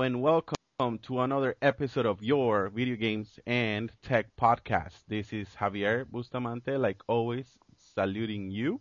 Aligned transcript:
And 0.00 0.22
welcome 0.22 0.98
to 1.02 1.20
another 1.20 1.54
episode 1.62 2.06
of 2.06 2.22
your 2.22 2.70
video 2.70 2.96
games 2.96 3.38
and 3.46 3.92
tech 4.02 4.34
podcast. 4.40 5.02
This 5.06 5.32
is 5.32 5.48
Javier 5.60 6.06
Bustamante, 6.10 6.76
like 6.76 7.02
always, 7.06 7.56
saluting 7.94 8.50
you. 8.50 8.80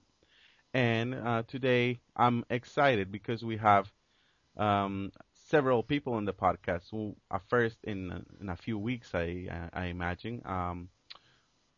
And 0.74 1.16
uh, 1.16 1.44
today 1.48 2.02
I'm 2.16 2.46
excited 2.50 3.12
because 3.12 3.44
we 3.46 3.58
have 3.58 3.92
um, 4.58 5.12
several 5.34 5.84
people 5.84 6.14
on 6.14 6.26
the 6.26 6.34
podcast. 6.34 6.90
Who 6.92 7.16
are 7.32 7.42
first 7.50 7.80
in 7.84 8.26
in 8.42 8.50
a 8.50 8.56
few 8.58 8.78
weeks, 8.80 9.16
I 9.16 9.48
I 9.74 9.86
imagine. 9.88 10.42
Um, 10.46 10.90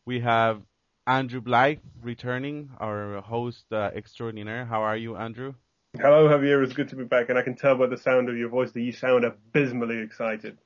we 0.05 0.21
have 0.21 0.63
Andrew 1.07 1.41
Blythe 1.41 1.79
returning, 2.03 2.71
our 2.79 3.21
host 3.21 3.65
uh, 3.73 3.91
extraordinaire. 3.95 4.65
How 4.65 4.81
are 4.83 4.97
you, 4.97 5.17
Andrew? 5.17 5.55
Hello, 5.99 6.29
Javier. 6.29 6.63
It's 6.63 6.71
good 6.71 6.87
to 6.89 6.95
be 6.95 7.03
back, 7.03 7.27
and 7.27 7.37
I 7.37 7.41
can 7.41 7.55
tell 7.55 7.75
by 7.75 7.87
the 7.87 7.97
sound 7.97 8.29
of 8.29 8.37
your 8.37 8.47
voice 8.47 8.71
that 8.71 8.81
you 8.81 8.93
sound 8.93 9.25
abysmally 9.25 9.99
excited. 9.99 10.57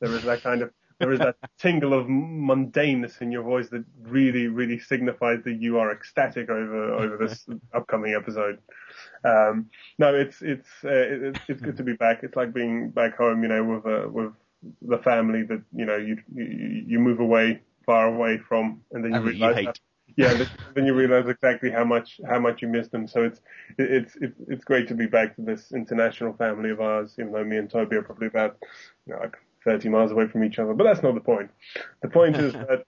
There 0.00 0.10
is 0.10 0.24
that 0.24 0.42
kind 0.42 0.60
of 0.60 0.72
there 0.98 1.12
is 1.12 1.20
that 1.20 1.36
tingle 1.58 1.94
of 1.94 2.06
mundaneness 2.06 3.22
in 3.22 3.30
your 3.30 3.44
voice 3.44 3.68
that 3.68 3.84
really, 4.02 4.48
really 4.48 4.80
signifies 4.80 5.38
that 5.44 5.60
you 5.60 5.78
are 5.78 5.92
ecstatic 5.92 6.50
over 6.50 6.94
over 6.94 7.16
this 7.16 7.46
upcoming 7.74 8.14
episode. 8.14 8.58
Um, 9.24 9.70
no, 10.00 10.16
it's 10.16 10.42
it's 10.42 10.68
uh, 10.84 10.90
it's 10.90 11.40
it's 11.48 11.62
good 11.62 11.76
to 11.76 11.84
be 11.84 11.94
back. 11.94 12.24
It's 12.24 12.34
like 12.34 12.52
being 12.52 12.90
back 12.90 13.16
home, 13.16 13.44
you 13.44 13.50
know, 13.50 13.62
with 13.62 13.86
uh, 13.86 14.08
with 14.08 14.32
the 14.82 14.98
family 14.98 15.44
that 15.44 15.62
you 15.72 15.84
know 15.84 15.96
you 15.96 16.18
you, 16.34 16.84
you 16.88 16.98
move 16.98 17.20
away 17.20 17.60
far 17.86 18.12
away 18.12 18.38
from, 18.38 18.82
and 18.90 19.04
then 19.04 19.12
you 19.12 19.20
realize. 19.20 19.58
You 19.60 19.72
yeah, 20.16 20.44
then 20.74 20.86
you 20.86 20.94
realize 20.94 21.28
exactly 21.28 21.70
how 21.70 21.84
much 21.84 22.20
how 22.28 22.38
much 22.38 22.62
you 22.62 22.68
miss 22.68 22.88
them. 22.88 23.06
So 23.06 23.24
it's 23.24 23.40
it's 23.78 24.16
it's 24.20 24.40
it's 24.48 24.64
great 24.64 24.88
to 24.88 24.94
be 24.94 25.06
back 25.06 25.36
to 25.36 25.42
this 25.42 25.72
international 25.72 26.34
family 26.34 26.70
of 26.70 26.80
ours. 26.80 27.14
Even 27.18 27.32
though 27.32 27.44
me 27.44 27.56
and 27.56 27.70
Toby 27.70 27.96
are 27.96 28.02
probably 28.02 28.26
about 28.26 28.56
you 29.06 29.14
know, 29.14 29.20
like 29.20 29.36
30 29.64 29.88
miles 29.88 30.12
away 30.12 30.26
from 30.26 30.44
each 30.44 30.58
other, 30.58 30.74
but 30.74 30.84
that's 30.84 31.02
not 31.02 31.14
the 31.14 31.20
point. 31.20 31.50
The 32.02 32.08
point 32.08 32.36
is 32.36 32.52
that 32.52 32.84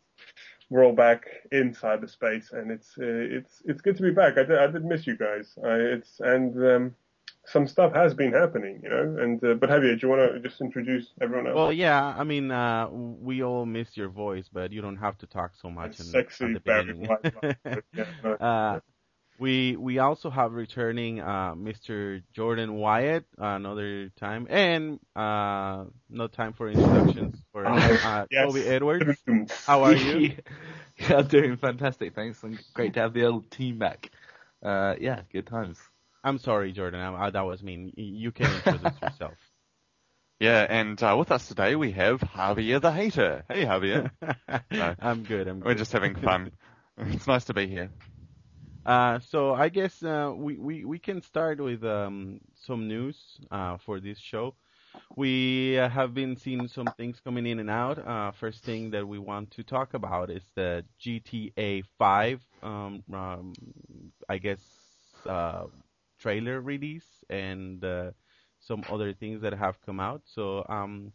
we're 0.70 0.84
all 0.84 0.94
back 0.94 1.24
in 1.52 1.74
cyberspace, 1.74 2.52
and 2.52 2.70
it's 2.70 2.94
uh, 2.98 3.04
it's 3.04 3.62
it's 3.64 3.80
good 3.82 3.96
to 3.96 4.02
be 4.02 4.10
back. 4.10 4.38
I 4.38 4.44
did, 4.44 4.58
I 4.58 4.66
did 4.66 4.84
miss 4.84 5.06
you 5.06 5.16
guys. 5.16 5.56
I, 5.64 5.74
it's 5.74 6.20
and 6.20 6.56
um, 6.66 6.94
some 7.46 7.66
stuff 7.66 7.94
has 7.94 8.14
been 8.14 8.32
happening, 8.32 8.80
you 8.82 8.88
know. 8.88 9.16
And 9.20 9.42
uh, 9.44 9.54
but 9.54 9.70
Javier, 9.70 9.98
do 9.98 10.06
you 10.06 10.08
want 10.08 10.32
to 10.32 10.40
just 10.40 10.60
introduce 10.60 11.10
everyone 11.20 11.46
else? 11.46 11.56
Well, 11.56 11.72
yeah. 11.72 12.14
I 12.16 12.24
mean, 12.24 12.50
uh, 12.50 12.88
we 12.90 13.42
all 13.42 13.66
miss 13.66 13.96
your 13.96 14.08
voice, 14.08 14.48
but 14.52 14.72
you 14.72 14.80
don't 14.80 14.96
have 14.96 15.18
to 15.18 15.26
talk 15.26 15.52
so 15.60 15.70
much. 15.70 15.98
In, 16.00 16.06
sexy, 16.06 16.54
Barry 16.64 17.08
yeah, 17.22 17.80
no, 18.24 18.32
uh, 18.32 18.80
we 19.38 19.76
we 19.76 19.98
also 19.98 20.30
have 20.30 20.52
returning 20.52 21.20
uh, 21.20 21.54
Mr. 21.54 22.22
Jordan 22.32 22.74
Wyatt 22.74 23.24
another 23.36 24.10
time, 24.10 24.46
and 24.48 25.00
uh, 25.16 25.84
no 26.08 26.28
time 26.28 26.52
for 26.52 26.70
introductions 26.70 27.36
for 27.52 27.66
uh, 27.66 28.26
yes. 28.30 28.46
Toby 28.46 28.66
Edwards. 28.66 29.20
How 29.66 29.82
are 29.84 29.94
you? 29.94 30.34
yeah, 30.98 31.16
I'm 31.16 31.26
doing 31.26 31.56
fantastic, 31.56 32.14
thanks. 32.14 32.42
And 32.42 32.58
great 32.74 32.94
to 32.94 33.00
have 33.00 33.12
the 33.12 33.26
old 33.26 33.50
team 33.50 33.78
back. 33.78 34.10
Uh, 34.62 34.94
yeah, 35.00 35.22
good 35.32 35.46
times. 35.46 35.78
I'm 36.24 36.38
sorry, 36.38 36.72
Jordan. 36.72 37.00
I, 37.00 37.26
I, 37.26 37.30
that 37.30 37.42
was 37.42 37.62
mean. 37.62 37.92
You 37.96 38.32
can 38.32 38.52
introduce 38.54 39.00
yourself. 39.02 39.38
Yeah, 40.40 40.66
and 40.68 41.02
uh, 41.02 41.16
with 41.18 41.30
us 41.32 41.48
today 41.48 41.76
we 41.76 41.92
have 41.92 42.20
Javier 42.20 42.80
the 42.80 42.92
Hater. 42.92 43.44
Hey, 43.48 43.64
Javier. 43.64 44.10
no, 44.72 44.94
I'm 45.00 45.24
good. 45.24 45.48
I'm. 45.48 45.60
We're 45.60 45.74
just 45.74 45.92
having 45.92 46.16
fun. 46.16 46.52
it's 46.98 47.26
nice 47.26 47.44
to 47.46 47.54
be 47.54 47.66
here. 47.66 47.90
Uh, 48.84 49.18
so 49.20 49.54
I 49.54 49.68
guess 49.68 50.02
uh, 50.02 50.32
we, 50.34 50.58
we 50.58 50.84
we 50.84 50.98
can 50.98 51.22
start 51.22 51.60
with 51.60 51.84
um, 51.84 52.40
some 52.54 52.88
news 52.88 53.38
uh, 53.50 53.78
for 53.78 54.00
this 54.00 54.18
show. 54.18 54.54
We 55.16 55.74
have 55.74 56.14
been 56.14 56.36
seeing 56.36 56.68
some 56.68 56.92
things 56.96 57.20
coming 57.20 57.46
in 57.46 57.58
and 57.60 57.70
out. 57.70 57.98
Uh, 57.98 58.32
first 58.32 58.64
thing 58.64 58.90
that 58.90 59.06
we 59.06 59.18
want 59.18 59.50
to 59.52 59.62
talk 59.64 59.94
about 59.94 60.30
is 60.30 60.42
the 60.54 60.84
GTA 60.98 61.82
5. 61.98 62.40
Um, 62.62 63.02
um, 63.12 63.52
I 64.28 64.38
guess 64.38 64.60
uh, 65.26 65.64
trailer 66.24 66.62
release 66.62 67.04
and 67.28 67.84
uh, 67.84 68.10
some 68.58 68.82
other 68.90 69.12
things 69.12 69.42
that 69.42 69.52
have 69.52 69.78
come 69.84 70.00
out. 70.00 70.22
So 70.24 70.64
um, 70.70 71.12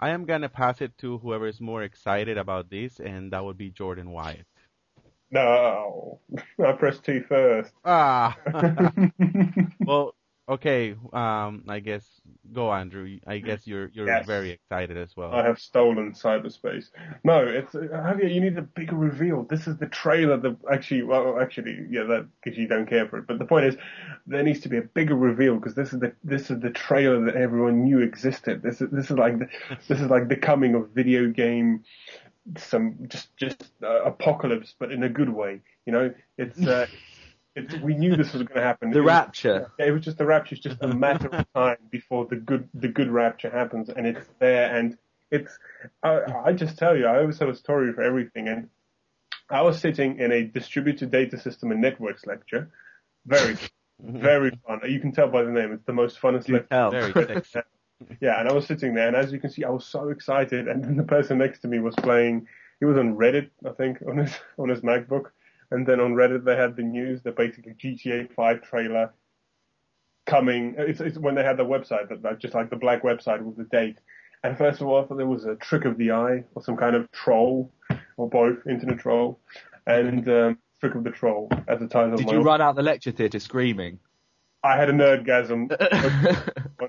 I 0.00 0.10
am 0.10 0.24
gonna 0.24 0.48
pass 0.48 0.80
it 0.80 0.96
to 0.98 1.18
whoever 1.18 1.46
is 1.46 1.60
more 1.60 1.82
excited 1.82 2.38
about 2.38 2.70
this, 2.70 2.98
and 2.98 3.30
that 3.32 3.44
would 3.44 3.58
be 3.58 3.70
Jordan 3.70 4.10
Wyatt. 4.10 4.46
No, 5.30 6.20
I 6.64 6.72
pressed 6.72 7.04
T 7.04 7.20
first. 7.20 7.74
Ah. 7.84 8.34
well, 9.84 10.15
okay. 10.48 10.94
Um, 11.12 11.64
I 11.68 11.80
guess 11.80 12.04
go, 12.52 12.72
Andrew. 12.72 13.18
I 13.26 13.38
guess 13.38 13.66
you're 13.66 13.88
you're 13.92 14.06
yes. 14.06 14.26
very 14.26 14.50
excited 14.50 14.96
as 14.96 15.16
well. 15.16 15.32
I 15.32 15.44
have 15.44 15.58
stolen 15.58 16.12
cyberspace. 16.12 16.90
No, 17.24 17.44
it's 17.46 17.72
have 17.72 18.20
you? 18.22 18.28
You 18.28 18.40
need 18.40 18.58
a 18.58 18.62
bigger 18.62 18.96
reveal. 18.96 19.44
This 19.44 19.66
is 19.66 19.76
the 19.76 19.86
trailer 19.86 20.36
that 20.38 20.56
actually, 20.72 21.02
well, 21.02 21.40
actually, 21.40 21.86
yeah, 21.90 22.04
that 22.04 22.26
because 22.42 22.58
you 22.58 22.66
don't 22.66 22.86
care 22.86 23.08
for 23.08 23.18
it. 23.18 23.26
But 23.26 23.38
the 23.38 23.44
point 23.44 23.66
is, 23.66 23.76
there 24.26 24.42
needs 24.42 24.60
to 24.60 24.68
be 24.68 24.78
a 24.78 24.82
bigger 24.82 25.16
reveal 25.16 25.56
because 25.56 25.74
this 25.74 25.92
is 25.92 26.00
the 26.00 26.12
this 26.24 26.50
is 26.50 26.60
the 26.60 26.70
trailer 26.70 27.24
that 27.24 27.36
everyone 27.36 27.84
knew 27.84 28.00
existed. 28.00 28.62
This 28.62 28.80
is 28.80 28.90
this 28.90 29.10
is 29.10 29.16
like 29.16 29.38
the, 29.38 29.48
this 29.88 30.00
is 30.00 30.10
like 30.10 30.28
the 30.28 30.36
coming 30.36 30.74
of 30.74 30.90
video 30.90 31.28
game 31.28 31.84
some 32.56 32.96
just 33.08 33.36
just 33.36 33.64
uh, 33.82 34.02
apocalypse, 34.04 34.74
but 34.78 34.92
in 34.92 35.02
a 35.02 35.08
good 35.08 35.28
way. 35.28 35.60
You 35.84 35.92
know, 35.92 36.14
it's 36.38 36.64
uh, 36.64 36.86
we 37.82 37.94
knew 37.94 38.16
this 38.16 38.32
was 38.32 38.42
going 38.42 38.60
to 38.60 38.62
happen. 38.62 38.90
The 38.90 39.00
it 39.00 39.02
rapture. 39.02 39.70
Was, 39.78 39.88
it 39.88 39.90
was 39.90 40.04
just 40.04 40.18
the 40.18 40.26
rapture. 40.26 40.54
It's 40.54 40.64
just 40.64 40.82
a 40.82 40.88
matter 40.88 41.28
of 41.28 41.46
time 41.54 41.78
before 41.90 42.26
the 42.26 42.36
good 42.36 42.68
the 42.74 42.88
good 42.88 43.08
rapture 43.08 43.50
happens, 43.50 43.88
and 43.88 44.06
it's 44.06 44.26
there. 44.38 44.76
And 44.76 44.96
it's 45.30 45.58
I, 46.02 46.20
I 46.46 46.52
just 46.52 46.78
tell 46.78 46.96
you, 46.96 47.06
I 47.06 47.18
always 47.18 47.38
have 47.38 47.48
a 47.48 47.54
story 47.54 47.92
for 47.92 48.02
everything. 48.02 48.48
And 48.48 48.68
I 49.50 49.62
was 49.62 49.78
sitting 49.78 50.18
in 50.18 50.32
a 50.32 50.42
distributed 50.42 51.10
data 51.10 51.38
system 51.38 51.70
and 51.70 51.80
networks 51.80 52.26
lecture. 52.26 52.70
Very 53.26 53.54
mm-hmm. 53.54 54.20
very 54.20 54.58
fun. 54.66 54.80
You 54.86 55.00
can 55.00 55.12
tell 55.12 55.28
by 55.28 55.42
the 55.42 55.50
name. 55.50 55.72
It's 55.72 55.86
the 55.86 55.92
most 55.92 56.20
funnest 56.20 56.48
lecture. 56.48 57.12
Very 57.12 57.42
yeah, 58.20 58.38
and 58.38 58.48
I 58.48 58.52
was 58.52 58.66
sitting 58.66 58.94
there, 58.94 59.08
and 59.08 59.16
as 59.16 59.32
you 59.32 59.40
can 59.40 59.50
see, 59.50 59.64
I 59.64 59.70
was 59.70 59.86
so 59.86 60.10
excited. 60.10 60.68
And 60.68 60.84
then 60.84 60.96
the 60.96 61.04
person 61.04 61.38
next 61.38 61.60
to 61.60 61.68
me 61.68 61.78
was 61.78 61.94
playing. 61.96 62.46
He 62.80 62.84
was 62.84 62.98
on 62.98 63.16
Reddit, 63.16 63.48
I 63.66 63.70
think, 63.70 64.02
on 64.06 64.18
his 64.18 64.34
on 64.58 64.68
his 64.68 64.80
MacBook, 64.82 65.30
and 65.70 65.86
then 65.86 66.00
on 66.00 66.14
Reddit 66.14 66.44
they 66.44 66.56
had 66.56 66.76
the 66.76 66.82
news 66.82 67.22
that 67.22 67.36
basically 67.36 67.74
GTA 67.74 68.32
5 68.32 68.62
trailer 68.62 69.12
coming. 70.26 70.74
It's, 70.78 71.00
it's 71.00 71.18
when 71.18 71.34
they 71.34 71.44
had 71.44 71.56
the 71.56 71.64
website, 71.64 72.08
that 72.22 72.38
just 72.38 72.54
like 72.54 72.70
the 72.70 72.76
black 72.76 73.02
website 73.02 73.42
with 73.42 73.56
the 73.56 73.64
date. 73.64 73.98
And 74.42 74.56
first 74.56 74.80
of 74.80 74.86
all, 74.86 75.02
I 75.02 75.06
thought 75.06 75.16
there 75.16 75.26
was 75.26 75.44
a 75.44 75.56
trick 75.56 75.84
of 75.84 75.96
the 75.98 76.12
eye 76.12 76.44
or 76.54 76.62
some 76.62 76.76
kind 76.76 76.94
of 76.94 77.10
troll, 77.10 77.72
or 78.16 78.28
both, 78.28 78.66
internet 78.66 78.98
troll, 78.98 79.40
and 79.86 80.28
um, 80.28 80.58
trick 80.80 80.94
of 80.94 81.04
the 81.04 81.10
troll 81.10 81.48
at 81.68 81.80
the 81.80 81.88
time. 81.88 82.14
Did 82.14 82.30
you 82.30 82.42
run 82.42 82.60
out 82.60 82.76
the 82.76 82.82
lecture 82.82 83.10
theatre 83.10 83.40
screaming? 83.40 83.98
I 84.62 84.76
had 84.76 84.88
a 84.88 84.92
nerdgasm 84.92 85.70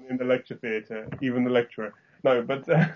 in 0.10 0.18
the 0.18 0.26
lecture 0.26 0.56
theatre, 0.56 1.08
even 1.22 1.44
the 1.44 1.50
lecturer. 1.50 1.94
No, 2.24 2.42
but 2.42 2.68
uh, 2.70 2.88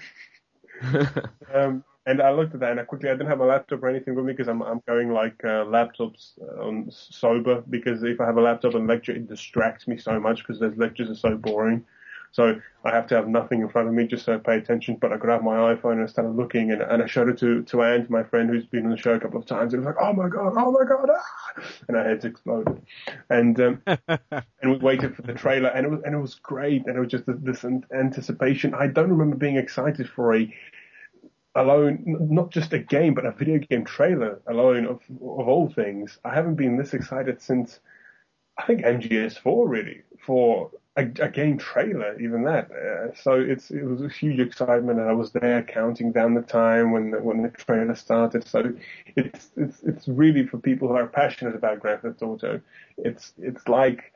um, 1.54 1.84
and 2.06 2.22
I 2.22 2.32
looked 2.32 2.54
at 2.54 2.60
that 2.62 2.72
and 2.72 2.80
I 2.80 2.84
quickly, 2.84 3.10
I 3.10 3.14
didn't 3.14 3.28
have 3.28 3.42
a 3.42 3.46
laptop 3.46 3.84
or 3.84 3.90
anything 3.90 4.16
with 4.16 4.26
me 4.26 4.34
because 4.34 4.48
I'm, 4.48 4.62
I'm 4.64 4.82
going 4.88 5.14
like, 5.14 5.44
uh, 5.44 5.66
laptops 5.66 6.40
on 6.60 6.90
sober 6.90 7.64
because 7.70 8.04
if 8.04 8.20
I 8.20 8.26
have 8.26 8.38
a 8.38 8.42
laptop 8.42 8.74
and 8.74 8.88
lecture, 8.88 9.12
it 9.12 9.28
distracts 9.28 9.88
me 9.88 9.98
so 9.98 10.20
much 10.20 10.40
because 10.40 10.60
those 10.60 10.78
lectures 10.78 11.10
are 11.10 11.16
so 11.16 11.38
boring. 11.38 11.86
So 12.34 12.62
I 12.86 12.92
have 12.92 13.08
to 13.08 13.16
have 13.16 13.28
nothing 13.28 13.62
in 13.62 13.68
front 13.68 13.90
of 13.90 13.94
me 13.94 14.08
just 14.08 14.26
to 14.26 14.40
pay 14.40 14.56
attention. 14.56 14.98
But 15.00 15.12
I 15.12 15.18
grabbed 15.18 15.44
my 15.44 15.76
iPhone 15.76 15.94
and 15.94 16.04
I 16.04 16.06
started 16.06 16.32
looking 16.32 16.72
and, 16.72 16.82
and 16.82 17.04
I 17.04 17.06
showed 17.06 17.28
it 17.28 17.38
to, 17.40 17.62
to 17.64 17.84
Ant, 17.84 18.10
my 18.10 18.24
friend 18.24 18.50
who's 18.50 18.66
been 18.66 18.86
on 18.86 18.92
the 18.92 18.98
show 18.98 19.14
a 19.14 19.20
couple 19.20 19.40
of 19.40 19.46
times. 19.46 19.74
And 19.74 19.84
it 19.84 19.86
was 19.86 19.94
like, 19.96 20.04
oh 20.04 20.14
my 20.14 20.30
God, 20.30 20.54
oh 20.56 20.72
my 20.72 20.86
God. 20.86 21.10
Ah! 21.14 21.64
And 21.90 21.98
our 21.98 22.06
heads 22.06 22.24
exploded. 22.24 22.82
And, 23.30 23.60
um, 23.60 23.82
and 24.08 24.72
we 24.72 24.78
waited 24.78 25.14
for 25.16 25.24
the 25.24 25.34
trailer 25.34 25.70
and 25.70 25.86
it 25.86 25.90
was, 25.90 26.00
and 26.06 26.16
it 26.16 26.20
was 26.20 26.36
great. 26.36 26.86
And 26.88 26.96
it 26.96 27.00
was 27.02 27.10
just 27.10 27.26
this 27.28 27.66
anticipation. 27.94 28.74
I 28.74 28.88
don't 28.88 29.10
remember 29.10 29.36
being 29.36 29.58
excited 29.58 30.10
for 30.10 30.34
a, 30.34 30.54
alone, 31.56 32.04
not 32.06 32.52
just 32.52 32.74
a 32.74 32.80
game, 32.80 33.14
but 33.14 33.26
a 33.26 33.32
video 33.32 33.60
game 33.60 33.86
trailer 33.86 34.42
alone 34.48 34.86
of, 34.86 35.02
of 35.10 35.48
all 35.48 35.70
things. 35.70 36.18
I 36.24 36.34
haven't 36.34 36.56
been 36.56 36.78
this 36.78 36.94
excited 36.94 37.42
since, 37.42 37.80
I 38.58 38.66
think 38.66 38.82
MGS4 38.82 39.68
really, 39.68 40.02
for 40.26 40.72
a, 40.96 41.02
a 41.02 41.30
game 41.30 41.58
trailer, 41.58 42.20
even 42.20 42.44
that. 42.44 42.72
Uh, 42.72 43.14
so 43.16 43.34
it's, 43.34 43.70
it 43.72 43.84
was 43.84 44.02
a 44.02 44.10
huge 44.10 44.40
excitement 44.40 45.00
and 45.00 45.10
I 45.10 45.14
was 45.14 45.32
there 45.32 45.64
counting 45.64 46.12
down 46.12 46.34
the 46.36 46.42
time 46.42 46.92
when 46.92 47.12
the, 47.12 47.20
when 47.20 47.42
the 47.42 47.50
trailer 47.50 47.96
started. 47.96 48.48
So 48.48 48.74
it's, 49.16 49.52
it's, 49.58 49.82
it's 49.84 50.08
really 50.08 50.46
for 50.46 50.58
people 50.58 50.88
who 50.88 50.96
are 50.96 51.08
passionate 51.08 51.56
about 51.56 51.80
Grand 51.80 52.02
Theft 52.02 52.22
Auto. 52.22 52.62
It's, 52.98 53.34
it's 53.38 53.68
like, 53.68 54.14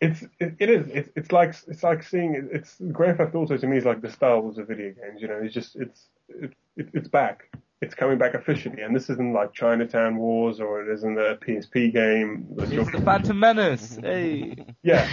it's 0.00 0.22
it, 0.40 0.56
it 0.58 0.68
is 0.68 0.88
it's 0.88 1.08
it's 1.14 1.30
like 1.30 1.54
it's 1.68 1.84
like 1.84 2.02
seeing 2.02 2.48
it's 2.50 2.76
Grand 2.90 3.18
Theft 3.18 3.36
Auto 3.36 3.56
to 3.56 3.66
me 3.68 3.76
is 3.76 3.84
like 3.84 4.00
the 4.00 4.10
Star 4.10 4.40
Wars 4.40 4.58
of 4.58 4.66
video 4.66 4.90
games. 4.90 5.22
You 5.22 5.28
know, 5.28 5.38
it's 5.40 5.54
just 5.54 5.76
it's 5.76 6.08
it, 6.28 6.52
it, 6.76 6.88
it's 6.92 7.08
back. 7.08 7.50
It's 7.80 7.94
coming 7.94 8.16
back 8.16 8.34
officially, 8.34 8.82
and 8.82 8.94
this 8.94 9.10
isn't 9.10 9.32
like 9.32 9.52
Chinatown 9.52 10.16
Wars 10.16 10.60
or 10.60 10.82
it 10.82 10.92
isn't 10.94 11.18
a 11.18 11.36
PSP 11.36 11.92
game. 11.92 12.46
It's 12.58 12.90
the 12.92 13.00
Phantom 13.00 13.38
Menace. 13.38 13.98
hey. 14.02 14.54
Yeah, 14.84 15.08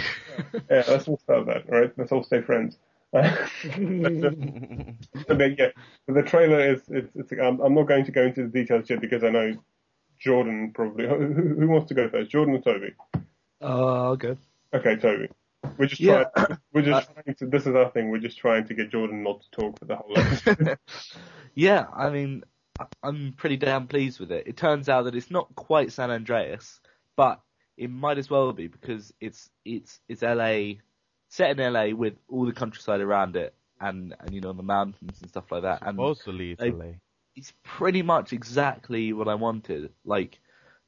yeah. 0.70 0.84
Let's 0.86 1.08
all 1.08 1.18
start 1.18 1.46
that, 1.46 1.68
all 1.68 1.80
right? 1.80 1.92
Let's 1.96 2.12
all 2.12 2.22
stay 2.22 2.42
friends. 2.42 2.78
Uh, 3.12 3.36
but, 3.64 4.24
uh, 4.24 5.34
but 5.34 5.58
yeah, 5.58 5.70
but 6.06 6.14
the 6.14 6.22
trailer 6.24 6.60
is 6.60 6.82
it's, 6.88 7.10
it's 7.16 7.32
I'm, 7.32 7.58
I'm 7.60 7.74
not 7.74 7.88
going 7.88 8.04
to 8.04 8.12
go 8.12 8.22
into 8.22 8.42
the 8.42 8.48
details 8.48 8.88
yet 8.88 9.00
because 9.00 9.24
I 9.24 9.30
know 9.30 9.56
Jordan 10.20 10.70
probably 10.72 11.08
who, 11.08 11.56
who 11.58 11.66
wants 11.66 11.88
to 11.88 11.94
go 11.94 12.08
first, 12.08 12.30
Jordan 12.30 12.54
or 12.54 12.60
Toby? 12.60 12.94
Oh, 13.60 14.14
good. 14.14 14.38
Okay, 14.72 14.94
Toby. 14.96 15.28
We're 15.76 15.86
just 15.86 16.00
Yeah. 16.00 16.24
trying. 16.36 16.58
We're 16.72 16.82
just 16.82 17.10
trying 17.12 17.34
to. 17.36 17.46
This 17.46 17.66
is 17.66 17.74
our 17.74 17.90
thing. 17.90 18.10
We're 18.10 18.18
just 18.18 18.38
trying 18.38 18.66
to 18.68 18.74
get 18.74 18.90
Jordan 18.90 19.22
not 19.22 19.42
to 19.42 19.50
talk 19.50 19.78
for 19.78 19.84
the 19.84 19.96
whole 19.96 20.18
episode. 20.18 20.78
yeah, 21.54 21.86
I 21.94 22.10
mean, 22.10 22.44
I- 22.78 22.86
I'm 23.02 23.34
pretty 23.36 23.56
damn 23.56 23.86
pleased 23.86 24.20
with 24.20 24.32
it. 24.32 24.46
It 24.46 24.56
turns 24.56 24.88
out 24.88 25.02
that 25.04 25.14
it's 25.14 25.30
not 25.30 25.54
quite 25.54 25.92
San 25.92 26.10
Andreas, 26.10 26.80
but 27.16 27.40
it 27.76 27.90
might 27.90 28.18
as 28.18 28.28
well 28.30 28.52
be 28.52 28.66
because 28.68 29.12
it's 29.20 29.50
it's 29.64 30.00
it's 30.08 30.22
LA, 30.22 30.80
set 31.28 31.58
in 31.58 31.72
LA 31.72 31.94
with 31.94 32.14
all 32.28 32.46
the 32.46 32.52
countryside 32.52 33.00
around 33.00 33.36
it, 33.36 33.54
and 33.80 34.14
and 34.20 34.32
you 34.34 34.40
know 34.40 34.52
the 34.52 34.62
mountains 34.62 35.18
and 35.20 35.28
stuff 35.30 35.50
like 35.50 35.62
that. 35.62 35.80
And 35.82 35.96
Supposedly 35.96 36.52
it's 36.52 36.60
They- 36.60 36.70
LA. 36.72 36.92
it's 37.36 37.52
pretty 37.64 38.02
much 38.02 38.32
exactly 38.32 39.12
what 39.12 39.28
I 39.28 39.34
wanted. 39.34 39.92
Like, 40.04 40.38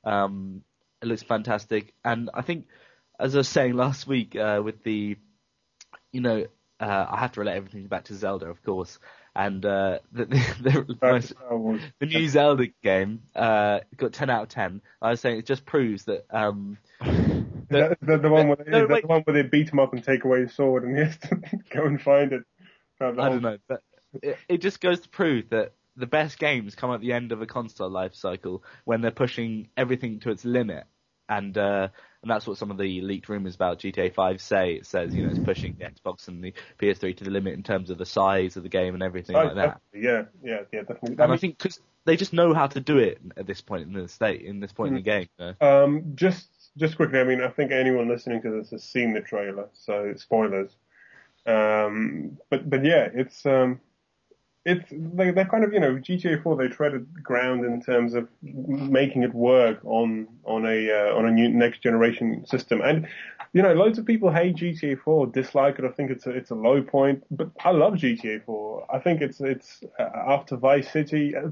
um, 0.05 0.63
it 1.03 1.07
looks 1.07 1.23
fantastic, 1.23 1.93
and 2.05 2.31
I 2.33 2.43
think, 2.43 2.67
as 3.19 3.35
I 3.35 3.39
was 3.39 3.49
saying 3.49 3.75
last 3.75 4.07
week, 4.07 4.37
uh, 4.37 4.61
with 4.65 4.83
the, 4.83 5.17
you 6.13 6.21
know, 6.21 6.47
uh, 6.81 7.07
I 7.11 7.19
have 7.19 7.33
to 7.33 7.41
relate 7.41 7.57
everything 7.57 7.87
back 7.87 8.05
to 8.05 8.15
Zelda, 8.15 8.47
of 8.47 8.63
course, 8.65 8.99
and 9.37 9.65
uh, 9.65 9.99
the, 10.11 10.25
the, 10.25 10.37
the, 10.61 10.99
most, 11.03 11.35
the 12.01 12.07
new 12.07 12.29
Zelda 12.29 12.67
game 12.83 13.23
uh, 13.37 13.81
got 13.97 14.13
10 14.13 14.31
out 14.31 14.43
of 14.45 14.49
10. 14.49 14.83
I 15.01 15.11
was 15.11 15.21
saying 15.21 15.39
it 15.39 15.47
just 15.47 15.65
proves 15.65 16.05
that. 16.05 16.27
Um, 16.31 16.79
that, 17.01 17.97
that 18.03 18.23
the 18.23 18.29
one 18.29 18.49
where 18.49 18.57
they, 18.57 18.71
No, 18.71 18.87
the 18.87 19.01
one 19.07 19.23
where 19.23 19.43
they 19.43 19.49
beat 19.49 19.71
him 19.71 19.79
up 19.79 19.93
and 19.93 20.03
take 20.03 20.25
away 20.25 20.41
his 20.41 20.55
sword 20.55 20.85
and 20.85 20.97
he 20.97 21.05
has 21.05 21.17
to 21.19 21.37
go 21.71 21.85
and 21.85 22.01
find 22.03 22.33
it? 22.33 22.43
I 23.01 23.11
don't 23.11 23.43
know, 23.43 23.59
but 23.69 23.83
it, 24.23 24.39
it 24.49 24.59
just 24.59 24.81
goes 24.81 25.01
to 25.01 25.09
prove 25.09 25.51
that 25.51 25.73
the 25.97 26.07
best 26.07 26.39
games 26.39 26.75
come 26.75 26.93
at 26.93 27.01
the 27.01 27.13
end 27.13 27.33
of 27.33 27.43
a 27.43 27.47
console 27.47 27.91
life 27.91 28.15
cycle 28.15 28.63
when 28.85 29.01
they're 29.01 29.11
pushing 29.11 29.69
everything 29.77 30.21
to 30.21 30.31
its 30.31 30.45
limit, 30.45 30.85
and 31.29 31.57
uh, 31.59 31.89
and 32.23 32.31
that's 32.31 32.47
what 32.47 32.57
some 32.57 32.71
of 32.71 32.79
the 32.79 33.01
leaked 33.03 33.29
rumors 33.29 33.55
about 33.55 33.79
GTA 33.81 34.15
5 34.15 34.41
say. 34.41 34.75
It 34.75 34.87
says 34.87 35.15
you 35.15 35.25
know 35.25 35.31
it's 35.31 35.39
pushing 35.41 35.77
the 35.79 35.85
Xbox 35.87 36.29
and 36.29 36.43
the 36.43 36.55
PS3 36.81 37.17
to 37.19 37.25
the 37.25 37.31
limit 37.31 37.55
in 37.55 37.63
terms 37.63 37.91
of 37.91 37.99
the 37.99 38.07
size 38.07 38.57
of 38.57 38.63
the 38.63 38.69
game 38.69 38.95
and 38.95 39.03
everything 39.03 39.37
Oh, 39.37 39.45
like 39.45 39.55
that. 39.57 39.81
Yeah, 39.93 40.25
yeah, 40.43 40.61
yeah, 40.73 40.81
definitely. 40.81 41.23
And 41.23 41.33
I 41.33 41.37
think 41.37 41.59
because 41.59 41.81
they 42.05 42.17
just 42.17 42.33
know 42.33 42.55
how 42.55 42.67
to 42.67 42.81
do 42.81 42.99
it 42.99 43.21
at 43.37 43.47
this 43.47 43.61
point 43.61 43.87
in 43.87 43.93
the 43.93 44.09
state, 44.09 44.43
in 44.43 44.61
this 44.61 44.73
point 44.73 44.89
in 44.89 44.95
the 44.95 45.03
game. 45.03 45.29
you 45.39 45.55
know? 45.61 45.85
Um, 45.85 46.13
just 46.15 46.49
just 46.77 46.97
quickly, 46.97 47.21
I 47.21 47.25
mean, 47.25 47.43
I 47.43 47.49
think 47.49 47.71
anyone 47.71 48.09
listening 48.09 48.43
to 48.43 48.51
this 48.51 48.71
has 48.71 48.83
seen 48.83 49.13
the 49.13 49.21
trailer, 49.21 49.69
so 49.73 50.15
spoilers. 50.17 50.71
Um, 51.47 52.39
but 52.51 52.69
but 52.69 52.85
yeah, 52.85 53.09
it's 53.13 53.45
um, 53.47 53.81
it's 54.65 54.89
they 54.91 55.31
they're 55.33 55.45
kind 55.47 55.65
of 55.65 55.73
you 55.73 55.81
know 55.81 55.95
GTA 55.95 56.43
4 56.43 56.57
they 56.57 56.69
treaded 56.69 57.23
ground 57.23 57.65
in 57.65 57.81
terms 57.83 58.15
of 58.15 58.29
making 58.43 59.23
it 59.23 59.35
work 59.35 59.81
on 59.85 60.29
on 60.45 60.65
a 60.67 60.91
uh, 60.91 61.17
on 61.17 61.27
a 61.27 61.31
new 61.31 61.49
next 61.49 61.83
generation 61.83 62.47
system, 62.47 62.81
and 62.81 63.09
you 63.53 63.63
know 63.63 63.73
loads 63.73 63.99
of 63.99 64.07
people 64.07 64.31
hate 64.31 64.57
GTA 64.57 65.01
4, 65.01 65.27
dislike 65.29 65.79
it, 65.79 65.85
I 65.85 65.89
think 65.89 66.11
it's 66.11 66.27
a 66.27 66.31
it's 66.31 66.51
a 66.51 66.55
low 66.55 66.81
point, 66.83 67.25
but 67.31 67.51
I 67.65 67.71
love 67.71 67.95
GTA 67.95 68.45
4. 68.45 68.87
I 68.95 68.99
think 69.01 69.21
it's 69.21 69.41
it's 69.41 69.83
uh, 69.99 70.09
after 70.29 70.57
Vice 70.57 70.91
City. 70.93 71.35
Uh, 71.35 71.51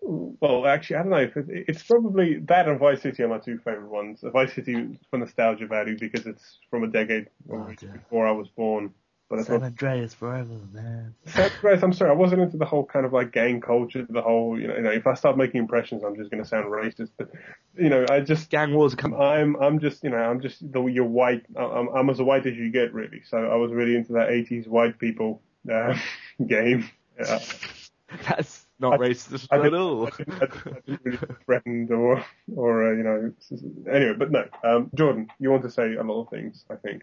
well, 0.00 0.66
actually, 0.66 0.96
I 0.96 1.00
don't 1.00 1.10
know. 1.10 1.16
If 1.18 1.36
it, 1.36 1.46
it's 1.48 1.82
probably 1.82 2.38
that 2.40 2.68
and 2.68 2.78
Vice 2.78 3.02
City 3.02 3.24
are 3.24 3.28
my 3.28 3.38
two 3.38 3.58
favorite 3.58 3.90
ones. 3.90 4.20
Vice 4.22 4.54
City 4.54 4.98
for 5.10 5.18
nostalgia 5.18 5.66
value 5.66 5.98
because 5.98 6.24
it's 6.24 6.58
from 6.70 6.84
a 6.84 6.86
decade 6.86 7.28
Oh, 7.52 7.68
before 7.92 8.26
I 8.26 8.30
was 8.30 8.48
born. 8.48 8.94
But 9.30 9.40
I 9.40 9.42
San 9.42 9.60
thought, 9.60 9.66
Andreas 9.66 10.14
forever, 10.14 10.54
man. 10.72 11.14
San 11.26 11.50
Andreas, 11.50 11.82
I'm 11.82 11.92
sorry, 11.92 12.10
I 12.10 12.14
wasn't 12.14 12.40
into 12.40 12.56
the 12.56 12.64
whole 12.64 12.84
kind 12.86 13.04
of 13.04 13.12
like 13.12 13.30
gang 13.30 13.60
culture, 13.60 14.06
the 14.08 14.22
whole, 14.22 14.58
you 14.58 14.66
know, 14.68 14.76
you 14.76 14.82
know 14.82 14.90
if 14.90 15.06
I 15.06 15.12
start 15.14 15.36
making 15.36 15.60
impressions, 15.60 16.02
I'm 16.02 16.16
just 16.16 16.30
going 16.30 16.42
to 16.42 16.48
sound 16.48 16.64
racist. 16.66 17.10
But, 17.18 17.28
you 17.76 17.90
know, 17.90 18.06
I 18.10 18.20
just, 18.20 18.48
Gang 18.48 18.72
wars 18.72 18.94
are 18.94 18.96
coming. 18.96 19.20
I'm, 19.20 19.54
I'm 19.56 19.80
just, 19.80 20.02
you 20.02 20.08
know, 20.08 20.16
I'm 20.16 20.40
just 20.40 20.72
the 20.72 20.82
you're 20.86 21.04
white. 21.04 21.44
I'm, 21.56 21.88
I'm 21.88 22.08
as 22.08 22.22
white 22.22 22.46
as 22.46 22.56
you 22.56 22.70
get, 22.70 22.94
really. 22.94 23.20
So 23.24 23.36
I 23.36 23.56
was 23.56 23.70
really 23.70 23.96
into 23.96 24.14
that 24.14 24.30
80s 24.30 24.66
white 24.66 24.98
people 24.98 25.42
uh, 25.70 25.94
game. 26.46 26.88
Uh, 27.20 27.38
That's 28.28 28.64
not 28.80 28.94
I- 28.94 28.96
racist 29.08 29.48
I 29.50 29.56
at 29.56 29.62
didn't- 29.64 29.78
all. 29.78 30.06
I 30.06 30.10
didn't, 30.16 30.32
I 30.34 30.38
didn't, 30.38 30.66
I 30.66 30.80
didn't 30.86 31.00
really 31.04 31.16
feel 31.18 31.36
threatened 31.44 31.90
or, 31.92 32.24
or 32.56 32.88
uh, 32.88 32.96
you 32.96 33.02
know, 33.02 33.32
s- 33.38 33.52
s- 33.52 33.62
anyway. 33.92 34.14
But 34.18 34.30
no, 34.30 34.46
um, 34.64 34.90
Jordan, 34.94 35.28
you 35.38 35.50
want 35.50 35.64
to 35.64 35.70
say 35.70 35.96
a 35.96 36.02
lot 36.02 36.22
of 36.22 36.30
things, 36.30 36.64
I 36.70 36.76
think. 36.76 37.02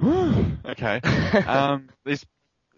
okay. 0.64 1.00
Um, 1.46 1.88
these, 2.04 2.26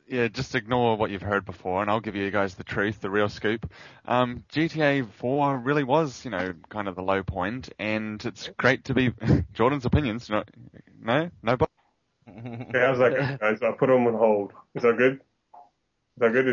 yeah, 0.07 0.29
just 0.29 0.55
ignore 0.55 0.97
what 0.97 1.11
you've 1.11 1.23
heard 1.23 1.45
before, 1.45 1.83
and 1.83 1.91
I'll 1.91 2.01
give 2.01 2.15
you 2.15 2.31
guys 2.31 2.55
the 2.55 2.65
truth, 2.65 3.01
the 3.01 3.11
real 3.11 3.29
scoop. 3.29 3.71
Um, 4.05 4.45
GTA 4.53 5.11
4 5.11 5.59
really 5.59 5.85
was, 5.85 6.25
you 6.25 6.31
know, 6.31 6.55
kind 6.69 6.89
of 6.89 6.95
the 6.95 7.03
low 7.03 7.23
point, 7.23 7.71
and 7.79 8.25
it's 8.25 8.49
great 8.59 8.85
to 8.85 8.95
be 8.95 9.13
Jordan's 9.53 9.87
opinions. 9.87 10.29
No, 10.31 10.45
no, 11.01 11.31
no. 11.43 11.57
But 11.57 11.71
Okay, 12.29 12.81
how's 12.81 12.99
that 12.99 13.17
going, 13.17 13.37
guys? 13.39 13.63
I 13.63 13.73
put 13.73 13.89
them 13.89 14.07
on 14.07 14.15
hold. 14.15 14.53
Is 14.75 14.83
that 14.83 14.97
good? 14.97 15.15
Is 15.15 15.21
that 16.19 16.33
good? 16.33 16.49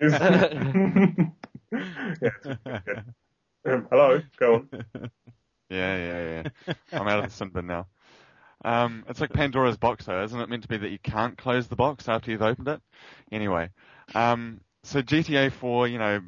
is, 0.00 0.20
yeah, 2.22 2.30
good. 2.84 3.04
Um, 3.64 3.86
hello, 3.90 4.22
go 4.38 4.54
on. 4.54 4.68
yeah, 5.68 5.96
yeah, 5.96 6.42
yeah. 6.66 6.74
I'm 6.92 7.08
out 7.08 7.18
of 7.18 7.24
the 7.24 7.30
sin 7.30 7.48
bin 7.48 7.66
now. 7.66 7.86
Um, 8.66 9.04
it's 9.08 9.20
like 9.20 9.32
Pandora's 9.32 9.76
box, 9.76 10.06
though, 10.06 10.24
isn't 10.24 10.40
it? 10.40 10.48
Meant 10.48 10.62
to 10.62 10.68
be 10.68 10.76
that 10.76 10.90
you 10.90 10.98
can't 10.98 11.38
close 11.38 11.68
the 11.68 11.76
box 11.76 12.08
after 12.08 12.32
you've 12.32 12.42
opened 12.42 12.66
it. 12.66 12.80
Anyway, 13.30 13.70
um, 14.12 14.60
so 14.82 15.02
GTA 15.02 15.52
4, 15.52 15.86
you 15.86 15.98
know, 15.98 16.20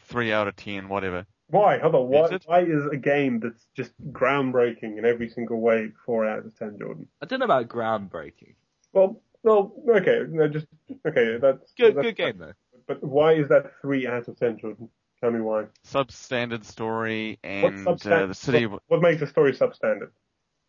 three 0.00 0.32
out 0.32 0.48
of 0.48 0.56
ten, 0.56 0.88
whatever. 0.88 1.26
Why? 1.48 1.78
Hold 1.78 1.94
on. 1.94 2.08
Why, 2.08 2.26
Is 2.26 2.40
why 2.44 2.60
is 2.62 2.86
a 2.90 2.96
game 2.96 3.38
that's 3.38 3.64
just 3.76 3.92
groundbreaking 4.10 4.98
in 4.98 5.04
every 5.04 5.28
single 5.28 5.60
way 5.60 5.92
four 6.04 6.26
out 6.26 6.40
of 6.40 6.58
ten, 6.58 6.76
Jordan? 6.76 7.06
I 7.22 7.26
don't 7.26 7.38
know 7.38 7.44
about 7.44 7.68
groundbreaking. 7.68 8.54
Well, 8.92 9.22
well, 9.44 9.72
okay, 9.88 10.22
no, 10.28 10.48
just 10.48 10.66
okay. 11.06 11.38
That's 11.40 11.72
Good, 11.78 11.94
that's, 11.94 12.04
good 12.04 12.16
game 12.16 12.38
though. 12.38 12.52
But 12.88 13.04
why 13.04 13.34
is 13.34 13.48
that 13.48 13.70
three 13.80 14.08
out 14.08 14.26
of 14.26 14.36
ten, 14.36 14.58
Jordan? 14.58 14.88
Tell 15.20 15.30
me 15.30 15.40
why. 15.40 15.66
Substandard 15.86 16.64
story 16.64 17.38
What's 17.42 17.76
and 17.76 17.86
substan- 17.86 18.22
uh, 18.24 18.26
the 18.26 18.34
city. 18.34 18.66
What, 18.66 18.82
what 18.88 19.00
makes 19.00 19.22
a 19.22 19.26
story 19.28 19.52
substandard? 19.52 20.10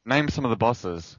Name 0.08 0.30
some 0.30 0.46
of 0.46 0.52
the 0.52 0.56
bosses. 0.56 1.18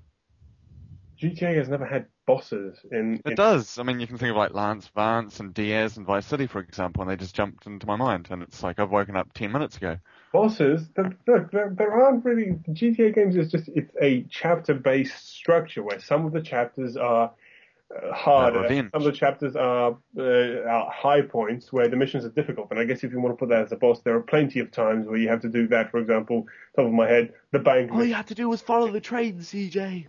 GTA 1.21 1.57
has 1.57 1.69
never 1.69 1.85
had 1.85 2.07
bosses 2.27 2.79
in. 2.91 3.21
It 3.27 3.31
in 3.31 3.35
does. 3.35 3.79
I 3.79 3.83
mean, 3.83 4.01
you 4.01 4.07
can 4.07 4.17
think 4.17 4.31
of 4.31 4.37
like 4.37 4.55
Lance 4.55 4.89
Vance 4.95 5.41
and 5.41 5.53
Diaz 5.53 5.99
and 5.99 6.07
Vice 6.07 6.25
City, 6.25 6.47
for 6.47 6.61
example, 6.61 7.03
and 7.03 7.11
they 7.11 7.17
just 7.17 7.35
jumped 7.35 7.67
into 7.67 7.87
my 7.87 7.97
mind. 7.97 8.29
And 8.31 8.43
it's 8.43 8.63
like 8.63 8.79
I've 8.79 8.91
woken 8.91 9.15
up 9.15 9.35
ten 9.35 9.53
minutes 9.53 9.77
ago. 9.77 9.99
bosses. 10.33 10.89
There, 10.97 11.15
look, 11.27 11.51
there, 11.51 11.75
there 11.77 11.93
aren't 11.93 12.25
really 12.25 12.53
GTA 12.71 13.15
games. 13.15 13.37
Is 13.37 13.51
just 13.51 13.69
it's 13.69 13.93
a 14.01 14.23
chapter-based 14.31 15.29
structure 15.29 15.83
where 15.83 16.01
some 16.01 16.25
of 16.25 16.33
the 16.33 16.41
chapters 16.41 16.97
are 16.97 17.33
harder, 18.13 18.69
some 18.69 18.91
of 18.93 19.05
the 19.05 19.13
chapters 19.13 19.57
are, 19.57 19.97
uh, 20.19 20.23
are 20.69 20.91
high 20.91 21.23
points 21.23 21.73
where 21.73 21.89
the 21.89 21.97
missions 21.97 22.25
are 22.25 22.31
difficult. 22.31 22.69
And 22.71 22.79
I 22.79 22.85
guess 22.85 23.03
if 23.03 23.13
you 23.13 23.21
want 23.21 23.33
to 23.35 23.39
put 23.39 23.49
that 23.49 23.63
as 23.63 23.73
a 23.73 23.77
boss, 23.77 24.01
there 24.03 24.15
are 24.15 24.21
plenty 24.23 24.61
of 24.61 24.71
times 24.71 25.07
where 25.07 25.17
you 25.17 25.29
have 25.29 25.41
to 25.43 25.49
do 25.49 25.67
that. 25.69 25.91
For 25.91 25.99
example, 25.99 26.47
top 26.77 26.87
of 26.87 26.93
my 26.93 27.09
head, 27.09 27.33
the 27.53 27.59
bank. 27.59 27.91
All 27.93 28.05
you 28.05 28.15
had 28.15 28.27
to 28.29 28.35
do 28.35 28.49
was 28.49 28.61
follow 28.61 28.91
the 28.91 29.01
train, 29.01 29.39
CJ. 29.39 30.07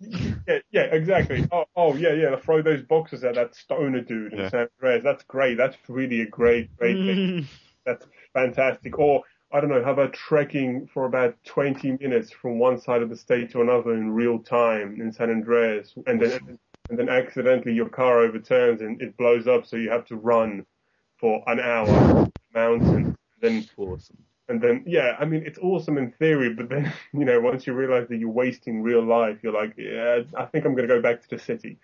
Yeah, 0.00 0.58
yeah, 0.70 0.82
exactly. 0.82 1.46
Oh, 1.52 1.64
oh, 1.76 1.94
yeah, 1.94 2.12
yeah. 2.14 2.36
Throw 2.36 2.62
those 2.62 2.82
boxes 2.82 3.22
at 3.24 3.34
that 3.34 3.54
stoner 3.54 4.00
dude 4.00 4.32
in 4.32 4.38
Yeah. 4.38 4.48
San 4.50 4.68
Andreas. 4.78 5.04
That's 5.04 5.24
great. 5.24 5.56
That's 5.56 5.76
really 5.88 6.22
a 6.22 6.26
great, 6.26 6.74
great 6.78 6.96
thing. 6.96 7.48
That's 7.84 8.06
fantastic. 8.32 8.98
Or 8.98 9.22
I 9.52 9.60
don't 9.60 9.68
know, 9.70 9.82
how 9.84 9.92
about 9.92 10.12
trekking 10.12 10.86
for 10.92 11.06
about 11.06 11.36
20 11.44 11.98
minutes 12.00 12.30
from 12.30 12.58
one 12.58 12.80
side 12.80 13.02
of 13.02 13.10
the 13.10 13.16
state 13.16 13.50
to 13.50 13.60
another 13.62 13.94
in 13.94 14.12
real 14.12 14.38
time 14.38 15.00
in 15.00 15.12
San 15.12 15.28
Andreas, 15.28 15.92
and 16.06 16.20
then 16.20 16.58
and 16.90 16.98
then 16.98 17.08
accidentally 17.08 17.72
your 17.72 17.88
car 17.88 18.20
overturns 18.20 18.80
and 18.82 19.00
it 19.00 19.16
blows 19.16 19.46
up, 19.46 19.64
so 19.64 19.76
you 19.76 19.90
have 19.90 20.04
to 20.06 20.16
run 20.16 20.66
for 21.16 21.42
an 21.46 21.60
hour 21.60 22.28
mountain. 22.52 23.16
Then 23.40 23.66
awesome. 23.78 24.18
and 24.48 24.60
then, 24.60 24.84
yeah, 24.86 25.16
I 25.18 25.24
mean, 25.24 25.44
it's 25.46 25.58
awesome 25.60 25.96
in 25.96 26.10
theory, 26.10 26.52
but 26.52 26.68
then, 26.68 26.92
you 27.14 27.24
know, 27.24 27.40
once 27.40 27.66
you 27.66 27.72
realize 27.72 28.08
that 28.08 28.16
you're 28.16 28.28
wasting 28.28 28.82
real 28.82 29.02
life, 29.02 29.38
you're 29.42 29.52
like, 29.52 29.74
yeah, 29.78 30.20
I 30.36 30.44
think 30.46 30.66
I'm 30.66 30.74
going 30.74 30.88
to 30.88 30.94
go 30.94 31.00
back 31.00 31.22
to 31.22 31.36
the 31.36 31.38
city. 31.38 31.78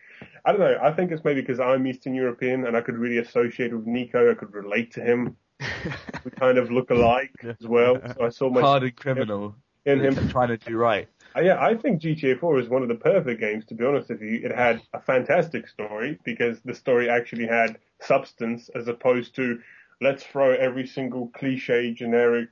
I 0.44 0.52
don't 0.52 0.60
know. 0.60 0.78
I 0.82 0.92
think 0.92 1.12
it's 1.12 1.25
maybe 1.25 1.40
because 1.40 1.60
I'm 1.60 1.86
Eastern 1.86 2.14
European 2.14 2.66
and 2.66 2.76
I 2.76 2.80
could 2.80 2.98
really 2.98 3.18
associate 3.18 3.72
with 3.72 3.86
Niko. 3.86 4.30
I 4.30 4.34
could 4.34 4.52
relate 4.52 4.92
to 4.94 5.00
him. 5.00 5.36
we 6.25 6.30
kind 6.32 6.58
of 6.58 6.70
look 6.70 6.90
alike 6.90 7.32
as 7.42 7.66
well. 7.66 7.96
So 8.14 8.26
I 8.26 8.28
saw 8.28 8.50
my 8.50 8.60
Hardened 8.60 8.96
criminal 8.96 9.54
in 9.86 10.00
him. 10.00 10.28
trying 10.28 10.48
to 10.48 10.58
do 10.58 10.76
right. 10.76 11.08
Uh, 11.37 11.40
yeah, 11.40 11.62
I 11.62 11.75
think 11.75 12.00
GTA 12.00 12.38
4 12.38 12.61
is 12.61 12.69
one 12.69 12.83
of 12.83 12.88
the 12.88 12.95
perfect 12.95 13.40
games, 13.40 13.64
to 13.66 13.75
be 13.75 13.85
honest 13.85 14.09
with 14.09 14.23
you. 14.23 14.40
It 14.43 14.52
had 14.55 14.81
a 14.95 15.00
fantastic 15.00 15.69
story 15.69 16.19
because 16.25 16.61
the 16.64 16.75
story 16.75 17.11
actually 17.11 17.47
had 17.47 17.78
substance 18.00 18.71
as 18.75 18.88
opposed 18.88 19.35
to 19.37 19.61
let's 20.00 20.23
throw 20.23 20.52
every 20.52 20.87
single 20.87 21.28
cliche, 21.28 21.93
generic 21.93 22.49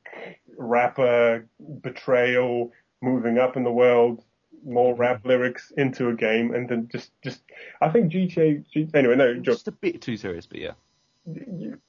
rapper, 0.58 1.46
betrayal, 1.82 2.72
moving 3.00 3.38
up 3.38 3.56
in 3.56 3.64
the 3.64 3.72
world 3.72 4.22
more 4.66 4.94
rap 4.94 5.24
lyrics 5.24 5.72
into 5.76 6.08
a 6.08 6.14
game, 6.14 6.54
and 6.54 6.68
then 6.68 6.88
just 6.90 7.10
just 7.22 7.42
I 7.80 7.90
think 7.90 8.12
GTA. 8.12 8.94
Anyway, 8.94 9.16
no, 9.16 9.34
Just 9.34 9.68
a 9.68 9.72
bit 9.72 10.00
too 10.00 10.16
serious, 10.16 10.46
but 10.46 10.58
yeah. 10.58 10.72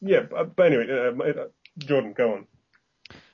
yeah, 0.02 0.22
but, 0.22 0.56
but 0.56 0.68
anyway, 0.68 0.88
uh, 0.90 1.24
uh, 1.24 1.48
Jordan, 1.78 2.14
go 2.14 2.34
on. 2.34 2.48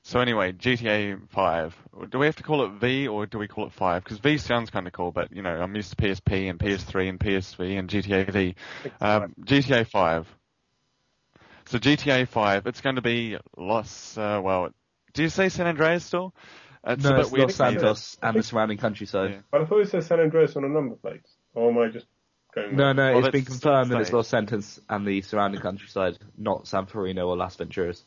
So 0.04 0.20
anyway, 0.20 0.52
GTA 0.52 1.30
5. 1.30 1.76
Do 2.10 2.18
we 2.18 2.26
have 2.26 2.36
to 2.38 2.44
call 2.44 2.66
it 2.66 2.72
V 2.74 3.08
or 3.08 3.28
do 3.28 3.38
we 3.38 3.48
call 3.48 3.68
it 3.68 3.74
5? 3.74 4.04
Because 4.04 4.18
V 4.18 4.38
sounds 4.38 4.72
kind 4.72 4.88
of 4.88 4.94
cool, 4.94 5.12
but 5.12 5.32
you 5.32 5.42
know, 5.44 5.52
I'm 5.52 5.76
used 5.76 5.92
to 5.92 5.96
PSP 5.96 6.50
and 6.50 6.60
PS3 6.60 7.10
and 7.10 7.20
PSV 7.20 7.80
and 7.80 7.90
GTA 7.90 8.32
V. 8.32 8.56
Um, 9.00 9.36
GTA 9.42 9.88
5. 9.88 10.28
So 11.66 11.78
GTA 11.78 12.28
5, 12.28 12.68
it's 12.68 12.82
going 12.82 12.96
to 12.96 13.02
be 13.02 13.38
Los, 13.56 14.18
uh, 14.18 14.42
well, 14.44 14.72
do 15.14 15.24
you 15.24 15.30
say 15.30 15.50
San 15.50 15.68
Andreas 15.68 16.04
still? 16.04 16.34
It's 16.86 17.04
no, 17.04 17.12
a 17.12 17.14
bit 17.14 17.22
it's 17.22 17.32
weird 17.32 17.48
Los 17.50 17.58
to 17.58 17.64
me 17.64 17.72
Santos 17.72 18.18
and 18.22 18.38
the 18.38 18.44
surrounding 18.44 18.78
countryside. 18.78 19.32
Yeah. 19.32 19.38
But 19.52 19.62
I 19.62 19.66
thought 19.66 19.80
it 19.82 19.90
said 19.90 20.04
San 20.04 20.20
Andreas 20.20 20.56
on 20.56 20.64
a 20.64 20.70
number 20.70 20.96
plate. 20.96 21.22
Or 21.54 21.70
am 21.70 21.78
I 21.78 21.90
just 21.90 22.08
going? 22.56 22.76
No, 22.76 22.92
no, 22.94 23.14
Well, 23.14 23.26
it's 23.26 23.32
been 23.32 23.46
confirmed 23.46 23.92
that 23.92 24.00
it's 24.00 24.10
safe. 24.10 24.16
Los 24.16 24.28
Santos 24.28 24.80
and 24.90 25.06
the 25.06 25.22
surrounding 25.22 25.62
countryside, 25.62 26.18
not 26.38 26.68
San 26.68 26.88
Fierro 26.88 27.28
or 27.28 27.38
Las 27.38 27.58
Venturas. 27.58 28.04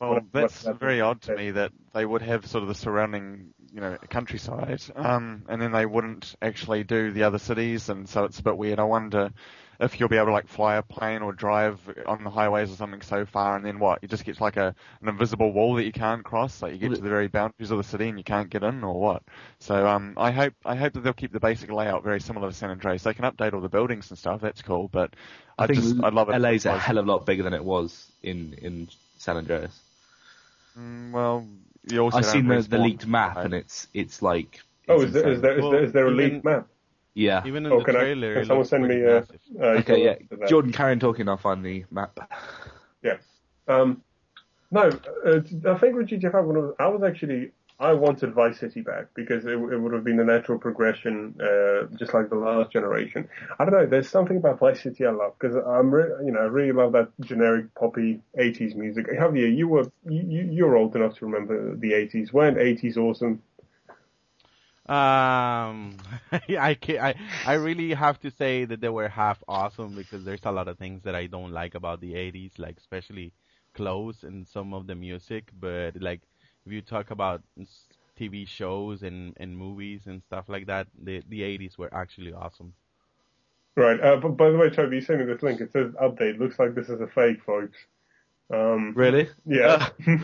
Well, 0.00 0.14
What- 0.14 0.32
that's 0.32 0.62
that 0.62 0.78
very 0.78 1.00
odd 1.00 1.22
to 1.22 1.36
me 1.36 1.52
that 1.52 1.72
they 1.92 2.04
would 2.04 2.22
have 2.22 2.46
sort 2.46 2.62
of 2.62 2.68
the 2.68 2.74
surrounding, 2.74 3.54
you 3.72 3.80
know, 3.80 3.96
countryside, 4.10 4.82
um, 4.96 5.44
and 5.48 5.60
then 5.62 5.72
they 5.72 5.86
wouldn't 5.86 6.34
actually 6.42 6.84
do 6.84 7.10
the 7.12 7.22
other 7.22 7.38
cities, 7.38 7.88
and 7.88 8.08
so 8.08 8.24
it's 8.24 8.38
a 8.40 8.42
bit 8.42 8.56
weird. 8.56 8.78
I 8.80 8.84
wonder 8.84 9.30
if 9.80 9.98
you'll 9.98 10.08
be 10.08 10.16
able 10.16 10.26
to 10.26 10.32
like 10.32 10.48
fly 10.48 10.76
a 10.76 10.82
plane 10.82 11.22
or 11.22 11.32
drive 11.32 11.78
on 12.06 12.24
the 12.24 12.30
highways 12.30 12.70
or 12.70 12.76
something 12.76 13.02
so 13.02 13.26
far, 13.26 13.56
and 13.56 13.64
then 13.64 13.78
what? 13.78 14.00
You 14.02 14.08
just 14.08 14.24
get 14.24 14.40
like 14.40 14.56
a 14.56 14.74
an 15.00 15.08
invisible 15.08 15.52
wall 15.52 15.74
that 15.74 15.84
you 15.84 15.92
can't 15.92 16.24
cross, 16.24 16.62
like 16.62 16.72
you 16.72 16.78
get 16.78 16.94
to 16.94 17.00
the 17.00 17.08
very 17.08 17.28
boundaries 17.28 17.70
of 17.70 17.78
the 17.78 17.84
city 17.84 18.08
and 18.08 18.18
you 18.18 18.24
can't 18.24 18.50
get 18.50 18.62
in, 18.62 18.84
or 18.84 19.00
what? 19.00 19.22
So 19.58 19.86
um, 19.86 20.14
I 20.16 20.30
hope 20.30 20.54
I 20.64 20.76
hope 20.76 20.92
that 20.94 21.00
they'll 21.00 21.12
keep 21.12 21.32
the 21.32 21.40
basic 21.40 21.70
layout 21.70 22.04
very 22.04 22.20
similar 22.20 22.48
to 22.48 22.54
San 22.54 22.70
Andreas. 22.70 23.02
They 23.02 23.14
can 23.14 23.24
update 23.24 23.52
all 23.52 23.60
the 23.60 23.68
buildings 23.68 24.10
and 24.10 24.18
stuff. 24.18 24.40
That's 24.40 24.62
cool, 24.62 24.88
but 24.88 25.14
I, 25.58 25.64
I, 25.64 25.66
think 25.66 25.80
just 25.80 26.02
I'd 26.02 26.14
love 26.14 26.28
it. 26.28 26.38
LA's 26.38 26.66
a 26.66 26.78
hell 26.78 26.98
of 26.98 27.06
a 27.06 27.10
lot 27.10 27.26
bigger 27.26 27.42
than 27.42 27.54
it 27.54 27.64
was 27.64 28.10
in, 28.22 28.54
in 28.60 28.88
San 29.18 29.36
Andreas. 29.36 29.78
Mm, 30.78 31.12
well, 31.12 31.46
you 31.90 32.00
also 32.00 32.18
I've 32.18 32.26
seen 32.26 32.48
the, 32.48 32.60
the 32.62 32.78
leaked 32.78 33.06
map 33.06 33.36
right? 33.36 33.44
and 33.46 33.54
it's 33.54 33.88
it's 33.92 34.22
like 34.22 34.60
Oh, 34.88 35.00
is 35.00 35.12
there, 35.12 35.28
is 35.30 35.40
there, 35.40 35.58
is, 35.58 35.64
there, 35.70 35.84
is 35.84 35.92
there 35.92 36.06
a 36.06 36.10
leaked 36.10 36.44
map? 36.44 36.68
Yeah. 37.14 37.42
Even 37.46 37.66
in 37.66 37.72
Oh, 37.72 37.78
the 37.78 37.84
can 37.84 37.96
I- 37.96 38.14
can 38.14 38.44
someone 38.44 38.66
send 38.66 38.86
me, 38.88 39.04
uh, 39.04 39.20
massive. 39.20 39.40
Uh, 39.60 39.64
Okay, 39.80 40.04
yeah. 40.04 40.46
Jordan, 40.48 40.72
carry 40.72 40.92
on 40.92 41.00
talking. 41.00 41.28
off 41.28 41.46
on 41.46 41.62
the 41.62 41.84
map. 41.90 42.18
Yeah. 43.02 43.18
Um, 43.68 44.02
no, 44.70 44.88
uh, 45.26 45.40
I 45.68 45.78
think 45.78 45.94
with 45.96 46.06
GTA 46.08 46.32
5, 46.32 46.34
I 46.34 46.40
was, 46.40 46.74
I 46.78 46.86
was 46.88 47.02
actually, 47.02 47.52
I 47.78 47.92
wanted 47.92 48.32
Vice 48.32 48.58
City 48.60 48.80
back 48.80 49.08
because 49.14 49.44
it, 49.44 49.50
it 49.52 49.78
would 49.78 49.92
have 49.92 50.04
been 50.04 50.18
a 50.20 50.24
natural 50.24 50.58
progression, 50.58 51.34
uh, 51.38 51.84
just 51.98 52.14
like 52.14 52.30
the 52.30 52.36
last 52.36 52.72
generation. 52.72 53.28
I 53.58 53.64
don't 53.66 53.74
know, 53.74 53.84
there's 53.86 54.08
something 54.08 54.38
about 54.38 54.58
Vice 54.58 54.82
City 54.82 55.04
I 55.04 55.10
love 55.10 55.34
because 55.38 55.54
I'm, 55.56 55.90
re- 55.94 56.24
you 56.24 56.32
know, 56.32 56.40
I 56.40 56.44
really 56.44 56.72
love 56.72 56.92
that 56.92 57.08
generic 57.20 57.74
poppy 57.74 58.22
80s 58.38 58.74
music. 58.74 59.06
Javier, 59.08 59.54
you 59.54 59.68
were, 59.68 59.84
you, 60.08 60.22
you- 60.26 60.50
you're 60.50 60.76
old 60.76 60.96
enough 60.96 61.18
to 61.18 61.26
remember 61.26 61.76
the 61.76 61.92
80s. 61.92 62.32
Weren't 62.32 62.56
80s 62.56 62.96
awesome? 62.96 63.42
Um, 64.86 65.96
I, 66.32 66.74
ca 66.80 66.98
I 66.98 67.14
I 67.44 67.54
really 67.54 67.94
have 67.94 68.20
to 68.20 68.30
say 68.30 68.64
that 68.66 68.80
they 68.80 68.88
were 68.88 69.08
half 69.08 69.42
awesome 69.48 69.94
because 69.94 70.24
there's 70.24 70.44
a 70.44 70.52
lot 70.52 70.68
of 70.68 70.78
things 70.78 71.02
that 71.04 71.14
I 71.14 71.26
don't 71.26 71.52
like 71.52 71.74
about 71.74 72.00
the 72.00 72.14
80s, 72.16 72.58
like 72.58 72.78
especially 72.78 73.32
clothes 73.74 74.24
and 74.24 74.46
some 74.46 74.74
of 74.74 74.86
the 74.86 74.94
music. 74.94 75.50
But 75.58 76.00
like 76.00 76.22
if 76.66 76.72
you 76.72 76.82
talk 76.82 77.10
about 77.10 77.42
TV 78.16 78.44
shows 78.46 79.02
and 79.02 79.34
and 79.38 79.56
movies 79.56 80.06
and 80.06 80.22
stuff 80.22 80.48
like 80.48 80.66
that, 80.66 80.88
the 81.02 81.22
the 81.28 81.42
80s 81.42 81.78
were 81.78 81.92
actually 81.94 82.32
awesome. 82.32 82.74
Right. 83.76 84.00
Uh, 84.00 84.16
but 84.16 84.30
by 84.36 84.50
the 84.50 84.58
way, 84.58 84.70
Toby, 84.70 84.96
you 84.96 85.02
sent 85.02 85.20
me 85.20 85.26
this 85.26 85.42
link. 85.42 85.60
It 85.60 85.72
says 85.72 85.92
update. 85.94 86.38
Looks 86.38 86.58
like 86.58 86.74
this 86.74 86.88
is 86.88 87.00
a 87.00 87.06
fake, 87.06 87.42
folks. 87.44 87.78
Um, 88.52 88.92
Really? 88.94 89.28
yeah. 89.46 89.88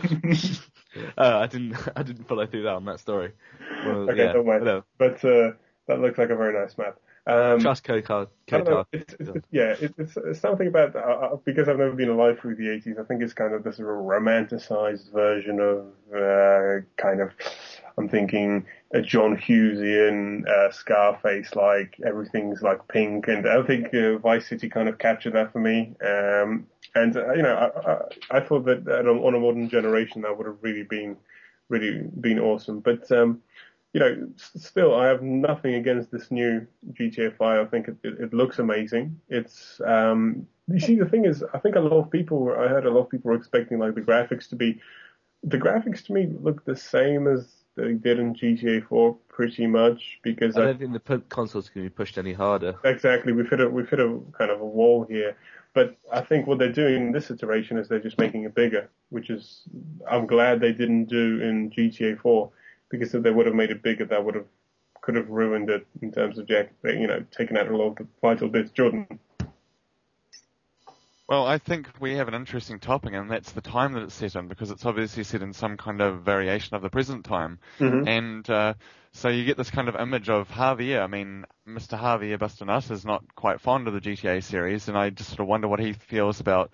Uh, 1.17 1.39
I 1.39 1.47
didn't 1.47 1.75
I 1.95 2.03
didn't 2.03 2.27
follow 2.27 2.45
through 2.45 2.63
that 2.63 2.73
on 2.73 2.83
that 2.85 2.99
story. 2.99 3.31
Well, 3.85 4.09
okay, 4.09 4.25
yeah, 4.25 4.33
don't 4.33 4.45
mind. 4.45 4.61
whatever. 4.61 4.83
But 4.97 5.23
uh, 5.23 5.51
that 5.87 6.01
looks 6.01 6.17
like 6.17 6.29
a 6.31 6.35
very 6.35 6.53
nice 6.53 6.77
map. 6.77 6.97
Um, 7.27 7.59
Trust 7.59 7.83
code 7.83 8.03
card. 8.03 8.29
I 8.51 8.57
don't 8.57 8.65
Code 8.65 8.73
card. 8.73 8.87
It's, 8.91 9.13
it's, 9.19 9.29
it's, 9.29 9.47
yeah, 9.51 9.75
it, 9.79 9.93
it's, 9.97 10.17
it's 10.17 10.39
something 10.39 10.67
about 10.67 10.95
uh, 10.95 10.99
uh, 10.99 11.35
because 11.45 11.69
I've 11.69 11.77
never 11.77 11.93
been 11.93 12.09
alive 12.09 12.39
through 12.39 12.55
the 12.55 12.63
80s. 12.63 12.99
I 12.99 13.03
think 13.03 13.21
it's 13.21 13.33
kind 13.33 13.53
of 13.53 13.63
this 13.63 13.77
romanticized 13.77 15.13
version 15.13 15.59
of 15.59 15.85
uh, 16.13 16.81
kind 16.97 17.21
of. 17.21 17.31
I'm 17.97 18.09
thinking 18.09 18.65
a 18.93 19.01
John 19.01 19.37
Hughesian 19.37 20.47
uh, 20.47 20.71
Scarface, 20.71 21.55
like 21.55 21.99
everything's 22.05 22.61
like 22.61 22.87
pink, 22.87 23.27
and 23.27 23.47
I 23.47 23.61
think 23.63 23.93
uh, 23.93 24.17
Vice 24.17 24.47
City 24.47 24.69
kind 24.69 24.89
of 24.89 24.97
captured 24.97 25.33
that 25.33 25.53
for 25.53 25.59
me. 25.59 25.95
Um, 26.03 26.67
and 26.95 27.15
uh, 27.15 27.33
you 27.33 27.41
know, 27.41 27.55
I, 27.55 27.91
I, 27.91 28.37
I 28.37 28.39
thought 28.41 28.65
that 28.65 28.87
uh, 28.87 29.09
on 29.09 29.35
a 29.35 29.39
modern 29.39 29.69
generation 29.69 30.21
that 30.21 30.37
would 30.37 30.47
have 30.47 30.57
really 30.61 30.83
been, 30.83 31.17
really 31.69 32.03
been 32.19 32.39
awesome. 32.39 32.79
But 32.79 33.11
um, 33.11 33.41
you 33.93 33.99
know, 33.99 34.29
still, 34.37 34.95
I 34.95 35.07
have 35.07 35.21
nothing 35.21 35.75
against 35.75 36.11
this 36.11 36.31
new 36.31 36.65
GTA 36.93 37.35
5. 37.35 37.67
I 37.67 37.69
think 37.69 37.87
it, 37.87 37.97
it, 38.03 38.19
it 38.21 38.33
looks 38.33 38.59
amazing. 38.59 39.19
It's, 39.27 39.81
um, 39.85 40.47
you 40.67 40.79
see, 40.79 40.95
the 40.95 41.05
thing 41.05 41.25
is, 41.25 41.43
I 41.53 41.59
think 41.59 41.75
a 41.75 41.81
lot 41.81 41.97
of 41.97 42.09
people 42.09 42.39
were, 42.39 42.63
I 42.63 42.69
heard 42.69 42.85
a 42.85 42.89
lot 42.89 43.01
of 43.01 43.09
people 43.09 43.31
were 43.31 43.37
expecting 43.37 43.79
like 43.79 43.95
the 43.95 44.01
graphics 44.01 44.47
to 44.49 44.55
be, 44.55 44.79
the 45.43 45.57
graphics 45.57 46.05
to 46.05 46.13
me 46.13 46.29
look 46.41 46.63
the 46.63 46.75
same 46.75 47.27
as 47.27 47.47
they 47.75 47.93
did 47.93 48.19
in 48.19 48.33
GTA 48.33 48.87
4 48.87 49.17
pretty 49.27 49.65
much 49.65 50.19
because 50.23 50.55
I 50.55 50.61
I, 50.61 50.65
don't 50.67 50.79
think 50.79 51.03
the 51.03 51.19
console's 51.29 51.69
going 51.69 51.85
to 51.85 51.89
be 51.89 51.93
pushed 51.93 52.17
any 52.17 52.33
harder. 52.33 52.75
exactly 52.83 53.31
we've 53.31 53.49
hit 53.49 53.61
a, 53.61 53.69
we've 53.69 53.89
hit 53.89 53.99
a 53.99 54.19
kind 54.37 54.51
of 54.51 54.61
a 54.61 54.65
wall 54.65 55.05
here. 55.09 55.35
But 55.73 55.97
I 56.11 56.21
think 56.21 56.47
what 56.47 56.59
they're 56.59 56.71
doing 56.71 57.07
in 57.07 57.11
this 57.11 57.31
iteration 57.31 57.77
is 57.77 57.87
they're 57.87 57.99
just 57.99 58.17
making 58.17 58.43
it 58.43 58.53
bigger, 58.53 58.89
which 59.09 59.29
is, 59.29 59.63
I'm 60.09 60.27
glad 60.27 60.59
they 60.59 60.73
didn't 60.73 61.05
do 61.05 61.41
in 61.41 61.71
GTA 61.71 62.19
4 62.19 62.49
because 62.89 63.13
if 63.13 63.23
they 63.23 63.31
would 63.31 63.45
have 63.45 63.55
made 63.55 63.71
it 63.71 63.81
bigger, 63.81 64.05
that 64.05 64.23
would 64.25 64.35
have 64.35 64.45
could 65.01 65.15
have 65.15 65.29
ruined 65.29 65.69
it 65.69 65.85
in 66.01 66.11
terms 66.11 66.37
of 66.37 66.47
Jack, 66.47 66.71
you 66.83 67.07
know, 67.07 67.23
taking 67.35 67.57
out 67.57 67.67
a 67.67 67.75
lot 67.75 67.87
of 67.87 67.95
the 67.95 68.07
vital 68.21 68.47
bits. 68.47 68.69
Jordan, 68.69 69.07
Well, 71.31 71.47
I 71.47 71.59
think 71.59 71.87
we 72.01 72.15
have 72.15 72.27
an 72.27 72.33
interesting 72.33 72.77
topic, 72.77 73.13
and 73.13 73.31
that's 73.31 73.53
the 73.53 73.61
time 73.61 73.93
that 73.93 74.03
it's 74.03 74.15
set 74.15 74.35
in, 74.35 74.49
because 74.49 74.69
it's 74.69 74.85
obviously 74.85 75.23
set 75.23 75.41
in 75.41 75.53
some 75.53 75.77
kind 75.77 76.01
of 76.01 76.23
variation 76.23 76.75
of 76.75 76.81
the 76.81 76.89
present 76.89 77.23
time. 77.23 77.59
Mhm. 77.79 78.05
And 78.05 78.49
uh, 78.49 78.73
so 79.13 79.29
you 79.29 79.45
get 79.45 79.55
this 79.55 79.71
kind 79.71 79.87
of 79.87 79.95
image 79.95 80.27
of 80.27 80.49
Javier. 80.49 81.01
I 81.01 81.07
mean, 81.07 81.45
Mr. 81.65 81.97
Javier 81.97 82.37
Bastonus 82.37 82.91
is 82.91 83.05
not 83.05 83.23
quite 83.33 83.61
fond 83.61 83.87
of 83.87 83.93
the 83.93 84.01
GTA 84.01 84.43
series, 84.43 84.89
and 84.89 84.97
I 84.97 85.09
just 85.09 85.29
sort 85.29 85.39
of 85.39 85.47
wonder 85.47 85.69
what 85.69 85.79
he 85.79 85.93
feels 85.93 86.41
about 86.41 86.69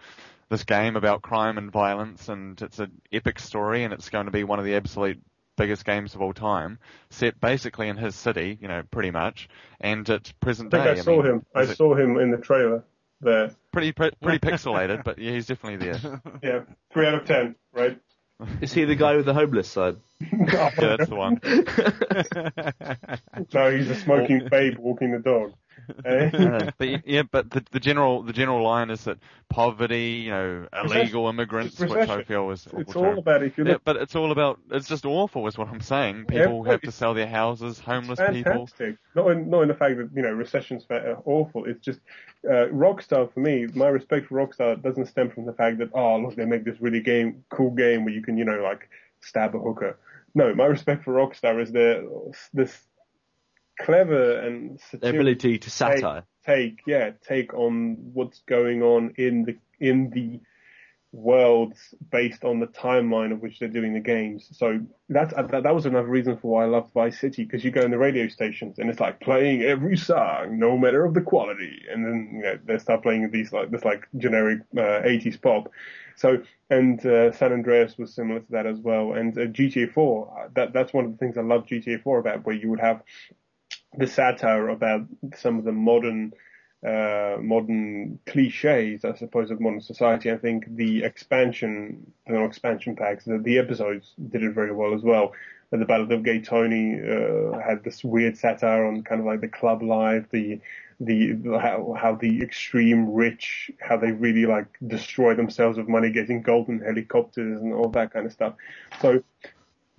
this 0.50 0.64
game 0.64 0.96
about 0.96 1.22
crime 1.22 1.60
and 1.60 1.72
violence, 1.72 2.28
and 2.28 2.60
it's 2.60 2.80
an 2.80 3.00
epic 3.12 3.38
story, 3.38 3.84
and 3.84 3.94
it's 3.94 4.10
going 4.10 4.26
to 4.26 4.32
be 4.32 4.44
one 4.44 4.58
of 4.58 4.66
the 4.66 4.74
absolute 4.74 5.22
biggest 5.56 5.86
games 5.86 6.16
of 6.16 6.24
all 6.24 6.34
time, 6.34 6.80
set 7.12 7.40
basically 7.40 7.90
in 7.90 7.98
his 7.98 8.16
city, 8.16 8.58
you 8.60 8.68
know, 8.68 8.82
pretty 8.90 9.12
much, 9.12 9.50
and 9.80 10.10
at 10.10 10.34
present 10.40 10.74
I 10.74 10.84
think 10.84 10.96
day. 10.96 11.00
I 11.00 11.04
saw 11.04 11.12
mean, 11.22 11.26
him. 11.26 11.46
I 11.54 11.62
is 11.62 11.70
it 11.70 11.78
saw 11.78 11.94
him 11.94 12.18
in 12.18 12.32
the 12.32 12.38
trailer 12.38 12.84
there. 13.22 13.52
Pretty 13.77 13.91
pretty, 13.91 14.17
pretty 14.22 14.39
pixelated, 14.51 15.03
but 15.03 15.19
yeah, 15.19 15.31
he's 15.31 15.46
definitely 15.46 15.86
there. 15.86 16.22
Yeah, 16.41 16.62
three 16.91 17.05
out 17.05 17.15
of 17.15 17.25
ten, 17.25 17.55
right? 17.74 18.00
Is 18.62 18.74
he 18.74 18.86
the 18.86 18.96
guy 18.96 19.15
with 19.15 19.25
the 19.25 19.34
homeless 19.34 19.67
side? 19.67 19.98
Yeah, 20.19 20.69
that's 20.75 21.10
the 21.10 21.15
one. 21.15 21.39
no, 23.53 23.75
he's 23.75 23.89
a 23.89 23.96
smoking 23.96 24.48
babe 24.50 24.77
walking 24.77 25.12
the 25.12 25.19
dog. 25.19 25.53
Eh? 26.05 26.31
But 26.77 27.07
yeah, 27.07 27.24
but 27.24 27.50
the, 27.51 27.63
the 27.72 27.79
general 27.79 28.24
the 28.24 28.34
general 28.34 28.63
line 28.63 28.89
is 28.89 29.03
that 29.05 29.17
poverty, 29.50 30.24
you 30.25 30.31
know, 30.31 30.67
illegal 30.74 31.27
immigrants, 31.27 31.79
which 31.79 32.07
I 32.10 32.22
feel 32.22 32.46
was 32.46 32.67
it's 32.77 32.96
all 32.96 33.03
term. 33.03 33.17
about 33.19 33.43
if 33.43 33.57
you 33.57 33.65
Yeah, 33.65 33.77
but 33.84 33.96
it's 33.98 34.15
all 34.15 34.31
about 34.31 34.60
it's 34.72 34.88
just 34.88 35.05
awful, 35.05 35.48
is 35.48 35.57
what 35.57 35.67
I'm 35.69 35.81
saying. 35.81 36.25
People 36.25 36.63
Yeah, 36.63 36.72
have 36.72 36.81
to 36.84 36.91
sell 36.91 37.13
their 37.13 37.27
houses, 37.27 37.79
homeless 37.79 38.19
people. 38.22 38.69
Not 39.15 39.31
in, 39.31 39.50
not 39.50 39.62
in 39.63 39.67
the 39.67 39.74
fact 39.74 39.98
that 39.98 40.10
you 40.15 40.22
know 40.22 40.31
recessions 40.31 40.86
are 40.89 41.22
awful. 41.25 41.65
It's 41.65 41.84
just 41.84 42.00
uh, 42.46 42.67
Rockstar 42.72 43.31
for 43.34 43.39
me. 43.39 43.67
My 43.74 43.88
respect 43.88 44.27
for 44.27 44.36
Rockstar 44.36 44.81
doesn't 44.81 45.07
stem 45.07 45.29
from 45.31 45.46
the 45.46 45.53
fact 45.53 45.79
that 45.79 45.89
oh 45.93 46.17
look 46.17 46.36
they 46.36 46.46
make 46.46 46.63
this 46.63 46.79
really 46.81 47.01
game 47.01 47.43
cool 47.50 47.72
game 47.72 48.05
where 48.05 48.13
you 48.13 48.22
can 48.22 48.38
you 48.38 48.46
know 48.46 48.62
like 48.62 48.89
stab 49.22 49.55
a 49.55 49.60
hooker. 49.60 49.98
No, 50.36 50.53
my 50.53 50.65
respect 50.65 51.03
for 51.03 51.13
Rockstar 51.13 51.62
is 51.62 51.72
their 51.72 52.03
this 52.53 52.86
clever 53.79 54.39
and 54.39 54.79
Their 54.91 55.12
ability 55.12 55.60
to 55.60 55.69
satire. 55.69 56.24
take 56.46 56.79
yeah 56.88 57.12
take 57.27 57.53
on 57.53 57.98
what's 58.13 58.39
going 58.48 58.81
on 58.81 59.13
in 59.17 59.43
the 59.43 59.57
in 59.79 60.10
the 60.12 60.39
worlds 61.13 61.93
based 62.12 62.43
on 62.43 62.60
the 62.60 62.67
timeline 62.67 63.31
of 63.31 63.41
which 63.41 63.60
they're 63.60 63.69
doing 63.69 63.93
the 63.93 64.00
games. 64.00 64.48
So 64.51 64.79
that's 65.10 65.34
that, 65.34 65.63
that 65.63 65.74
was 65.74 65.86
another 65.86 66.07
reason 66.07 66.38
for 66.38 66.51
why 66.51 66.63
I 66.63 66.67
loved 66.67 66.93
Vice 66.93 67.19
City 67.19 67.43
because 67.43 67.63
you 67.63 67.72
go 67.72 67.81
in 67.81 67.91
the 67.91 67.98
radio 67.98 68.27
stations 68.27 68.77
and 68.77 68.89
it's 68.89 69.00
like 69.00 69.19
playing 69.19 69.63
every 69.63 69.98
song, 69.98 70.60
no 70.60 70.77
matter 70.77 71.05
of 71.05 71.13
the 71.13 71.22
quality, 71.22 71.81
and 71.91 72.05
then 72.05 72.29
you 72.34 72.41
know 72.43 72.60
they 72.65 72.77
start 72.77 73.03
playing 73.03 73.29
these 73.31 73.51
like 73.53 73.72
this 73.72 73.86
like 73.86 74.07
generic 74.17 74.60
uh, 74.77 75.01
80s 75.03 75.41
pop. 75.41 75.72
So 76.17 76.43
and 76.69 77.03
uh, 77.05 77.31
San 77.31 77.53
Andreas 77.53 77.98
was 77.98 78.13
similar 78.13 78.41
to 78.41 78.51
that 78.51 78.65
as 78.65 78.79
well, 78.79 79.13
and 79.13 79.36
uh, 79.38 79.41
GTA 79.46 79.91
4. 79.93 80.39
uh, 80.46 80.50
That 80.55 80.74
that's 80.74 80.93
one 80.93 81.05
of 81.05 81.12
the 81.12 81.17
things 81.17 81.38
I 81.38 81.41
love 81.41 81.65
GTA 81.65 82.03
4 82.03 82.19
about, 82.19 82.46
where 82.46 82.55
you 82.55 82.69
would 82.69 82.79
have 82.81 83.01
the 83.96 84.08
satire 84.08 84.70
about 84.70 85.06
some 85.36 85.58
of 85.60 85.65
the 85.65 85.72
modern 85.72 86.34
uh, 86.86 87.38
modern 87.41 88.20
cliches, 88.27 89.03
I 89.03 89.15
suppose, 89.15 89.50
of 89.50 89.60
modern 89.60 89.82
society. 89.82 90.32
I 90.32 90.38
think 90.38 90.75
the 90.75 91.03
expansion, 91.03 92.12
no 92.27 92.46
expansion 92.46 92.96
packs, 92.96 93.25
the, 93.25 93.39
the 93.39 93.58
episodes 93.58 94.13
did 94.29 94.44
it 94.44 94.53
very 94.53 94.72
well 94.72 94.94
as 94.94 95.01
well. 95.01 95.34
But 95.72 95.79
the 95.79 95.86
Ballad 95.86 96.12
of 96.12 96.24
Gay 96.24 96.39
Tony 96.39 97.01
uh, 97.01 97.58
had 97.60 97.84
this 97.84 98.03
weird 98.03 98.38
satire 98.38 98.86
on 98.86 99.03
kind 99.03 99.20
of 99.20 99.25
like 99.25 99.41
the 99.41 99.48
club 99.48 99.82
life, 99.82 100.25
the 100.32 100.60
the 101.00 101.36
how, 101.60 101.96
how 102.00 102.15
the 102.15 102.41
extreme 102.41 103.12
rich, 103.12 103.70
how 103.79 103.98
they 103.98 104.12
really 104.12 104.46
like 104.46 104.65
destroy 104.88 105.36
themselves 105.36 105.77
with 105.77 105.88
money, 105.88 106.12
getting 106.12 106.41
golden 106.41 106.79
helicopters 106.79 107.62
and 107.62 107.74
all 107.74 107.89
that 107.89 108.13
kind 108.13 108.25
of 108.25 108.32
stuff. 108.32 108.53
So 109.01 109.24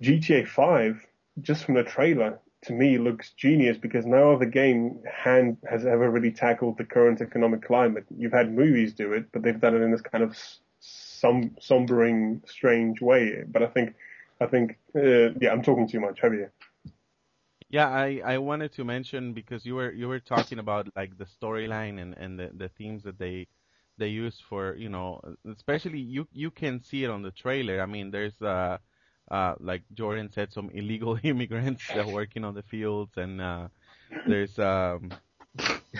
GTA 0.01 0.47
5, 0.47 1.05
just 1.41 1.63
from 1.65 1.75
the 1.75 1.83
trailer, 1.83 2.39
to 2.63 2.73
me 2.73 2.97
looks 2.97 3.31
genius 3.31 3.77
because 3.77 4.05
no 4.05 4.33
other 4.33 4.45
game 4.45 4.99
hand 5.09 5.57
has 5.69 5.85
ever 5.85 6.09
really 6.09 6.31
tackled 6.31 6.77
the 6.77 6.83
current 6.83 7.21
economic 7.21 7.63
climate. 7.63 8.05
You've 8.17 8.33
had 8.33 8.53
movies 8.53 8.93
do 8.93 9.13
it, 9.13 9.31
but 9.31 9.43
they've 9.43 9.59
done 9.59 9.75
it 9.75 9.81
in 9.81 9.91
this 9.91 10.01
kind 10.01 10.23
of 10.23 10.37
sombering, 10.81 12.41
strange 12.47 13.01
way. 13.01 13.43
But 13.47 13.63
I 13.63 13.67
think, 13.67 13.95
I 14.41 14.47
think, 14.47 14.77
uh, 14.95 15.31
yeah, 15.39 15.51
I'm 15.51 15.63
talking 15.63 15.87
too 15.87 15.99
much. 15.99 16.19
Have 16.21 16.33
you? 16.33 16.49
Yeah, 17.69 17.87
I, 17.87 18.21
I 18.25 18.37
wanted 18.39 18.73
to 18.73 18.83
mention 18.83 19.33
because 19.33 19.65
you 19.65 19.75
were 19.75 19.91
you 19.91 20.07
were 20.07 20.19
talking 20.19 20.57
about 20.59 20.89
like 20.95 21.17
the 21.17 21.25
storyline 21.25 22.01
and, 22.01 22.15
and 22.17 22.39
the, 22.39 22.49
the 22.55 22.69
themes 22.69 23.03
that 23.03 23.19
they 23.19 23.47
they 23.97 24.07
use 24.07 24.39
for 24.49 24.75
you 24.75 24.89
know 24.89 25.21
especially 25.51 25.99
you 25.99 26.27
you 26.31 26.49
can 26.49 26.81
see 26.81 27.03
it 27.03 27.11
on 27.11 27.21
the 27.21 27.31
trailer. 27.31 27.79
I 27.81 27.85
mean 27.85 28.09
there's 28.09 28.41
uh 28.41 28.79
uh 29.31 29.55
like 29.59 29.83
Jordan 29.93 30.29
said 30.31 30.51
some 30.51 30.69
illegal 30.71 31.17
immigrants 31.23 31.91
that 31.93 32.01
are 32.01 32.07
working 32.09 32.43
on 32.45 32.53
the 32.55 32.63
fields 32.63 33.17
and 33.17 33.41
uh 33.41 33.67
there's 34.25 34.57
um 34.59 35.15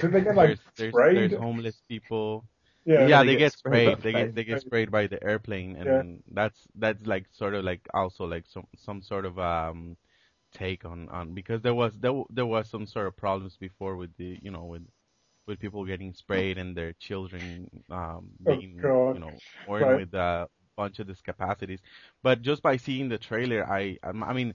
they 0.01 0.21
get 0.21 0.36
like 0.36 0.55
there's, 0.55 0.59
there's, 0.77 0.98
sprayed? 1.00 1.13
there's 1.13 1.33
homeless 1.36 1.81
people. 1.88 2.45
yeah, 2.86 3.07
Yeah, 3.07 3.24
they 3.24 3.36
they 3.36 3.36
get 3.36 3.53
sprayed 3.57 3.98
sprayed. 3.98 4.01
They 4.03 4.13
get 4.13 4.36
they 4.36 4.43
get 4.43 4.59
sprayed 4.59 4.91
by 4.91 5.07
the 5.07 5.21
airplane, 5.24 5.75
and 5.77 6.21
Yeah. 6.21 6.31
that's 6.31 6.67
that's 6.75 7.05
like 7.05 7.25
sort 7.31 7.55
of 7.55 7.63
like 7.63 7.88
also 7.93 8.25
like 8.25 8.45
some 8.48 8.67
some 8.77 9.01
sort 9.01 9.25
of 9.25 9.39
um 9.39 9.98
take 10.53 10.86
on 10.86 11.09
on 11.09 11.33
because 11.33 11.62
there 11.62 11.74
was 11.74 11.98
there 12.00 12.24
there 12.29 12.45
was 12.45 12.69
some 12.69 12.86
sort 12.86 13.07
of 13.07 13.15
problems 13.17 13.57
before 13.57 13.95
with 13.95 14.15
the 14.17 14.38
you 14.41 14.51
know 14.51 14.65
with 14.65 14.83
with 15.48 15.59
people 15.59 15.86
getting 15.86 16.13
sprayed 16.13 16.57
and 16.57 16.75
their 16.75 16.93
children 16.93 17.69
um 17.91 18.29
Oh, 18.45 18.63
being 18.63 18.81
God. 18.81 19.12
you 19.12 19.19
know 19.19 19.41
born 19.65 19.93
Right. 19.93 19.95
with 19.95 20.13
a 20.13 20.48
bunch 20.79 21.00
of 21.00 21.07
these 21.07 21.21
capacities. 21.21 21.81
But 22.24 22.41
just 22.41 22.62
by 22.63 22.77
seeing 22.77 23.09
the 23.09 23.17
trailer, 23.29 23.62
I 23.79 23.98
I 24.03 24.33
mean. 24.33 24.53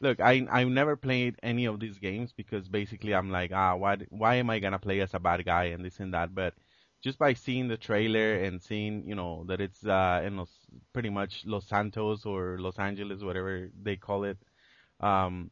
Look, 0.00 0.20
I 0.20 0.46
I've 0.50 0.68
never 0.68 0.96
played 0.96 1.36
any 1.42 1.64
of 1.66 1.78
these 1.80 1.98
games 1.98 2.32
because 2.32 2.68
basically 2.68 3.14
I'm 3.14 3.30
like 3.30 3.52
ah 3.54 3.76
why 3.76 3.96
why 4.10 4.34
am 4.42 4.50
I 4.50 4.58
gonna 4.58 4.78
play 4.86 5.00
as 5.00 5.14
a 5.14 5.20
bad 5.20 5.44
guy 5.44 5.64
and 5.74 5.84
this 5.84 6.00
and 6.00 6.12
that 6.14 6.34
but 6.34 6.54
just 7.02 7.18
by 7.18 7.34
seeing 7.34 7.68
the 7.68 7.76
trailer 7.76 8.34
and 8.44 8.62
seeing, 8.62 9.06
you 9.06 9.14
know, 9.16 9.44
that 9.48 9.60
it's 9.60 9.84
uh, 9.84 10.22
in 10.24 10.36
Los, 10.36 10.50
pretty 10.92 11.10
much 11.10 11.42
Los 11.44 11.66
Santos 11.66 12.24
or 12.24 12.58
Los 12.60 12.78
Angeles, 12.78 13.22
whatever 13.22 13.70
they 13.82 13.96
call 13.96 14.24
it, 14.24 14.38
um, 15.00 15.50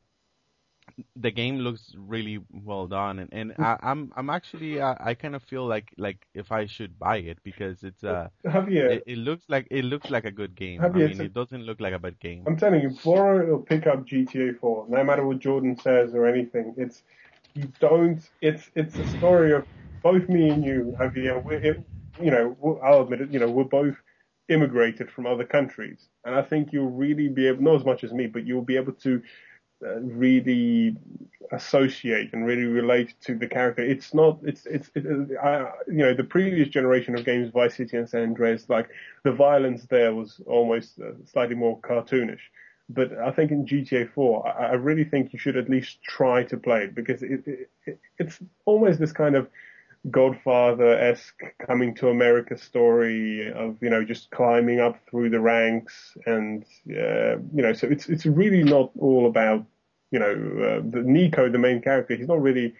the 1.16 1.30
game 1.30 1.58
looks 1.58 1.92
really 1.96 2.40
well 2.52 2.86
done, 2.86 3.18
and, 3.20 3.28
and 3.32 3.54
I, 3.58 3.76
I'm 3.82 4.12
I'm 4.16 4.30
actually 4.30 4.80
uh, 4.80 4.94
I 5.00 5.14
kind 5.14 5.34
of 5.34 5.42
feel 5.42 5.66
like 5.66 5.92
like 5.98 6.26
if 6.34 6.50
I 6.52 6.66
should 6.66 6.98
buy 6.98 7.18
it 7.18 7.38
because 7.42 7.82
it's 7.82 8.04
uh 8.04 8.28
you? 8.68 8.86
it, 8.86 9.02
it 9.06 9.18
looks 9.18 9.44
like 9.48 9.66
it 9.70 9.84
looks 9.84 10.10
like 10.10 10.24
a 10.24 10.30
good 10.30 10.54
game. 10.54 10.80
I 10.80 10.84
Have 10.84 10.96
you- 10.96 11.08
mean, 11.08 11.20
it 11.20 11.34
doesn't 11.34 11.62
look 11.62 11.80
like 11.80 11.94
a 11.94 11.98
bad 11.98 12.18
game. 12.20 12.44
I'm 12.46 12.56
telling 12.56 12.80
you, 12.82 12.90
borrow 13.04 13.54
or 13.54 13.62
pick 13.62 13.86
up 13.86 14.06
GTA 14.06 14.58
4. 14.58 14.86
No 14.88 15.04
matter 15.04 15.26
what 15.26 15.38
Jordan 15.40 15.76
says 15.78 16.14
or 16.14 16.26
anything, 16.26 16.74
it's 16.76 17.02
you 17.54 17.70
don't. 17.80 18.20
It's 18.40 18.70
it's 18.74 18.96
a 18.96 19.06
story 19.18 19.52
of 19.52 19.66
both 20.02 20.28
me 20.28 20.48
and 20.50 20.64
you, 20.64 20.96
Javier. 21.00 21.42
We're, 21.42 21.54
it, 21.60 21.82
you 22.20 22.30
know, 22.30 22.80
I'll 22.82 23.02
admit 23.02 23.20
it. 23.22 23.30
You 23.30 23.38
know, 23.40 23.50
we're 23.50 23.64
both 23.64 23.96
immigrated 24.48 25.10
from 25.10 25.26
other 25.26 25.44
countries, 25.44 26.08
and 26.24 26.34
I 26.34 26.42
think 26.42 26.72
you'll 26.72 26.90
really 26.90 27.28
be 27.28 27.46
able, 27.46 27.62
not 27.62 27.76
as 27.76 27.84
much 27.84 28.02
as 28.04 28.12
me, 28.12 28.26
but 28.26 28.44
you'll 28.46 28.62
be 28.62 28.76
able 28.76 28.92
to 28.94 29.22
really 29.80 30.96
associate 31.52 32.32
and 32.32 32.46
really 32.46 32.64
relate 32.64 33.14
to 33.22 33.34
the 33.34 33.46
character. 33.46 33.82
It's 33.82 34.14
not. 34.14 34.38
It's 34.42 34.66
it's. 34.66 34.90
It, 34.94 35.04
I, 35.42 35.70
you 35.86 35.98
know, 35.98 36.14
the 36.14 36.24
previous 36.24 36.68
generation 36.68 37.16
of 37.16 37.24
games, 37.24 37.50
Vice 37.52 37.76
City 37.76 37.96
and 37.96 38.08
San 38.08 38.22
Andreas, 38.22 38.68
like 38.68 38.88
the 39.24 39.32
violence 39.32 39.84
there 39.84 40.14
was 40.14 40.40
almost 40.46 41.00
uh, 41.00 41.12
slightly 41.24 41.54
more 41.54 41.78
cartoonish. 41.80 42.40
But 42.88 43.16
I 43.18 43.30
think 43.30 43.52
in 43.52 43.66
GTA 43.66 44.12
4, 44.12 44.48
I, 44.48 44.66
I 44.70 44.72
really 44.72 45.04
think 45.04 45.32
you 45.32 45.38
should 45.38 45.56
at 45.56 45.70
least 45.70 46.02
try 46.02 46.42
to 46.44 46.56
play 46.56 46.84
it 46.84 46.94
because 46.94 47.22
it, 47.22 47.42
it 47.46 48.00
it's 48.18 48.38
almost 48.64 48.98
this 48.98 49.12
kind 49.12 49.36
of 49.36 49.48
Godfather-esque 50.08 51.42
coming 51.66 51.94
to 51.96 52.08
America 52.08 52.56
story 52.56 53.52
of 53.52 53.76
you 53.82 53.90
know 53.90 54.02
just 54.02 54.30
climbing 54.30 54.80
up 54.80 54.98
through 55.10 55.28
the 55.28 55.40
ranks 55.40 56.16
and 56.24 56.64
uh, 56.90 57.36
you 57.54 57.62
know 57.62 57.74
so 57.74 57.86
it's 57.86 58.08
it's 58.08 58.24
really 58.24 58.62
not 58.64 58.90
all 58.98 59.26
about 59.26 59.66
you 60.10 60.18
know 60.18 60.30
uh, 60.30 60.80
the 60.88 61.02
Niko 61.04 61.52
the 61.52 61.58
main 61.58 61.82
character 61.82 62.16
he's 62.16 62.28
not 62.28 62.40
really 62.40 62.74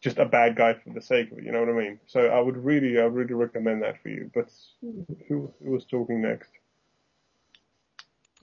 just 0.00 0.18
a 0.18 0.24
bad 0.24 0.56
guy 0.56 0.74
for 0.74 0.90
the 0.90 1.00
sake 1.00 1.30
of 1.30 1.38
it 1.38 1.44
you 1.44 1.52
know 1.52 1.60
what 1.60 1.68
I 1.68 1.72
mean 1.72 2.00
so 2.06 2.26
I 2.26 2.40
would 2.40 2.56
really 2.56 3.00
I 3.00 3.04
would 3.04 3.14
really 3.14 3.34
recommend 3.34 3.82
that 3.82 4.02
for 4.02 4.08
you 4.08 4.28
but 4.34 4.50
who, 4.80 5.52
who 5.62 5.70
was 5.70 5.84
talking 5.84 6.22
next 6.22 6.50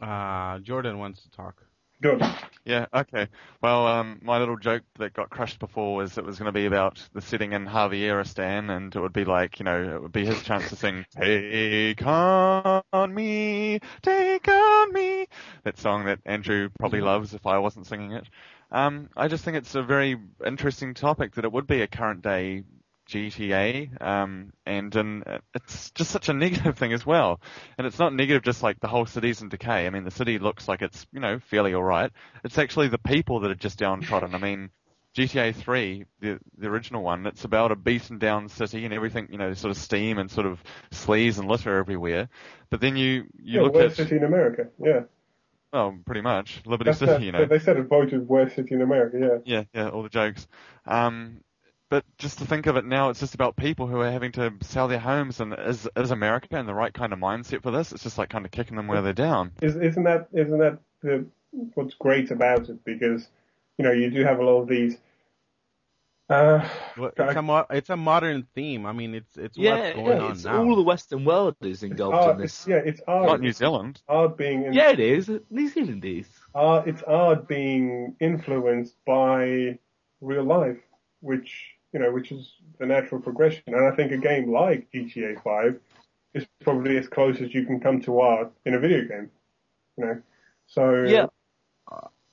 Uh, 0.01 0.60
Jordan 0.60 0.99
wants 0.99 1.21
to 1.23 1.32
talk. 1.32 1.63
Good 2.01 2.21
Yeah, 2.65 2.88
okay. 2.93 3.27
Well, 3.62 3.86
um, 3.86 4.19
my 4.23 4.39
little 4.39 4.58
joke 4.58 4.84
that 4.97 5.13
got 5.13 5.29
crushed 5.29 5.60
before 5.60 5.95
was 5.95 6.17
it 6.17 6.25
was 6.25 6.39
going 6.39 6.47
to 6.47 6.51
be 6.51 6.65
about 6.65 6.99
the 7.13 7.21
sitting 7.21 7.53
in 7.53 7.67
Javieristan, 7.67 8.75
and 8.75 8.95
it 8.95 8.99
would 8.99 9.13
be 9.13 9.23
like, 9.23 9.60
you 9.60 9.65
know, 9.65 9.95
it 9.95 10.01
would 10.01 10.12
be 10.12 10.25
his 10.25 10.41
chance 10.41 10.69
to 10.69 10.75
sing 10.75 11.05
"Take 11.15 12.05
on 12.05 13.13
me, 13.13 13.79
take 14.01 14.47
on 14.47 14.93
me," 14.93 15.27
that 15.63 15.77
song 15.77 16.05
that 16.05 16.19
Andrew 16.25 16.69
probably 16.79 17.01
loves 17.01 17.34
if 17.36 17.45
I 17.45 17.60
wasn't 17.60 17.86
singing 17.86 18.13
it. 18.13 18.27
Um, 18.71 19.10
I 19.15 19.27
just 19.27 19.45
think 19.45 19.58
it's 19.58 19.75
a 19.75 19.84
very 19.84 20.17
interesting 20.45 20.95
topic 20.95 21.36
that 21.36 21.45
it 21.45 21.51
would 21.51 21.67
be 21.67 21.81
a 21.81 21.88
current 21.88 22.23
day 22.23 22.63
GTA, 23.05 23.89
um, 24.01 24.53
and 24.65 24.95
um, 24.95 25.23
it's 25.53 25.91
just 25.91 26.11
such 26.11 26.29
a 26.29 26.33
negative 26.33 26.77
thing 26.79 26.93
as 26.93 27.05
well. 27.05 27.39
And 27.77 27.85
it's 27.87 27.99
not 27.99 28.13
negative 28.13 28.43
just 28.43 28.63
like 28.63 28.79
the 28.79 28.87
whole 28.87 29.05
city's 29.05 29.41
in 29.41 29.49
decay. 29.49 29.87
I 29.87 29.89
mean, 29.89 30.03
the 30.03 30.11
city 30.11 30.39
looks 30.39 30.67
like 30.67 30.81
it's, 30.81 31.05
you 31.11 31.19
know, 31.19 31.39
fairly 31.39 31.73
alright. 31.73 32.11
It's 32.43 32.57
actually 32.57 32.87
the 32.89 32.97
people 32.97 33.41
that 33.41 33.51
are 33.51 33.55
just 33.55 33.79
downtrodden. 33.79 34.35
I 34.35 34.37
mean, 34.39 34.69
GTA 35.13 35.53
3, 35.53 36.05
the, 36.19 36.39
the 36.57 36.67
original 36.67 37.03
one, 37.03 37.25
it's 37.25 37.45
about 37.45 37.71
a 37.71 37.75
beaten 37.75 38.17
down 38.17 38.49
city 38.49 38.85
and 38.85 38.93
everything, 38.93 39.27
you 39.31 39.37
know, 39.37 39.53
sort 39.53 39.71
of 39.71 39.77
steam 39.77 40.17
and 40.17 40.29
sort 40.29 40.47
of 40.47 40.61
sleaze 40.91 41.39
and 41.39 41.47
litter 41.47 41.77
everywhere. 41.77 42.29
But 42.69 42.81
then 42.81 42.95
you, 42.97 43.25
you 43.37 43.59
yeah, 43.59 43.61
look 43.61 43.73
worst 43.73 43.95
at, 43.97 43.97
city 43.97 44.15
in 44.17 44.23
America 44.23 44.67
yeah 44.79 45.01
well, 45.71 45.97
pretty 46.05 46.21
much, 46.21 46.61
Liberty 46.65 46.91
That's 46.91 46.99
City, 46.99 47.23
the- 47.23 47.25
you 47.25 47.31
know. 47.31 47.47
they 47.47 47.59
said 47.59 47.77
it 47.77 47.83
voted 47.83 48.27
worst 48.27 48.55
city 48.55 48.75
in 48.75 48.81
America 48.81 49.17
yeah 49.19 49.37
Yeah, 49.43 49.63
yeah, 49.73 49.89
all 49.89 50.03
the 50.03 50.09
jokes. 50.09 50.47
Um, 50.85 51.41
but 51.89 52.04
just 52.17 52.39
to 52.39 52.45
think 52.45 52.65
of 52.67 52.78
it 52.78 52.86
now, 52.86 53.10
it's 53.10 53.19
just 53.19 53.36
about 53.36 53.56
people 53.56 53.88
who 53.88 54.00
are 54.02 54.12
having 54.12 54.32
to 54.34 54.54
sell 54.62 54.88
their 54.88 55.00
homes, 55.00 55.39
and 55.39 55.54
is 55.54 55.88
is 55.95 56.12
America 56.12 56.58
in 56.58 56.65
the 56.65 56.74
right 56.74 56.93
kind 56.93 57.13
of 57.13 57.19
mindset 57.19 57.62
for 57.63 57.71
this? 57.71 57.91
It's 57.91 58.04
just 58.04 58.17
like 58.17 58.30
kind 58.30 58.45
of 58.45 58.52
kicking 58.52 58.78
them 58.78 58.88
where 58.88 59.02
they're 59.02 59.13
down. 59.13 59.52
Is, 59.62 59.76
isn't 59.76 60.04
that 60.04 60.28
isn't 60.34 60.58
that 60.60 60.80
the, 61.02 61.26
what's 61.76 61.93
great 61.93 62.32
about 62.32 62.69
it? 62.69 62.84
Because 62.84 63.28
you 63.78 63.86
know 63.86 63.91
you 63.91 64.10
do 64.10 64.24
have 64.24 64.39
a 64.39 64.43
lot 64.43 64.62
of 64.62 64.67
these. 64.67 64.98
Uh, 66.28 66.67
Well, 66.98 67.12
It's 67.15 67.36
a 67.36 67.41
mo- 67.43 67.67
it's 67.69 67.89
a 67.91 67.95
modern 67.98 68.48
theme. 68.56 68.88
I 68.88 68.93
mean, 68.93 69.13
it's 69.13 69.38
it's 69.38 69.56
Yeah, 69.58 69.76
what's 69.76 69.95
going 69.95 70.17
yeah, 70.17 70.24
on 70.24 70.32
it's 70.32 70.43
now. 70.45 70.63
all 70.63 70.76
the 70.76 70.82
Western 70.82 71.24
world 71.24 71.56
is 71.62 71.84
engulfed 71.84 72.15
art, 72.17 72.38
in 72.39 72.41
it's, 72.45 72.63
this. 72.63 72.67
yeah, 72.67 72.82
it's 72.84 73.02
art. 73.08 73.28
Not 73.28 73.41
New 73.41 73.52
Zealand. 73.52 74.02
art 74.08 74.36
being 74.36 74.63
in, 74.65 74.74
Yeah, 74.74 74.89
it 74.91 75.00
is. 75.00 75.30
New 75.52 75.67
Zealand 75.69 76.04
is. 76.04 76.28
art, 76.56 76.88
it's 76.88 77.04
art 77.04 77.48
being 77.48 78.15
influenced 78.19 78.95
by 79.06 79.78
real 80.19 80.45
life, 80.45 80.80
which 81.21 81.74
you 81.95 82.01
know, 82.01 82.12
which 82.12 82.34
is 82.34 82.55
the 82.77 82.86
natural 82.86 83.21
progression. 83.21 83.63
And 83.67 83.88
I 83.88 83.95
think 83.95 84.12
a 84.12 84.17
game 84.17 84.51
like 84.51 84.91
GTA 84.91 85.41
5 85.41 85.79
is 86.34 86.45
probably 86.62 86.97
as 86.97 87.08
close 87.08 87.39
as 87.39 87.53
you 87.53 87.65
can 87.65 87.79
come 87.79 88.01
to 88.01 88.19
art 88.19 88.51
in 88.65 88.73
a 88.73 88.79
video 88.79 89.08
game. 89.08 89.31
You 89.97 90.05
know, 90.05 90.21
so 90.67 91.05
Yeah. 91.10 91.27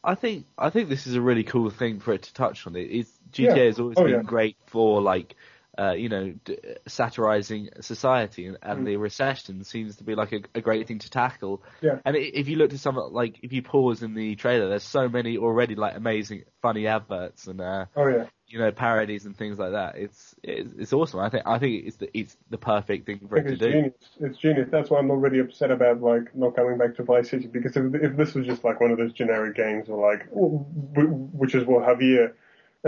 I 0.05 0.17
think 0.17 0.47
I 0.59 0.69
think 0.71 0.89
this 0.89 1.07
is 1.07 1.15
a 1.15 1.21
really 1.21 1.45
cool 1.45 1.71
thing 1.71 2.01
for 2.01 2.13
it 2.13 2.23
to 2.23 2.35
touch 2.35 2.67
on. 2.67 2.75
It 2.75 2.91
is 2.91 3.21
GTA 3.31 3.57
Yeah. 3.57 3.67
has 3.67 3.79
always 3.79 3.99
Oh, 3.99 4.05
been 4.05 4.17
yeah. 4.17 4.23
great 4.23 4.57
for 4.67 5.01
like 5.01 5.37
uh, 5.79 5.93
you 5.93 6.09
know, 6.09 6.35
d- 6.45 6.59
satirizing 6.87 7.71
society 7.81 8.47
and, 8.47 8.59
and 8.63 8.87
the 8.87 8.97
recession 8.97 9.65
seems 9.65 9.97
to 9.97 10.05
be 10.05 10.15
like 10.15 10.33
a, 10.33 10.41
a 10.55 10.61
great 10.61 10.87
thing 10.87 10.99
to 10.99 11.09
tackle. 11.11 11.63
Yeah. 11.81 11.99
And 12.05 12.17
if 12.17 12.49
you 12.49 12.57
look 12.57 12.73
at 12.73 12.79
some, 12.79 12.97
like, 12.97 13.39
if 13.43 13.53
you 13.53 13.63
pause 13.63 14.03
in 14.03 14.15
the 14.15 14.35
trailer, 14.37 14.69
there's 14.69 14.83
so 14.85 15.09
many 15.09 15.39
already 15.39 15.75
like 15.75 15.97
amazing, 15.97 16.45
funny 16.61 16.87
adverts 16.87 17.47
and, 17.47 17.61
uh, 17.61 17.87
Oh 17.97 18.07
yeah. 18.07 18.27
you 18.49 18.59
know, 18.59 18.71
parodies 18.71 19.25
and 19.25 19.35
things 19.35 19.59
like 19.59 19.73
that. 19.73 19.97
It's, 19.97 20.35
it's, 20.43 20.75
it's 20.77 20.93
awesome. 20.93 21.21
I 21.21 21.31
think, 21.31 21.45
I 21.47 21.59
think 21.59 21.87
it's 21.87 21.97
the, 21.97 22.11
it's 22.19 22.37
the 22.51 22.59
perfect 22.59 23.07
thing 23.07 23.27
for 23.27 23.39
it 23.39 23.45
to 23.45 23.53
it's 23.53 23.59
do. 23.59 23.73
genius. 23.73 23.95
It's 24.21 24.39
genius. 24.39 24.69
That's 24.71 24.91
why 24.91 24.99
I'm 24.99 25.09
not 25.09 25.21
really 25.23 25.39
upset 25.39 25.71
about 25.71 26.03
like 26.03 26.37
not 26.37 26.55
coming 26.55 26.77
back 26.77 26.97
to 26.97 27.03
Vice 27.03 27.31
City 27.31 27.47
because 27.47 27.77
if, 27.77 27.95
if 27.95 28.17
this 28.17 28.35
was 28.35 28.45
just 28.45 28.63
like 28.63 28.79
one 28.81 28.91
of 28.91 28.99
those 28.99 29.15
generic 29.15 29.57
games 29.57 29.89
or 29.89 29.99
like, 30.07 30.29
which 30.33 31.55
is 31.55 31.65
what 31.65 31.85
Javier 31.85 32.35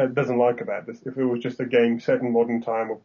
uh, 0.00 0.06
doesn't 0.06 0.38
like 0.38 0.60
about 0.60 0.86
this, 0.86 1.00
if 1.04 1.16
it 1.16 1.24
was 1.24 1.42
just 1.42 1.60
a 1.60 1.66
game 1.66 2.00
set 2.00 2.20
in 2.20 2.32
modern 2.32 2.60
time 2.60 2.90
of 2.90 3.00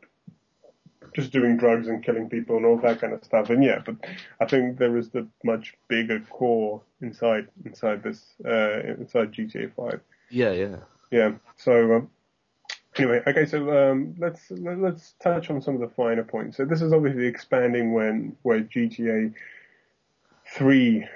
just 1.13 1.32
doing 1.32 1.58
drugs 1.58 1.88
and 1.88 2.04
killing 2.04 2.30
people 2.30 2.58
and 2.58 2.65
all 2.65 2.78
that 2.78 3.02
kind 3.02 3.13
of 3.13 3.23
stuff, 3.23 3.47
then 3.47 3.62
yeah. 3.62 3.80
But 3.86 3.95
I 4.39 4.45
think 4.45 4.78
there 4.78 4.97
is 4.97 5.10
the 5.10 5.28
much 5.43 5.75
bigger 5.88 6.19
core 6.30 6.82
inside 7.02 7.47
inside 7.65 8.04
this 8.04 8.34
uh, 8.45 8.80
inside 8.99 9.34
GTA 9.34 9.73
5. 9.75 9.99
Yeah, 10.30 10.52
yeah. 10.52 10.75
Yeah. 11.12 11.32
So 11.58 11.95
um, 11.95 12.10
anyway, 12.97 13.21
okay. 13.25 13.45
So 13.45 13.91
um, 13.91 14.15
let's 14.19 14.52
let's 14.52 15.13
touch 15.21 15.49
on 15.49 15.62
some 15.62 15.75
of 15.75 15.82
the 15.82 15.89
finer 15.95 16.23
points. 16.23 16.58
So 16.58 16.65
this 16.65 16.82
is 16.82 16.93
obviously 16.93 17.25
expanding 17.25 17.93
when 17.93 18.36
where 18.43 18.62
GTA 18.62 19.34
three. 20.54 21.08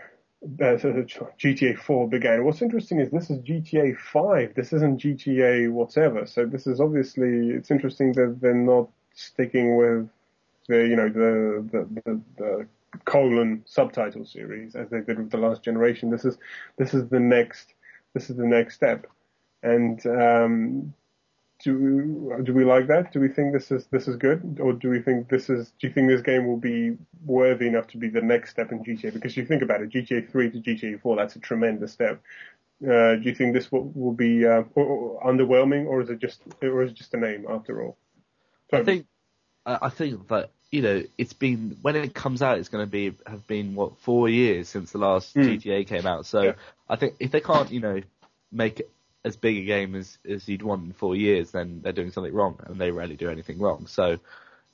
Uh, 0.43 0.75
GTA 0.75 1.77
4 1.77 2.09
began. 2.09 2.43
What's 2.43 2.61
interesting 2.61 2.99
is 2.99 3.09
this 3.11 3.29
is 3.29 3.39
GTA 3.39 3.97
5. 3.97 4.53
This 4.55 4.73
isn't 4.73 5.01
GTA 5.01 5.71
whatever. 5.71 6.25
So 6.25 6.45
this 6.45 6.67
is 6.67 6.81
obviously 6.81 7.51
it's 7.51 7.71
interesting 7.71 8.11
that 8.13 8.39
they're 8.41 8.53
not 8.53 8.89
sticking 9.13 9.77
with 9.77 10.09
the 10.67 10.87
you 10.87 10.95
know 10.97 11.07
the 11.07 11.65
the, 11.71 12.01
the, 12.03 12.21
the 12.37 12.67
colon 13.05 13.63
subtitle 13.65 14.25
series 14.25 14.75
as 14.75 14.89
they 14.89 14.99
did 14.99 15.17
with 15.17 15.31
the 15.31 15.37
last 15.37 15.63
generation. 15.63 16.09
This 16.09 16.25
is 16.25 16.37
this 16.77 16.93
is 16.93 17.07
the 17.07 17.21
next 17.21 17.73
this 18.13 18.29
is 18.29 18.35
the 18.35 18.45
next 18.45 18.75
step. 18.75 19.07
And 19.61 20.05
um, 20.07 20.93
do 21.63 22.41
do 22.43 22.53
we 22.53 22.65
like 22.65 22.87
that? 22.87 23.13
Do 23.13 23.19
we 23.19 23.29
think 23.29 23.53
this 23.53 23.71
is 23.71 23.85
this 23.87 24.07
is 24.07 24.17
good, 24.17 24.59
or 24.59 24.73
do 24.73 24.89
we 24.89 24.99
think 24.99 25.29
this 25.29 25.49
is? 25.49 25.71
Do 25.79 25.87
you 25.87 25.93
think 25.93 26.09
this 26.09 26.21
game 26.21 26.45
will 26.47 26.57
be 26.57 26.97
worthy 27.25 27.67
enough 27.67 27.87
to 27.87 27.97
be 27.97 28.09
the 28.09 28.21
next 28.21 28.51
step 28.51 28.71
in 28.71 28.83
GTA? 28.83 29.13
Because 29.13 29.37
you 29.37 29.45
think 29.45 29.61
about 29.61 29.81
it, 29.81 29.89
GTA 29.91 30.29
3 30.29 30.51
to 30.51 30.57
GTA 30.59 31.01
4, 31.01 31.15
that's 31.15 31.35
a 31.35 31.39
tremendous 31.39 31.93
step. 31.93 32.21
Uh, 32.83 33.15
do 33.15 33.21
you 33.23 33.33
think 33.33 33.53
this 33.53 33.71
will, 33.71 33.89
will 33.95 34.13
be 34.13 34.45
uh, 34.45 34.63
underwhelming, 35.25 35.85
or 35.85 36.01
is 36.01 36.09
it 36.09 36.19
just 36.19 36.41
or 36.61 36.83
is 36.83 36.91
it 36.91 36.97
just 36.97 37.13
a 37.13 37.17
name 37.17 37.45
after 37.49 37.81
all? 37.81 37.97
I 38.73 38.83
think, 38.83 39.05
I 39.65 39.77
I 39.83 39.89
think 39.89 40.27
that 40.27 40.49
you 40.69 40.81
know 40.81 41.03
it's 41.17 41.33
been 41.33 41.77
when 41.81 41.95
it 41.95 42.13
comes 42.13 42.41
out, 42.41 42.57
it's 42.57 42.69
going 42.69 42.85
to 42.85 42.91
be 42.91 43.15
have 43.25 43.47
been 43.47 43.75
what 43.75 43.97
four 43.99 44.27
years 44.27 44.67
since 44.67 44.91
the 44.91 44.97
last 44.97 45.33
Mm. 45.35 45.61
GTA 45.61 45.87
came 45.87 46.05
out. 46.05 46.25
So 46.25 46.41
Yeah. 46.41 46.53
I 46.89 46.97
think 46.97 47.15
if 47.19 47.31
they 47.31 47.39
can't, 47.41 47.71
you 47.71 47.79
know, 47.79 48.01
make 48.51 48.81
it 48.81 48.89
as 49.25 49.37
big 49.37 49.57
a 49.57 49.65
game 49.65 49.95
as 49.95 50.17
as 50.29 50.47
you'd 50.47 50.63
want 50.63 50.85
in 50.85 50.93
four 50.93 51.15
years, 51.15 51.51
then 51.51 51.81
they're 51.81 51.93
doing 51.93 52.11
something 52.11 52.33
wrong, 52.33 52.59
and 52.65 52.79
they 52.79 52.91
rarely 52.91 53.15
do 53.15 53.29
anything 53.29 53.59
wrong. 53.59 53.87
So 53.87 54.19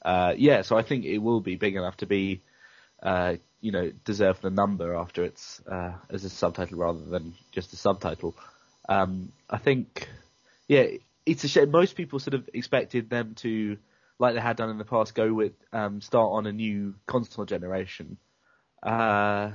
uh, 0.04 0.34
yeah, 0.38 0.62
so 0.62 0.78
I 0.78 0.82
think 0.82 1.06
it 1.06 1.20
will 1.20 1.42
be 1.42 1.56
big 1.56 1.76
enough 1.76 1.98
to 1.98 2.06
be. 2.06 2.42
Uh, 3.02 3.36
you 3.62 3.72
know, 3.72 3.92
deserve 4.06 4.40
the 4.42 4.50
number 4.50 4.96
after 4.96 5.24
it's 5.24 5.62
uh, 5.70 5.94
as 6.10 6.24
a 6.24 6.30
subtitle 6.30 6.78
rather 6.78 7.04
than 7.04 7.34
just 7.52 7.74
a 7.74 7.76
subtitle. 7.76 8.36
Um, 8.88 9.32
I 9.50 9.58
think, 9.58 10.08
yeah, 10.68 10.86
it's 11.26 11.44
a 11.44 11.48
shame. 11.48 11.72
Most 11.72 11.96
people 11.96 12.20
sort 12.20 12.34
of 12.34 12.50
expected 12.54 13.10
them 13.10 13.36
to, 13.36 13.78
like 14.18 14.34
they 14.34 14.42
had 14.42 14.58
done 14.58 14.70
in 14.70 14.78
the 14.78 14.86
past, 14.86 15.14
go 15.14 15.34
with 15.34 15.54
um, 15.74 16.02
start 16.02 16.30
on 16.32 16.46
a 16.48 16.52
new 16.52 16.96
console 17.06 17.46
generation. 17.46 18.18
Uh, 18.82 19.52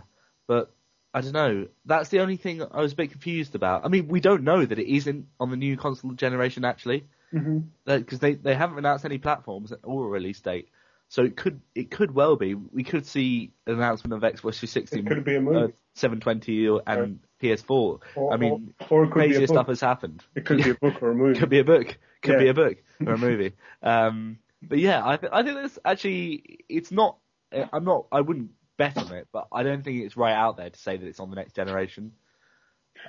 but 0.46 0.70
I 1.14 1.20
don't 1.20 1.32
know. 1.32 1.68
That's 1.86 2.08
the 2.08 2.18
only 2.20 2.36
thing 2.36 2.60
I 2.60 2.80
was 2.80 2.92
a 2.92 2.96
bit 2.96 3.12
confused 3.12 3.54
about. 3.54 3.84
I 3.84 3.88
mean, 3.88 4.08
we 4.08 4.18
don't 4.20 4.42
know 4.42 4.64
that 4.66 4.78
it 4.78 4.92
isn't 4.92 5.28
on 5.38 5.50
the 5.50 5.56
new 5.56 5.76
console 5.76 6.10
generation 6.12 6.64
actually, 6.64 7.04
because 7.86 8.18
they 8.18 8.34
they 8.34 8.54
haven't 8.54 8.78
announced 8.78 9.04
any 9.04 9.18
platforms 9.18 9.72
or 9.82 10.04
a 10.06 10.08
release 10.08 10.40
date. 10.40 10.68
So 11.08 11.22
it 11.22 11.36
could 11.36 11.60
it 11.74 11.90
could 11.90 12.10
well 12.12 12.34
be 12.36 12.54
we 12.54 12.82
could 12.82 13.06
see 13.06 13.52
an 13.66 13.74
announcement 13.74 14.14
of 14.14 14.22
Xbox 14.32 14.58
360, 14.58 14.98
It 15.00 15.06
could 15.06 15.24
be 15.24 15.36
a 15.36 15.40
uh, 15.40 15.68
720 15.94 16.66
or, 16.68 16.82
and 16.86 17.20
PS4. 17.40 18.00
Or- 18.16 18.32
I 18.32 18.36
mean, 18.36 18.74
or- 18.90 18.98
or 18.98 19.04
it 19.04 19.12
could 19.12 19.14
be 19.14 19.24
a 19.24 19.28
crazier 19.28 19.46
stuff 19.46 19.68
has 19.68 19.80
happened. 19.80 20.24
It 20.34 20.44
could 20.46 20.64
be 20.64 20.70
a 20.70 20.74
book 20.74 21.00
or 21.02 21.12
a 21.12 21.14
movie. 21.14 21.38
Could 21.38 21.50
be 21.50 21.60
a 21.60 21.64
book. 21.64 21.96
Could 22.22 22.32
Yeah. 22.32 22.38
be 22.38 22.48
a 22.48 22.54
book 22.54 22.78
or 23.06 23.12
a 23.14 23.18
movie. 23.18 23.52
Um, 23.82 24.38
but 24.62 24.78
yeah, 24.78 25.06
I, 25.06 25.16
th- 25.18 25.30
I 25.30 25.42
think 25.42 25.56
that's 25.56 25.78
actually, 25.84 26.60
it's 26.70 26.90
not, 26.90 27.18
I'm 27.52 27.84
not, 27.84 28.06
I 28.10 28.22
wouldn't 28.22 28.50
bet 28.76 28.96
on 28.96 29.12
it, 29.12 29.28
but 29.32 29.48
I 29.52 29.62
don't 29.62 29.82
think 29.82 30.02
it's 30.04 30.16
right 30.16 30.34
out 30.34 30.56
there 30.56 30.70
to 30.70 30.78
say 30.78 30.96
that 30.96 31.06
it's 31.06 31.20
on 31.20 31.30
the 31.30 31.36
next 31.36 31.54
generation. 31.54 32.12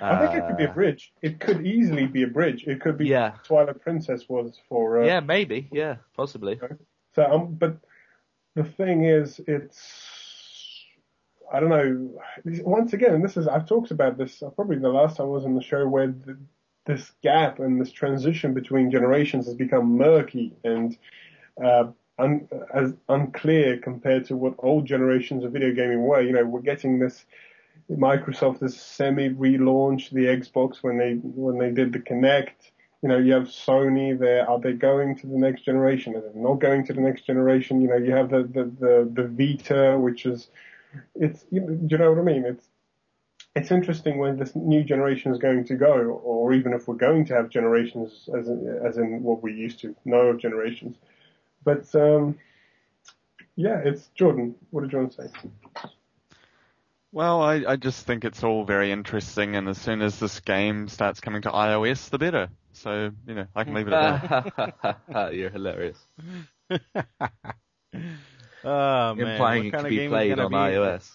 I 0.00 0.26
think 0.26 0.34
it 0.42 0.46
could 0.46 0.56
be 0.58 0.64
a 0.64 0.70
Uh, 0.70 0.74
bridge. 0.74 1.12
It 1.22 1.40
could 1.40 1.66
easily 1.66 2.06
be 2.06 2.22
a 2.22 2.26
bridge. 2.26 2.66
It 2.66 2.80
could 2.80 2.98
be 2.98 3.06
Yeah. 3.06 3.34
Twilight 3.44 3.80
Princess 3.80 4.28
was 4.28 4.60
for. 4.68 5.02
Uh, 5.02 5.06
Yeah, 5.06 5.20
maybe. 5.20 5.68
Yeah, 5.72 5.96
possibly. 6.14 6.60
So, 7.14 7.24
um, 7.24 7.54
but 7.54 7.78
the 8.54 8.64
thing 8.64 9.04
is, 9.04 9.40
it's 9.46 10.84
I 11.52 11.60
don't 11.60 11.68
know. 11.68 12.20
Once 12.64 12.92
again, 12.92 13.22
this 13.22 13.36
is 13.36 13.46
I've 13.46 13.66
talked 13.66 13.92
about 13.92 14.18
this 14.18 14.42
uh, 14.42 14.50
probably 14.50 14.78
the 14.78 14.88
last 14.88 15.16
time 15.16 15.26
I 15.26 15.30
was 15.30 15.44
on 15.44 15.54
the 15.54 15.62
show 15.62 15.86
where 15.86 16.08
the, 16.08 16.36
this 16.84 17.12
gap 17.22 17.60
and 17.60 17.80
this 17.80 17.92
transition 17.92 18.52
between 18.52 18.90
generations 18.90 19.46
has 19.46 19.54
become 19.54 19.96
murky 19.96 20.54
and 20.64 20.98
uh, 21.62 21.84
un, 22.18 22.48
as 22.72 22.94
unclear 23.08 23.78
compared 23.78 24.26
to 24.26 24.36
what 24.36 24.54
old 24.58 24.86
generations 24.86 25.44
of 25.44 25.52
video 25.52 25.72
gaming 25.72 26.02
were. 26.02 26.20
You 26.20 26.32
know, 26.32 26.44
we're 26.44 26.60
getting 26.60 26.98
this. 26.98 27.24
Microsoft 27.90 28.60
has 28.62 28.78
semi 28.78 29.30
relaunched 29.30 30.10
the 30.10 30.24
Xbox 30.24 30.82
when 30.82 30.98
they 30.98 31.14
when 31.14 31.58
they 31.58 31.70
did 31.70 31.92
the 31.92 32.00
Kinect. 32.00 32.70
You 33.02 33.10
know, 33.10 33.18
you 33.18 33.32
have 33.34 33.44
Sony 33.44 34.18
there. 34.18 34.48
Are 34.48 34.58
they 34.58 34.72
going 34.72 35.16
to 35.18 35.26
the 35.26 35.36
next 35.38 35.64
generation? 35.64 36.16
Are 36.16 36.22
they 36.22 36.38
not 36.38 36.54
going 36.54 36.84
to 36.86 36.92
the 36.92 37.00
next 37.00 37.26
generation? 37.26 37.80
You 37.80 37.88
know, 37.88 37.96
you 37.96 38.12
have 38.12 38.30
the 38.30 38.42
the 38.42 38.64
the, 38.64 39.10
the 39.12 39.28
Vita, 39.28 39.98
which 39.98 40.26
is 40.26 40.48
it's 41.14 41.44
you 41.50 41.60
know, 41.60 41.68
do 41.68 41.86
you 41.90 41.98
know 41.98 42.12
what 42.12 42.20
I 42.20 42.24
mean? 42.24 42.44
It's 42.44 42.66
it's 43.54 43.70
interesting 43.70 44.18
when 44.18 44.36
this 44.36 44.54
new 44.54 44.84
generation 44.84 45.32
is 45.32 45.38
going 45.38 45.64
to 45.64 45.74
go, 45.76 46.20
or 46.22 46.52
even 46.52 46.72
if 46.72 46.86
we're 46.86 46.94
going 46.94 47.24
to 47.26 47.34
have 47.34 47.48
generations 47.48 48.28
as 48.36 48.48
in, 48.48 48.80
as 48.84 48.98
in 48.98 49.22
what 49.22 49.42
we 49.42 49.52
used 49.54 49.80
to 49.80 49.94
know 50.04 50.26
of 50.28 50.38
generations. 50.38 50.96
But 51.66 51.92
um, 51.96 52.38
yeah, 53.56 53.80
it's 53.84 54.06
Jordan. 54.14 54.54
What 54.70 54.82
did 54.82 54.92
you 54.92 54.98
want 55.00 55.12
to 55.12 55.28
say? 55.28 55.50
Well, 57.12 57.42
I, 57.42 57.64
I 57.66 57.76
just 57.76 58.06
think 58.06 58.24
it's 58.24 58.44
all 58.44 58.64
very 58.64 58.92
interesting, 58.92 59.56
and 59.56 59.68
as 59.68 59.78
soon 59.78 60.00
as 60.00 60.18
this 60.18 60.40
game 60.40 60.86
starts 60.88 61.20
coming 61.20 61.42
to 61.42 61.50
iOS, 61.50 62.08
the 62.10 62.18
better. 62.18 62.48
So, 62.72 63.10
you 63.26 63.34
know, 63.34 63.46
I 63.54 63.64
can 63.64 63.74
leave 63.74 63.88
it 63.88 63.94
at 63.94 64.54
that. 65.12 65.34
You're 65.34 65.50
hilarious. 65.50 65.98
Oh 68.64 69.14
man, 69.14 69.32
Implying 69.32 69.58
what 69.58 69.66
it 69.66 69.70
kind 69.70 69.80
could 69.82 69.86
of 69.86 69.90
be 69.90 69.96
game 69.96 70.06
is 70.06 70.10
played 70.10 70.28
gonna 70.28 70.44
on 70.46 70.50
be? 70.50 70.56
iOS. 70.56 71.08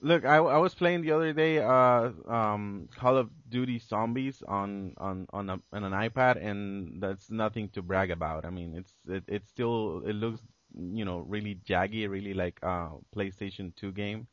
Look, 0.00 0.24
I, 0.24 0.36
I 0.36 0.58
was 0.58 0.74
playing 0.74 1.02
the 1.02 1.12
other 1.12 1.32
day 1.32 1.58
uh 1.58 2.10
um 2.28 2.88
Call 2.94 3.16
of 3.16 3.30
Duty 3.48 3.78
Zombies 3.78 4.42
on 4.46 4.94
on 4.98 5.26
on, 5.30 5.48
a, 5.50 5.60
on 5.72 5.84
an 5.84 5.92
iPad, 5.92 6.36
and 6.44 7.00
that's 7.02 7.30
nothing 7.30 7.68
to 7.70 7.82
brag 7.82 8.10
about. 8.10 8.44
I 8.44 8.50
mean, 8.50 8.74
it's 8.74 8.94
it, 9.08 9.24
it's 9.28 9.48
still 9.48 10.02
it 10.06 10.14
looks 10.14 10.40
you 10.74 11.04
know 11.04 11.20
really 11.20 11.56
jaggy, 11.56 12.08
really 12.08 12.34
like 12.34 12.58
uh 12.62 12.90
PlayStation 13.14 13.74
2 13.76 13.92
game, 13.92 14.26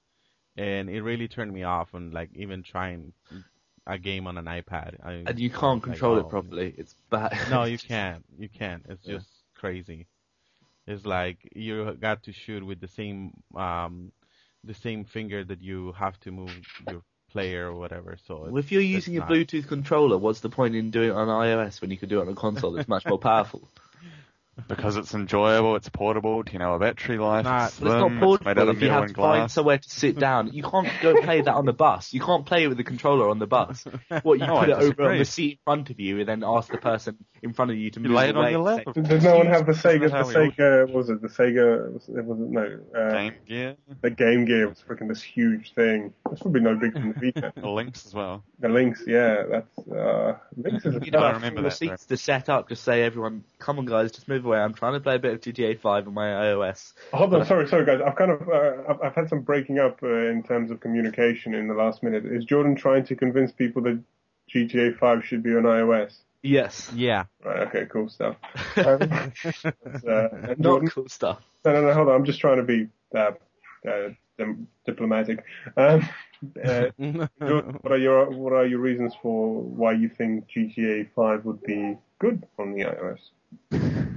and 0.58 0.90
it 0.90 1.02
really 1.02 1.28
turned 1.28 1.54
me 1.54 1.64
off 1.64 1.94
on 1.96 2.12
like 2.12 2.30
even 2.36 2.64
trying 2.64 3.14
a 3.88 3.98
game 3.98 4.28
on 4.28 4.38
an 4.38 4.46
iPad. 4.46 4.96
I, 5.04 5.28
And 5.28 5.40
you 5.40 5.50
can't 5.50 5.84
like, 5.86 6.04
control 6.04 6.18
oh, 6.18 6.28
it 6.30 6.30
properly. 6.30 6.74
It's 6.78 6.96
bad. 7.10 7.34
no, 7.44 7.64
you 7.66 7.80
can't. 7.80 8.26
You 8.38 8.50
can't. 8.50 8.86
It's 8.90 9.06
Yeah. 9.06 9.20
just 9.20 9.44
crazy. 9.56 10.08
It's 10.88 11.06
like 11.06 11.48
you 11.56 11.94
got 12.00 12.24
to 12.24 12.32
shoot 12.34 12.66
with 12.66 12.80
the 12.80 12.88
same 12.88 13.32
um 13.56 14.12
the 14.68 14.74
same 14.74 15.06
finger 15.06 15.44
that 15.44 15.62
you 15.62 15.94
have 15.94 16.20
to 16.22 16.32
move 16.32 16.52
your 16.90 17.02
player 17.32 17.68
or 17.68 17.74
whatever. 17.76 18.18
So 18.28 18.48
Well, 18.50 18.58
if 18.58 18.72
you're 18.72 18.82
using 18.82 19.16
a 19.18 19.20
not- 19.20 19.30
Bluetooth 19.30 19.68
controller, 19.68 20.18
what's 20.18 20.42
the 20.42 20.50
point 20.50 20.76
in 20.76 20.92
doing 20.92 21.10
it 21.10 21.14
on 21.16 21.28
iOS 21.28 21.82
when 21.82 21.92
you 21.92 21.98
could 21.98 22.10
do 22.10 22.20
it 22.20 22.24
on 22.24 22.30
a 22.30 22.36
console 22.36 22.72
that's 22.72 22.88
much 22.88 23.06
more 23.06 23.20
powerful? 23.32 23.68
Because 24.68 24.96
it's 24.98 25.14
enjoyable, 25.14 25.76
it's 25.76 25.88
portable, 25.90 26.44
you 26.52 26.60
know, 26.60 26.74
a 26.74 26.80
battery 26.80 27.18
life, 27.18 27.46
Nah, 27.46 27.66
it's 27.68 27.80
But 27.80 27.88
it's 27.88 27.96
slim, 27.96 28.00
not 28.00 28.12
it's 28.12 28.24
portable 28.24 28.50
made 28.50 28.60
out 28.62 28.68
of 28.70 28.76
if 28.78 28.82
you 28.82 28.88
metal 28.88 28.94
have 29.02 29.04
and 29.04 29.16
to 29.16 29.22
find 29.22 29.52
somewhere 29.52 29.78
to 29.78 29.90
sit 29.90 30.18
down. 30.20 30.52
You 30.54 30.64
can't 30.64 30.88
go 31.02 31.22
play 31.22 31.42
that 31.42 31.54
on 31.54 31.66
the 31.66 31.74
bus. 31.74 32.14
You 32.14 32.22
can't 32.22 32.46
play 32.46 32.64
it 32.64 32.68
with 32.68 32.78
the 32.78 32.84
controller 32.84 33.30
on 33.30 33.40
the 33.40 33.48
bus. 33.48 33.86
What, 34.24 34.40
you 34.40 34.48
No, 34.48 34.60
put 34.60 34.70
I 34.70 34.72
it 34.72 34.84
over 34.84 35.12
on 35.12 35.18
the 35.20 35.26
seat 35.26 35.52
in 35.52 35.58
front 35.64 35.90
of 35.92 36.00
you 36.00 36.20
and 36.20 36.28
then 36.28 36.44
ask 36.46 36.72
the 36.72 36.78
person 36.80 37.18
in 37.44 37.54
front 37.54 37.70
of 37.72 37.78
you 37.78 37.92
to 37.92 38.00
You 38.00 38.08
move 38.10 38.16
lay 38.18 38.30
it 38.30 38.36
on 38.36 38.44
away. 38.44 38.52
your 38.52 38.62
lap. 38.62 38.84
Does 38.94 39.08
does 39.08 39.24
no 39.24 39.38
one 39.38 39.48
have 39.48 39.66
the 39.68 39.74
Sega? 39.74 40.10
The 40.10 40.12
how 40.12 40.28
we 40.28 40.36
all- 40.36 40.52
Sega 40.52 40.86
what 40.88 40.96
was 40.96 41.10
it 41.10 41.22
the 41.22 41.28
Sega? 41.28 41.94
Was 41.94 42.10
it, 42.10 42.26
was 42.26 42.40
it 42.40 42.50
no? 42.50 42.80
Uh, 43.00 43.12
Game 43.12 43.34
Gear, 43.48 43.76
The 44.02 44.10
Game 44.10 44.46
Gear 44.46 44.68
was 44.70 44.84
freaking 44.88 45.08
this 45.08 45.22
huge 45.22 45.74
thing. 45.76 46.14
This 46.32 46.42
would 46.42 46.54
be 46.54 46.62
no 46.62 46.76
bigger 46.76 47.00
than 47.00 47.14
the 47.14 47.32
Vita. 47.32 47.54
the 47.62 47.70
Lynx 47.70 48.06
as 48.08 48.14
well. 48.16 48.44
the 48.60 48.70
Lynx, 48.70 49.04
yeah, 49.06 49.44
that's 49.52 49.88
uh, 49.88 50.38
Lynx 50.56 50.84
is 50.86 50.96
a 50.96 51.06
You 51.06 51.12
know, 51.12 51.20
I 51.20 51.30
I 51.30 51.32
remember 51.34 51.62
the 51.62 51.70
that, 51.70 51.76
seats 51.76 52.06
to 52.08 52.18
set 52.18 52.50
up, 52.50 52.70
just 52.70 52.84
say 52.84 53.04
everyone, 53.04 53.44
come 53.60 53.78
on 53.78 53.86
guys, 53.86 54.12
just 54.12 54.28
move 54.28 54.46
away. 54.48 54.60
I'm 54.60 54.74
trying 54.74 54.94
to 54.94 55.00
play 55.00 55.16
a 55.16 55.20
bit 55.20 55.34
of 55.34 55.42
GTA 55.42 55.80
5 55.80 56.08
on 56.08 56.14
my 56.14 56.28
iOS. 56.28 56.94
Hold 57.14 57.34
on, 57.34 57.46
sorry, 57.46 57.68
sorry, 57.68 57.86
guys. 57.86 58.00
I've 58.06 58.16
kind 58.16 58.32
of 58.32 58.50
uh, 58.50 58.84
I've, 58.90 59.02
I've 59.02 59.16
had 59.16 59.30
some 59.30 59.42
breaking 59.42 59.80
up 59.80 60.00
uh, 60.02 60.08
in 60.08 60.44
terms 60.44 60.72
of 60.72 60.80
communication 60.80 61.54
in 61.54 61.68
the 61.68 61.74
last 61.74 62.02
minute. 62.02 62.26
Is 62.26 62.46
Jordan 62.46 62.76
trying 62.76 63.06
to 63.06 63.16
convince 63.16 63.52
people 63.52 63.82
that 63.84 64.02
GTA 64.54 64.98
5 64.98 65.26
should 65.26 65.44
be 65.44 65.52
on 65.52 65.64
iOS? 65.64 66.14
Yes. 66.42 66.92
Yeah. 66.96 67.26
Right. 67.44 67.68
Okay. 67.68 67.86
Cool 67.92 68.10
stuff. 68.10 68.36
Um, 68.78 69.02
uh, 69.66 70.28
and 70.32 70.60
Not 70.60 70.90
cool 70.92 71.10
stuff. 71.10 71.42
no, 71.66 71.74
no, 71.74 71.82
no. 71.82 71.94
Hold 71.94 72.10
on. 72.10 72.16
I'm 72.16 72.26
just 72.26 72.40
trying 72.40 72.58
to 72.58 72.64
be 72.64 72.88
uh, 73.16 73.32
uh, 73.88 74.10
dim- 74.38 74.68
diplomatic. 74.86 75.44
Um, 75.76 76.08
uh, 76.64 76.90
Jordan, 77.00 77.80
what 77.82 77.92
are 77.92 77.98
your 77.98 78.30
what 78.30 78.54
are 78.54 78.66
your 78.68 78.80
reasons 78.80 79.14
for 79.22 79.62
why 79.62 79.94
you 79.94 80.10
think 80.10 80.48
GTA 80.56 81.10
5 81.16 81.46
would 81.46 81.64
be 81.64 81.98
good 82.20 82.46
on 82.60 82.74
the 82.74 82.84
iOS? 82.84 84.17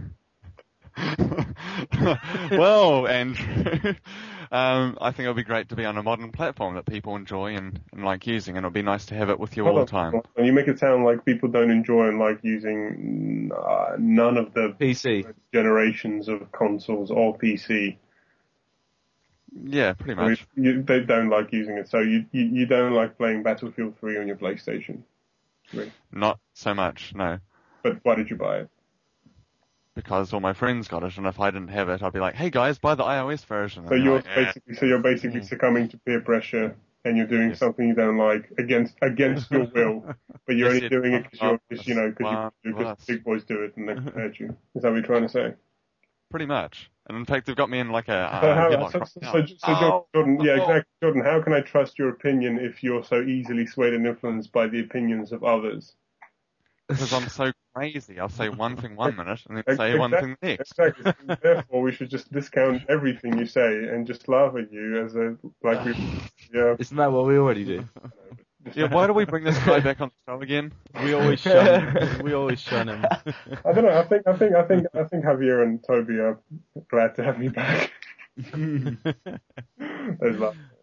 well, 2.50 3.06
Andrew, 3.06 3.94
um, 4.52 4.98
I 5.00 5.10
think 5.10 5.24
it 5.24 5.28
would 5.28 5.36
be 5.36 5.44
great 5.44 5.68
to 5.70 5.76
be 5.76 5.84
on 5.84 5.96
a 5.96 6.02
modern 6.02 6.32
platform 6.32 6.74
that 6.74 6.86
people 6.86 7.16
enjoy 7.16 7.56
and, 7.56 7.80
and 7.92 8.04
like 8.04 8.26
using, 8.26 8.56
and 8.56 8.64
it 8.64 8.66
would 8.68 8.74
be 8.74 8.82
nice 8.82 9.06
to 9.06 9.14
have 9.14 9.30
it 9.30 9.38
with 9.38 9.56
you 9.56 9.66
all 9.66 9.74
the 9.74 9.86
time. 9.86 10.20
And 10.36 10.46
you 10.46 10.52
make 10.52 10.68
it 10.68 10.78
sound 10.78 11.04
like 11.04 11.24
people 11.24 11.48
don't 11.48 11.70
enjoy 11.70 12.08
and 12.08 12.18
like 12.18 12.40
using 12.42 13.50
uh, 13.56 13.96
none 13.98 14.36
of 14.36 14.54
the 14.54 14.74
PC. 14.80 15.32
generations 15.52 16.28
of 16.28 16.50
consoles 16.52 17.10
or 17.10 17.36
PC. 17.36 17.96
Yeah, 19.64 19.94
pretty 19.94 20.14
much. 20.14 20.22
I 20.22 20.28
mean, 20.28 20.30
much. 20.30 20.46
you, 20.56 20.82
they 20.82 21.00
don't 21.00 21.28
like 21.28 21.52
using 21.52 21.76
it, 21.76 21.88
so 21.88 21.98
you, 21.98 22.24
you 22.30 22.42
you 22.42 22.66
don't 22.66 22.92
like 22.92 23.18
playing 23.18 23.42
Battlefield 23.42 23.98
3 23.98 24.18
on 24.18 24.26
your 24.28 24.36
PlayStation. 24.36 25.02
Not 26.12 26.38
so 26.54 26.74
much, 26.74 27.14
no. 27.14 27.38
But 27.82 27.98
why 28.02 28.14
did 28.16 28.30
you 28.30 28.36
buy 28.36 28.60
it? 28.60 28.70
Because 30.02 30.32
all 30.32 30.40
my 30.40 30.52
friends 30.54 30.88
got 30.88 31.02
it, 31.02 31.16
and 31.18 31.26
if 31.26 31.38
I 31.40 31.50
didn't 31.50 31.68
have 31.68 31.88
it, 31.90 32.02
I'd 32.02 32.12
be 32.12 32.20
like, 32.20 32.34
"Hey 32.34 32.50
guys, 32.50 32.78
buy 32.78 32.94
the 32.94 33.04
iOS 33.04 33.44
version." 33.44 33.86
So 33.86 33.94
And 33.94 34.00
they're 34.04 34.04
you're 34.04 34.16
like, 34.16 34.26
"Eh." 34.36 34.44
basically 34.46 34.74
so 34.74 34.86
you're 34.86 34.98
basically 35.02 35.40
Mm. 35.40 35.48
succumbing 35.48 35.88
to 35.90 35.98
peer 35.98 36.20
pressure 36.20 36.74
and 37.04 37.16
you're 37.16 37.26
doing 37.26 37.50
Yes. 37.50 37.58
something 37.58 37.86
you 37.88 37.94
don't 37.94 38.16
like 38.16 38.50
against 38.58 38.96
against 39.02 39.50
your 39.50 39.64
will, 39.74 40.04
but 40.46 40.56
you're 40.56 40.68
only 40.68 40.88
doing 40.88 41.12
it 41.14 41.24
because 41.24 41.40
you're 41.40 41.60
just 41.70 41.86
you 41.86 41.94
know 41.94 42.10
because 42.16 42.52
because 42.64 42.86
us. 42.86 43.04
big 43.06 43.24
boys 43.24 43.44
do 43.44 43.62
it 43.62 43.76
and 43.76 43.88
they 43.88 43.94
hurt 44.12 44.38
you. 44.40 44.56
Is 44.74 44.82
that 44.82 44.88
what 44.88 44.94
you're 44.96 45.02
trying 45.04 45.22
to 45.22 45.28
say? 45.28 45.54
Pretty 46.30 46.46
much. 46.46 46.90
And 47.08 47.18
in 47.18 47.24
fact, 47.24 47.46
they've 47.46 47.56
got 47.56 47.68
me 47.68 47.80
in 47.80 47.90
like 47.90 48.08
a 48.08 48.12
So, 48.40 48.50
uh, 48.50 48.54
how, 48.54 48.70
headlock 48.70 48.92
so, 48.92 48.98
right 49.00 49.08
so, 49.08 49.20
now. 49.20 49.32
so, 49.32 49.46
so 49.56 49.72
Oh. 49.72 50.06
Jordan, 50.14 50.40
yeah, 50.40 50.52
Oh. 50.52 50.54
exactly. 50.62 50.92
Jordan, 51.02 51.22
how 51.24 51.42
can 51.42 51.52
I 51.52 51.60
trust 51.60 51.98
your 51.98 52.08
opinion 52.10 52.58
if 52.58 52.82
you're 52.84 53.02
so 53.04 53.20
easily 53.22 53.66
swayed 53.66 53.94
and 53.94 54.06
influenced 54.06 54.52
by 54.52 54.68
the 54.68 54.80
opinions 54.80 55.32
of 55.32 55.42
others? 55.42 55.94
Because 56.88 57.12
I'm 57.12 57.28
so 57.28 57.52
crazy. 57.74 58.18
I'll 58.18 58.28
say 58.28 58.48
one 58.48 58.76
thing 58.76 58.96
one 58.96 59.16
minute 59.16 59.40
and 59.48 59.56
then 59.56 59.64
Ex- 59.66 59.76
say 59.76 59.94
one 59.98 60.10
thing 60.10 60.36
exactly, 60.40 60.48
next. 60.48 60.72
Exactly. 60.78 61.04
So 61.28 61.36
Therefore, 61.42 61.82
we 61.82 61.92
should 61.92 62.10
just 62.10 62.32
discount 62.32 62.82
everything 62.88 63.38
you 63.38 63.46
say 63.46 63.88
and 63.88 64.06
just 64.06 64.28
laugh 64.28 64.54
at 64.56 64.72
you 64.72 65.04
as 65.04 65.14
a 65.16 65.36
like 65.62 65.84
we, 65.84 65.94
yeah. 66.54 66.76
Isn't 66.78 66.96
that 66.96 67.12
what 67.12 67.26
we 67.26 67.36
already 67.38 67.64
do? 67.64 67.84
Yeah, 68.74 68.92
why 68.92 69.06
do 69.06 69.14
we 69.14 69.24
bring 69.24 69.44
this 69.44 69.58
guy 69.64 69.80
back 69.80 70.02
on 70.02 70.08
the 70.10 70.32
show 70.32 70.42
again? 70.42 70.72
We 71.02 71.14
always 71.14 71.40
shun. 71.40 72.20
we 72.22 72.34
always 72.34 72.60
shun 72.60 72.88
him. 72.90 73.04
I 73.64 73.72
don't 73.72 73.84
know. 73.84 73.98
I 73.98 74.02
think 74.04 74.26
I 74.26 74.36
think 74.36 74.54
I 74.54 74.62
think 74.64 74.86
I 74.94 75.04
think 75.04 75.24
Javier 75.24 75.62
and 75.62 75.82
Toby 75.82 76.18
are 76.18 76.38
glad 76.90 77.14
to 77.16 77.24
have 77.24 77.38
me 77.38 77.48
back. 77.48 77.90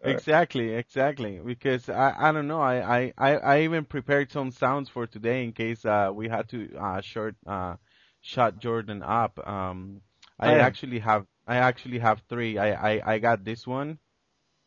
There's 0.02 0.24
love. 0.30 0.48
Exactly, 0.48 0.74
exactly. 0.74 1.38
Because 1.40 1.88
I, 1.88 2.14
I 2.28 2.32
don't 2.32 2.46
know. 2.48 2.60
I, 2.60 2.98
I, 2.98 3.12
I, 3.18 3.36
I 3.36 3.60
even 3.62 3.84
prepared 3.84 4.30
some 4.30 4.50
sounds 4.50 4.88
for 4.88 5.06
today 5.06 5.44
in 5.44 5.52
case 5.52 5.84
uh, 5.84 6.10
we 6.12 6.28
had 6.28 6.48
to 6.50 6.74
uh, 6.76 7.00
short 7.00 7.36
uh, 7.46 7.76
shut 8.20 8.58
Jordan 8.58 9.02
up. 9.02 9.38
Um, 9.46 10.00
I 10.38 10.50
Oh, 10.50 10.56
yeah. 10.56 10.66
actually 10.66 11.00
have 11.00 11.26
I 11.46 11.56
actually 11.56 11.98
have 11.98 12.22
three. 12.28 12.58
I, 12.58 12.92
I, 12.96 13.14
I 13.14 13.18
got 13.18 13.44
this 13.44 13.66
one. 13.66 13.98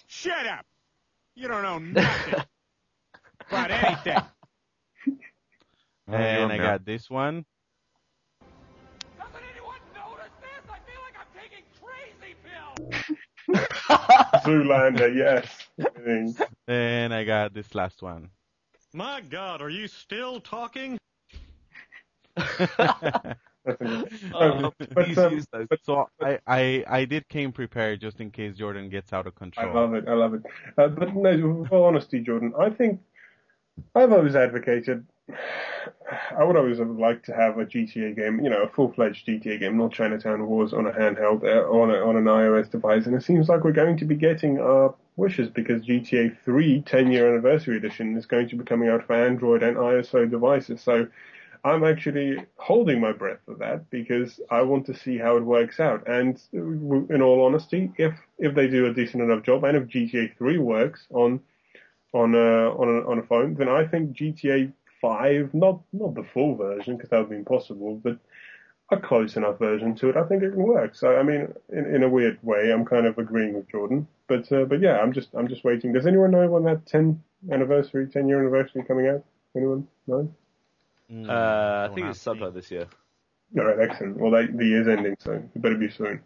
Shut 0.08 0.46
up! 0.48 0.66
You 1.36 1.48
don't 1.48 1.64
know 1.64 1.80
nothing 2.02 2.46
about 3.50 3.72
anything. 3.72 4.32
Oh, 6.08 6.26
you're 6.26 6.46
and 6.46 6.52
I 6.52 6.60
a 6.60 6.60
got 6.60 6.86
this 6.86 7.10
one. 7.10 7.46
Zoolander, 14.44 15.16
yes. 15.16 15.48
Winning. 15.78 16.36
And 16.68 17.14
I 17.14 17.24
got 17.24 17.54
this 17.54 17.74
last 17.76 18.02
one. 18.02 18.30
My 18.94 19.22
God, 19.22 19.62
are 19.62 19.70
you 19.70 19.88
still 19.88 20.40
talking? 20.40 20.98
That's. 22.36 23.38
Oh, 24.34 24.72
but, 24.78 24.90
please 24.96 25.18
um, 25.18 25.34
use 25.34 25.46
those. 25.52 25.68
so 25.84 26.08
I, 26.20 26.40
I, 26.48 26.84
I 26.88 27.06
did 27.06 27.28
came 27.30 27.52
prepared 27.52 28.02
just 28.02 28.20
in 28.20 28.32
case 28.32 28.56
Jordan 28.56 28.90
gets 28.90 29.14
out 29.14 29.28
of 29.28 29.36
control. 29.36 29.70
I 29.70 29.72
love 29.72 29.94
it. 29.94 30.08
I 30.08 30.14
love 30.14 30.34
it. 30.34 30.42
Uh, 30.78 30.88
but 30.88 31.16
no, 31.16 31.66
for 31.70 31.88
honesty, 31.88 32.22
Jordan, 32.22 32.54
I 32.60 32.70
think 32.70 33.00
I've 33.94 34.12
always 34.12 34.36
advocated. 34.36 35.06
I 36.38 36.44
would 36.44 36.56
always 36.56 36.80
have 36.80 36.90
liked 36.90 37.26
to 37.26 37.34
have 37.34 37.58
a 37.58 37.66
GTA 37.66 38.16
game, 38.16 38.40
you 38.44 38.50
know, 38.50 38.64
a 38.64 38.70
full-fledged 38.70 39.26
GTA 39.26 39.60
game, 39.60 39.78
not 39.78 39.94
Chinatown 39.94 40.46
Wars 40.46 40.74
on 40.74 40.88
a 40.88 40.92
handheld, 40.92 41.44
uh, 41.44 41.70
on 41.70 41.90
a, 41.90 41.96
on 41.96 42.18
an 42.18 42.26
iOS 42.26 42.70
device. 42.70 43.06
And 43.06 43.16
it 43.16 43.24
seems 43.24 43.50
like 43.50 43.64
we're 43.64 43.72
going 43.72 43.98
to 43.98 44.06
be 44.06 44.16
getting 44.16 44.60
our 44.60 44.94
wishes 45.16 45.50
because 45.50 45.82
GTA 45.84 46.38
3 46.44 46.82
10-year 46.82 47.30
anniversary 47.30 47.78
edition 47.78 48.18
is 48.18 48.26
going 48.26 48.50
to 48.50 48.56
be 48.56 48.64
coming 48.64 48.90
out 48.90 49.06
for 49.06 49.14
Android 49.14 49.64
and 49.64 49.78
iOS 49.78 50.30
devices. 50.30 50.82
So 50.82 51.08
I'm 51.64 51.84
actually 51.84 52.44
holding 52.58 53.00
my 53.00 53.12
breath 53.12 53.40
for 53.46 53.54
that 53.56 53.90
because 53.90 54.40
I 54.50 54.62
want 54.64 54.86
to 54.88 54.96
see 54.98 55.18
how 55.18 55.38
it 55.38 55.44
works 55.44 55.80
out. 55.80 56.08
And 56.08 56.42
uh, 56.56 57.14
in 57.14 57.22
all 57.22 57.46
honesty, 57.46 57.92
if 57.98 58.14
if 58.40 58.56
they 58.56 58.68
do 58.68 58.88
a 58.88 58.94
decent 58.94 59.22
enough 59.22 59.44
job 59.44 59.64
and 59.64 59.78
if 59.78 59.88
GTA 59.88 60.38
3 60.38 60.58
works 60.58 61.06
on 61.12 61.40
on 62.14 62.34
a 62.34 62.70
on 62.72 62.88
a, 62.90 63.10
on 63.10 63.20
a 63.20 63.24
phone, 63.24 63.54
then 63.54 63.70
I 63.70 63.86
think 63.86 64.18
GTA 64.18 64.74
5, 65.02 65.54
not 65.54 65.82
not 65.94 66.16
the 66.16 66.24
full 66.24 66.56
version 66.56 66.96
because 66.96 67.10
that 67.10 67.20
would 67.20 67.30
be 67.30 67.36
impossible, 67.36 67.96
but 68.04 68.18
a 68.92 68.98
close 68.98 69.38
enough 69.38 69.58
version 69.58 69.96
to 69.96 70.10
it, 70.10 70.18
I 70.18 70.24
think 70.24 70.44
it 70.44 70.52
can 70.52 70.64
work. 70.64 70.96
So 70.96 71.18
I 71.18 71.24
mean, 71.24 71.48
in, 71.70 71.96
in 71.96 72.04
a 72.04 72.10
weird 72.10 72.38
way, 72.44 72.72
I'm 72.72 72.86
kind 72.86 73.06
of 73.06 73.18
agreeing 73.18 73.54
with 73.54 73.70
Jordan. 73.70 74.08
But 74.28 74.52
uh, 74.52 74.66
but 74.66 74.82
yeah, 74.82 75.00
I'm 75.00 75.14
just 75.14 75.30
I'm 75.34 75.48
just 75.48 75.64
waiting. 75.64 75.94
Does 75.94 76.06
anyone 76.06 76.32
know 76.32 76.48
when 76.48 76.64
that 76.66 76.86
10 76.86 77.22
anniversary, 77.52 78.08
10 78.08 78.28
year 78.28 78.40
anniversary 78.40 78.84
coming 78.84 79.08
out? 79.08 79.24
Anyone? 79.56 79.88
No. 80.08 80.32
Mm, 81.12 81.30
Uh, 81.30 81.90
I 81.90 81.94
think 81.96 82.08
it's 82.08 82.20
to. 82.20 82.24
sometime 82.24 82.54
this 82.54 82.72
year. 82.72 82.88
All 83.58 83.66
right, 83.66 83.80
excellent. 83.90 84.18
Well, 84.18 84.32
they, 84.32 84.48
the 84.48 84.66
year's 84.66 84.88
ending, 84.88 85.16
so 85.20 85.34
it 85.34 85.62
better 85.62 85.76
be 85.76 85.90
soon. 85.90 86.22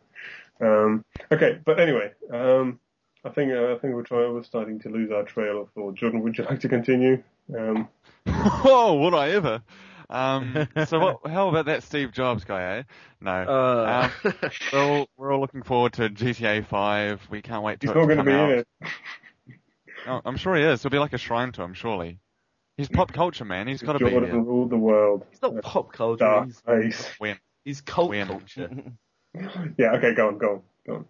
Um, 0.62 1.04
okay, 1.32 1.60
but 1.66 1.80
anyway, 1.80 2.12
um, 2.32 2.80
I 3.24 3.30
think 3.30 3.52
uh, 3.52 3.74
I 3.74 3.80
think 3.80 3.96
we're 3.96 4.04
trying, 4.04 4.32
we're 4.34 4.44
starting 4.44 4.80
to 4.82 4.90
lose 4.90 5.12
our 5.12 5.24
trail 5.24 5.62
of 5.62 5.70
thought. 5.72 5.96
Jordan, 5.96 6.22
would 6.22 6.38
you 6.38 6.44
like 6.44 6.60
to 6.60 6.70
continue? 6.70 7.24
Um, 7.54 7.88
oh, 8.28 9.00
would 9.02 9.14
I 9.14 9.30
ever? 9.32 9.62
Um, 10.10 10.68
so 10.88 11.00
what, 11.00 11.32
how 11.32 11.50
about 11.50 11.66
that 11.66 11.84
Steve 11.84 12.12
Jobs 12.12 12.44
guy, 12.44 12.78
eh? 12.78 12.84
No. 13.22 13.32
Uh, 13.32 14.10
Um, 14.24 14.34
we're, 14.74 14.80
all, 14.84 15.10
we're 15.18 15.34
all 15.34 15.40
looking 15.42 15.64
forward 15.64 15.94
to 15.94 16.10
GTA 16.10 16.66
5. 16.66 17.28
We 17.30 17.42
can't 17.42 17.64
wait 17.64 17.80
to 17.82 17.88
he's 17.88 17.96
it 17.96 17.98
not 17.98 18.06
going 18.06 18.18
to 18.20 18.24
be 18.24 18.32
out. 18.34 18.52
in 18.52 18.60
it. 18.60 18.68
Oh, 20.08 20.22
I'm 20.26 20.38
sure 20.38 20.56
he 20.56 20.62
is. 20.64 20.82
It'll 20.82 20.92
be 20.92 21.00
like 21.00 21.14
a 21.14 21.18
shrine 21.18 21.52
to 21.54 21.64
him, 21.64 21.74
surely. 21.74 22.20
He's 22.78 22.90
pop 22.90 23.14
culture, 23.14 23.46
man. 23.46 23.68
He's 23.68 23.82
got 23.82 23.94
to 23.94 24.04
be 24.04 24.12
Jordan 24.12 24.30
here. 24.30 24.40
ruled 24.42 24.70
the 24.70 24.78
world. 24.78 25.26
he's 25.32 25.42
not 25.42 25.60
pop 25.62 25.94
culture. 25.94 26.26
Dark 26.26 26.46
He's, 26.48 26.60
face. 26.60 27.10
When? 27.18 27.40
he's 27.64 27.82
cult 27.82 28.10
When? 28.10 28.28
culture. 28.28 28.70
Yeah. 29.78 29.94
Okay. 29.94 30.14
Go 30.14 30.28
on. 30.28 30.38
Go 30.38 30.50
on. 30.52 30.62
Go 30.86 30.94
on. 30.96 31.06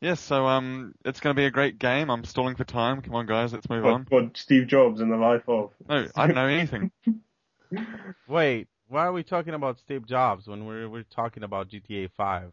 Yes, 0.00 0.20
so 0.20 0.46
um, 0.46 0.94
it's 1.04 1.20
going 1.20 1.34
to 1.34 1.40
be 1.40 1.46
a 1.46 1.50
great 1.50 1.78
game. 1.78 2.10
I'm 2.10 2.24
stalling 2.24 2.56
for 2.56 2.64
time. 2.64 3.00
Come 3.00 3.14
on, 3.14 3.26
guys, 3.26 3.52
let's 3.52 3.68
move 3.70 3.86
on. 3.86 4.06
What, 4.08 4.24
what 4.24 4.36
Steve 4.36 4.66
Jobs 4.66 5.00
in 5.00 5.08
the 5.08 5.16
life 5.16 5.48
of? 5.48 5.72
No, 5.88 6.06
I 6.14 6.26
don't 6.26 6.36
know 6.36 6.46
anything. 6.46 6.90
Wait, 8.28 8.68
why 8.88 9.06
are 9.06 9.12
we 9.12 9.22
talking 9.22 9.54
about 9.54 9.78
Steve 9.78 10.06
Jobs 10.06 10.46
when 10.46 10.66
we're 10.66 10.88
we're 10.88 11.02
talking 11.02 11.42
about 11.42 11.70
GTA 11.70 12.10
5? 12.16 12.52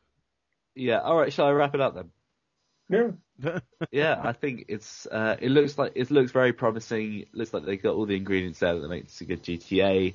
Yeah. 0.76 1.00
All 1.00 1.18
right. 1.18 1.32
Shall 1.32 1.48
I 1.48 1.52
wrap 1.52 1.76
it 1.76 1.82
up 1.82 1.96
then? 1.96 2.10
Yeah. 2.90 3.60
yeah, 3.92 4.20
I 4.22 4.34
think 4.34 4.66
it's 4.70 5.06
uh, 5.08 5.36
it 5.40 5.50
looks 5.50 5.78
like 5.78 5.94
it 5.96 6.12
looks 6.12 6.32
very 6.32 6.54
promising. 6.54 7.22
It 7.22 7.34
looks 7.34 7.54
like 7.54 7.66
they've 7.66 7.82
got 7.82 7.96
all 7.96 8.06
the 8.06 8.16
ingredients 8.16 8.60
there 8.60 8.80
that 8.80 8.88
makes 8.88 9.20
a 9.22 9.26
good 9.26 9.44
GTA, 9.44 10.14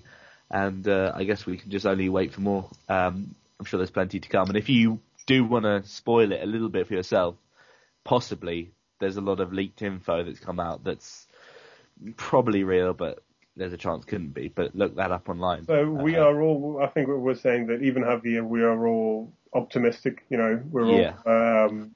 and 0.50 0.86
uh, 0.86 1.12
I 1.14 1.24
guess 1.24 1.44
we 1.44 1.58
can 1.58 1.70
just 1.70 1.86
only 1.86 2.08
wait 2.08 2.32
for 2.32 2.40
more. 2.40 2.70
Um, 2.88 3.34
I'm 3.58 3.66
sure 3.66 3.78
there's 3.78 3.90
plenty 3.90 4.20
to 4.20 4.28
come. 4.28 4.48
And 4.48 4.56
if 4.56 4.68
you 4.68 5.00
do 5.28 5.44
want 5.44 5.64
to 5.64 5.82
spoil 5.88 6.32
it 6.32 6.42
a 6.42 6.46
little 6.46 6.68
bit 6.70 6.86
for 6.88 6.94
yourself, 6.94 7.36
possibly 8.04 8.72
there's 8.98 9.16
a 9.16 9.20
lot 9.20 9.38
of 9.40 9.52
leaked 9.52 9.82
info 9.82 10.24
that's 10.24 10.40
come 10.40 10.58
out 10.58 10.82
that's 10.82 11.28
probably 12.16 12.64
real, 12.64 12.94
but 12.94 13.22
there's 13.56 13.72
a 13.72 13.76
chance 13.76 14.04
couldn't 14.04 14.30
be. 14.34 14.48
But 14.48 14.74
look 14.74 14.96
that 14.96 15.12
up 15.12 15.28
online. 15.28 15.66
So 15.66 15.88
we 15.90 16.16
Uh, 16.16 16.24
are 16.24 16.40
all. 16.42 16.80
I 16.82 16.86
think 16.88 17.08
we're 17.08 17.34
saying 17.34 17.66
that 17.68 17.82
even 17.82 18.02
Javier, 18.02 18.42
we 18.46 18.62
are 18.62 18.86
all 18.86 19.32
optimistic. 19.52 20.24
You 20.30 20.38
know, 20.38 20.62
we're 20.70 20.86
Yeah. 20.86 21.14
all. 21.26 21.66
Um, 21.68 21.94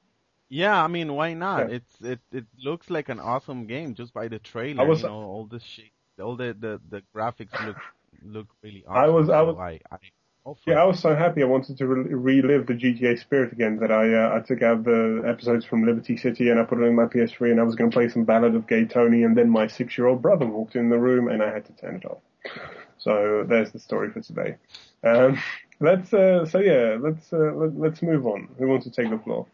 Yeah, 0.48 0.84
I 0.84 0.86
mean, 0.86 1.14
why 1.14 1.32
not? 1.32 1.70
Yeah. 1.70 1.76
It's 1.76 2.00
it 2.02 2.20
it 2.30 2.44
looks 2.58 2.90
like 2.90 3.08
an 3.08 3.18
awesome 3.20 3.66
game 3.66 3.94
just 3.94 4.12
by 4.12 4.28
the 4.28 4.38
trailer. 4.38 4.84
I 4.84 4.86
was- 4.86 5.02
you 5.02 5.08
know, 5.08 5.22
all 5.34 5.46
the 5.46 5.60
shit, 5.60 5.92
all 6.20 6.36
the 6.36 6.52
the 6.52 6.80
the 6.90 7.02
graphics 7.14 7.56
look 7.66 7.78
look 8.22 8.48
really 8.62 8.84
I 8.86 9.04
awesome. 9.04 9.14
was- 9.14 9.30
I 9.30 9.38
so 9.40 9.46
was- 9.46 9.56
I, 9.56 9.80
I 9.90 9.96
go 9.96 9.98
for 9.98 10.21
yeah. 10.66 10.82
I 10.82 10.84
was 10.84 10.98
so 10.98 11.14
happy. 11.14 11.42
I 11.42 11.46
wanted 11.46 11.78
to 11.78 11.86
re- 11.86 12.14
relive 12.14 12.66
the 12.66 12.74
GTA 12.74 13.18
spirit 13.18 13.52
again 13.52 13.76
that 13.76 13.92
I 13.92 14.12
uh, 14.12 14.36
I 14.36 14.40
took 14.40 14.62
out 14.62 14.84
the 14.84 15.22
episodes 15.26 15.64
from 15.64 15.84
Liberty 15.86 16.16
City 16.16 16.50
and 16.50 16.58
I 16.58 16.64
put 16.64 16.78
it 16.80 16.84
in 16.84 16.94
my 16.94 17.04
PS3 17.04 17.52
and 17.52 17.60
I 17.60 17.62
was 17.62 17.74
going 17.74 17.90
to 17.90 17.94
play 17.94 18.08
some 18.08 18.24
Ballad 18.24 18.54
of 18.54 18.66
Gay 18.66 18.84
Tony 18.84 19.22
and 19.22 19.36
then 19.36 19.50
my 19.50 19.66
six 19.66 19.96
year 19.96 20.06
old 20.06 20.20
brother 20.20 20.46
walked 20.46 20.74
in 20.74 20.90
the 20.90 20.98
room 20.98 21.28
and 21.28 21.42
I 21.42 21.52
had 21.52 21.64
to 21.66 21.72
turn 21.72 21.96
it 21.96 22.04
off. 22.04 22.18
So 22.98 23.44
there's 23.48 23.72
the 23.72 23.78
story 23.78 24.10
for 24.10 24.20
today. 24.20 24.56
Um, 25.04 25.38
let's 25.80 26.12
uh, 26.12 26.44
so 26.46 26.58
yeah, 26.58 26.96
let's 27.00 27.32
uh, 27.32 27.52
let, 27.54 27.76
let's 27.76 28.02
move 28.02 28.26
on. 28.26 28.48
Who 28.58 28.68
wants 28.68 28.84
to 28.86 28.90
take 28.90 29.10
the 29.10 29.18
floor? 29.18 29.46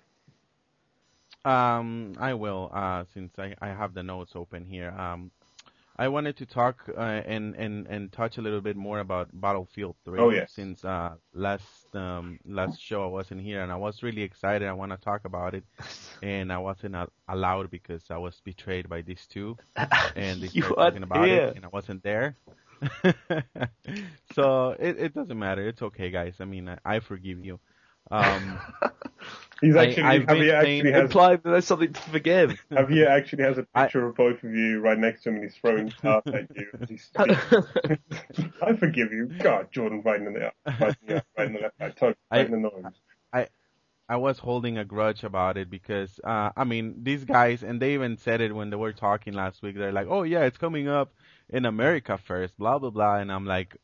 Um, 1.44 2.14
I 2.18 2.34
will, 2.34 2.70
uh, 2.74 3.04
since 3.14 3.32
I, 3.38 3.54
I 3.60 3.68
have 3.68 3.94
the 3.94 4.02
notes 4.02 4.32
open 4.34 4.64
here. 4.64 4.90
Um, 4.90 5.30
I 5.98 6.06
wanted 6.08 6.36
to 6.36 6.46
talk 6.46 6.88
uh, 6.96 7.00
and, 7.00 7.56
and, 7.56 7.86
and 7.88 8.12
touch 8.12 8.38
a 8.38 8.42
little 8.42 8.60
bit 8.60 8.76
more 8.76 9.00
about 9.00 9.28
Battlefield 9.32 9.96
3. 10.04 10.20
Oh, 10.20 10.30
yes. 10.30 10.52
Since 10.52 10.84
uh, 10.84 11.14
last 11.34 11.64
um, 11.94 12.38
last 12.46 12.80
show 12.80 13.02
I 13.02 13.08
wasn't 13.08 13.40
here 13.40 13.62
and 13.62 13.72
I 13.72 13.76
was 13.76 14.02
really 14.02 14.22
excited. 14.22 14.68
I 14.68 14.72
want 14.72 14.92
to 14.92 14.98
talk 14.98 15.24
about 15.24 15.54
it, 15.54 15.64
and 16.22 16.52
I 16.52 16.58
wasn't 16.58 16.94
allowed 17.28 17.70
because 17.70 18.02
I 18.10 18.18
was 18.18 18.40
betrayed 18.44 18.88
by 18.88 19.02
these 19.02 19.26
two, 19.28 19.56
and 20.14 20.40
they 20.40 20.48
started 20.48 20.76
talking 20.76 21.02
about 21.02 21.26
here. 21.26 21.46
it, 21.46 21.56
and 21.56 21.64
I 21.64 21.68
wasn't 21.68 22.02
there. 22.04 22.36
so 24.34 24.76
it, 24.78 24.98
it 24.98 25.14
doesn't 25.14 25.38
matter. 25.38 25.66
It's 25.66 25.82
okay, 25.82 26.10
guys. 26.10 26.34
I 26.38 26.44
mean, 26.44 26.68
I, 26.68 26.78
I 26.84 27.00
forgive 27.00 27.44
you. 27.44 27.58
Um, 28.10 28.60
He's 29.60 29.76
actually 29.76 30.02
I've 30.04 30.26
been 30.26 30.38
Javier 30.38 30.52
actually 30.54 30.92
has 30.92 31.02
Implying 31.04 31.40
that 31.42 31.50
there's 31.50 31.64
something 31.64 31.92
to 31.92 32.00
forgive. 32.00 32.64
Javier 32.72 33.08
actually 33.08 33.42
has 33.44 33.58
a 33.58 33.64
picture 33.64 34.06
of 34.06 34.14
both 34.14 34.42
of 34.44 34.54
you 34.54 34.80
right 34.80 34.98
next 34.98 35.22
to 35.24 35.30
him 35.30 35.36
and 35.36 35.44
he's 35.44 35.56
throwing 35.56 35.90
stuff 35.98 36.24
at 36.26 36.48
you. 36.54 37.98
I 38.62 38.76
forgive 38.76 39.12
you. 39.12 39.26
God, 39.40 39.68
Jordan, 39.72 40.02
right 40.04 40.20
in 40.20 40.32
the 40.32 40.52
right 40.80 40.96
in 41.02 41.06
the, 41.06 41.24
right 41.36 41.46
in 41.48 41.52
the 41.54 41.72
left 41.80 42.02
I- 42.02 42.14
right 42.30 42.46
in 42.46 42.52
the 42.52 42.58
nose. 42.58 42.92
I 44.08 44.16
was 44.16 44.38
holding 44.38 44.78
a 44.78 44.84
grudge 44.86 45.22
about 45.22 45.58
it 45.58 45.68
because 45.68 46.18
uh 46.24 46.50
I 46.56 46.64
mean 46.64 47.04
these 47.04 47.24
guys 47.24 47.62
and 47.62 47.80
they 47.80 47.92
even 47.94 48.16
said 48.16 48.40
it 48.40 48.54
when 48.54 48.70
they 48.70 48.76
were 48.76 48.94
talking 48.94 49.34
last 49.34 49.62
week. 49.62 49.76
They're 49.76 49.92
like, 49.92 50.06
"Oh 50.08 50.22
yeah, 50.22 50.44
it's 50.44 50.56
coming 50.56 50.88
up 50.88 51.12
in 51.50 51.66
America 51.66 52.16
first, 52.16 52.56
blah 52.56 52.78
blah 52.78 52.90
blah." 52.90 53.16
And 53.16 53.30
I'm 53.30 53.44
like, 53.44 53.76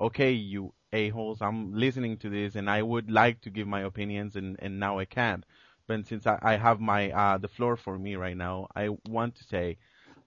"Okay, 0.00 0.32
you 0.32 0.72
a-holes, 0.92 1.40
I'm 1.42 1.72
listening 1.74 2.16
to 2.18 2.28
this 2.30 2.54
and 2.56 2.68
I 2.70 2.82
would 2.82 3.10
like 3.10 3.40
to 3.42 3.50
give 3.50 3.66
my 3.68 3.80
opinions 3.82 4.36
and 4.36 4.56
and 4.60 4.78
now 4.80 4.98
I 4.98 5.04
can't." 5.06 5.44
But 5.86 6.06
since 6.06 6.26
I, 6.26 6.38
I 6.42 6.56
have 6.56 6.80
my 6.80 7.10
uh 7.10 7.38
the 7.38 7.48
floor 7.48 7.76
for 7.76 7.98
me 7.98 8.16
right 8.16 8.36
now, 8.36 8.68
I 8.76 8.88
want 9.08 9.34
to 9.36 9.44
say 9.44 9.78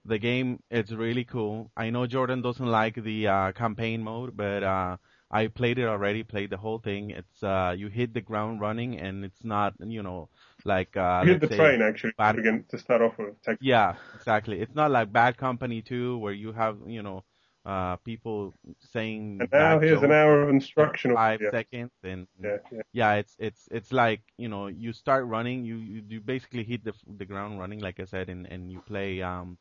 the 0.04 0.18
game 0.18 0.62
is 0.70 0.94
really 0.94 1.24
cool. 1.24 1.70
I 1.76 1.90
know 1.90 2.06
Jordan 2.06 2.42
doesn't 2.42 2.66
like 2.80 2.94
the 3.02 3.26
uh 3.28 3.52
campaign 3.52 4.02
mode, 4.02 4.36
but 4.36 4.62
uh 4.62 4.96
I 5.30 5.48
played 5.48 5.78
it 5.78 5.86
already, 5.86 6.22
played 6.22 6.50
the 6.50 6.56
whole 6.58 6.78
thing. 6.78 7.10
It's 7.10 7.42
uh 7.42 7.74
you 7.76 7.88
hit 7.88 8.14
the 8.14 8.20
ground 8.20 8.60
running 8.60 8.98
and 8.98 9.24
it's 9.24 9.44
not 9.44 9.74
you 9.80 10.02
know 10.02 10.28
like 10.64 10.96
uh 10.96 11.22
You 11.24 11.32
hit 11.32 11.40
the 11.40 11.48
say- 11.48 11.56
train 11.56 11.82
actually 11.82 12.12
bad- 12.16 12.38
again 12.38 12.64
to 12.70 12.78
start 12.78 13.02
off 13.02 13.18
with. 13.18 13.34
Yeah, 13.60 13.96
exactly. 14.14 14.60
It's 14.60 14.74
not 14.74 14.90
like 14.90 15.12
Bad 15.12 15.36
Company 15.36 15.82
2 15.82 16.18
where 16.18 16.32
you 16.32 16.52
have, 16.52 16.78
you 16.86 17.02
know, 17.02 17.24
uh 17.66 17.96
people 17.98 18.54
saying 18.80 19.40
and 19.40 19.50
now 19.52 19.78
here's 19.80 20.02
an 20.02 20.12
hour 20.12 20.42
of 20.42 20.50
in 20.50 20.56
instruction. 20.56 21.14
five 21.14 21.40
yeah, 21.42 21.50
seconds 21.50 21.92
and 22.04 22.28
yeah, 22.42 22.58
yeah. 22.72 22.82
yeah, 22.92 23.14
it's 23.14 23.36
it's 23.38 23.68
it's 23.70 23.92
like, 23.92 24.22
you 24.38 24.48
know, 24.48 24.68
you 24.68 24.92
start 24.92 25.26
running, 25.26 25.64
you 25.64 25.76
you, 25.76 26.02
you 26.08 26.20
basically 26.20 26.64
hit 26.64 26.84
the 26.84 26.94
the 27.18 27.26
ground 27.26 27.58
running 27.58 27.80
like 27.80 28.00
I 28.00 28.04
said 28.04 28.28
and 28.28 28.46
and 28.46 28.72
you 28.72 28.80
play 28.80 29.22
um 29.22 29.58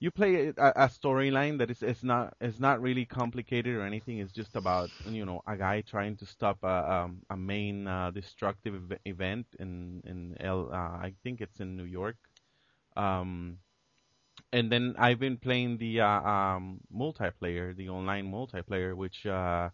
you 0.00 0.10
play 0.10 0.48
a, 0.48 0.72
a 0.76 0.88
storyline 0.88 1.58
that 1.58 1.70
is 1.70 1.82
it's 1.82 2.04
not 2.04 2.34
it's 2.40 2.60
not 2.60 2.80
really 2.80 3.04
complicated 3.04 3.74
or 3.76 3.82
anything. 3.82 4.18
It's 4.18 4.32
just 4.32 4.56
about 4.56 4.90
you 5.04 5.24
know 5.26 5.42
a 5.46 5.56
guy 5.56 5.80
trying 5.82 6.16
to 6.18 6.26
stop 6.26 6.58
a 6.62 6.92
um, 6.92 7.22
a 7.30 7.36
main 7.36 7.86
uh, 7.88 8.10
destructive 8.10 8.92
event 9.04 9.46
in 9.58 10.02
in 10.06 10.36
L 10.40 10.70
uh, 10.72 10.76
I 10.76 11.14
think 11.22 11.40
it's 11.40 11.60
in 11.60 11.76
New 11.76 11.84
York. 11.84 12.16
Um, 12.96 13.58
and 14.52 14.70
then 14.70 14.94
I've 14.98 15.18
been 15.18 15.36
playing 15.36 15.78
the 15.78 16.00
uh, 16.00 16.06
um, 16.06 16.80
multiplayer, 16.94 17.74
the 17.76 17.88
online 17.88 18.30
multiplayer, 18.30 18.94
which 18.94 19.26
uh, 19.26 19.70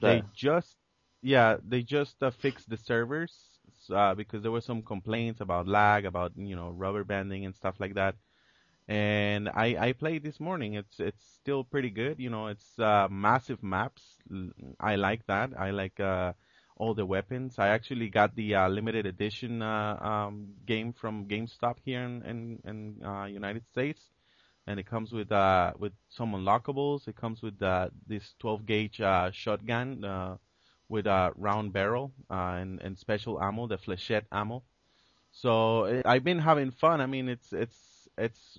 they 0.00 0.22
just 0.32 0.76
yeah 1.22 1.56
they 1.66 1.82
just 1.82 2.22
uh, 2.22 2.30
fixed 2.30 2.68
the 2.70 2.76
servers 2.76 3.58
uh, 3.94 4.14
because 4.14 4.42
there 4.42 4.52
were 4.52 4.60
some 4.60 4.82
complaints 4.82 5.40
about 5.40 5.66
lag, 5.68 6.04
about 6.04 6.32
you 6.36 6.56
know 6.56 6.70
rubber 6.70 7.04
banding 7.04 7.44
and 7.44 7.54
stuff 7.54 7.76
like 7.80 7.94
that. 7.94 8.16
And 8.88 9.48
I 9.48 9.76
I 9.88 9.92
played 9.92 10.22
this 10.22 10.40
morning. 10.40 10.74
It's 10.74 11.00
it's 11.00 11.24
still 11.24 11.64
pretty 11.64 11.90
good. 11.90 12.18
You 12.18 12.30
know, 12.30 12.46
it's 12.48 12.78
uh, 12.78 13.08
massive 13.10 13.62
maps. 13.62 14.18
I 14.80 14.96
like 14.96 15.26
that. 15.26 15.50
I 15.58 15.70
like 15.70 16.00
uh, 16.00 16.32
all 16.82 16.94
the 16.94 17.06
weapons. 17.06 17.50
I 17.58 17.68
actually 17.68 18.08
got 18.08 18.34
the 18.34 18.56
uh, 18.56 18.68
limited 18.68 19.06
edition 19.06 19.62
uh, 19.62 19.96
um, 20.12 20.48
game 20.66 20.92
from 20.92 21.26
GameStop 21.32 21.76
here 21.84 22.02
in 22.02 22.14
in, 22.32 22.38
in 22.70 22.78
uh, 23.06 23.26
United 23.26 23.64
States, 23.68 24.00
and 24.66 24.80
it 24.80 24.86
comes 24.86 25.12
with 25.12 25.30
uh, 25.30 25.72
with 25.78 25.92
some 26.08 26.32
unlockables. 26.32 27.06
It 27.06 27.14
comes 27.14 27.40
with 27.40 27.62
uh, 27.62 27.90
this 28.08 28.34
12 28.40 28.66
gauge 28.66 29.00
uh, 29.00 29.30
shotgun 29.30 30.04
uh, 30.04 30.36
with 30.88 31.06
a 31.06 31.32
round 31.36 31.72
barrel 31.72 32.10
uh, 32.28 32.58
and 32.62 32.80
and 32.82 32.98
special 32.98 33.40
ammo, 33.40 33.68
the 33.68 33.78
flechette 33.78 34.26
ammo. 34.32 34.64
So 35.30 35.84
eh, 35.84 36.02
I've 36.04 36.24
been 36.24 36.40
having 36.40 36.72
fun. 36.72 37.00
I 37.00 37.06
mean, 37.06 37.28
it's 37.28 37.52
it's 37.52 37.78
it's 38.18 38.58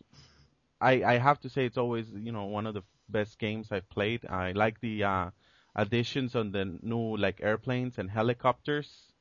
I 0.79 0.93
I 1.13 1.17
have 1.17 1.39
to 1.41 1.49
say 1.49 1.65
it's 1.65 1.77
always 1.77 2.07
you 2.27 2.31
know 2.31 2.45
one 2.45 2.67
of 2.67 2.73
the 2.73 2.83
best 3.09 3.38
games 3.38 3.67
I've 3.69 3.89
played. 3.89 4.21
I 4.29 4.53
like 4.53 4.79
the 4.79 5.03
uh, 5.03 5.29
additions 5.75 6.36
on 6.36 6.51
the 6.51 6.65
new 6.81 7.17
like 7.17 7.39
airplanes 7.41 7.97
and 7.99 8.09
helicopters. 8.12 9.12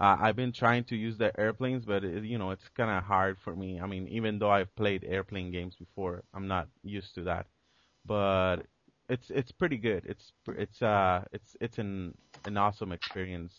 Uh, 0.00 0.16
I've 0.20 0.36
been 0.36 0.52
trying 0.52 0.84
to 0.84 0.96
use 0.96 1.18
the 1.18 1.38
airplanes, 1.38 1.84
but 1.84 2.04
it, 2.04 2.24
you 2.24 2.38
know 2.38 2.50
it's 2.50 2.68
kind 2.70 2.90
of 2.90 3.04
hard 3.04 3.38
for 3.38 3.54
me. 3.54 3.80
I 3.80 3.86
mean, 3.86 4.08
even 4.08 4.38
though 4.38 4.50
I've 4.50 4.74
played 4.76 5.04
airplane 5.04 5.50
games 5.52 5.76
before, 5.76 6.24
I'm 6.34 6.48
not 6.48 6.68
used 6.82 7.14
to 7.16 7.22
that. 7.24 7.46
But 8.04 8.66
it's 9.08 9.30
it's 9.30 9.52
pretty 9.52 9.76
good. 9.78 10.04
It's 10.06 10.32
it's 10.48 10.82
uh 10.82 11.24
it's 11.32 11.56
it's 11.60 11.78
an 11.78 12.14
an 12.44 12.56
awesome 12.56 12.92
experience, 12.92 13.54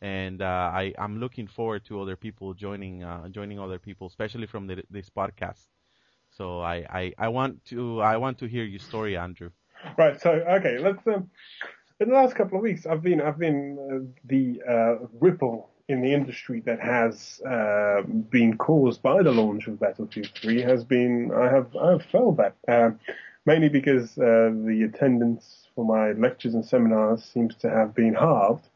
and 0.00 0.42
uh, 0.42 0.70
I 0.74 0.94
I'm 0.98 1.18
looking 1.20 1.46
forward 1.48 1.84
to 1.86 2.00
other 2.00 2.16
people 2.16 2.54
joining 2.54 3.02
uh, 3.04 3.28
joining 3.28 3.58
other 3.58 3.78
people, 3.78 4.06
especially 4.06 4.46
from 4.46 4.66
the, 4.66 4.82
this 4.90 5.10
podcast. 5.10 5.66
So 6.30 6.60
I, 6.60 6.76
I 6.90 7.14
I 7.18 7.28
want 7.28 7.64
to 7.66 8.00
I 8.00 8.16
want 8.16 8.38
to 8.38 8.46
hear 8.46 8.64
your 8.64 8.80
story, 8.80 9.16
Andrew. 9.16 9.50
Right. 9.96 10.20
So 10.20 10.30
okay, 10.30 10.78
let's. 10.78 11.06
Um, 11.06 11.30
in 12.00 12.08
the 12.08 12.14
last 12.14 12.34
couple 12.34 12.58
of 12.58 12.62
weeks, 12.62 12.86
I've 12.86 13.02
been 13.02 13.20
I've 13.20 13.38
been 13.38 13.78
uh, 13.78 14.20
the 14.24 14.62
uh, 14.68 15.06
ripple 15.20 15.70
in 15.88 16.00
the 16.00 16.12
industry 16.12 16.60
that 16.64 16.80
has 16.80 17.40
uh, 17.42 18.02
been 18.30 18.56
caused 18.56 19.02
by 19.02 19.22
the 19.22 19.30
launch 19.30 19.66
of 19.66 19.78
Battlefield 19.78 20.30
3 20.34 20.62
has 20.62 20.82
been 20.82 21.30
I 21.30 21.50
have 21.50 21.76
I 21.76 21.90
have 21.92 22.04
felt 22.04 22.38
that 22.38 22.56
uh, 22.66 22.90
mainly 23.44 23.68
because 23.68 24.16
uh, 24.18 24.50
the 24.64 24.88
attendance 24.88 25.68
for 25.74 25.84
my 25.84 26.12
lectures 26.12 26.54
and 26.54 26.64
seminars 26.64 27.22
seems 27.24 27.54
to 27.56 27.70
have 27.70 27.94
been 27.94 28.14
halved, 28.14 28.66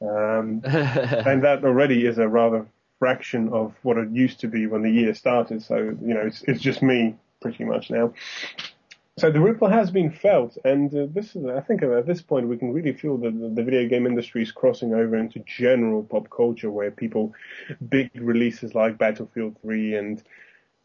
um, 0.00 0.62
and 0.64 1.44
that 1.44 1.64
already 1.64 2.06
is 2.06 2.18
a 2.18 2.28
rather 2.28 2.66
fraction 2.98 3.48
of 3.52 3.74
what 3.82 3.98
it 3.98 4.10
used 4.10 4.40
to 4.40 4.48
be 4.48 4.66
when 4.66 4.82
the 4.82 4.90
year 4.90 5.14
started. 5.14 5.62
So 5.62 5.76
you 5.76 6.14
know 6.14 6.22
it's 6.22 6.42
it's 6.42 6.60
just 6.60 6.82
me 6.82 7.16
pretty 7.40 7.64
much 7.64 7.90
now. 7.90 8.12
So 9.22 9.30
the 9.30 9.40
ripple 9.40 9.68
has 9.68 9.92
been 9.92 10.10
felt, 10.10 10.58
and 10.64 10.92
uh, 10.92 11.06
this 11.08 11.36
is, 11.36 11.46
I 11.46 11.60
think 11.60 11.84
at 11.84 12.08
this 12.08 12.20
point 12.20 12.48
we 12.48 12.56
can 12.56 12.72
really 12.72 12.92
feel 12.92 13.16
that 13.18 13.54
the, 13.54 13.62
video 13.62 13.88
game 13.88 14.04
industry 14.04 14.42
is 14.42 14.50
crossing 14.50 14.94
over 14.94 15.14
into 15.14 15.38
general 15.46 16.02
pop 16.02 16.28
culture, 16.28 16.72
where 16.72 16.90
people, 16.90 17.32
big 17.88 18.10
releases 18.16 18.74
like 18.74 18.98
Battlefield 18.98 19.56
3 19.62 19.94
and 19.94 20.24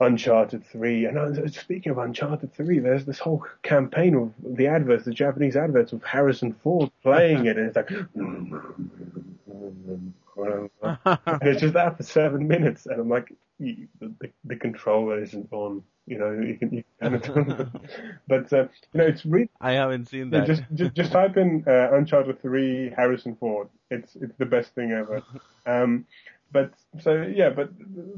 Uncharted 0.01 0.63
3, 0.67 1.05
and 1.05 1.17
uh, 1.17 1.47
speaking 1.47 1.91
of 1.91 1.97
Uncharted 1.97 2.53
3, 2.53 2.77
there's 2.77 3.05
this 3.05 3.17
whole 3.17 3.43
campaign 3.63 4.13
of 4.13 4.31
the 4.55 4.67
adverts, 4.67 5.05
the 5.05 5.13
Japanese 5.13 5.55
adverts 5.55 5.91
of 5.91 6.03
Harrison 6.03 6.53
Ford 6.61 6.91
playing 7.01 7.47
it, 7.47 7.57
and 7.57 7.65
it's 7.65 7.75
like, 7.75 7.89
and 11.25 11.41
it's 11.41 11.61
just 11.61 11.73
that 11.73 11.97
for 11.97 12.03
seven 12.03 12.47
minutes, 12.47 12.85
and 12.85 13.01
I'm 13.01 13.09
like, 13.09 13.33
you, 13.59 13.87
the, 13.99 14.31
the, 14.45 14.55
controller 14.55 15.21
isn't 15.21 15.51
on. 15.51 15.83
You 16.05 16.19
know, 16.19 16.31
you 16.31 16.57
can, 16.57 16.73
you 16.73 16.83
can 17.01 17.71
but 18.27 18.53
uh, 18.53 18.67
you 18.93 18.99
know, 18.99 19.05
it's 19.05 19.25
really 19.25 19.49
I 19.59 19.73
haven't 19.73 20.07
seen 20.07 20.29
that. 20.29 20.47
just, 20.47 20.63
just 20.73 20.93
just 20.93 21.11
type 21.11 21.35
in 21.35 21.65
uh, 21.67 21.89
Uncharted 21.91 22.41
3 22.41 22.93
Harrison 22.95 23.35
Ford. 23.35 23.67
It's 23.91 24.15
it's 24.15 24.35
the 24.37 24.45
best 24.45 24.73
thing 24.73 24.91
ever. 24.91 25.23
Um, 25.65 26.05
but 26.51 26.71
so 27.01 27.23
yeah, 27.23 27.49
but 27.49 27.69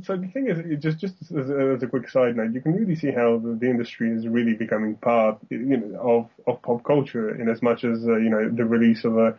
so 0.04 0.16
the 0.16 0.28
thing 0.28 0.50
is, 0.50 0.80
just 0.84 1.00
just 1.00 1.16
as 1.36 1.50
a, 1.50 1.74
as 1.76 1.84
a 1.84 1.88
quick 1.88 2.08
side 2.10 2.38
note, 2.38 2.54
you 2.54 2.62
can 2.62 2.74
really 2.74 2.96
see 2.96 3.12
how 3.12 3.40
the, 3.40 3.58
the 3.60 3.68
industry 3.68 4.12
is 4.12 4.28
really 4.28 4.54
becoming 4.54 4.96
part, 4.96 5.40
you 5.50 5.78
know, 5.78 6.00
of 6.00 6.30
of 6.46 6.62
pop 6.62 6.84
culture 6.84 7.34
in 7.42 7.50
as 7.50 7.64
much 7.64 7.84
as 7.84 8.08
uh, 8.08 8.18
you 8.18 8.30
know 8.30 8.48
the 8.50 8.66
release 8.66 9.04
of 9.04 9.18
a 9.18 9.36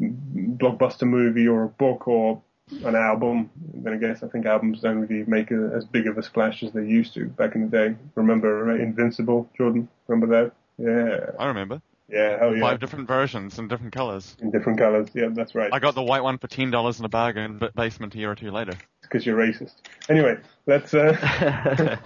blockbuster 0.00 1.06
movie 1.06 1.46
or 1.46 1.64
a 1.64 1.68
book 1.68 2.08
or 2.08 2.42
an 2.84 2.96
album. 2.96 3.50
Then 3.74 3.92
I 3.92 3.96
guess 3.96 4.22
I 4.22 4.28
think 4.28 4.46
albums 4.46 4.80
don't 4.80 5.00
really 5.06 5.24
make 5.26 5.50
a, 5.50 5.72
as 5.74 5.84
big 5.84 6.06
of 6.06 6.18
a 6.18 6.22
splash 6.22 6.62
as 6.62 6.72
they 6.72 6.84
used 6.84 7.14
to 7.14 7.26
back 7.26 7.54
in 7.54 7.68
the 7.68 7.76
day. 7.76 7.96
Remember 8.14 8.74
Invincible, 8.80 9.50
Jordan? 9.56 9.88
Remember 10.08 10.26
that? 10.44 10.52
Yeah, 10.78 11.30
I 11.38 11.46
remember. 11.46 11.80
yeah, 12.08 12.38
hell 12.38 12.54
yeah, 12.54 12.60
Five 12.62 12.80
different 12.80 13.06
versions 13.06 13.58
in 13.58 13.68
different 13.68 13.92
colors. 13.92 14.36
in 14.40 14.50
different 14.50 14.78
colors. 14.78 15.08
Yeah, 15.14 15.28
that's 15.30 15.54
right. 15.54 15.72
I 15.72 15.78
got 15.78 15.94
the 15.94 16.02
white 16.02 16.22
one 16.22 16.38
for 16.38 16.48
ten 16.48 16.70
dollars 16.70 16.98
in 16.98 17.04
a 17.04 17.08
bargain 17.08 17.58
b- 17.58 17.68
basement 17.76 18.14
a 18.14 18.18
year 18.18 18.30
or 18.32 18.34
two 18.34 18.50
later. 18.50 18.72
Because 19.04 19.24
you're 19.24 19.36
racist. 19.36 19.74
Anyway, 20.08 20.36
let's. 20.66 20.92
Uh, 20.94 21.96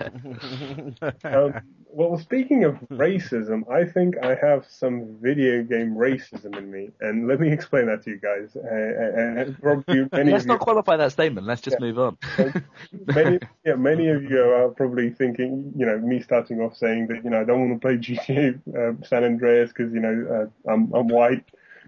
um, 1.24 1.55
well, 1.90 2.18
speaking 2.18 2.64
of 2.64 2.74
racism, 2.90 3.68
I 3.70 3.84
think 3.84 4.18
I 4.22 4.34
have 4.34 4.66
some 4.68 5.16
video 5.20 5.62
game 5.62 5.94
racism 5.94 6.57
in 6.57 6.70
me, 6.70 6.90
and 7.01 7.26
let 7.26 7.40
me 7.40 7.51
explain 7.51 7.86
that 7.86 8.05
to 8.05 8.11
you 8.11 8.18
guys. 8.18 8.57
Uh, 8.57 8.68
and 8.68 9.57
many 10.12 10.30
Let's 10.30 10.44
of 10.44 10.46
you, 10.46 10.53
not 10.53 10.61
qualify 10.61 10.96
that 10.96 11.12
statement. 11.12 11.46
Let's 11.46 11.62
just 11.62 11.80
move 11.80 11.99
on. 11.99 12.18
many, 13.07 13.38
yeah, 13.64 13.74
many 13.74 14.09
of 14.09 14.22
you 14.22 14.42
are 14.42 14.68
probably 14.68 15.11
thinking, 15.11 15.72
you 15.76 15.86
know, 15.86 15.99
me 15.99 16.20
starting 16.20 16.61
off 16.61 16.76
saying 16.76 17.07
that, 17.09 17.24
you 17.24 17.30
know, 17.30 17.40
I 17.40 17.44
don't 17.44 17.68
want 17.68 17.80
to 17.80 17.86
play 17.86 17.96
GTA 17.96 18.61
uh, 18.76 19.07
San 19.07 19.24
Andreas 19.24 19.70
because, 19.70 19.92
you 19.92 20.01
know, 20.01 20.49
uh, 20.66 20.70
I'm, 20.72 20.92
I'm 20.92 21.09
white. 21.09 21.44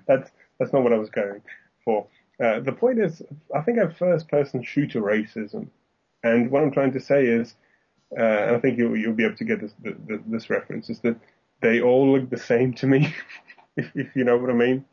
That's 0.07 0.31
that's 0.59 0.73
not 0.73 0.83
what 0.83 0.93
I 0.93 0.99
was 0.99 1.11
going 1.11 1.41
for. 1.85 2.07
Uh, 2.43 2.61
the 2.61 2.73
point 2.73 2.99
is, 2.99 3.23
I 3.55 3.61
think 3.63 3.79
I 3.79 3.83
have 3.83 3.97
first-person 3.97 4.63
shooter 4.63 5.01
racism, 5.03 5.69
and 6.23 6.51
what 6.51 6.63
I'm 6.63 6.71
trying 6.73 6.93
to 6.93 7.01
say 7.01 7.27
is, 7.27 7.55
uh, 8.19 8.23
and 8.23 8.57
I 8.57 8.61
think 8.61 8.79
you'll 8.79 8.97
you'll 8.97 9.13
be 9.15 9.25
able 9.25 9.37
to 9.37 9.45
get 9.45 9.61
this 9.61 9.73
the, 9.83 9.91
the, 10.07 10.23
this 10.27 10.49
reference 10.51 10.89
is 10.89 11.01
that 11.01 11.17
they 11.61 11.81
all 11.81 12.13
look 12.13 12.31
the 12.31 12.39
same 12.39 12.73
to 12.75 12.87
me, 12.87 13.15
if 13.77 13.91
if 13.95 14.17
you 14.17 14.25
know 14.25 14.37
what 14.39 14.51
I 14.51 14.55
mean. 14.55 14.85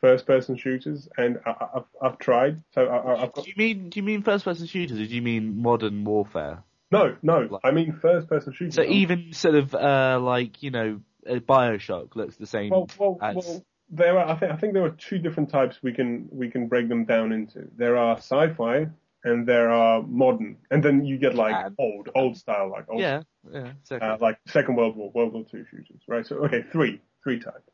First-person 0.00 0.56
shooters, 0.56 1.08
and 1.16 1.40
I, 1.44 1.50
I- 1.50 1.68
I've 1.78 1.84
I've 2.00 2.18
tried. 2.18 2.62
So 2.72 2.86
I, 2.86 3.22
I've 3.24 3.32
got 3.32 3.44
Do 3.44 3.50
you 3.50 3.56
mean 3.56 3.90
do 3.90 3.98
you 3.98 4.04
mean 4.04 4.22
first 4.22 4.44
person 4.44 4.66
shooters 4.66 4.98
or 4.98 5.04
do 5.06 5.14
you 5.14 5.22
mean 5.22 5.60
modern 5.60 6.04
warfare? 6.04 6.62
No, 6.92 7.16
no. 7.20 7.58
I 7.64 7.72
mean 7.72 7.98
first 8.00 8.28
person 8.28 8.52
shooters. 8.52 8.76
So 8.76 8.82
even 8.84 9.32
sort 9.32 9.56
of 9.56 9.74
uh, 9.74 10.20
like 10.22 10.62
you 10.62 10.70
know 10.70 11.00
uh, 11.28 11.34
Bioshock 11.34 12.14
looks 12.14 12.36
the 12.36 12.46
same. 12.46 12.70
well, 12.70 12.88
well, 12.96 13.18
as, 13.20 13.34
well, 13.36 13.64
there 13.90 14.18
are. 14.18 14.28
I 14.28 14.36
think 14.36 14.52
I 14.52 14.56
think 14.56 14.72
there 14.74 14.84
are 14.84 14.90
two 14.90 15.18
different 15.18 15.50
types 15.50 15.78
we 15.82 15.92
can 15.92 16.28
we 16.30 16.50
can 16.50 16.68
break 16.68 16.88
them 16.88 17.04
down 17.04 17.32
into. 17.32 17.68
There 17.76 17.96
are 17.96 18.16
sci-fi 18.16 18.88
and 19.24 19.46
there 19.46 19.70
are 19.70 20.02
modern, 20.02 20.56
and 20.70 20.82
then 20.82 21.04
you 21.04 21.18
get 21.18 21.34
like 21.34 21.54
And- 21.54 21.74
old, 21.78 22.08
old 22.14 22.36
style, 22.36 22.70
like 22.70 22.88
old, 22.88 23.00
yeah, 23.00 23.22
yeah, 23.52 23.72
exactly. 23.80 24.08
uh, 24.08 24.16
like 24.20 24.38
Second 24.46 24.76
World 24.76 24.96
War, 24.96 25.10
World 25.12 25.32
War 25.32 25.44
Two 25.50 25.64
shooters, 25.70 26.02
right? 26.06 26.26
So 26.26 26.36
okay, 26.44 26.62
three, 26.70 27.00
three 27.24 27.40
types. 27.40 27.70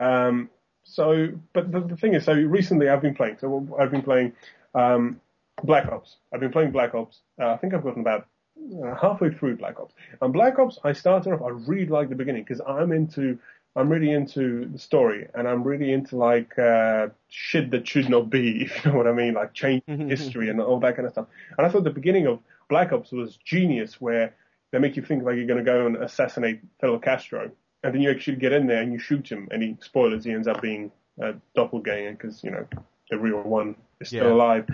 Um, 0.00 0.50
so, 0.84 1.28
but 1.52 1.70
the, 1.72 1.80
the 1.80 1.96
thing 1.96 2.14
is, 2.14 2.24
so 2.24 2.32
recently 2.32 2.88
I've 2.88 3.02
been 3.02 3.14
playing. 3.14 3.38
So 3.40 3.76
I've 3.78 3.90
been 3.90 4.02
playing 4.02 4.32
um, 4.74 5.20
Black 5.62 5.86
Ops. 5.90 6.16
I've 6.32 6.40
been 6.40 6.52
playing 6.52 6.70
Black 6.72 6.94
Ops. 6.94 7.20
Uh, 7.40 7.50
I 7.52 7.56
think 7.56 7.74
I've 7.74 7.82
gotten 7.82 8.02
about 8.02 8.26
uh, 8.84 8.94
halfway 8.94 9.30
through 9.30 9.56
Black 9.56 9.78
Ops. 9.80 9.94
And 10.20 10.32
Black 10.32 10.58
Ops, 10.58 10.78
I 10.84 10.92
started 10.92 11.32
off. 11.32 11.42
I 11.42 11.48
really 11.68 11.86
like 11.86 12.08
the 12.08 12.14
beginning 12.14 12.42
because 12.42 12.60
I'm 12.66 12.92
into. 12.92 13.38
I'm 13.76 13.88
really 13.90 14.10
into 14.10 14.66
the 14.72 14.78
story, 14.78 15.28
and 15.34 15.46
I'm 15.46 15.62
really 15.62 15.92
into 15.92 16.16
like 16.16 16.58
uh, 16.58 17.08
shit 17.28 17.70
that 17.72 17.86
should 17.86 18.08
not 18.08 18.30
be, 18.30 18.62
if 18.64 18.84
you 18.84 18.90
know 18.90 18.96
what 18.96 19.06
I 19.06 19.12
mean, 19.12 19.34
like 19.34 19.52
changing 19.52 20.08
history 20.08 20.48
and 20.48 20.60
all 20.60 20.80
that 20.80 20.96
kind 20.96 21.06
of 21.06 21.12
stuff. 21.12 21.26
And 21.56 21.66
I 21.66 21.70
thought 21.70 21.84
the 21.84 21.90
beginning 21.90 22.26
of 22.26 22.40
Black 22.68 22.92
Ops 22.92 23.12
was 23.12 23.36
genius, 23.44 24.00
where 24.00 24.34
they 24.72 24.78
make 24.78 24.96
you 24.96 25.02
think 25.02 25.22
like 25.22 25.36
you're 25.36 25.46
going 25.46 25.64
to 25.64 25.64
go 25.64 25.86
and 25.86 25.96
assassinate 25.98 26.60
Fidel 26.80 26.98
Castro, 26.98 27.50
and 27.84 27.94
then 27.94 28.00
you 28.00 28.10
actually 28.10 28.36
get 28.36 28.52
in 28.52 28.66
there 28.66 28.82
and 28.82 28.92
you 28.92 28.98
shoot 28.98 29.28
him, 29.30 29.46
and 29.50 29.62
he 29.62 29.76
spoilers, 29.80 30.24
he 30.24 30.32
ends 30.32 30.48
up 30.48 30.60
being 30.62 30.90
a 31.20 31.34
doppelganger 31.54 32.12
because 32.12 32.42
you 32.42 32.50
know 32.50 32.66
the 33.10 33.18
real 33.18 33.42
one 33.42 33.76
is 34.00 34.08
still 34.08 34.26
Yeah. 34.28 34.32
alive. 34.34 34.66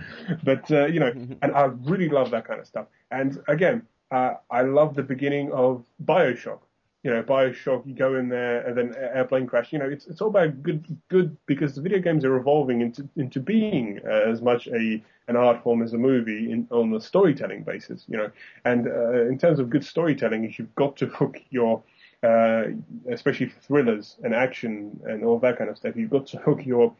But 0.44 0.70
uh, 0.70 0.86
you 0.86 1.00
know, 1.00 1.12
and 1.42 1.52
I 1.52 1.64
really 1.84 2.08
love 2.08 2.30
that 2.30 2.46
kind 2.46 2.60
of 2.60 2.66
stuff. 2.66 2.86
And 3.10 3.42
again, 3.48 3.82
uh, 4.10 4.34
I 4.50 4.62
love 4.62 4.94
the 4.94 5.02
beginning 5.02 5.52
of 5.52 5.84
Bioshock. 6.04 6.60
You 7.02 7.10
know, 7.10 7.22
Bioshock, 7.22 7.84
you 7.84 7.94
go 7.94 8.14
in 8.16 8.28
there 8.28 8.64
and 8.66 8.78
then 8.78 8.94
airplane 8.96 9.46
crash. 9.46 9.72
You 9.72 9.80
know, 9.80 9.88
it's 9.88 10.06
it's 10.06 10.20
all 10.20 10.28
about 10.28 10.62
good 10.62 10.84
good 11.08 11.36
because 11.46 11.74
the 11.74 11.80
video 11.80 11.98
games 11.98 12.24
are 12.24 12.36
evolving 12.36 12.80
into 12.80 13.08
into 13.16 13.40
being 13.40 14.00
uh, 14.06 14.30
as 14.30 14.40
much 14.40 14.68
a 14.68 15.02
an 15.28 15.36
art 15.36 15.62
form 15.62 15.82
as 15.82 15.94
a 15.94 15.98
movie 15.98 16.52
in, 16.52 16.68
on 16.70 16.90
the 16.90 17.00
storytelling 17.00 17.64
basis. 17.64 18.04
You 18.08 18.18
know, 18.18 18.30
and 18.64 18.86
uh, 18.86 19.26
in 19.26 19.36
terms 19.38 19.58
of 19.58 19.68
good 19.68 19.84
storytelling, 19.84 20.54
you've 20.56 20.74
got 20.76 20.96
to 20.98 21.06
hook 21.06 21.38
your 21.50 21.82
uh, 22.22 22.64
especially 23.10 23.52
thrillers 23.66 24.16
and 24.22 24.34
action 24.34 25.00
and 25.04 25.24
all 25.24 25.38
that 25.40 25.58
kind 25.58 25.68
of 25.68 25.76
stuff. 25.76 25.96
You've 25.96 26.10
got 26.10 26.26
to 26.28 26.38
hook 26.38 26.64
your 26.64 26.94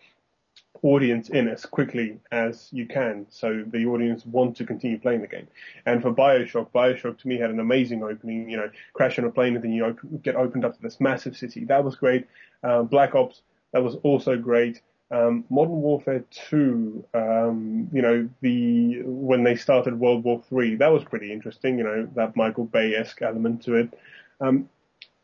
audience 0.82 1.28
in 1.28 1.48
as 1.48 1.64
quickly 1.64 2.18
as 2.32 2.68
you 2.72 2.86
can 2.86 3.26
so 3.28 3.62
the 3.68 3.86
audience 3.86 4.26
want 4.26 4.56
to 4.56 4.64
continue 4.64 4.98
playing 4.98 5.20
the 5.20 5.26
game. 5.26 5.46
And 5.86 6.02
for 6.02 6.12
Bioshock, 6.12 6.70
Bioshock 6.72 7.18
to 7.18 7.28
me 7.28 7.38
had 7.38 7.50
an 7.50 7.60
amazing 7.60 8.02
opening, 8.02 8.48
you 8.48 8.56
know, 8.56 8.70
crash 8.92 9.18
on 9.18 9.24
a 9.24 9.30
plane 9.30 9.54
and 9.54 9.62
then 9.62 9.72
you 9.72 9.84
open, 9.84 10.20
get 10.22 10.34
opened 10.34 10.64
up 10.64 10.74
to 10.74 10.82
this 10.82 11.00
massive 11.00 11.36
city. 11.36 11.64
That 11.64 11.84
was 11.84 11.96
great. 11.96 12.26
Um, 12.64 12.86
Black 12.86 13.14
Ops, 13.14 13.42
that 13.72 13.82
was 13.82 13.96
also 14.02 14.36
great. 14.36 14.80
Um, 15.12 15.44
Modern 15.50 15.82
Warfare 15.82 16.24
2, 16.48 17.04
um, 17.12 17.90
you 17.92 18.00
know, 18.00 18.28
the, 18.40 19.02
when 19.04 19.44
they 19.44 19.56
started 19.56 20.00
World 20.00 20.24
War 20.24 20.42
3, 20.48 20.76
that 20.76 20.90
was 20.90 21.04
pretty 21.04 21.30
interesting, 21.30 21.76
you 21.76 21.84
know, 21.84 22.08
that 22.14 22.34
Michael 22.34 22.64
Bay-esque 22.64 23.20
element 23.20 23.62
to 23.64 23.74
it. 23.74 23.98
Um, 24.40 24.70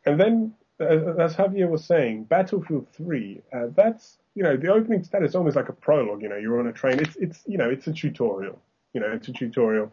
and 0.05 0.19
then, 0.19 0.53
uh, 0.79 1.15
as 1.15 1.35
Javier 1.35 1.67
was 1.67 1.83
saying, 1.83 2.25
Battlefield 2.25 2.85
3, 2.93 3.41
uh, 3.51 3.67
that's, 3.75 4.18
you 4.35 4.43
know, 4.43 4.55
the 4.55 4.71
opening 4.71 5.01
to 5.01 5.11
that 5.11 5.23
is 5.23 5.35
almost 5.35 5.55
like 5.55 5.69
a 5.69 5.73
prologue, 5.73 6.21
you 6.21 6.29
know, 6.29 6.37
you're 6.37 6.59
on 6.59 6.67
a 6.67 6.73
train. 6.73 6.99
It's, 6.99 7.15
it's, 7.17 7.41
you 7.45 7.57
know, 7.57 7.69
it's 7.69 7.87
a 7.87 7.93
tutorial, 7.93 8.61
you 8.93 9.01
know, 9.01 9.11
it's 9.11 9.27
a 9.27 9.33
tutorial. 9.33 9.91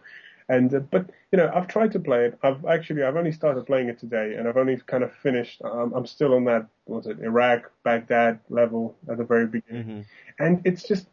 And, 0.49 0.73
uh, 0.73 0.81
but, 0.81 1.11
you 1.33 1.39
know, 1.39 1.51
I've 1.53 1.67
tried 1.67 1.91
to 1.93 1.99
play 1.99 2.27
it. 2.27 2.39
I've 2.43 2.65
actually, 2.67 3.03
I've 3.03 3.17
only 3.17 3.33
started 3.33 3.67
playing 3.67 3.89
it 3.89 3.99
today 3.99 4.37
and 4.37 4.47
I've 4.47 4.57
only 4.57 4.77
kind 4.77 5.03
of 5.03 5.13
finished. 5.13 5.61
Um, 5.65 5.93
I'm 5.95 6.07
still 6.07 6.35
on 6.35 6.45
that, 6.45 6.67
what 6.85 6.99
was 6.99 7.07
it, 7.07 7.19
Iraq, 7.21 7.73
Baghdad 7.83 8.39
level 8.49 8.97
at 9.11 9.19
the 9.19 9.25
very 9.25 9.47
beginning. 9.47 9.83
hmm 9.83 10.01
And 10.39 10.63
it's 10.65 10.87
just, 10.87 11.09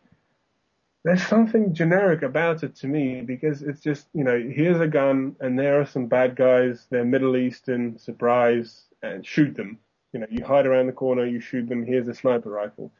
there's 1.04 1.26
something 1.26 1.74
generic 1.74 2.22
about 2.22 2.64
it 2.64 2.76
to 2.78 2.88
me 2.88 3.22
because 3.22 3.62
it's 3.62 3.82
just, 3.82 4.08
you 4.14 4.24
know, 4.24 4.40
here's 4.40 4.80
a 4.80 4.88
gun 4.88 5.36
and 5.40 5.58
there 5.58 5.82
are 5.82 5.86
some 5.86 6.06
bad 6.06 6.36
guys, 6.36 6.86
they're 6.90 7.04
Middle 7.04 7.36
Eastern, 7.36 7.98
surprise, 7.98 8.86
and 9.02 9.26
shoot 9.26 9.56
them. 9.56 9.80
You 10.14 10.20
know, 10.20 10.28
you 10.30 10.46
hide 10.46 10.68
around 10.68 10.86
the 10.88 10.94
corner, 10.94 11.26
you 11.26 11.42
shoot 11.42 11.68
them, 11.68 11.86
here's 11.86 12.08
a 12.08 12.14
sniper 12.14 12.52
rifle. 12.52 12.92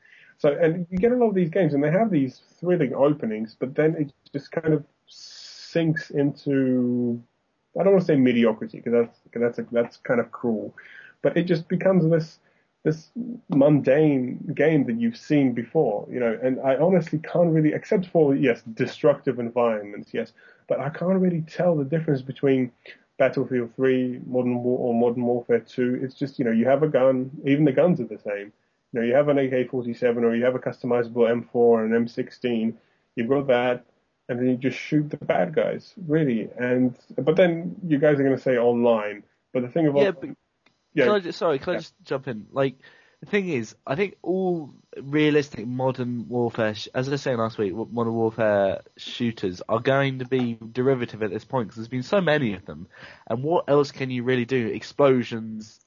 So, 0.44 0.52
and 0.52 0.86
you 0.90 0.98
get 0.98 1.14
a 1.14 1.16
lot 1.16 1.30
of 1.30 1.36
these 1.36 1.50
games 1.50 1.74
and 1.74 1.82
they 1.82 1.90
have 1.90 2.12
these 2.12 2.42
thrilling 2.60 2.94
openings, 2.94 3.56
but 3.58 3.76
then 3.76 3.96
it 3.96 4.12
just 4.34 4.52
kind 4.52 4.74
of 4.74 4.84
sinks 5.08 6.10
into, 6.10 7.24
I 7.80 7.84
don't 7.84 7.94
want 7.94 8.06
to 8.06 8.08
say 8.08 8.18
mediocrity 8.18 8.80
because 8.80 8.92
that's, 8.92 9.20
cause 9.32 9.42
that's, 9.42 9.60
a, 9.60 9.66
that's 9.72 9.96
kind 9.96 10.20
of 10.20 10.34
cruel, 10.34 10.76
but 11.22 11.38
it 11.38 11.44
just 11.44 11.70
becomes 11.70 12.12
this, 12.12 12.40
this 12.84 13.10
mundane 13.48 14.52
game 14.54 14.84
that 14.84 15.00
you've 15.00 15.16
seen 15.16 15.54
before, 15.54 16.06
you 16.12 16.20
know, 16.20 16.38
and 16.44 16.60
I 16.60 16.76
honestly 16.76 17.20
can't 17.20 17.54
really, 17.54 17.74
except 17.74 18.08
for, 18.08 18.36
yes, 18.36 18.64
destructive 18.74 19.40
environments, 19.40 20.14
yes, 20.14 20.34
but 20.68 20.82
I 20.82 20.90
can't 20.90 21.22
really 21.22 21.44
tell 21.44 21.74
the 21.78 21.86
difference 21.86 22.22
between 22.22 22.70
Battlefield 23.18 23.74
3, 23.78 24.20
Modern 24.26 24.62
War, 24.62 24.78
or 24.90 24.94
Modern 24.94 25.24
Warfare 25.24 25.62
2. 25.62 26.02
It's 26.04 26.16
just, 26.16 26.38
you 26.38 26.44
know, 26.44 26.52
you 26.52 26.66
have 26.66 26.84
a 26.84 26.90
gun, 26.90 27.32
even 27.46 27.64
the 27.64 27.72
guns 27.72 28.02
are 28.02 28.08
the 28.08 28.20
same. 28.20 28.52
You 28.94 29.00
know, 29.00 29.06
you 29.06 29.16
have 29.16 29.28
an 29.28 29.40
AK-47 29.40 30.18
or 30.18 30.36
you 30.36 30.46
have 30.46 30.56
a 30.56 30.60
customizable 30.60 31.28
M4 31.28 31.48
or 31.54 31.84
an 31.84 31.92
M16, 31.92 32.76
you've 33.16 33.30
got 33.30 33.48
that, 33.48 33.86
and 34.30 34.40
then 34.40 34.48
you 34.48 34.58
just 34.58 34.78
shoot 34.78 35.10
the 35.10 35.18
bad 35.18 35.54
guys, 35.54 35.94
really. 36.08 36.48
And, 36.58 36.96
but 37.18 37.36
then 37.36 37.76
you 37.86 37.98
guys 37.98 38.20
are 38.20 38.24
going 38.24 38.36
to 38.36 38.42
say 38.42 38.58
online, 38.58 39.24
but 39.52 39.64
the 39.64 39.68
thing 39.70 39.88
about, 39.88 40.04
yeah, 40.04 40.12
but 40.12 40.30
yeah, 40.94 41.06
Can 41.06 41.14
I 41.14 41.20
just, 41.20 41.40
sorry, 41.40 41.60
can 41.60 41.76
I 41.76 41.78
just 41.78 41.96
jump 42.04 42.28
in? 42.28 42.46
Like, 42.52 42.76
the 43.20 43.30
thing 43.30 43.48
is, 43.48 43.74
I 43.88 43.96
think 43.96 44.18
all 44.22 44.74
realistic 45.02 45.66
modern 45.66 46.28
warfare, 46.28 46.76
sh- 46.76 46.90
as 46.94 47.08
I 47.08 47.12
was 47.12 47.22
saying 47.22 47.38
last 47.38 47.58
week, 47.58 47.74
modern 47.74 48.14
warfare 48.14 48.82
shooters 48.98 49.62
are 49.68 49.80
going 49.80 50.20
to 50.20 50.26
be 50.26 50.60
derivative 50.72 51.24
at 51.24 51.32
this 51.32 51.46
point 51.46 51.68
because 51.68 51.78
there's 51.78 51.88
been 51.88 52.04
so 52.04 52.20
many 52.20 52.54
of 52.54 52.66
them. 52.66 52.88
And 53.26 53.42
what 53.42 53.70
else 53.70 53.92
can 53.92 54.12
you 54.12 54.24
really 54.24 54.44
do? 54.44 54.68
Explosions, 54.68 55.80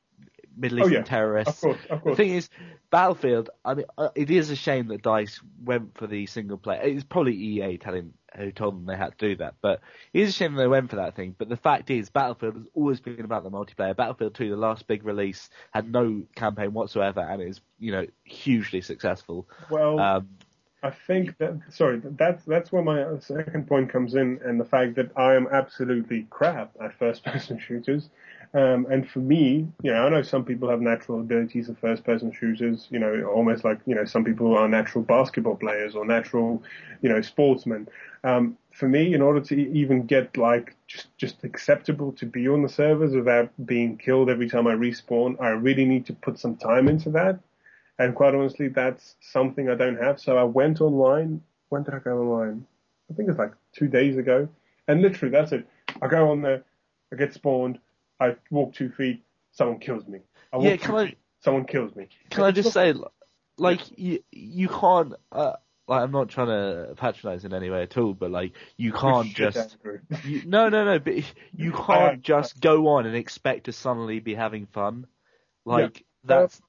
Middle 0.57 0.79
Oh, 0.81 0.83
Eastern 0.83 0.95
yeah. 0.95 1.03
terrorists. 1.03 1.63
of 1.65 1.71
course, 1.71 1.87
of 1.91 2.05
The 2.05 2.17
thing 2.17 2.31
is, 2.31 2.49
Battlefield. 2.91 3.51
I 3.65 3.75
mean, 3.75 3.87
uh, 3.99 4.09
it 4.15 4.31
is 4.31 4.51
a 4.51 4.57
shame 4.57 4.89
that 4.89 5.03
Dice 5.03 5.41
went 5.63 5.97
for 5.97 6.07
the 6.07 6.27
single 6.27 6.57
player. 6.57 6.81
It's 6.83 7.05
probably 7.05 7.35
EA 7.35 7.79
telling 7.79 8.13
who 8.37 8.53
told 8.53 8.75
them 8.75 8.85
they 8.87 8.97
had 8.97 9.17
to 9.19 9.29
do 9.29 9.37
that, 9.37 9.55
but 9.63 9.81
it 10.13 10.21
is 10.21 10.29
a 10.29 10.33
shame 10.33 10.55
they 10.55 10.67
went 10.67 10.91
for 10.91 10.97
that 10.97 11.17
thing. 11.17 11.35
But 11.39 11.49
the 11.49 11.57
fact 11.57 11.91
is, 11.91 12.11
Battlefield 12.11 12.57
has 12.57 12.67
always 12.75 13.01
been 13.01 13.25
about 13.25 13.45
the 13.45 13.51
multiplayer. 13.51 13.97
Battlefield 13.97 14.35
2, 14.35 14.51
the 14.51 14.57
last 14.57 14.87
big 14.87 15.05
release, 15.05 15.49
had 15.71 15.91
no 15.91 16.23
campaign 16.35 16.73
whatsoever, 16.75 17.21
and 17.21 17.43
is 17.43 17.61
you 17.79 17.93
know 17.93 18.07
hugely 18.25 18.81
successful. 18.83 19.49
well, 19.71 19.99
Um, 19.99 20.29
I 20.83 20.91
think 20.91 21.39
that 21.39 21.55
sorry, 21.71 22.01
that's 22.05 22.45
that's 22.45 22.71
where 22.71 22.83
my 22.83 23.19
second 23.19 23.67
point 23.67 23.91
comes 23.91 24.15
in, 24.15 24.39
and 24.45 24.61
the 24.61 24.65
fact 24.65 24.95
that 24.97 25.11
I 25.17 25.35
am 25.35 25.49
absolutely 25.51 26.27
crap 26.31 26.73
at 26.83 26.95
first-person 26.99 27.59
shooters. 27.67 28.11
Um, 28.57 28.87
and 28.89 29.07
for 29.07 29.19
me, 29.19 29.69
you 29.83 29.93
know, 29.93 30.07
I 30.07 30.09
know 30.09 30.23
some 30.23 30.43
people 30.43 30.71
have 30.71 30.81
natural 30.81 31.21
abilities 31.21 31.69
of 31.69 31.79
first-person 31.79 32.33
shooters. 32.33 32.89
You 32.91 32.99
know, 32.99 33.25
almost 33.25 33.65
like 33.65 33.79
you 33.85 33.95
know, 33.95 34.07
some 34.07 34.25
people 34.25 34.57
are 34.57 34.67
natural 34.67 35.05
basketball 35.05 35.57
players 35.57 35.95
or 35.95 36.07
natural, 36.07 36.63
you 37.03 37.11
know, 37.11 37.21
sportsmen. 37.21 37.87
Um, 38.25 38.57
for 38.73 38.89
me, 38.89 39.13
in 39.13 39.21
order 39.21 39.43
to 39.43 39.55
even 39.55 40.07
get 40.07 40.39
like 40.39 40.75
just 40.87 41.15
just 41.19 41.45
acceptable 41.45 42.13
to 42.13 42.25
be 42.25 42.49
on 42.49 42.63
the 42.63 42.69
servers 42.71 43.15
without 43.15 43.51
being 43.67 43.99
killed 43.99 44.31
every 44.31 44.49
time 44.49 44.67
I 44.67 44.73
respawn, 44.73 45.39
I 45.39 45.49
really 45.49 45.85
need 45.85 46.07
to 46.07 46.15
put 46.15 46.39
some 46.39 46.57
time 46.57 46.89
into 46.89 47.11
that. 47.11 47.39
And 47.99 48.15
quite 48.15 48.35
honestly, 48.35 48.69
that's 48.69 49.17
something 49.21 49.69
I 49.69 49.75
don't 49.75 50.03
have. 50.03 50.19
So 50.19 50.39
I 50.39 50.45
went 50.45 50.81
online. 50.81 51.43
When 51.69 51.83
did 51.83 51.93
I 51.93 51.99
go 51.99 52.23
online? 52.23 52.67
I 53.11 53.15
think 53.15 53.29
it's 53.29 53.39
like 53.39 53.53
two 53.75 53.89
days 53.89 54.17
ago. 54.17 54.49
And 54.89 55.03
literally, 55.03 55.33
that's 55.33 55.53
it. 55.53 55.69
I 56.01 56.07
go 56.09 56.31
on 56.31 56.41
there, 56.41 56.65
I 57.13 57.17
get 57.17 57.35
spawned, 57.35 57.79
I 58.21 58.37
walk 58.51 58.75
two 58.75 58.91
feet, 58.91 59.25
someone 59.53 59.79
kills 59.79 60.07
me. 60.07 60.21
I 60.53 60.57
walk 60.57 60.65
Yeah, 60.65 60.77
can 60.77 60.95
I- 60.95 61.07
feet, 61.07 61.19
someone 61.41 61.65
kills 61.65 61.95
me. 61.95 62.09
Can 62.31 62.45
I 62.45 62.51
just 62.51 62.73
say, 62.73 62.95
like, 63.59 63.81
you, 63.99 64.21
you 64.33 64.69
can't, 64.69 65.15
uh, 65.33 65.55
like, 65.89 66.03
I'm 66.03 66.11
not 66.13 66.29
trying 66.29 66.49
to 66.49 66.95
patronize 66.97 67.45
in 67.45 67.55
any 67.55 67.71
way 67.71 67.83
at 67.83 67.97
all, 67.97 68.13
but 68.15 68.31
like, 68.31 68.53
you 68.77 68.93
can't 68.93 69.33
just, 69.35 69.77
you, 70.25 70.43
no, 70.47 70.69
no, 70.69 70.85
no, 70.85 70.99
but 70.99 71.15
you 71.55 71.73
can't 71.87 72.23
just 72.23 72.61
go 72.61 72.89
on 72.89 73.07
and 73.07 73.15
expect 73.17 73.65
to 73.65 73.73
suddenly 73.73 74.19
be 74.21 74.35
having 74.35 74.67
fun. 74.67 75.07
Like, 75.65 76.05
that's, 76.25 76.61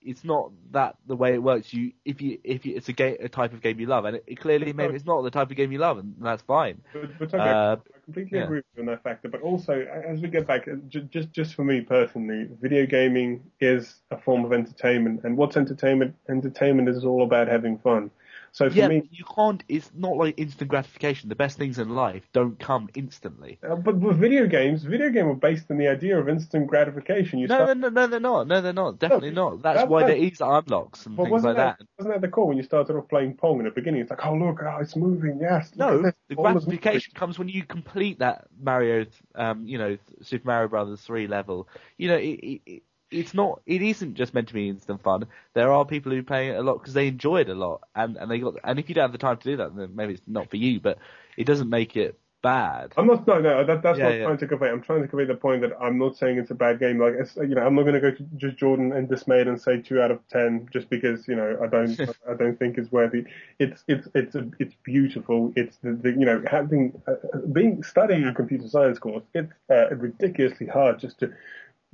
it's 0.00 0.24
not 0.24 0.50
that 0.72 0.96
the 1.06 1.16
way 1.16 1.32
it 1.34 1.42
works. 1.42 1.72
You, 1.72 1.92
if 2.04 2.20
you, 2.20 2.38
if 2.44 2.66
you, 2.66 2.76
it's 2.76 2.88
a 2.88 2.92
game, 2.92 3.16
a 3.20 3.28
type 3.28 3.52
of 3.54 3.62
game 3.62 3.80
you 3.80 3.86
love, 3.86 4.04
and 4.04 4.16
it, 4.16 4.24
it 4.26 4.40
clearly 4.40 4.72
maybe 4.72 4.94
it's 4.96 5.06
not 5.06 5.22
the 5.22 5.30
type 5.30 5.50
of 5.50 5.56
game 5.56 5.72
you 5.72 5.78
love, 5.78 5.98
and 5.98 6.14
that's 6.20 6.42
fine. 6.42 6.82
But, 6.92 7.18
but 7.18 7.34
okay, 7.34 7.38
Uh, 7.38 7.76
completely 8.04 8.38
yeah. 8.38 8.44
agree 8.44 8.58
with 8.58 8.64
you 8.76 8.82
on 8.82 8.86
that 8.86 9.02
factor. 9.02 9.28
But 9.28 9.42
also, 9.42 9.80
as 9.80 10.20
we 10.20 10.28
get 10.28 10.46
back, 10.46 10.68
uh, 10.68 10.76
just 10.88 11.32
just 11.32 11.54
for 11.54 11.64
me 11.64 11.80
personally, 11.80 12.48
video 12.60 12.86
gaming 12.86 13.42
is 13.60 13.96
a 14.10 14.18
form 14.18 14.44
of 14.44 14.52
entertainment, 14.52 15.22
and 15.24 15.36
what's 15.36 15.56
entertainment? 15.56 16.14
Entertainment 16.28 16.88
is 16.88 17.04
all 17.04 17.22
about 17.22 17.48
having 17.48 17.78
fun. 17.78 18.10
So 18.54 18.70
for 18.70 18.76
Yeah, 18.76 18.86
me, 18.86 19.02
you 19.10 19.24
can't. 19.24 19.64
It's 19.68 19.90
not 19.96 20.16
like 20.16 20.38
instant 20.38 20.70
gratification. 20.70 21.28
The 21.28 21.34
best 21.34 21.58
things 21.58 21.76
in 21.80 21.88
life 21.90 22.22
don't 22.32 22.56
come 22.56 22.88
instantly. 22.94 23.58
uh, 23.68 23.74
but 23.74 23.96
with 23.96 24.16
video 24.16 24.46
games, 24.46 24.84
video 24.84 25.10
games 25.10 25.28
are 25.32 25.34
based 25.34 25.68
on 25.72 25.76
the 25.76 25.88
idea 25.88 26.16
of 26.16 26.28
instant 26.28 26.68
gratification. 26.68 27.40
You 27.40 27.48
No, 27.48 27.56
start, 27.64 27.76
no, 27.78 27.88
no, 27.88 28.02
no, 28.02 28.06
they're 28.06 28.20
not. 28.20 28.46
No, 28.46 28.60
they're 28.60 28.72
not. 28.72 29.00
Definitely 29.00 29.32
not. 29.32 29.60
That's 29.62 29.80
that- 29.80 29.88
why 29.88 30.02
that- 30.02 30.06
there 30.06 30.16
is 30.18 30.40
unlocks 30.40 31.04
and 31.04 31.16
but 31.16 31.24
things 31.24 31.42
like 31.42 31.56
that. 31.56 31.80
Wasn't 31.98 32.14
that 32.14 32.20
the 32.20 32.28
core 32.28 32.46
when 32.46 32.56
you 32.56 32.62
started 32.62 32.94
off 32.96 33.08
playing 33.08 33.34
Pong 33.34 33.58
in 33.58 33.64
the 33.64 33.72
beginning? 33.72 34.02
It's 34.02 34.10
like, 34.10 34.24
oh 34.24 34.34
look, 34.36 34.62
oh, 34.62 34.78
it's 34.80 34.94
moving. 34.94 35.40
Yes. 35.40 35.74
No, 35.74 36.02
the 36.28 36.36
ball 36.36 36.46
is 36.46 36.64
moving. 36.64 36.78
gratification 36.78 37.12
comes 37.14 37.40
when 37.40 37.48
you 37.48 37.64
complete 37.64 38.20
that 38.20 38.46
Mario, 38.56 39.06
um, 39.34 39.66
you 39.66 39.78
know, 39.78 39.98
Super 40.22 40.46
Mario 40.46 40.68
Brothers 40.68 41.00
three 41.00 41.26
level. 41.26 41.68
You 41.98 42.06
know, 42.08 42.16
it, 42.18 42.38
it, 42.52 42.60
it, 42.66 42.82
it's 43.14 43.34
not. 43.34 43.62
It 43.66 43.82
isn't 43.82 44.14
just 44.14 44.34
meant 44.34 44.48
to 44.48 44.54
be 44.54 44.68
instant 44.68 45.02
fun. 45.02 45.26
There 45.54 45.72
are 45.72 45.84
people 45.86 46.12
who 46.12 46.22
play 46.22 46.50
it 46.50 46.56
a 46.56 46.62
lot 46.62 46.78
because 46.78 46.94
they 46.94 47.08
enjoy 47.08 47.40
it 47.42 47.48
a 47.48 47.54
lot, 47.54 47.82
and 47.94 48.16
and 48.16 48.30
they 48.30 48.38
got. 48.40 48.56
And 48.64 48.78
if 48.78 48.88
you 48.88 48.94
don't 48.94 49.04
have 49.04 49.12
the 49.12 49.18
time 49.18 49.38
to 49.38 49.44
do 49.50 49.56
that, 49.58 49.76
then 49.76 49.94
maybe 49.96 50.14
it's 50.14 50.22
not 50.26 50.50
for 50.50 50.56
you. 50.56 50.80
But 50.80 50.98
it 51.36 51.44
doesn't 51.44 51.70
make 51.70 51.96
it 51.96 52.18
bad. 52.42 52.96
I'm 52.96 53.06
not. 53.08 53.26
No, 53.26 53.40
no. 53.40 53.64
That, 53.64 53.82
that's 53.82 54.00
Yeah, 54.00 54.02
what 54.02 54.12
I'm 54.12 54.18
yeah. 54.18 54.34
trying 54.36 54.38
to 54.38 54.46
convey. 54.46 54.70
I'm 54.70 54.80
trying 54.80 55.02
to 55.02 55.08
convey 55.08 55.24
the 55.24 55.34
point 55.34 55.62
that 55.62 55.72
I'm 55.80 55.98
not 55.98 56.16
saying 56.16 56.38
it's 56.38 56.50
a 56.52 56.54
bad 56.54 56.78
game. 56.78 57.00
Like, 57.00 57.14
it's, 57.18 57.34
you 57.36 57.48
know, 57.56 57.66
I'm 57.66 57.74
not 57.74 57.82
going 57.82 57.94
to 57.94 58.00
go 58.00 58.12
to 58.12 58.22
just 58.36 58.56
Jordan 58.56 58.92
and 58.92 59.08
dismayed 59.08 59.48
and 59.48 59.60
say 59.60 59.80
two 59.82 60.00
out 60.00 60.12
of 60.12 60.20
ten 60.28 60.68
just 60.72 60.88
because 60.90 61.26
you 61.26 61.34
know 61.34 61.58
I 61.60 61.66
don't. 61.66 62.00
I 62.30 62.34
don't 62.34 62.56
think 62.56 62.78
it's 62.78 62.92
worthy. 62.92 63.24
It's 63.58 63.82
it's 63.88 64.06
it's 64.14 64.36
a, 64.36 64.48
it's 64.60 64.74
beautiful. 64.84 65.52
It's 65.56 65.78
the, 65.78 65.94
the 65.94 66.10
you 66.10 66.24
know 66.24 66.44
having 66.48 67.02
uh, 67.08 67.14
being 67.52 67.82
studying 67.82 68.24
a 68.26 68.34
computer 68.34 68.68
science 68.68 68.98
course. 69.00 69.24
It's 69.34 69.52
uh, 69.70 69.88
ridiculously 69.96 70.66
hard 70.68 71.00
just 71.00 71.18
to 71.20 71.32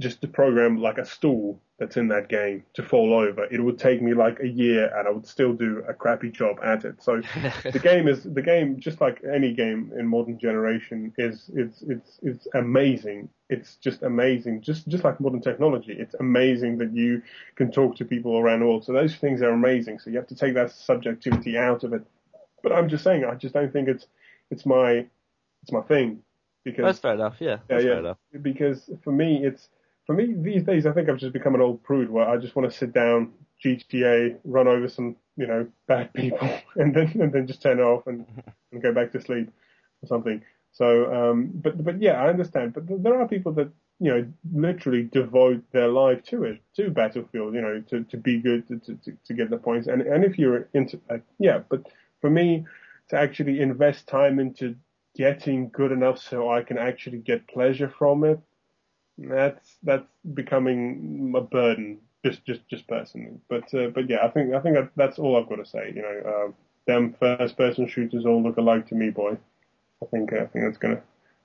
just 0.00 0.20
to 0.22 0.28
program 0.28 0.80
like 0.80 0.98
a 0.98 1.04
stool 1.04 1.60
that's 1.78 1.96
in 1.96 2.08
that 2.08 2.28
game 2.28 2.64
to 2.74 2.82
fall 2.82 3.14
over. 3.14 3.44
It 3.44 3.62
would 3.62 3.78
take 3.78 4.02
me 4.02 4.14
like 4.14 4.40
a 4.40 4.48
year 4.48 4.90
and 4.96 5.06
I 5.06 5.10
would 5.10 5.26
still 5.26 5.52
do 5.52 5.84
a 5.86 5.94
crappy 5.94 6.30
job 6.30 6.58
at 6.62 6.84
it. 6.84 7.02
So 7.02 7.22
the 7.64 7.78
game 7.78 8.08
is 8.08 8.24
the 8.24 8.42
game 8.42 8.80
just 8.80 9.00
like 9.00 9.22
any 9.24 9.52
game 9.52 9.92
in 9.98 10.06
modern 10.06 10.38
generation 10.38 11.12
is 11.18 11.50
it's 11.54 11.82
it's 11.82 12.18
it's 12.22 12.48
amazing. 12.54 13.28
It's 13.50 13.76
just 13.76 14.02
amazing. 14.02 14.62
Just 14.62 14.88
just 14.88 15.04
like 15.04 15.20
modern 15.20 15.42
technology, 15.42 15.92
it's 15.92 16.14
amazing 16.18 16.78
that 16.78 16.94
you 16.94 17.22
can 17.54 17.70
talk 17.70 17.96
to 17.96 18.04
people 18.04 18.38
around 18.38 18.60
the 18.60 18.66
world. 18.66 18.84
So 18.84 18.92
those 18.92 19.14
things 19.14 19.42
are 19.42 19.50
amazing. 19.50 19.98
So 19.98 20.10
you 20.10 20.16
have 20.16 20.28
to 20.28 20.34
take 20.34 20.54
that 20.54 20.70
subjectivity 20.70 21.58
out 21.58 21.84
of 21.84 21.92
it. 21.92 22.02
But 22.62 22.72
I'm 22.72 22.88
just 22.88 23.04
saying, 23.04 23.24
I 23.24 23.34
just 23.34 23.54
don't 23.54 23.72
think 23.72 23.88
it's 23.88 24.06
it's 24.50 24.64
my 24.64 25.06
it's 25.62 25.72
my 25.72 25.82
thing 25.82 26.22
because 26.64 26.84
That's 26.84 26.98
fair 26.98 27.14
enough. 27.14 27.36
Yeah, 27.38 27.58
that's 27.68 27.84
fair 27.84 27.98
enough. 27.98 28.18
because 28.42 28.90
for 29.02 29.12
me, 29.12 29.44
it's 29.44 29.68
for 30.06 30.14
me 30.14 30.34
these 30.36 30.64
days. 30.64 30.86
I 30.86 30.92
think 30.92 31.08
I've 31.08 31.18
just 31.18 31.32
become 31.32 31.54
an 31.54 31.60
old 31.60 31.82
prude 31.82 32.10
where 32.10 32.28
I 32.28 32.36
just 32.36 32.56
want 32.56 32.70
to 32.70 32.76
sit 32.76 32.92
down, 32.92 33.32
GTA, 33.64 34.38
run 34.44 34.68
over 34.68 34.88
some 34.88 35.16
you 35.36 35.46
know 35.46 35.66
bad 35.86 36.12
people, 36.14 36.48
and 36.76 36.94
then 36.94 37.12
and 37.20 37.32
then 37.32 37.46
just 37.46 37.62
turn 37.62 37.78
it 37.78 37.82
off 37.82 38.06
and, 38.06 38.26
and 38.72 38.82
go 38.82 38.92
back 38.92 39.12
to 39.12 39.20
sleep 39.20 39.48
or 40.02 40.06
something. 40.06 40.42
So, 40.72 41.12
um, 41.12 41.50
but 41.54 41.82
but 41.82 42.00
yeah, 42.00 42.22
I 42.22 42.28
understand. 42.28 42.74
But 42.74 43.02
there 43.02 43.20
are 43.20 43.28
people 43.28 43.52
that 43.52 43.70
you 43.98 44.10
know 44.10 44.26
literally 44.52 45.04
devote 45.04 45.62
their 45.72 45.88
life 45.88 46.22
to 46.24 46.44
it, 46.44 46.60
to 46.76 46.90
Battlefield. 46.90 47.54
You 47.54 47.60
know, 47.60 47.80
to 47.90 48.04
to 48.04 48.16
be 48.16 48.38
good, 48.38 48.68
to 48.68 48.78
to, 48.78 49.16
to- 49.26 49.34
get 49.34 49.50
the 49.50 49.58
points. 49.58 49.88
And 49.88 50.02
and 50.02 50.24
if 50.24 50.38
you're 50.38 50.68
into 50.74 51.00
uh, 51.10 51.18
yeah, 51.38 51.60
but 51.68 51.86
for 52.20 52.30
me 52.30 52.66
to 53.08 53.16
actually 53.16 53.60
invest 53.60 54.06
time 54.06 54.38
into 54.38 54.76
getting 55.16 55.68
good 55.70 55.90
enough 55.90 56.18
so 56.18 56.50
I 56.50 56.62
can 56.62 56.78
actually 56.78 57.18
get 57.18 57.48
pleasure 57.48 57.92
from 57.98 58.22
it, 58.24 58.38
that's 59.20 59.76
that's 59.82 60.06
becoming 60.34 61.34
a 61.36 61.40
burden. 61.40 62.00
Just 62.24 62.44
just 62.44 62.68
just 62.68 62.86
personally, 62.86 63.38
but 63.48 63.72
uh, 63.74 63.88
but 63.88 64.08
yeah, 64.08 64.18
I 64.22 64.28
think 64.28 64.54
I 64.54 64.60
think 64.60 64.76
that 64.76 64.90
that's 64.96 65.18
all 65.18 65.36
I've 65.36 65.48
got 65.48 65.56
to 65.56 65.66
say. 65.66 65.92
You 65.94 66.02
know, 66.02 66.20
uh, 66.26 66.52
them 66.86 67.14
first 67.18 67.56
person 67.56 67.88
shooters 67.88 68.26
all 68.26 68.42
look 68.42 68.58
alike 68.58 68.86
to 68.88 68.94
me, 68.94 69.10
boy. 69.10 69.38
I 70.02 70.06
think 70.06 70.32
uh, 70.32 70.42
I 70.42 70.46
think 70.46 70.64
that's 70.64 70.78
gonna. 70.78 71.02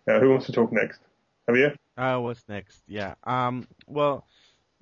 Yeah, 0.07 0.19
who 0.19 0.29
wants 0.29 0.47
to 0.47 0.51
talk 0.51 0.71
next? 0.71 1.01
Javier? 1.49 1.75
Uh, 1.97 2.19
what's 2.19 2.47
next? 2.49 2.81
Yeah. 2.87 3.15
Um. 3.23 3.67
Well, 3.87 4.25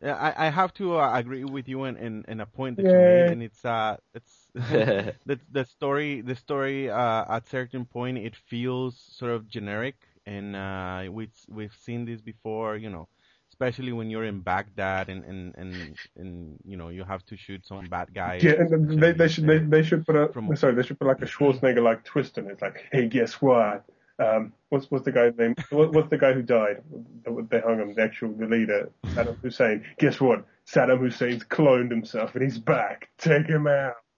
I 0.04 0.48
I 0.48 0.50
have 0.50 0.74
to 0.76 0.98
uh, 1.00 1.18
agree 1.18 1.44
with 1.46 1.68
you 1.68 1.86
in, 1.86 1.98
in 1.98 2.26
in 2.28 2.39
a 2.41 2.46
point 2.46 2.78
that 2.78 2.91
you 2.91 3.00
made, 3.00 3.30
and 3.30 3.41
it's 3.44 3.64
uh 3.66 3.98
it's 4.14 4.48
the 4.54 5.39
the 5.52 5.66
story 5.66 6.22
the 6.22 6.36
story 6.36 6.89
uh 6.89 7.26
at 7.36 7.48
certain 7.48 7.86
point 7.86 8.18
it 8.18 8.36
feels 8.36 8.98
sort 9.00 9.32
of 9.32 9.48
generic, 9.48 9.96
and 10.26 10.55
uh 10.55 11.03
we've 11.11 11.34
we've 11.49 11.76
seen 11.86 12.05
this 12.05 12.21
before, 12.21 12.78
you 12.78 12.89
know. 12.89 13.07
Especially 13.49 13.91
when 13.91 14.09
you're 14.09 14.26
in 14.26 14.39
Baghdad 14.39 15.09
and, 15.09 15.24
and, 15.24 15.53
and, 15.55 15.95
and 16.15 16.57
you 16.65 16.76
know 16.76 16.89
you 16.89 17.03
have 17.03 17.24
to 17.28 17.38
shoot 17.38 17.67
some 17.67 17.86
bad 17.86 18.11
guy. 18.11 18.39
Yeah, 18.41 18.53
and 18.53 18.99
they, 18.99 19.11
they 19.11 19.28
should 19.28 19.45
they, 19.45 19.59
they 19.59 19.84
should 19.84 20.07
put 20.07 20.15
a 20.15 20.28
From- 20.34 20.55
sorry 20.55 20.74
they 20.74 20.82
should 20.82 20.97
put 20.97 21.07
like 21.07 21.21
a 21.21 21.26
Schwarzenegger 21.26 21.84
like 21.84 22.03
twist 22.03 22.39
in 22.39 22.47
it. 22.47 22.53
It's 22.53 22.61
like, 22.63 22.88
hey, 22.91 23.07
guess 23.07 23.34
what? 23.34 23.86
Um, 24.19 24.53
what's 24.69 24.89
what's 24.89 25.05
the 25.05 25.11
guy's 25.11 25.38
name? 25.38 25.55
What, 25.69 25.93
what's 25.93 26.09
the 26.09 26.17
guy 26.17 26.34
who 26.34 26.41
died? 26.41 26.82
They 27.49 27.59
hung 27.59 27.80
him. 27.80 27.93
The 27.95 28.01
actual 28.01 28.34
the 28.34 28.47
leader, 28.47 28.89
Saddam 29.07 29.39
Hussein. 29.41 29.86
Guess 29.99 30.19
what? 30.19 30.45
Saddam 30.67 30.99
Hussein's 30.99 31.43
cloned 31.43 31.91
himself 31.91 32.34
and 32.36 32.43
he's 32.43 32.57
back. 32.57 33.09
Take 33.17 33.47
him 33.47 33.67
out. 33.67 33.95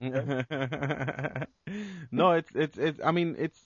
no, 2.10 2.32
it's 2.32 2.50
it's 2.54 2.78
it's. 2.78 3.00
I 3.04 3.10
mean, 3.10 3.36
it's 3.38 3.60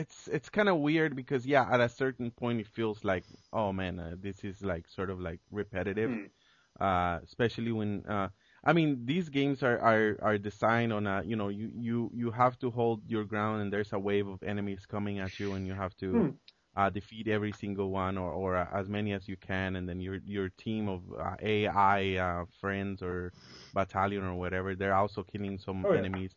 it's 0.00 0.28
it's 0.28 0.50
kind 0.50 0.68
of 0.68 0.78
weird 0.78 1.16
because 1.16 1.46
yeah, 1.46 1.66
at 1.70 1.80
a 1.80 1.88
certain 1.88 2.30
point 2.30 2.60
it 2.60 2.66
feels 2.66 3.04
like 3.04 3.24
oh 3.52 3.72
man, 3.72 3.98
uh, 4.00 4.14
this 4.20 4.44
is 4.44 4.62
like 4.62 4.88
sort 4.88 5.10
of 5.10 5.20
like 5.20 5.40
repetitive, 5.50 6.18
Hmm. 6.18 6.80
uh, 6.80 7.18
especially 7.24 7.72
when 7.72 8.04
uh, 8.06 8.28
I 8.64 8.72
mean 8.72 9.06
these 9.06 9.28
games 9.28 9.62
are 9.62 9.78
are 9.80 10.18
are 10.22 10.38
designed 10.38 10.92
on 10.92 11.06
a 11.06 11.22
you 11.24 11.36
know 11.36 11.48
you 11.48 11.70
you 11.74 12.10
you 12.14 12.30
have 12.32 12.58
to 12.60 12.70
hold 12.70 13.02
your 13.08 13.24
ground 13.24 13.62
and 13.62 13.72
there's 13.72 13.92
a 13.92 13.98
wave 13.98 14.28
of 14.28 14.42
enemies 14.42 14.86
coming 14.86 15.18
at 15.20 15.38
you 15.38 15.54
and 15.54 15.66
you 15.66 15.74
have 15.74 15.96
to. 15.98 16.26
Hmm. 16.26 16.38
Uh, 16.76 16.90
defeat 16.90 17.28
every 17.28 17.52
single 17.52 17.90
one, 17.90 18.16
or, 18.18 18.30
or 18.32 18.56
uh, 18.56 18.66
as 18.72 18.88
many 18.88 19.12
as 19.12 19.28
you 19.28 19.36
can, 19.36 19.76
and 19.76 19.88
then 19.88 20.00
your 20.00 20.16
your 20.24 20.48
team 20.50 20.88
of 20.88 21.02
uh, 21.18 21.34
AI 21.42 22.16
uh, 22.16 22.44
friends 22.60 23.02
or 23.02 23.32
battalion 23.72 24.22
or 24.24 24.34
whatever, 24.34 24.74
they're 24.74 24.94
also 24.94 25.22
killing 25.22 25.58
some 25.58 25.86
Oh, 25.86 25.92
yeah. 25.92 26.06
enemies. 26.08 26.34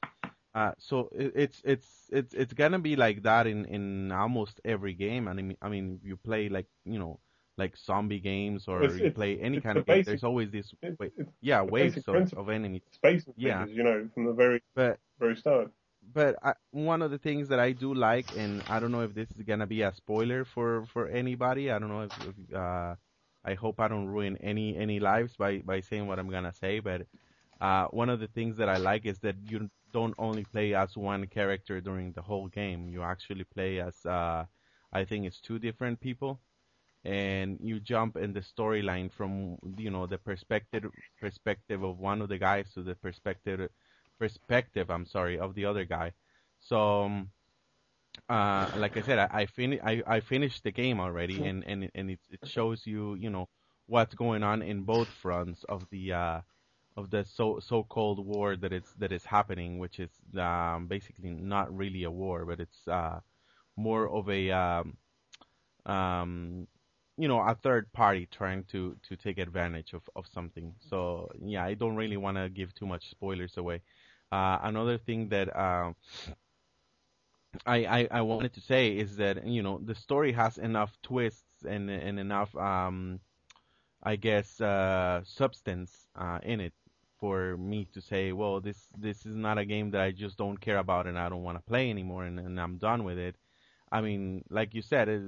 Uh, 0.54 0.72
so 0.78 1.10
it, 1.14 1.32
it's 1.36 1.62
it's 1.66 1.88
it's 2.12 2.34
it's 2.34 2.54
gonna 2.54 2.80
be 2.80 2.96
like 2.96 3.24
that 3.24 3.48
in 3.48 3.66
in 3.66 4.12
almost 4.12 4.62
every 4.64 4.94
game. 4.94 5.28
And 5.28 5.40
I 5.40 5.44
mean, 5.44 5.58
I 5.62 5.70
mean, 5.70 6.00
you 6.04 6.16
play 6.18 6.50
like 6.50 6.68
you 6.86 7.00
know 7.00 7.20
like 7.58 7.76
zombie 7.78 8.20
games 8.20 8.68
or 8.68 8.84
It's- 8.84 9.00
you 9.00 9.06
it's- 9.06 9.16
play 9.16 9.40
any 9.40 9.60
kind 9.62 9.78
of 9.78 9.86
game. 9.86 10.04
There's 10.04 10.24
always 10.24 10.52
this 10.52 10.74
It- 10.82 11.00
wait, 11.00 11.14
yeah 11.42 11.62
waves 11.62 12.08
of, 12.08 12.34
of 12.34 12.50
enemies. 12.50 12.82
space 12.92 13.26
Yeah. 13.36 13.66
you 13.66 13.84
know, 13.84 14.10
from 14.14 14.26
the 14.26 14.34
very 14.34 14.62
But 14.76 15.00
very 15.20 15.36
start. 15.36 15.72
but 16.14 16.36
I, 16.44 16.54
one 16.72 17.02
of 17.02 17.12
the 17.12 17.18
things 17.18 17.48
that 17.50 17.60
I 17.60 17.72
do 17.72 17.94
like, 17.94 18.36
and 18.38 18.62
I 18.70 18.80
don't 18.80 18.92
know 18.92 19.02
if 19.02 19.14
this 19.14 19.30
is 19.32 19.42
gonna 19.44 19.68
be 19.68 19.82
a 19.84 19.94
spoiler 19.94 20.46
for 20.46 20.86
for 20.86 21.08
anybody. 21.08 21.72
I 21.72 21.80
don't 21.80 21.90
know 21.90 22.04
if, 22.04 22.14
if 22.28 22.54
uh, 22.56 22.96
I 23.44 23.54
hope 23.56 23.80
I 23.80 23.88
don't 23.88 24.08
ruin 24.08 24.38
any 24.38 24.76
any 24.78 25.00
lives 25.00 25.36
by 25.36 25.60
by 25.60 25.80
saying 25.82 26.06
what 26.08 26.20
I'm 26.20 26.30
gonna 26.30 26.54
say, 26.54 26.80
but 26.80 27.08
uh, 27.64 27.88
one 27.90 28.10
of 28.10 28.22
the 28.22 28.28
things 28.28 28.58
that 28.58 28.70
I 28.70 28.78
like 28.78 29.06
is 29.08 29.20
that 29.22 29.38
you 29.50 29.72
don't 29.94 30.16
only 30.20 30.46
play 30.46 30.76
as 30.76 30.98
one 30.98 31.28
character 31.28 31.82
during 31.82 32.14
the 32.14 32.24
whole 32.24 32.50
game. 32.50 32.90
You 32.90 33.04
actually 33.04 33.46
play 33.46 33.80
as, 33.82 34.06
uh, 34.06 34.46
I 34.94 35.06
think 35.06 35.26
it's 35.28 35.42
two 35.42 35.60
different 35.60 36.02
people, 36.02 36.42
and 37.06 37.60
you 37.62 37.80
jump 37.80 38.18
in 38.18 38.34
the 38.34 38.42
storyline 38.42 39.12
from 39.12 39.58
you 39.78 39.92
know 39.92 40.08
the 40.08 40.20
perspective 40.20 40.86
perspective 41.22 41.84
of 41.84 42.00
one 42.00 42.22
of 42.22 42.30
the 42.30 42.40
guys 42.40 42.74
to 42.76 42.84
the 42.84 42.96
perspective 42.96 43.70
perspective. 44.20 44.90
I'm 44.92 45.06
sorry 45.06 45.40
of 45.40 45.56
the 45.56 45.66
other 45.66 45.86
guy. 45.86 46.14
So. 46.60 47.04
Um, 47.06 47.32
uh, 48.30 48.70
like 48.76 48.98
I 48.98 49.02
said, 49.02 49.20
I 49.20 49.28
I, 49.42 49.46
fin- 49.46 49.80
I 49.84 50.04
I 50.08 50.20
finished 50.22 50.64
the 50.64 50.72
game 50.72 51.00
already, 51.00 51.46
and 51.46 51.64
and 51.66 51.90
and 51.96 52.12
it 52.12 52.20
it 52.30 52.48
shows 52.48 52.86
you 52.86 53.16
you 53.16 53.30
know 53.30 53.50
what's 53.88 54.16
going 54.16 54.44
on 54.44 54.62
in 54.62 54.84
both 54.84 55.10
fronts 55.10 55.64
of 55.66 55.90
the 55.92 56.14
uh, 56.14 56.42
of 56.98 57.10
the 57.10 57.24
so 57.26 57.60
so-called 57.60 58.26
war 58.26 58.56
that 58.58 58.72
is 58.74 58.94
that 59.00 59.12
is 59.12 59.26
happening, 59.26 59.80
which 59.80 60.00
is 60.00 60.12
um, 60.38 60.88
basically 60.88 61.32
not 61.32 61.76
really 61.76 62.04
a 62.04 62.12
war, 62.12 62.46
but 62.46 62.60
it's 62.60 62.88
uh, 62.88 63.20
more 63.76 64.10
of 64.10 64.30
a 64.30 64.52
um, 64.52 64.98
um, 65.86 66.68
you 67.18 67.28
know 67.28 67.40
a 67.40 67.56
third 67.56 67.92
party 67.94 68.28
trying 68.32 68.64
to 68.66 68.96
to 69.04 69.16
take 69.16 69.38
advantage 69.40 69.94
of 69.94 70.04
of 70.16 70.28
something. 70.28 70.74
So 70.80 71.32
yeah, 71.42 71.64
I 71.66 71.74
don't 71.76 71.96
really 71.96 72.18
want 72.18 72.38
to 72.38 72.50
give 72.50 72.74
too 72.76 72.88
much 72.88 73.10
spoilers 73.10 73.58
away. 73.58 73.82
Uh, 74.32 74.60
another 74.64 74.98
thing 74.98 75.30
that 75.30 75.56
uh, 75.56 75.94
I, 77.66 77.86
I 77.86 78.08
I 78.12 78.22
wanted 78.22 78.54
to 78.54 78.62
say 78.62 78.98
is 78.98 79.18
that 79.18 79.46
you 79.46 79.62
know 79.62 79.80
the 79.80 79.96
story 79.96 80.32
has 80.34 80.58
enough 80.58 81.00
twists 81.02 81.64
and 81.64 81.90
and 81.90 82.20
enough 82.20 82.56
um 82.56 83.20
I 84.04 84.16
guess 84.16 84.62
uh 84.62 85.24
substance 85.24 86.08
uh 86.16 86.40
in 86.44 86.62
it 86.62 86.74
for 87.24 87.58
me 87.72 87.80
to 87.96 88.02
say 88.02 88.24
well 88.42 88.56
this 88.68 88.80
this 89.06 89.20
is 89.30 89.36
not 89.48 89.58
a 89.58 89.66
game 89.74 89.92
that 89.92 90.02
I 90.08 90.12
just 90.24 90.38
don't 90.38 90.60
care 90.68 90.80
about 90.86 91.08
and 91.08 91.18
I 91.18 91.30
don't 91.30 91.44
want 91.48 91.58
to 91.60 91.64
play 91.72 91.86
anymore 91.90 92.24
and, 92.26 92.38
and 92.40 92.60
I'm 92.60 92.78
done 92.90 93.04
with 93.10 93.18
it. 93.18 93.36
I 93.98 94.02
mean, 94.02 94.44
like 94.50 94.74
you 94.78 94.82
said, 94.82 95.08
it, 95.16 95.22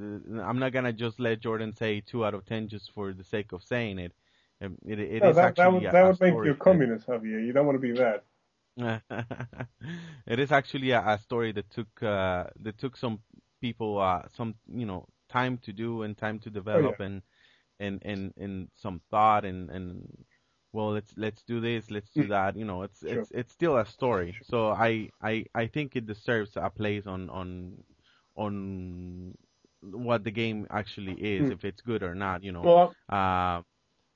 I'm 0.50 0.60
not 0.64 0.74
gonna 0.74 0.93
just 1.06 1.18
let 1.20 1.39
Jordan 1.46 1.74
say 1.84 2.02
two 2.02 2.26
out 2.26 2.34
of 2.38 2.46
ten 2.46 2.68
just 2.68 2.91
for 2.96 3.14
the 3.14 3.24
sake 3.36 3.52
of 3.54 3.62
saying 3.74 3.98
it. 4.06 4.14
Um, 4.62 4.78
It, 4.93 5.00
it 5.00 5.24
No, 5.24 5.30
is 5.30 5.36
that, 5.38 5.56
that 5.56 5.72
would, 5.74 5.84
that 5.96 6.04
a 6.04 6.08
would 6.08 6.20
make 6.20 6.34
you 6.34 6.52
a 6.52 6.54
that- 6.54 6.60
communist, 6.68 7.08
Javier. 7.08 7.39
You 7.39 7.39
You 7.48 7.54
don't 7.54 7.66
want 7.68 7.78
to 7.82 7.88
be 7.88 7.93
that. 8.04 8.24
it 10.28 10.39
is 10.39 10.52
actually 10.52 10.91
a, 10.91 11.02
a 11.16 11.20
story 11.20 11.52
that 11.54 11.70
took 11.70 11.91
uh, 12.04 12.46
that 12.62 12.78
took 12.78 12.98
some 12.98 13.20
people 13.62 14.00
uh, 14.00 14.24
some 14.38 14.56
you 14.68 14.86
know 14.86 15.06
time 15.30 15.58
to 15.66 15.72
do 15.74 16.04
and 16.04 16.18
time 16.18 16.39
to 16.39 16.50
develop 16.50 17.00
and, 17.00 17.22
and 17.80 18.02
and 18.04 18.34
and 18.38 18.68
some 18.76 19.02
thought 19.12 19.46
and 19.46 19.70
and 19.70 20.26
well 20.76 20.91
let's 20.91 21.13
let's 21.17 21.43
do 21.43 21.61
this 21.61 21.91
let's 21.91 22.11
do 22.11 22.28
Mm. 22.28 22.30
that 22.30 22.55
you 22.57 22.65
know 22.65 22.84
it's 22.84 23.03
Sure. 23.11 23.15
it's 23.15 23.32
it's 23.32 23.53
still 23.53 23.78
a 23.78 23.86
story 23.86 24.38
so 24.41 24.69
I 24.71 25.09
I 25.21 25.45
I 25.55 25.67
think 25.67 25.95
it 25.95 26.05
deserves 26.07 26.57
a 26.57 26.69
place 26.69 27.07
on 27.07 27.30
on 27.30 27.84
on 28.36 29.36
what 29.82 30.23
the 30.23 30.32
game 30.32 30.67
actually 30.69 31.13
is 31.13 31.49
Mm. 31.49 31.51
if 31.51 31.63
it's 31.65 31.82
good 31.82 32.03
or 32.03 32.15
not 32.15 32.43
you 32.43 32.51
know 32.51 32.71
Well, 32.71 32.95
uh, 33.09 33.61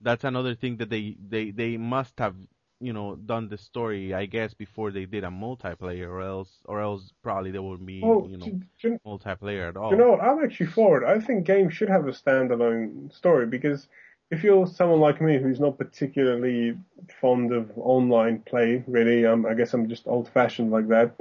that's 0.01 0.23
another 0.23 0.55
thing 0.55 0.77
that 0.77 0.89
they, 0.89 1.17
they, 1.27 1.51
they 1.51 1.77
must 1.77 2.19
have, 2.19 2.35
you 2.79 2.93
know, 2.93 3.15
done 3.15 3.49
the 3.49 3.57
story, 3.57 4.13
I 4.13 4.25
guess, 4.25 4.53
before 4.53 4.91
they 4.91 5.05
did 5.05 5.23
a 5.23 5.27
multiplayer, 5.29 6.07
or 6.07 6.21
else, 6.21 6.61
or 6.65 6.81
else 6.81 7.13
probably 7.23 7.51
there 7.51 7.61
wouldn't 7.61 7.87
be, 7.87 7.93
oh, 8.01 8.29
you 8.29 8.37
know, 8.37 8.51
do, 8.51 8.61
do, 8.81 8.99
multiplayer 9.05 9.67
at 9.69 9.77
all. 9.77 9.89
you 9.89 9.97
know? 9.97 10.17
I'm 10.17 10.43
actually 10.43 10.67
for 10.67 11.01
it. 11.01 11.07
I 11.07 11.19
think 11.19 11.45
games 11.45 11.73
should 11.73 11.89
have 11.89 12.07
a 12.07 12.11
standalone 12.11 13.11
story 13.13 13.45
because 13.45 13.87
if 14.31 14.43
you're 14.43 14.67
someone 14.67 14.99
like 14.99 15.21
me 15.21 15.37
who's 15.39 15.59
not 15.59 15.77
particularly 15.77 16.77
fond 17.19 17.51
of 17.51 17.71
online 17.77 18.39
play, 18.41 18.83
really, 18.87 19.25
um, 19.25 19.45
I 19.45 19.53
guess 19.53 19.73
I'm 19.73 19.89
just 19.89 20.07
old-fashioned 20.07 20.71
like 20.71 20.87
that. 20.89 21.15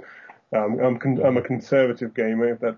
Um, 0.55 0.79
I'm 0.79 0.99
con- 0.99 1.25
I'm 1.25 1.37
a 1.37 1.43
conservative 1.43 2.15
gamer 2.15 2.53
if 2.53 2.61
that 2.61 2.77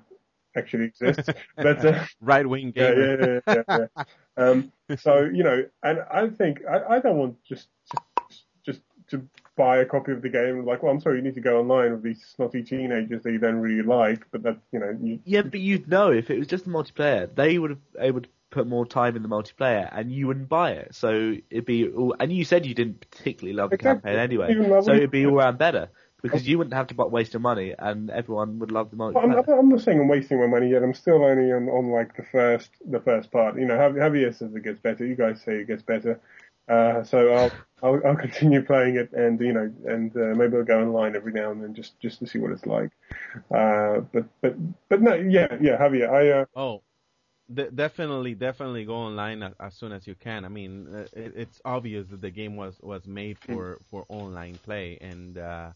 actually 0.56 0.84
exists. 0.84 1.28
but 1.56 1.84
uh, 1.84 2.04
Right 2.20 2.46
wing 2.46 2.70
gamer. 2.72 3.40
yeah, 3.46 3.54
yeah, 3.56 3.64
yeah, 3.68 3.86
yeah. 3.96 4.04
Um, 4.36 4.72
so 4.98 5.24
you 5.24 5.42
know, 5.42 5.64
and 5.82 6.00
I 6.12 6.28
think 6.28 6.62
I, 6.68 6.96
I 6.96 6.98
don't 7.00 7.16
want 7.16 7.42
just 7.44 7.68
just 7.90 8.44
just 8.64 8.80
to 9.08 9.24
buy 9.56 9.78
a 9.78 9.84
copy 9.84 10.12
of 10.12 10.22
the 10.22 10.28
game. 10.28 10.64
Like, 10.64 10.82
well, 10.82 10.92
I'm 10.92 11.00
sorry, 11.00 11.16
you 11.16 11.22
need 11.22 11.34
to 11.34 11.40
go 11.40 11.60
online 11.60 11.92
with 11.92 12.02
these 12.02 12.24
snotty 12.24 12.62
teenagers 12.62 13.22
that 13.22 13.32
you 13.32 13.38
don't 13.38 13.60
really 13.60 13.82
like. 13.82 14.26
But 14.30 14.42
that 14.44 14.58
you 14.72 14.78
know, 14.80 14.96
you, 15.00 15.20
Yeah, 15.24 15.42
but 15.42 15.60
you'd 15.60 15.88
know 15.88 16.10
if 16.12 16.30
it 16.30 16.38
was 16.38 16.48
just 16.48 16.64
the 16.64 16.70
multiplayer. 16.70 17.32
They 17.34 17.58
would 17.58 17.70
have 17.70 17.80
able 17.98 18.20
to 18.22 18.28
put 18.50 18.66
more 18.66 18.84
time 18.86 19.16
in 19.16 19.22
the 19.22 19.28
multiplayer, 19.28 19.88
and 19.92 20.12
you 20.12 20.26
wouldn't 20.26 20.48
buy 20.48 20.72
it. 20.72 20.94
So 20.94 21.34
it'd 21.50 21.64
be. 21.64 21.88
All, 21.88 22.14
and 22.18 22.32
you 22.32 22.44
said 22.44 22.66
you 22.66 22.74
didn't 22.74 23.00
particularly 23.10 23.56
love 23.56 23.70
the 23.70 23.78
campaign 23.78 24.16
anyway, 24.18 24.54
so 24.82 24.92
it'd 24.94 25.10
be 25.10 25.26
all 25.26 25.38
around 25.38 25.58
better 25.58 25.88
because 26.22 26.46
you 26.46 26.58
wouldn't 26.58 26.74
have 26.74 26.88
to 26.88 26.94
bu- 26.94 27.06
waste 27.06 27.32
your 27.32 27.40
money, 27.40 27.74
and 27.78 28.10
everyone 28.10 28.58
would 28.58 28.70
love 28.70 28.90
the 28.90 28.96
Well, 28.96 29.16
I'm, 29.16 29.30
multiplayer. 29.30 29.46
not- 29.46 29.48
I'm 29.58 29.68
not 29.68 29.80
saying 29.80 30.00
I'm 30.00 30.08
wasting 30.08 30.38
my 30.38 30.46
money 30.46 30.70
yet. 30.70 30.82
I'm 30.82 30.94
still 30.94 31.24
only 31.24 31.50
on, 31.52 31.68
on 31.68 31.90
like 31.90 32.16
the 32.16 32.24
first 32.24 32.70
the 32.84 33.00
first 33.00 33.30
part. 33.30 33.58
You 33.58 33.66
know, 33.66 33.76
Jav- 33.76 33.94
Javier 33.94 34.34
says 34.34 34.54
it 34.54 34.62
gets 34.64 34.80
better. 34.80 35.06
You 35.06 35.14
guys 35.14 35.40
say 35.42 35.56
it 35.60 35.66
gets 35.66 35.82
better. 35.82 36.20
Uh, 36.68 37.02
so 37.02 37.32
I'll, 37.32 37.52
I'll 37.82 38.00
I'll 38.06 38.16
continue 38.16 38.62
playing 38.62 38.96
it, 38.96 39.12
and 39.12 39.40
you 39.40 39.52
know, 39.52 39.72
and 39.86 40.14
uh, 40.16 40.36
maybe 40.36 40.56
I'll 40.56 40.64
go 40.64 40.80
online 40.82 41.16
every 41.16 41.32
now 41.32 41.50
and 41.50 41.62
then 41.62 41.74
just 41.74 41.98
just 42.00 42.18
to 42.20 42.26
see 42.26 42.38
what 42.38 42.52
it's 42.52 42.66
like. 42.66 42.90
Uh, 43.50 44.00
but 44.12 44.24
but 44.40 44.54
but 44.88 45.00
no, 45.02 45.14
yeah 45.14 45.56
yeah, 45.60 45.78
Javier, 45.78 46.10
I 46.10 46.30
uh, 46.42 46.44
Oh, 46.54 46.82
de- 47.52 47.70
definitely, 47.70 48.34
definitely 48.34 48.84
go 48.84 48.94
online 48.96 49.42
as, 49.42 49.52
as 49.60 49.74
soon 49.74 49.92
as 49.92 50.06
you 50.06 50.14
can. 50.14 50.44
I 50.44 50.48
mean, 50.48 50.86
uh, 50.94 51.06
it, 51.12 51.32
it's 51.36 51.60
obvious 51.64 52.08
that 52.08 52.20
the 52.20 52.30
game 52.30 52.56
was 52.56 52.78
was 52.82 53.06
made 53.06 53.38
for 53.38 53.80
for 53.90 54.04
online 54.08 54.58
play, 54.58 54.98
and 55.00 55.38
uh, 55.38 55.72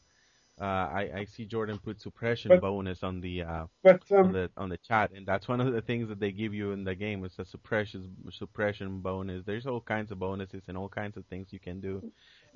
uh, 0.60 0.64
I 0.64 1.10
I 1.16 1.24
see 1.24 1.44
Jordan 1.46 1.78
put 1.78 2.00
suppression 2.00 2.50
But- 2.50 2.60
bonus 2.60 3.02
on 3.02 3.20
the 3.20 3.42
uh, 3.42 3.66
but 3.82 4.02
on 4.16 4.26
um, 4.26 4.32
the 4.32 4.50
on 4.56 4.68
the 4.70 4.78
chat, 4.78 5.12
and 5.12 5.26
that's 5.26 5.48
one 5.48 5.60
of 5.60 5.72
the 5.72 5.82
things 5.82 6.08
that 6.08 6.20
they 6.20 6.32
give 6.32 6.54
you 6.54 6.72
in 6.72 6.84
the 6.84 6.94
game. 6.94 7.24
It's 7.24 7.38
a 7.38 7.44
suppression 7.44 8.14
suppression 8.30 9.00
bonus. 9.00 9.44
There's 9.44 9.66
all 9.66 9.80
kinds 9.80 10.10
of 10.12 10.18
bonuses 10.18 10.64
and 10.68 10.76
all 10.78 10.88
kinds 10.88 11.16
of 11.16 11.26
things 11.26 11.52
you 11.52 11.60
can 11.60 11.80
do, 11.80 12.02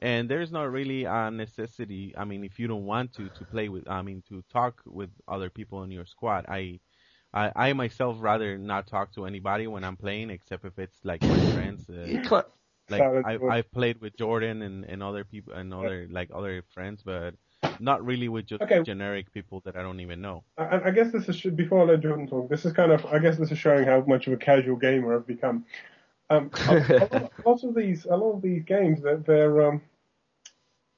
and 0.01 0.29
there's 0.29 0.53
not 0.53 0.71
really 0.73 1.05
a 1.05 1.31
necessity. 1.31 2.15
I 2.17 2.25
mean, 2.25 2.45
if 2.45 2.59
you 2.59 2.69
don't 2.69 2.87
want 2.87 3.13
to 3.15 3.31
to 3.31 3.45
play 3.47 3.69
with, 3.69 3.89
I 3.89 4.03
mean, 4.03 4.23
to 4.29 4.43
talk 4.51 4.83
with 4.87 5.11
other 5.29 5.51
people 5.51 5.83
in 5.83 5.91
your 5.91 6.07
squad, 6.07 6.47
I. 6.49 6.81
I, 7.33 7.53
I 7.57 7.73
myself 7.75 8.17
rather 8.21 8.59
not 8.59 8.87
talk 8.87 9.13
to 9.15 9.27
anybody 9.27 9.67
when 9.67 9.85
I'm 9.85 9.97
playing, 9.97 10.31
except 10.31 10.65
if 10.65 10.79
it's 10.79 10.99
like 11.05 11.25
my 11.27 11.43
friends. 11.53 11.89
Uh, 11.89 12.21
like 12.89 13.09
I. 13.25 13.39
I've 13.47 13.71
played 13.73 14.01
with 14.01 14.17
Jordan 14.17 14.63
and, 14.63 14.85
and 14.85 15.03
other 15.03 15.25
people 15.25 15.55
and 15.55 15.73
other 15.75 16.09
like 16.11 16.31
other 16.35 16.63
friends, 16.75 17.03
but 17.05 17.35
not 17.79 18.05
really 18.05 18.29
with 18.29 18.47
just 18.47 18.65
Okay. 18.65 18.85
generic 18.85 19.33
people 19.33 19.61
that 19.65 19.77
I 19.77 19.83
don't 19.83 20.01
even 20.01 20.21
know. 20.21 20.45
I, 20.59 20.81
I 20.87 20.91
guess 20.91 21.13
this 21.13 21.29
is 21.29 21.41
before 21.55 21.83
I 21.83 21.85
let 21.85 22.01
Jordan 22.01 22.27
talk. 22.27 22.49
This 22.51 22.65
is 22.65 22.73
kind 22.73 22.93
of 22.93 23.05
I 23.07 23.19
guess 23.19 23.39
this 23.39 23.53
is 23.53 23.59
showing 23.59 23.85
how 23.87 24.01
much 24.07 24.27
of 24.27 24.33
a 24.33 24.37
casual 24.37 24.77
gamer 24.77 25.15
I've 25.17 25.27
become. 25.27 25.65
Um, 26.31 26.53
a, 26.67 26.75
a 27.01 27.09
lot, 27.13 27.33
a 27.45 27.49
lot 27.49 27.65
of 27.65 27.75
these 27.75 28.05
a 28.07 28.17
lot 28.17 28.37
of 28.37 28.43
these 28.43 28.65
games 28.65 29.03
that 29.03 29.25
they're 29.27 29.69
um, 29.69 29.83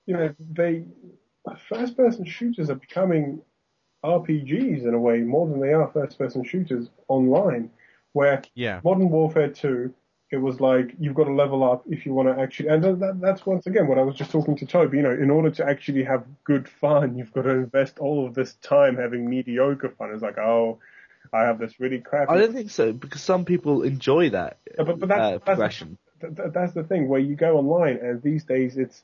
you 0.06 0.14
know 0.16 0.34
they 0.38 0.84
first 1.68 1.96
person 1.96 2.24
shooters 2.24 2.70
are 2.70 2.74
becoming 2.76 3.42
RPGs 4.04 4.84
in 4.86 4.94
a 4.94 4.98
way 4.98 5.18
more 5.18 5.46
than 5.48 5.60
they 5.60 5.72
are 5.72 5.88
first 5.92 6.18
person 6.18 6.44
shooters 6.44 6.88
online. 7.08 7.70
Where 8.12 8.42
Yeah. 8.54 8.80
Modern 8.82 9.08
Warfare 9.10 9.50
2, 9.50 9.94
it 10.32 10.36
was 10.36 10.60
like 10.60 10.94
you've 10.98 11.14
got 11.14 11.24
to 11.24 11.32
level 11.32 11.62
up 11.62 11.84
if 11.88 12.06
you 12.06 12.14
want 12.14 12.28
to 12.28 12.40
actually, 12.42 12.68
and 12.68 12.82
that, 12.82 13.00
that, 13.00 13.20
that's 13.20 13.44
once 13.46 13.66
again 13.66 13.86
what 13.86 13.98
I 13.98 14.02
was 14.02 14.14
just 14.16 14.30
talking 14.30 14.56
to 14.56 14.66
Toby. 14.66 14.98
You 14.98 15.02
know, 15.04 15.10
in 15.12 15.30
order 15.30 15.50
to 15.50 15.64
actually 15.68 16.04
have 16.04 16.24
good 16.44 16.68
fun, 16.68 17.16
you've 17.16 17.32
got 17.32 17.42
to 17.42 17.50
invest 17.50 17.98
all 17.98 18.26
of 18.26 18.34
this 18.34 18.54
time 18.54 18.96
having 18.96 19.28
mediocre 19.28 19.90
fun. 19.90 20.10
It's 20.12 20.22
like, 20.22 20.38
oh, 20.38 20.78
I 21.32 21.42
have 21.42 21.58
this 21.58 21.78
really 21.78 21.98
crappy. 22.00 22.32
I 22.32 22.38
don't 22.38 22.52
think 22.52 22.70
so 22.70 22.92
because 22.92 23.22
some 23.22 23.44
people 23.44 23.82
enjoy 23.82 24.30
that 24.30 24.58
Yeah, 24.76 24.84
but, 24.84 24.98
but 24.98 25.08
that's, 25.08 25.20
uh, 25.20 25.30
that's, 25.32 25.44
progression. 25.44 25.98
th- 26.20 26.34
th- 26.36 26.52
that's 26.52 26.72
the 26.72 26.82
thing 26.84 27.08
where 27.08 27.20
you 27.20 27.36
go 27.36 27.58
online 27.58 27.98
and 27.98 28.22
these 28.22 28.44
days 28.44 28.76
it's 28.76 29.02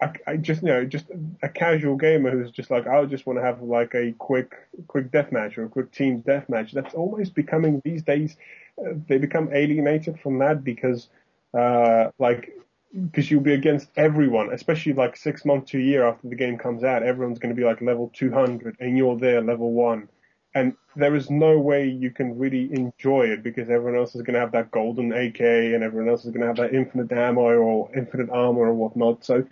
I, 0.00 0.12
I 0.26 0.36
just 0.36 0.62
you 0.62 0.68
know 0.68 0.84
just 0.84 1.06
a 1.42 1.48
casual 1.48 1.96
gamer 1.96 2.30
who's 2.30 2.50
just 2.50 2.70
like 2.70 2.86
I 2.86 3.04
just 3.04 3.26
want 3.26 3.38
to 3.38 3.44
have 3.44 3.62
like 3.62 3.94
a 3.94 4.12
quick 4.18 4.54
quick 4.88 5.10
deathmatch 5.10 5.56
or 5.56 5.64
a 5.64 5.68
quick 5.68 5.92
team 5.92 6.22
deathmatch. 6.22 6.72
That's 6.72 6.94
almost 6.94 7.34
becoming 7.34 7.80
these 7.84 8.02
days 8.02 8.36
uh, 8.78 8.94
they 9.08 9.18
become 9.18 9.50
alienated 9.52 10.18
from 10.20 10.38
that 10.38 10.64
because 10.64 11.08
uh, 11.56 12.10
like 12.18 12.52
because 13.10 13.28
you'll 13.30 13.40
be 13.40 13.54
against 13.54 13.88
everyone, 13.96 14.52
especially 14.52 14.92
like 14.92 15.16
six 15.16 15.44
months 15.44 15.72
to 15.72 15.78
a 15.78 15.82
year 15.82 16.06
after 16.06 16.28
the 16.28 16.36
game 16.36 16.58
comes 16.58 16.84
out. 16.84 17.02
Everyone's 17.02 17.40
going 17.40 17.54
to 17.54 17.60
be 17.60 17.66
like 17.66 17.80
level 17.80 18.10
200 18.14 18.76
and 18.80 18.96
you're 18.96 19.18
there 19.18 19.40
level 19.40 19.72
one 19.72 20.08
and 20.54 20.74
there 20.96 21.14
is 21.14 21.30
no 21.30 21.58
way 21.58 21.88
you 21.88 22.10
can 22.10 22.38
really 22.38 22.72
enjoy 22.72 23.24
it 23.24 23.42
because 23.42 23.68
everyone 23.68 23.98
else 23.98 24.14
is 24.14 24.22
going 24.22 24.34
to 24.34 24.40
have 24.40 24.52
that 24.52 24.70
golden 24.70 25.12
AK 25.12 25.40
and 25.40 25.82
everyone 25.82 26.08
else 26.08 26.24
is 26.24 26.30
going 26.30 26.42
to 26.42 26.46
have 26.46 26.56
that 26.56 26.72
infinite 26.72 27.10
ammo 27.10 27.40
or 27.40 27.90
infinite 27.96 28.30
armor 28.30 28.62
or 28.62 28.74
whatnot. 28.74 29.24
So 29.24 29.44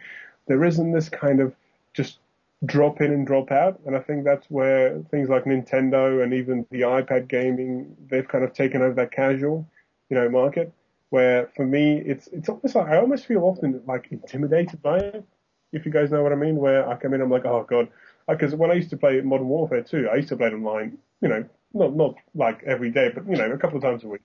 there 0.46 0.64
isn't 0.64 0.92
this 0.92 1.08
kind 1.08 1.40
of 1.40 1.54
just 1.94 2.18
drop 2.64 3.00
in 3.00 3.12
and 3.12 3.26
drop 3.26 3.50
out. 3.50 3.80
And 3.86 3.96
I 3.96 4.00
think 4.00 4.24
that's 4.24 4.46
where 4.50 5.00
things 5.10 5.28
like 5.28 5.44
Nintendo 5.44 6.22
and 6.22 6.32
even 6.32 6.66
the 6.70 6.82
iPad 6.82 7.28
gaming, 7.28 7.96
they've 8.08 8.26
kind 8.26 8.44
of 8.44 8.52
taken 8.52 8.82
over 8.82 8.94
that 8.94 9.12
casual, 9.12 9.66
you 10.08 10.16
know, 10.16 10.28
market. 10.28 10.72
Where 11.10 11.50
for 11.54 11.66
me, 11.66 11.98
it's 11.98 12.28
it's 12.28 12.48
almost 12.48 12.74
like 12.74 12.86
I 12.86 12.96
almost 12.96 13.26
feel 13.26 13.42
often 13.42 13.82
like 13.86 14.08
intimidated 14.10 14.80
by 14.80 14.98
it 14.98 15.24
if 15.72 15.84
you 15.84 15.92
guys 15.92 16.10
know 16.10 16.22
what 16.22 16.32
I 16.32 16.36
mean. 16.36 16.56
Where 16.56 16.88
I 16.88 16.96
come 16.96 17.12
in, 17.12 17.20
I'm 17.20 17.30
like, 17.30 17.44
oh 17.44 17.66
god, 17.68 17.88
because 18.26 18.54
when 18.54 18.70
I 18.70 18.74
used 18.74 18.88
to 18.90 18.96
play 18.96 19.20
Modern 19.20 19.48
Warfare 19.48 19.82
2, 19.82 20.08
I 20.10 20.16
used 20.16 20.30
to 20.30 20.36
play 20.38 20.46
it 20.48 20.54
online. 20.54 20.96
You 21.20 21.28
know, 21.28 21.44
not 21.74 21.94
not 21.94 22.14
like 22.34 22.62
every 22.64 22.90
day, 22.90 23.10
but 23.14 23.28
you 23.28 23.36
know, 23.36 23.50
a 23.50 23.58
couple 23.58 23.76
of 23.76 23.82
times 23.82 24.04
a 24.04 24.08
week. 24.08 24.22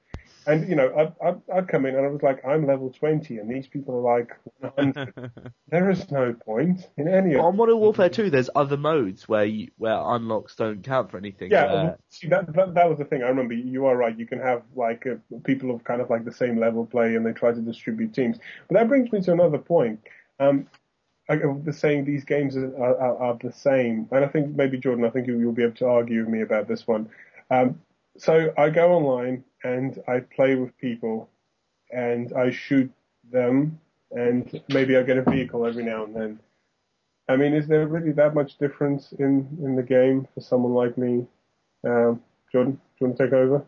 And 0.48 0.70
you 0.70 0.76
know, 0.76 0.94
I'd, 0.98 1.28
I'd, 1.28 1.42
I'd 1.54 1.68
come 1.68 1.86
in 1.86 1.96
and 1.96 2.06
I 2.06 2.10
was 2.10 2.24
like, 2.24 2.44
I'm 2.46 2.66
level 2.66 2.90
20, 2.90 3.38
and 3.38 3.54
these 3.54 3.68
people 3.68 3.96
are 3.98 4.18
like 4.18 4.32
100. 4.62 5.32
there 5.68 5.90
is 5.90 6.10
no 6.10 6.34
point 6.34 6.88
in 6.96 7.10
any 7.10 7.36
of. 7.36 7.42
On 7.42 7.58
Modern 7.58 7.78
Warfare 7.80 8.10
2, 8.10 8.30
there's 8.30 8.50
other 8.56 8.78
modes 8.78 9.28
where 9.28 9.44
you, 9.44 9.70
where 9.78 10.00
unlocks 10.00 10.56
don't 10.56 10.82
count 10.82 11.12
for 11.12 11.18
anything. 11.18 11.52
Yeah, 11.52 11.74
where- 11.74 11.98
see, 12.10 12.28
that, 12.30 12.54
that 12.54 12.74
that 12.76 12.90
was 12.90 12.98
the 12.98 13.04
thing. 13.04 13.24
I 13.24 13.28
remember 13.28 13.56
you 13.56 13.88
are 13.88 13.98
right. 13.98 14.18
You 14.18 14.26
can 14.26 14.40
have 14.40 14.64
like 14.74 15.06
uh, 15.06 15.16
people 15.44 15.70
of 15.70 15.84
kind 15.84 16.00
of 16.00 16.10
like 16.10 16.24
the 16.24 16.34
same 16.34 16.58
level 16.58 16.86
play, 16.86 17.16
and 17.16 17.26
they 17.26 17.34
try 17.34 17.52
to 17.52 17.60
distribute 17.62 18.14
teams. 18.14 18.38
But 18.70 18.76
that 18.76 18.88
brings 18.88 19.12
me 19.12 19.22
to 19.22 19.34
another 19.34 19.58
point. 19.58 20.00
Um, 20.40 20.68
I, 21.30 21.34
I 21.34 21.72
saying 21.72 22.06
these 22.06 22.24
games 22.24 22.56
are, 22.56 22.74
are, 22.78 23.18
are 23.18 23.38
the 23.42 23.52
same, 23.52 24.08
and 24.12 24.24
I 24.24 24.30
think 24.30 24.56
maybe 24.56 24.78
Jordan, 24.78 25.04
I 25.04 25.10
think 25.10 25.28
you, 25.28 25.38
you'll 25.40 25.52
be 25.52 25.64
able 25.64 25.76
to 25.76 25.88
argue 25.88 26.22
with 26.22 26.30
me 26.30 26.42
about 26.42 26.70
this 26.70 26.88
one. 26.88 27.10
Um, 27.52 27.82
so 28.18 28.54
I 28.58 28.70
go 28.70 28.94
online 28.94 29.44
and 29.64 30.02
I 30.08 30.20
play 30.20 30.56
with 30.56 30.78
people, 30.78 31.30
and 31.92 32.34
I 32.34 32.52
shoot 32.52 32.92
them, 33.32 33.80
and 34.12 34.62
maybe 34.70 34.98
I 34.98 35.04
get 35.04 35.18
a 35.18 35.24
vehicle 35.24 35.66
every 35.66 35.84
now 35.84 36.04
and 36.04 36.16
then. 36.16 36.40
I 37.30 37.36
mean, 37.36 37.54
is 37.54 37.68
there 37.68 37.88
really 37.88 38.14
that 38.14 38.34
much 38.34 38.58
difference 38.58 39.12
in, 39.14 39.58
in 39.62 39.76
the 39.76 39.84
game 39.84 40.28
for 40.34 40.42
someone 40.42 40.74
like 40.74 40.98
me? 40.98 41.26
Um, 41.84 42.22
Jordan, 42.52 42.74
do 42.74 42.80
you 43.00 43.08
want 43.08 43.18
to 43.18 43.24
take 43.26 43.34
over? 43.34 43.66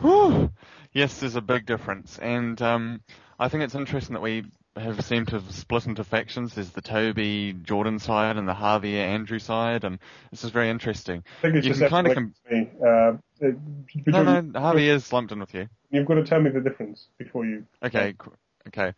Whew. 0.00 0.50
Yes, 0.92 1.20
there's 1.20 1.36
a 1.36 1.40
big 1.40 1.66
difference, 1.66 2.18
and 2.18 2.60
um, 2.60 3.02
I 3.38 3.48
think 3.48 3.62
it's 3.62 3.76
interesting 3.76 4.14
that 4.14 4.22
we 4.22 4.44
have 4.76 5.04
seemed 5.04 5.28
to 5.28 5.34
have 5.40 5.50
split 5.52 5.86
into 5.86 6.04
factions. 6.04 6.54
There's 6.54 6.70
the 6.70 6.80
Toby 6.80 7.52
Jordan 7.62 7.98
side 7.98 8.36
and 8.36 8.48
the 8.48 8.54
Javier 8.54 9.00
Andrew 9.00 9.38
side, 9.38 9.84
and 9.84 9.98
this 10.30 10.44
is 10.44 10.50
very 10.50 10.70
interesting. 10.70 11.24
I 11.38 11.42
think 11.42 11.56
it's 11.56 11.66
You 11.66 11.70
just 11.74 11.80
can 11.92 12.06
everyone 12.06 12.34
like 12.46 12.52
me. 12.52 12.70
Uh, 12.86 13.12
it- 13.40 14.04
but 14.04 14.12
No, 14.12 14.22
no, 14.24 14.42
Javier's 14.42 15.12
lumped 15.12 15.32
in 15.32 15.40
with 15.40 15.54
you. 15.54 15.68
You've 15.90 16.06
got 16.06 16.14
to 16.14 16.24
tell 16.24 16.40
me 16.40 16.50
the 16.50 16.60
difference 16.60 17.08
before 17.18 17.44
you. 17.46 17.66
Okay, 17.82 18.14
okay. 18.68 18.94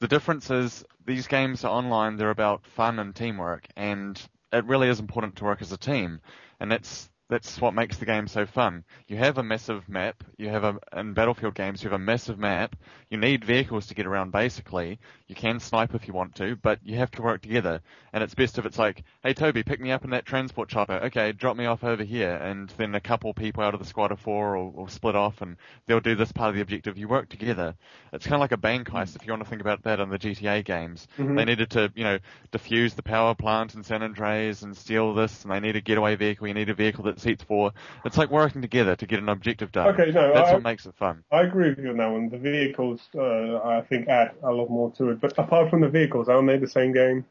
The 0.00 0.08
difference 0.08 0.50
is 0.50 0.84
these 1.04 1.26
games 1.26 1.64
are 1.64 1.70
online. 1.70 2.16
They're 2.16 2.30
about 2.30 2.66
fun 2.66 2.98
and 2.98 3.14
teamwork, 3.14 3.66
and 3.76 4.20
it 4.52 4.64
really 4.64 4.88
is 4.88 5.00
important 5.00 5.36
to 5.36 5.44
work 5.44 5.62
as 5.62 5.72
a 5.72 5.78
team, 5.78 6.20
and 6.58 6.70
that's 6.70 7.08
that's 7.30 7.60
what 7.60 7.74
makes 7.74 7.96
the 7.96 8.04
game 8.04 8.26
so 8.26 8.44
fun. 8.44 8.84
You 9.06 9.16
have 9.16 9.38
a 9.38 9.42
massive 9.42 9.88
map. 9.88 10.24
You 10.36 10.48
have 10.48 10.64
a 10.64 10.78
in 10.94 11.14
Battlefield 11.14 11.54
games. 11.54 11.82
You 11.82 11.88
have 11.88 12.00
a 12.00 12.04
massive 12.04 12.38
map. 12.38 12.76
You 13.08 13.18
need 13.18 13.44
vehicles 13.44 13.86
to 13.86 13.94
get 13.94 14.06
around. 14.06 14.32
Basically, 14.32 14.98
you 15.28 15.36
can 15.36 15.60
snipe 15.60 15.94
if 15.94 16.08
you 16.08 16.12
want 16.12 16.34
to, 16.36 16.56
but 16.56 16.80
you 16.82 16.96
have 16.96 17.10
to 17.12 17.22
work 17.22 17.42
together. 17.42 17.80
And 18.12 18.24
it's 18.24 18.34
best 18.34 18.58
if 18.58 18.66
it's 18.66 18.78
like, 18.78 19.04
hey 19.22 19.32
Toby, 19.32 19.62
pick 19.62 19.80
me 19.80 19.92
up 19.92 20.04
in 20.04 20.10
that 20.10 20.26
transport 20.26 20.68
chopper. 20.68 20.94
Okay, 21.04 21.30
drop 21.32 21.56
me 21.56 21.66
off 21.66 21.84
over 21.84 22.02
here, 22.02 22.34
and 22.34 22.68
then 22.76 22.94
a 22.96 23.00
couple 23.00 23.32
people 23.32 23.62
out 23.62 23.74
of 23.74 23.80
the 23.80 23.86
squad 23.86 24.10
of 24.10 24.18
four 24.18 24.56
will, 24.58 24.72
will 24.72 24.88
split 24.88 25.14
off, 25.14 25.40
and 25.40 25.56
they'll 25.86 26.00
do 26.00 26.16
this 26.16 26.32
part 26.32 26.50
of 26.50 26.56
the 26.56 26.62
objective. 26.62 26.98
You 26.98 27.06
work 27.06 27.28
together. 27.28 27.76
It's 28.12 28.26
kind 28.26 28.34
of 28.34 28.40
like 28.40 28.52
a 28.52 28.56
bank 28.56 28.88
heist 28.88 29.14
if 29.14 29.24
you 29.24 29.32
want 29.32 29.44
to 29.44 29.48
think 29.48 29.60
about 29.62 29.84
that 29.84 30.00
in 30.00 30.10
the 30.10 30.18
GTA 30.18 30.64
games. 30.64 31.06
Mhm. 31.16 31.36
They 31.36 31.44
needed 31.44 31.70
to, 31.70 31.92
you 31.94 32.02
know, 32.02 32.18
defuse 32.50 32.96
the 32.96 33.02
power 33.04 33.36
plant 33.36 33.76
in 33.76 33.84
San 33.84 34.02
Andreas 34.02 34.62
and 34.62 34.76
steal 34.76 35.14
this, 35.14 35.44
and 35.44 35.52
they 35.52 35.60
need 35.60 35.76
a 35.76 35.80
getaway 35.80 36.16
vehicle. 36.16 36.48
You 36.48 36.54
need 36.54 36.70
a 36.70 36.74
vehicle 36.74 37.04
that 37.04 37.19
seats 37.20 37.44
four. 37.44 37.72
It's 38.04 38.18
like 38.18 38.30
working 38.30 38.62
together 38.62 38.96
to 38.96 39.06
get 39.06 39.18
an 39.18 39.28
objective 39.28 39.72
done. 39.72 39.88
Okay, 39.94 40.10
no, 40.10 40.32
That's 40.32 40.50
I, 40.50 40.54
what 40.54 40.62
makes 40.62 40.86
it 40.86 40.94
fun. 40.96 41.24
I 41.30 41.42
agree 41.42 41.70
with 41.70 41.78
you 41.78 41.90
on 41.90 41.96
that 41.98 42.10
one. 42.10 42.28
The 42.28 42.38
vehicles, 42.38 43.00
uh, 43.14 43.58
I 43.58 43.82
think, 43.88 44.08
add 44.08 44.32
a 44.42 44.50
lot 44.50 44.70
more 44.70 44.90
to 44.92 45.10
it. 45.10 45.20
But 45.20 45.38
apart 45.38 45.70
from 45.70 45.80
the 45.80 45.88
vehicles, 45.88 46.28
aren't 46.28 46.48
they 46.48 46.58
the 46.58 46.68
same 46.68 46.92
game? 46.92 47.24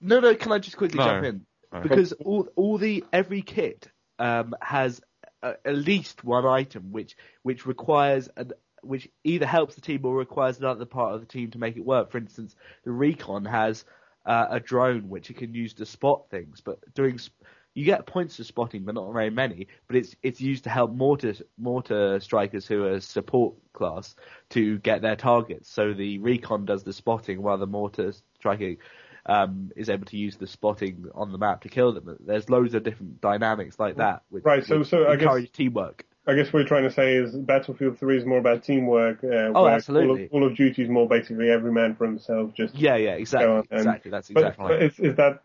No, 0.00 0.20
no. 0.20 0.34
Can 0.34 0.52
I 0.52 0.58
just 0.58 0.76
quickly 0.76 0.98
No. 0.98 1.04
jump 1.06 1.24
in? 1.24 1.46
No. 1.72 1.80
Because 1.80 2.12
all 2.12 2.48
all 2.56 2.78
the 2.78 3.04
every 3.12 3.42
kit 3.42 3.88
um, 4.18 4.54
has 4.60 5.00
uh, 5.42 5.54
at 5.64 5.74
least 5.76 6.24
one 6.24 6.46
item 6.46 6.92
which 6.92 7.16
which 7.42 7.66
requires 7.66 8.28
an 8.36 8.52
which 8.82 9.08
either 9.24 9.46
helps 9.46 9.74
the 9.74 9.80
team 9.80 10.04
or 10.04 10.14
requires 10.14 10.58
another 10.58 10.84
part 10.84 11.14
of 11.14 11.20
the 11.20 11.26
team 11.26 11.50
to 11.50 11.58
make 11.58 11.76
it 11.76 11.84
work. 11.84 12.10
For 12.10 12.18
instance, 12.18 12.54
the 12.84 12.90
recon 12.92 13.44
has 13.46 13.84
uh, 14.26 14.46
a 14.50 14.60
drone 14.60 15.08
which 15.08 15.30
it 15.30 15.36
can 15.38 15.54
use 15.54 15.74
to 15.74 15.86
spot 15.86 16.24
things, 16.30 16.60
but 16.60 16.78
doing 16.94 17.18
sp- 17.18 17.32
you 17.74 17.84
get 17.84 18.06
points 18.06 18.36
for 18.36 18.44
spotting, 18.44 18.84
but 18.84 18.94
not 18.94 19.12
very 19.12 19.30
many. 19.30 19.66
But 19.88 19.96
it's 19.96 20.14
it's 20.22 20.40
used 20.40 20.64
to 20.64 20.70
help 20.70 20.92
mortar 20.92 21.34
mortar 21.58 22.20
strikers 22.20 22.66
who 22.66 22.84
are 22.84 23.00
support 23.00 23.54
class 23.72 24.14
to 24.50 24.78
get 24.78 25.02
their 25.02 25.16
targets. 25.16 25.68
So 25.70 25.92
the 25.92 26.18
recon 26.18 26.64
does 26.64 26.84
the 26.84 26.92
spotting 26.92 27.42
while 27.42 27.58
the 27.58 27.66
mortar 27.66 28.12
striking 28.36 28.78
um, 29.26 29.72
is 29.74 29.88
able 29.90 30.04
to 30.06 30.16
use 30.16 30.36
the 30.36 30.46
spotting 30.46 31.06
on 31.14 31.32
the 31.32 31.38
map 31.38 31.62
to 31.62 31.68
kill 31.68 31.92
them. 31.92 32.16
There's 32.20 32.48
loads 32.48 32.74
of 32.74 32.82
different 32.84 33.20
dynamics 33.20 33.78
like 33.78 33.96
that, 33.96 34.22
which, 34.28 34.44
Right, 34.44 34.64
so- 34.64 34.82
so 34.82 35.08
I 35.08 35.16
guess- 35.16 35.48
teamwork. 35.52 36.04
I 36.26 36.34
guess 36.34 36.50
what 36.54 36.60
you're 36.60 36.68
trying 36.68 36.84
to 36.84 36.90
say 36.90 37.16
is 37.16 37.36
Battlefield 37.36 37.98
3 37.98 38.16
is 38.16 38.24
more 38.24 38.38
about 38.38 38.62
teamwork. 38.64 39.22
Uh, 39.22 39.52
Oh, 39.54 39.66
absolutely. 39.66 40.28
Call 40.28 40.42
of, 40.42 40.42
Call 40.42 40.46
of 40.52 40.56
Duty 40.56 40.82
is 40.82 40.88
more 40.88 41.06
basically 41.06 41.50
every 41.50 41.70
man 41.70 41.94
for 41.96 42.06
himself. 42.06 42.54
Just 42.54 42.74
Yeah, 42.74 42.96
yeah, 42.96 43.10
exactly, 43.12 43.62
exactly. 43.70 44.10
That's 44.10 44.30
but, 44.30 44.42
exactly. 44.44 44.66
but 44.68 44.82
is, 44.82 44.98
is 45.00 45.16
that 45.16 45.42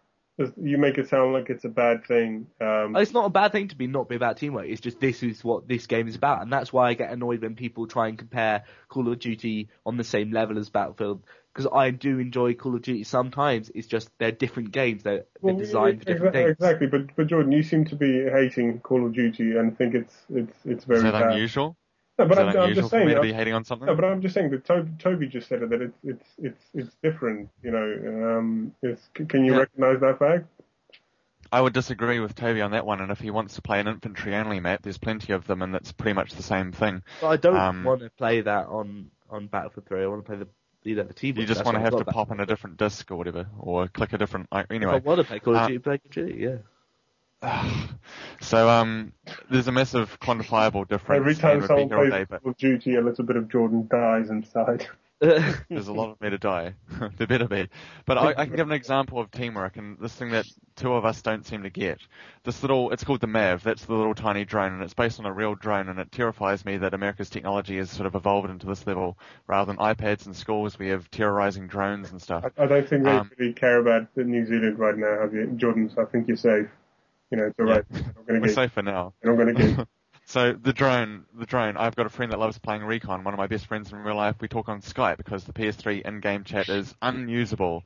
you 0.62 0.78
make 0.78 0.98
it 0.98 1.10
sound 1.10 1.34
like 1.34 1.50
it's 1.50 1.66
a 1.66 1.70
bad 1.70 2.06
thing? 2.06 2.48
Um, 2.62 2.96
It's 2.96 3.14
not 3.14 3.26
a 3.26 3.30
bad 3.30 3.52
thing 3.52 3.68
to 3.70 3.76
be 3.76 3.88
not 3.88 4.08
be 4.10 4.16
about 4.16 4.38
teamwork. 4.38 4.68
It's 4.68 4.82
just 4.82 5.00
this 5.00 5.22
is 5.24 5.44
what 5.44 5.68
this 5.68 5.88
game 5.88 6.08
is 6.08 6.16
about, 6.16 6.42
and 6.42 6.52
that's 6.52 6.72
why 6.72 6.90
I 6.90 6.94
get 6.94 7.12
annoyed 7.12 7.42
when 7.42 7.56
people 7.56 7.88
try 7.88 8.08
and 8.08 8.18
compare 8.18 8.64
Call 8.88 9.12
of 9.12 9.20
Duty 9.20 9.70
on 9.86 9.98
the 9.98 10.04
same 10.04 10.32
level 10.32 10.58
as 10.58 10.70
Battlefield. 10.70 11.24
Because 11.54 11.68
I 11.74 11.90
do 11.90 12.20
enjoy 12.20 12.54
Call 12.54 12.76
of 12.76 12.84
Duty 12.84 13.04
sometimes. 13.04 13.72
It's 13.74 13.88
just 13.88 14.10
they're 14.20 14.32
different 14.32 14.72
games. 14.72 15.02
They're, 15.04 15.16
they're 15.18 15.26
Well, 15.42 15.58
designed 15.58 16.00
for 16.00 16.06
different 16.06 16.36
exa- 16.36 16.40
things. 16.40 16.52
Exactly, 16.52 16.88
but 16.88 17.16
but 17.16 17.28
Jordan, 17.28 17.52
you 17.52 17.64
seem 17.64 17.86
to 17.86 17.96
be 17.96 18.24
hating 18.30 18.80
Call 18.82 19.06
of 19.06 19.14
Duty 19.14 19.58
and 19.58 19.78
think 19.78 19.96
it's 19.96 20.16
it's 20.30 20.58
it's 20.64 20.86
very 20.86 21.00
Is 21.00 21.04
that 21.04 21.14
bad. 21.14 21.32
unusual? 21.34 21.76
No, 22.20 22.26
but 22.28 22.32
Is 22.34 22.38
that 22.38 22.48
I'm, 22.58 22.70
I'm 22.70 22.76
just 22.76 22.90
saying. 22.90 23.08
me 23.08 23.14
to 23.14 23.20
I'm- 23.20 23.28
be 23.28 23.34
hating 23.34 23.54
on 23.54 23.64
something? 23.64 23.86
no, 23.86 23.96
but 23.96 24.04
I'm 24.04 24.22
just 24.22 24.34
saying 24.36 24.50
that 24.52 24.66
Toby, 24.66 24.92
Toby 25.00 25.28
just 25.28 25.48
said 25.48 25.62
it 25.64 25.70
that 25.70 25.82
it's 25.82 25.98
it's 26.04 26.26
it's 26.38 26.64
it's 26.74 26.96
different. 27.02 27.50
You 27.64 27.72
know, 27.72 28.38
um, 28.38 28.76
it's, 28.82 29.08
can 29.30 29.46
you 29.46 29.54
Yeah. 29.54 29.60
recognise 29.60 30.02
that 30.02 30.20
fact? 30.20 30.46
I 31.52 31.62
would 31.62 31.74
disagree 31.74 32.20
with 32.20 32.36
Toby 32.36 32.62
on 32.62 32.72
that 32.72 32.86
one, 32.86 33.00
and 33.00 33.10
if 33.12 33.20
he 33.22 33.32
wants 33.32 33.56
to 33.56 33.62
play 33.62 33.80
an 33.80 33.88
infantry 33.88 34.36
only 34.36 34.60
map, 34.60 34.82
there's 34.84 34.98
plenty 35.00 35.32
of 35.34 35.48
them, 35.48 35.62
and 35.62 35.74
it's 35.76 35.92
pretty 35.94 36.14
much 36.14 36.34
the 36.34 36.44
same 36.44 36.72
thing. 36.74 37.02
But 37.22 37.28
I 37.28 37.38
don't 37.38 37.56
Um, 37.56 37.84
want 37.86 38.02
to 38.02 38.10
play 38.12 38.42
that 38.42 38.68
on 38.68 39.10
on 39.30 39.48
Battlefield 39.48 39.88
3. 39.88 40.04
I 40.04 40.08
want 40.08 40.26
to 40.26 40.30
play 40.30 40.38
the 40.40 40.48
you 40.84 40.96
know 40.96 41.04
the 41.04 41.14
team. 41.14 41.38
You 41.38 41.46
just 41.46 41.64
want 41.64 41.76
to 41.76 41.82
have 41.82 41.96
to 41.98 42.04
pop 42.06 42.32
in 42.32 42.40
a 42.42 42.46
different 42.46 42.76
disc 42.78 43.10
or 43.12 43.16
whatever, 43.16 43.48
or 43.60 43.88
click 43.88 44.12
a 44.12 44.18
different. 44.18 44.48
I- 44.52 44.66
If 44.70 44.84
I 44.84 44.98
want 44.98 45.20
to 45.22 45.24
play 45.24 45.40
Call 45.40 45.56
of 45.56 45.62
uh, 45.62 45.68
play 45.68 45.80
Call 45.80 45.94
of 45.94 46.10
Duty. 46.12 46.34
Yeah. 46.38 46.58
so 48.42 48.70
um, 48.70 49.14
there's 49.50 49.68
a 49.68 49.72
massive 49.72 50.20
quantifiable 50.20 50.88
difference. 50.88 51.20
Every 51.20 51.36
time 51.36 51.66
someone 51.66 51.90
repeat 51.90 51.94
all 51.94 52.00
plays 52.00 52.12
day, 52.12 52.26
but 52.30 52.44
Call 52.44 52.52
of 52.52 52.58
Duty, 52.58 52.96
a 52.96 53.02
little 53.02 53.26
bit 53.26 53.36
of 53.36 53.50
Jordan 53.50 53.88
dies 53.90 54.30
inside. 54.30 54.88
there's 55.70 55.90
a 55.90 55.94
lot 55.94 56.12
of 56.12 56.22
me 56.22 56.30
to 56.30 56.38
die. 56.38 56.74
there 57.18 57.28
better 57.28 57.48
be. 57.48 57.68
But 58.06 58.18
I, 58.18 58.30
I 58.38 58.46
can 58.46 58.56
give 58.56 58.68
an 58.68 58.72
example 58.72 59.20
of 59.20 59.30
teamwork 59.32 59.76
and 59.76 59.98
this 60.00 60.14
thing 60.14 60.30
that 60.30 60.46
two 60.78 60.94
of 60.94 61.04
us 61.04 61.22
don't 61.22 61.46
seem 61.46 61.64
to 61.64 61.70
get. 61.70 62.00
This 62.46 62.62
little, 62.64 62.92
it's 62.92 63.04
called 63.04 63.20
the 63.20 63.28
MAV. 63.28 63.62
That's 63.62 63.84
the 63.84 63.96
little 63.96 64.16
tiny 64.16 64.46
drone, 64.46 64.72
and 64.72 64.82
it's 64.82 64.94
based 64.94 65.20
on 65.20 65.26
a 65.26 65.34
real 65.34 65.56
drone. 65.56 65.90
And 65.90 66.00
it 66.00 66.10
terrifies 66.14 66.64
me 66.64 66.78
that 66.78 66.94
America's 66.94 67.30
technology 67.30 67.76
has 67.80 67.90
sort 67.92 68.08
of 68.08 68.16
evolved 68.16 68.50
into 68.50 68.66
this 68.66 68.88
level. 68.88 69.18
Rather 69.46 69.74
than 69.74 69.76
iPads 69.82 70.26
in 70.26 70.34
schools, 70.34 70.80
we 70.80 70.88
have 70.88 71.12
terrorizing 71.12 71.68
drones 71.68 72.12
and 72.12 72.22
stuff. 72.22 72.46
I, 72.58 72.64
I 72.64 72.68
don't 72.68 72.88
think 72.88 73.04
they 73.04 73.12
Um, 73.12 73.30
really 73.38 73.52
care 73.52 73.80
about 73.80 74.08
New 74.16 74.46
Zealand 74.46 74.80
right 74.80 74.96
now, 74.96 75.20
have 75.20 75.34
you, 75.34 75.48
Jordan? 75.58 75.92
So 75.94 76.02
I 76.02 76.06
think 76.06 76.30
you're 76.30 76.38
safe. 76.38 76.70
You 77.32 77.38
know, 77.38 77.46
it's 77.46 77.60
alright. 77.60 77.84
Going 77.92 78.42
We're 78.42 78.48
get. 78.48 78.56
safe 78.56 78.72
for 78.72 78.82
now. 78.82 79.14
You're 79.24 79.36
not 79.36 79.44
going 79.44 79.56
to 79.56 79.76
get. 79.78 79.88
So 80.30 80.54
the 80.54 80.74
drone, 80.74 81.26
the 81.34 81.48
drone. 81.48 81.76
I've 81.76 81.96
got 81.96 82.06
a 82.06 82.10
friend 82.10 82.32
that 82.32 82.38
loves 82.38 82.60
playing 82.60 82.84
Recon. 82.84 83.24
One 83.24 83.34
of 83.34 83.40
my 83.40 83.48
best 83.48 83.66
friends 83.66 83.92
in 83.92 83.98
real 83.98 84.16
life. 84.16 84.36
We 84.40 84.48
talk 84.48 84.70
on 84.70 84.80
Skype 84.80 85.18
because 85.18 85.44
the 85.44 85.54
PS3 85.54 86.04
in-game 86.04 86.44
chat 86.44 86.70
is 86.70 86.94
unusable. 87.02 87.84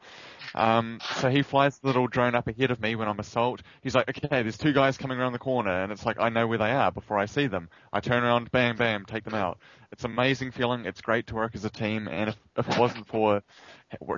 Um, 0.53 0.99
so 1.21 1.29
he 1.29 1.41
flies 1.41 1.79
the 1.79 1.87
little 1.87 2.07
drone 2.07 2.35
up 2.35 2.49
ahead 2.49 2.69
of 2.69 2.81
me 2.81 2.95
when 2.95 3.07
I'm 3.07 3.17
assault. 3.19 3.61
He's 3.81 3.95
like, 3.95 4.09
okay, 4.09 4.41
there's 4.41 4.57
two 4.57 4.73
guys 4.73 4.97
coming 4.97 5.19
around 5.19 5.31
the 5.31 5.39
corner, 5.39 5.83
and 5.83 5.91
it's 5.93 6.05
like 6.05 6.19
I 6.19 6.27
know 6.27 6.45
where 6.45 6.57
they 6.57 6.71
are 6.71 6.91
before 6.91 7.17
I 7.17 7.27
see 7.27 7.47
them. 7.47 7.69
I 7.93 8.01
turn 8.01 8.25
around, 8.25 8.51
bam, 8.51 8.75
bam, 8.75 9.05
take 9.05 9.23
them 9.23 9.35
out. 9.35 9.59
It's 9.93 10.03
amazing 10.03 10.51
feeling. 10.51 10.85
It's 10.85 10.99
great 10.99 11.27
to 11.27 11.35
work 11.35 11.55
as 11.55 11.63
a 11.63 11.69
team, 11.69 12.09
and 12.09 12.27
if, 12.31 12.37
if 12.57 12.67
it 12.69 12.77
wasn't 12.77 13.07
for 13.07 13.41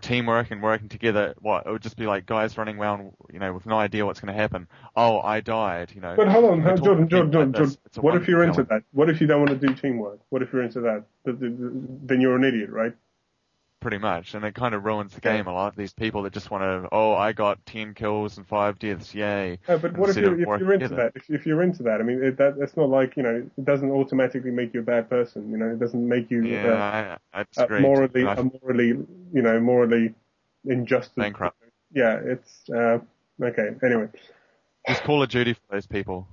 teamwork 0.02 0.52
and 0.52 0.62
working 0.62 0.88
together, 0.90 1.34
what 1.40 1.66
it 1.66 1.72
would 1.72 1.82
just 1.82 1.98
be 1.98 2.06
like 2.06 2.26
guys 2.26 2.58
running 2.58 2.78
around, 2.78 3.12
you 3.32 3.40
know, 3.40 3.54
with 3.54 3.66
no 3.66 3.78
idea 3.78 4.06
what's 4.06 4.20
going 4.20 4.34
to 4.34 4.40
happen. 4.40 4.68
Oh, 4.96 5.20
I 5.20 5.42
died, 5.42 5.92
you 5.94 6.02
know. 6.02 6.16
But 6.16 6.28
hold 6.28 6.46
on, 6.46 6.58
We 6.60 6.64
hold- 6.64 6.78
talk 6.78 6.86
Jordan, 6.86 7.10
Jordan, 7.10 7.32
Jordan, 7.32 7.52
like. 7.54 7.58
Jordan. 7.62 7.78
What 7.98 8.16
if 8.16 8.28
you're 8.28 8.44
into 8.44 8.64
that? 8.64 8.84
What 8.94 9.10
if 9.10 9.20
you 9.22 9.28
don't 9.28 9.46
want 9.46 9.60
to 9.60 9.68
do 9.68 9.74
teamwork? 9.74 10.20
What 10.30 10.42
if 10.42 10.52
you're 10.54 10.64
into 10.64 10.82
that? 10.82 11.04
Th- 11.26 11.40
th- 11.40 11.58
th- 11.58 11.72
Then 12.06 12.22
you're 12.22 12.36
an 12.36 12.44
idiot, 12.44 12.70
right? 12.70 12.94
Pretty 13.80 13.98
much, 13.98 14.34
and 14.34 14.44
it 14.46 14.56
kind 14.56 14.74
of 14.74 14.84
ruins 14.84 15.14
the 15.14 15.22
game 15.22 15.48
a 15.48 15.54
lot. 15.54 15.76
These 15.76 15.94
people 15.94 16.24
that 16.24 16.34
just 16.34 16.50
want 16.50 16.64
to, 16.64 16.90
oh, 16.92 17.14
I 17.14 17.34
got 17.34 17.64
ten 17.66 17.94
kills 17.94 18.38
and 18.38 18.48
five 18.48 18.80
deaths, 18.80 19.14
yay! 19.14 19.60
No, 19.68 19.78
but 19.78 19.96
what 19.98 20.10
if 20.10 20.18
you're, 20.18 20.34
if 20.40 20.60
you're 20.60 20.74
into 20.74 20.90
together. 20.90 20.96
that? 20.96 21.12
If, 21.16 21.30
if 21.30 21.46
you're 21.46 21.62
into 21.62 21.84
that, 21.84 22.00
I 22.00 22.04
mean, 22.04 22.24
it, 22.24 22.38
that 22.38 22.58
that's 22.58 22.76
not 22.76 22.90
like 22.90 23.16
you 23.18 23.24
know, 23.24 23.48
it 23.58 23.66
doesn't 23.66 23.92
automatically 23.92 24.52
make 24.52 24.74
you 24.74 24.80
a 24.80 24.84
bad 24.84 25.10
person. 25.10 25.50
You 25.52 25.58
know, 25.58 25.70
it 25.72 25.80
doesn't 25.80 26.08
make 26.08 26.32
you 26.32 26.44
Yeah, 26.44 27.18
uh, 27.34 27.40
I, 27.40 27.46
I 27.62 27.64
uh, 27.64 27.80
morally, 27.80 28.26
I- 28.26 28.42
morally, 28.62 28.88
you 28.88 29.42
know, 29.42 29.60
morally 29.60 30.14
injustice. 30.66 31.14
Bankrupt. 31.16 31.58
yeah, 31.94 32.20
it's 32.24 32.70
uh, 32.70 33.00
okay. 33.42 33.70
Anyway, 33.84 34.08
Just 34.88 35.04
Call 35.04 35.22
of 35.22 35.30
Duty 35.30 35.54
for 35.54 35.62
those 35.72 35.86
people. 35.86 36.28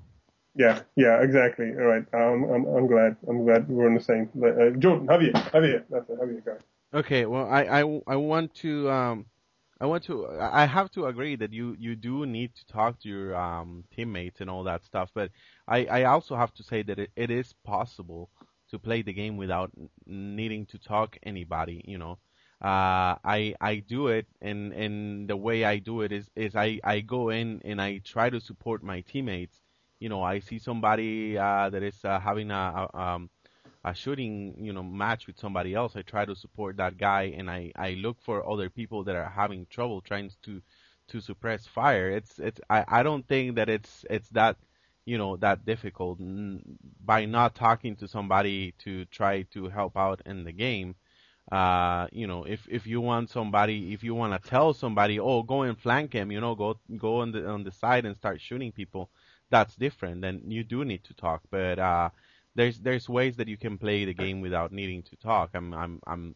yeah, 0.55 0.80
yeah, 0.97 1.22
exactly. 1.22 1.70
All 1.70 1.84
right, 1.84 2.05
um, 2.14 2.45
I'm 2.45 2.64
I'm 2.66 2.86
glad 2.86 3.16
I'm 3.28 3.45
glad 3.45 3.68
we're 3.68 3.86
on 3.86 3.95
the 3.95 4.01
same. 4.01 4.30
Uh, 4.43 4.70
Jordan, 4.78 5.07
Javier, 5.07 5.32
Javier, 5.51 5.84
that's 5.90 6.09
it. 6.09 6.18
Javier, 6.20 6.45
go. 6.45 6.57
Okay, 6.95 7.24
well, 7.26 7.47
I, 7.49 7.62
I, 7.82 8.01
I 8.07 8.16
want 8.16 8.55
to 8.57 8.90
um, 8.90 9.26
I 9.80 9.86
want 9.86 10.05
to 10.05 10.28
I 10.28 10.66
have 10.66 10.90
to 10.93 11.07
agree 11.07 11.36
that 11.36 11.53
you, 11.53 11.74
you 11.78 11.97
do 11.97 12.26
need 12.26 12.55
to 12.55 12.66
talk 12.66 13.01
to 13.01 13.09
your 13.09 13.34
um, 13.34 13.84
teammates 13.95 14.40
and 14.40 14.51
all 14.51 14.62
that 14.64 14.84
stuff, 14.84 15.11
but 15.14 15.30
I, 15.66 15.86
I 15.86 16.05
also 16.05 16.36
have 16.36 16.53
to 16.55 16.62
say 16.62 16.82
that 16.82 16.99
it, 16.99 17.11
it 17.16 17.30
is 17.30 17.55
possible 17.64 18.30
to 18.70 18.78
play 18.78 19.03
the 19.03 19.12
game 19.12 19.36
without 19.38 19.70
needing 20.07 20.66
to 20.66 20.78
talk 20.78 21.16
anybody. 21.22 21.82
You 21.86 21.99
know, 21.99 22.12
uh, 22.62 23.16
I 23.24 23.55
I 23.61 23.76
do 23.76 24.09
it, 24.09 24.26
and 24.43 24.72
and 24.74 25.28
the 25.28 25.36
way 25.36 25.64
I 25.64 25.78
do 25.78 26.03
it 26.03 26.12
is 26.12 26.28
is 26.36 26.55
I 26.55 26.78
I 26.84 27.01
go 27.01 27.30
in 27.30 27.62
and 27.64 27.80
I 27.80 27.99
try 28.05 28.28
to 28.28 28.40
support 28.40 28.82
my 28.82 29.01
teammates. 29.01 29.61
You 29.99 30.11
know, 30.11 30.22
I 30.22 30.40
see 30.40 30.59
somebody 30.59 31.38
uh, 31.38 31.70
that 31.70 31.82
is 31.82 32.05
uh, 32.05 32.20
having 32.20 32.51
a, 32.51 32.88
a 32.95 32.99
um 33.01 33.30
a 33.85 33.95
shooting 33.95 34.55
you 34.59 34.72
know 34.72 34.83
match 34.83 35.26
with 35.26 35.39
somebody 35.39 35.74
else. 35.74 35.97
I 35.97 36.03
try 36.03 36.24
to 36.24 36.37
support 36.37 36.76
that 36.76 36.99
guy 36.99 37.35
and 37.37 37.51
i 37.51 37.72
i 37.76 37.93
look 37.95 38.20
for 38.20 38.49
other 38.49 38.70
people 38.70 39.05
that 39.05 39.16
are 39.16 39.28
having 39.30 39.66
trouble 39.66 40.01
trying 40.01 40.30
to 40.45 40.62
to 41.09 41.20
suppress 41.20 41.66
fire. 41.66 42.11
It's 42.11 42.39
it's 42.39 42.61
i 42.70 42.85
i 42.89 43.03
don't 43.03 43.26
think 43.26 43.57
that 43.57 43.68
it's 43.68 44.05
it's 44.11 44.28
that 44.30 44.57
you 45.05 45.18
know 45.18 45.37
that 45.39 45.64
difficult. 45.64 46.18
By 47.05 47.24
not 47.26 47.55
talking 47.55 47.97
to 47.97 48.09
somebody 48.09 48.72
to 48.80 49.05
try 49.07 49.43
to 49.55 49.68
help 49.68 49.97
out 49.97 50.22
in 50.26 50.45
the 50.45 50.53
game 50.53 50.95
uh 51.51 52.07
you 52.12 52.26
know 52.26 52.45
if 52.45 52.68
if 52.70 52.87
you 52.87 53.01
want 53.01 53.28
somebody 53.28 53.93
if 53.93 54.05
you 54.05 54.14
want 54.14 54.33
to 54.33 54.49
tell 54.49 54.72
somebody 54.72 55.18
oh 55.18 55.43
go 55.43 55.62
and 55.62 55.76
flank 55.76 56.12
him 56.12 56.30
you 56.30 56.41
know 56.41 56.55
go 56.55 56.78
go 56.97 57.18
on 57.20 57.33
the 57.33 57.45
on 57.49 57.64
the 57.64 57.72
side 57.72 58.07
and 58.07 58.16
start 58.16 58.41
shooting 58.41 58.70
people 58.70 59.11
that's 59.51 59.74
different 59.74 60.20
then 60.22 60.41
you 60.47 60.64
do 60.64 60.85
need 60.85 61.05
to 61.05 61.14
talk. 61.14 61.43
But 61.51 61.78
uh 61.78 62.11
there's 62.55 62.78
there's 62.80 63.09
ways 63.09 63.36
that 63.36 63.48
you 63.48 63.57
can 63.57 63.78
play 63.78 64.05
the 64.05 64.14
game 64.14 64.40
without 64.40 64.72
needing 64.72 65.03
to 65.05 65.16
talk. 65.16 65.50
I'm 65.55 65.72
I'm 65.72 66.00
I'm 66.07 66.34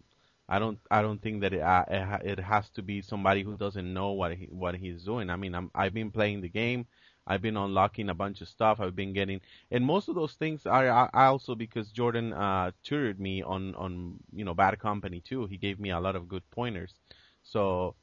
I 0.48 0.58
don't 0.58 0.78
I 0.90 1.02
don't 1.02 1.20
think 1.20 1.40
that 1.42 1.52
it 1.52 1.60
uh, 1.60 1.84
it, 2.24 2.38
has 2.38 2.68
to 2.70 2.82
be 2.82 3.02
somebody 3.02 3.42
who 3.42 3.56
doesn't 3.56 3.92
know 3.92 4.12
what 4.12 4.34
he 4.36 4.46
what 4.46 4.74
he's 4.74 5.04
doing. 5.04 5.30
I 5.30 5.36
mean 5.36 5.54
I'm 5.54 5.70
I've 5.74 5.94
been 5.94 6.10
playing 6.10 6.40
the 6.40 6.48
game. 6.48 6.86
I've 7.26 7.42
been 7.42 7.56
unlocking 7.56 8.08
a 8.08 8.14
bunch 8.14 8.40
of 8.40 8.48
stuff. 8.48 8.78
I've 8.80 8.94
been 8.94 9.12
getting 9.12 9.40
and 9.70 9.84
most 9.84 10.08
of 10.08 10.14
those 10.14 10.34
things 10.34 10.64
are, 10.64 10.88
are 10.88 11.10
also 11.14 11.54
because 11.54 11.90
Jordan 11.90 12.32
uh 12.32 12.70
tutored 12.82 13.20
me 13.20 13.42
on 13.42 13.74
on 13.74 14.18
you 14.32 14.44
know 14.44 14.54
Bad 14.54 14.78
Company 14.78 15.20
2. 15.20 15.46
He 15.46 15.56
gave 15.56 15.80
me 15.80 15.90
a 15.90 16.00
lot 16.00 16.16
of 16.16 16.28
good 16.28 16.48
pointers. 16.50 16.94
So 17.42 17.96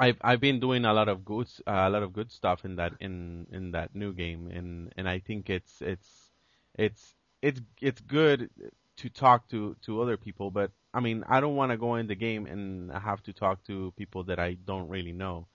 I've 0.00 0.16
I've 0.22 0.40
been 0.40 0.60
doing 0.60 0.84
a 0.84 0.94
lot 0.94 1.08
of 1.08 1.24
good 1.24 1.48
uh, 1.66 1.84
a 1.86 1.90
lot 1.90 2.02
of 2.02 2.12
good 2.12 2.32
stuff 2.32 2.64
in 2.64 2.76
that 2.76 2.94
in 3.00 3.46
in 3.52 3.72
that 3.72 3.94
new 3.94 4.12
game 4.14 4.50
and 4.50 4.92
and 4.96 5.08
I 5.08 5.18
think 5.18 5.50
it's 5.50 5.82
it's 5.82 6.27
it's 6.78 7.14
it's 7.42 7.60
it's 7.82 8.00
good 8.02 8.50
to 8.98 9.10
talk 9.10 9.48
to 9.50 9.76
to 9.86 10.02
other 10.02 10.16
people, 10.16 10.50
but 10.50 10.72
I 10.94 11.00
mean, 11.00 11.24
I 11.28 11.40
don't 11.40 11.56
want 11.56 11.72
to 11.72 11.78
go 11.78 11.96
in 11.96 12.08
the 12.08 12.16
game 12.16 12.46
and 12.46 12.92
have 12.92 13.22
to 13.24 13.34
talk 13.34 13.64
to 13.66 13.92
people 13.98 14.24
that 14.24 14.40
I 14.40 14.54
don't 14.54 14.88
really 14.88 15.12
know. 15.12 15.48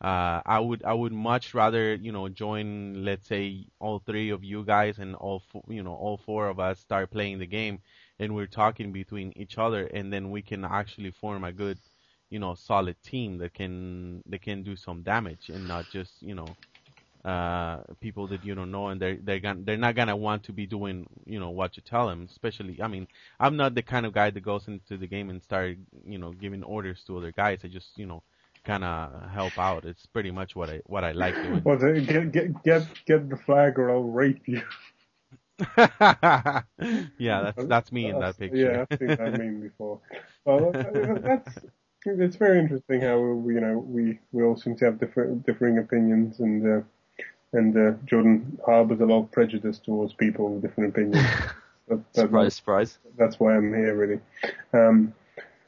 Uh, 0.00 0.40
I 0.46 0.60
would 0.60 0.84
I 0.84 0.94
would 0.94 1.12
much 1.12 1.54
rather 1.54 1.94
you 1.94 2.12
know 2.12 2.28
join 2.28 3.04
let's 3.04 3.26
say 3.28 3.66
all 3.80 3.98
three 4.00 4.30
of 4.30 4.44
you 4.44 4.64
guys 4.64 4.98
and 4.98 5.16
all 5.16 5.42
you 5.68 5.82
know 5.82 5.94
all 5.94 6.18
four 6.18 6.48
of 6.48 6.60
us 6.60 6.80
start 6.80 7.10
playing 7.10 7.38
the 7.40 7.46
game 7.46 7.80
and 8.20 8.34
we're 8.34 8.46
talking 8.46 8.92
between 8.92 9.32
each 9.36 9.58
other 9.58 9.86
and 9.86 10.12
then 10.12 10.30
we 10.30 10.42
can 10.42 10.64
actually 10.64 11.10
form 11.10 11.44
a 11.44 11.52
good 11.52 11.78
you 12.30 12.38
know 12.38 12.54
solid 12.54 12.96
team 13.02 13.38
that 13.38 13.54
can 13.54 14.22
that 14.26 14.42
can 14.42 14.62
do 14.62 14.76
some 14.76 15.02
damage 15.02 15.48
and 15.48 15.66
not 15.66 15.88
just 15.88 16.22
you 16.22 16.34
know 16.34 16.56
uh, 17.28 17.82
people 18.00 18.26
that 18.28 18.42
you 18.42 18.54
don't 18.54 18.70
know, 18.70 18.88
and 18.88 19.00
they're 19.02 19.18
they're 19.22 19.38
gonna, 19.38 19.60
they're 19.62 19.76
not 19.76 19.94
gonna 19.94 20.16
want 20.16 20.44
to 20.44 20.52
be 20.52 20.66
doing 20.66 21.06
you 21.26 21.38
know 21.38 21.50
what 21.50 21.76
you 21.76 21.82
tell 21.82 22.08
them. 22.08 22.26
Especially, 22.30 22.80
I 22.82 22.88
mean, 22.88 23.06
I'm 23.38 23.56
not 23.56 23.74
the 23.74 23.82
kind 23.82 24.06
of 24.06 24.14
guy 24.14 24.30
that 24.30 24.40
goes 24.40 24.66
into 24.66 24.96
the 24.96 25.06
game 25.06 25.28
and 25.28 25.42
start 25.42 25.76
you 26.06 26.18
know 26.18 26.32
giving 26.32 26.62
orders 26.62 27.02
to 27.06 27.18
other 27.18 27.30
guys. 27.30 27.58
I 27.64 27.68
just 27.68 27.98
you 27.98 28.06
know 28.06 28.22
kind 28.64 28.82
of 28.82 29.30
help 29.30 29.58
out. 29.58 29.84
It's 29.84 30.06
pretty 30.06 30.30
much 30.30 30.56
what 30.56 30.70
I 30.70 30.80
what 30.86 31.04
I 31.04 31.12
like 31.12 31.34
doing. 31.34 31.62
Well, 31.64 31.76
get 31.76 32.32
get 32.32 32.64
get 32.64 32.82
get 33.04 33.28
the 33.28 33.36
flag 33.36 33.78
or 33.78 33.90
I'll 33.90 34.04
rape 34.04 34.44
you. 34.46 34.62
yeah, 35.76 36.62
that's 37.18 37.64
that's 37.64 37.92
me 37.92 38.06
in 38.06 38.20
that 38.20 38.38
picture. 38.38 38.56
Yeah, 38.56 38.86
I've 38.90 38.98
seen 38.98 39.08
that 39.08 39.38
meme 39.38 39.60
before. 39.60 40.00
Well, 40.46 40.70
that's 40.72 41.58
it's 42.06 42.36
very 42.36 42.58
interesting 42.58 43.02
how 43.02 43.18
we, 43.18 43.54
you 43.54 43.60
know 43.60 43.76
we 43.76 44.18
we 44.32 44.44
all 44.44 44.56
seem 44.56 44.76
to 44.76 44.86
have 44.86 44.98
different 44.98 45.44
differing 45.44 45.76
opinions 45.76 46.40
and. 46.40 46.66
Uh, 46.66 46.84
and 47.52 47.76
uh, 47.76 47.92
Jordan 48.04 48.58
harbors 48.64 49.00
a 49.00 49.04
lot 49.06 49.20
of 49.24 49.30
prejudice 49.32 49.78
towards 49.78 50.12
people 50.12 50.48
with 50.54 50.62
different 50.62 50.90
opinions. 50.90 51.26
That- 51.88 52.12
that- 52.12 52.20
Surprise, 52.20 52.54
surprise. 52.54 52.98
that's 53.16 53.40
why 53.40 53.56
I'm 53.56 53.72
here, 53.72 53.94
really. 53.96 54.20
Um, 54.74 55.14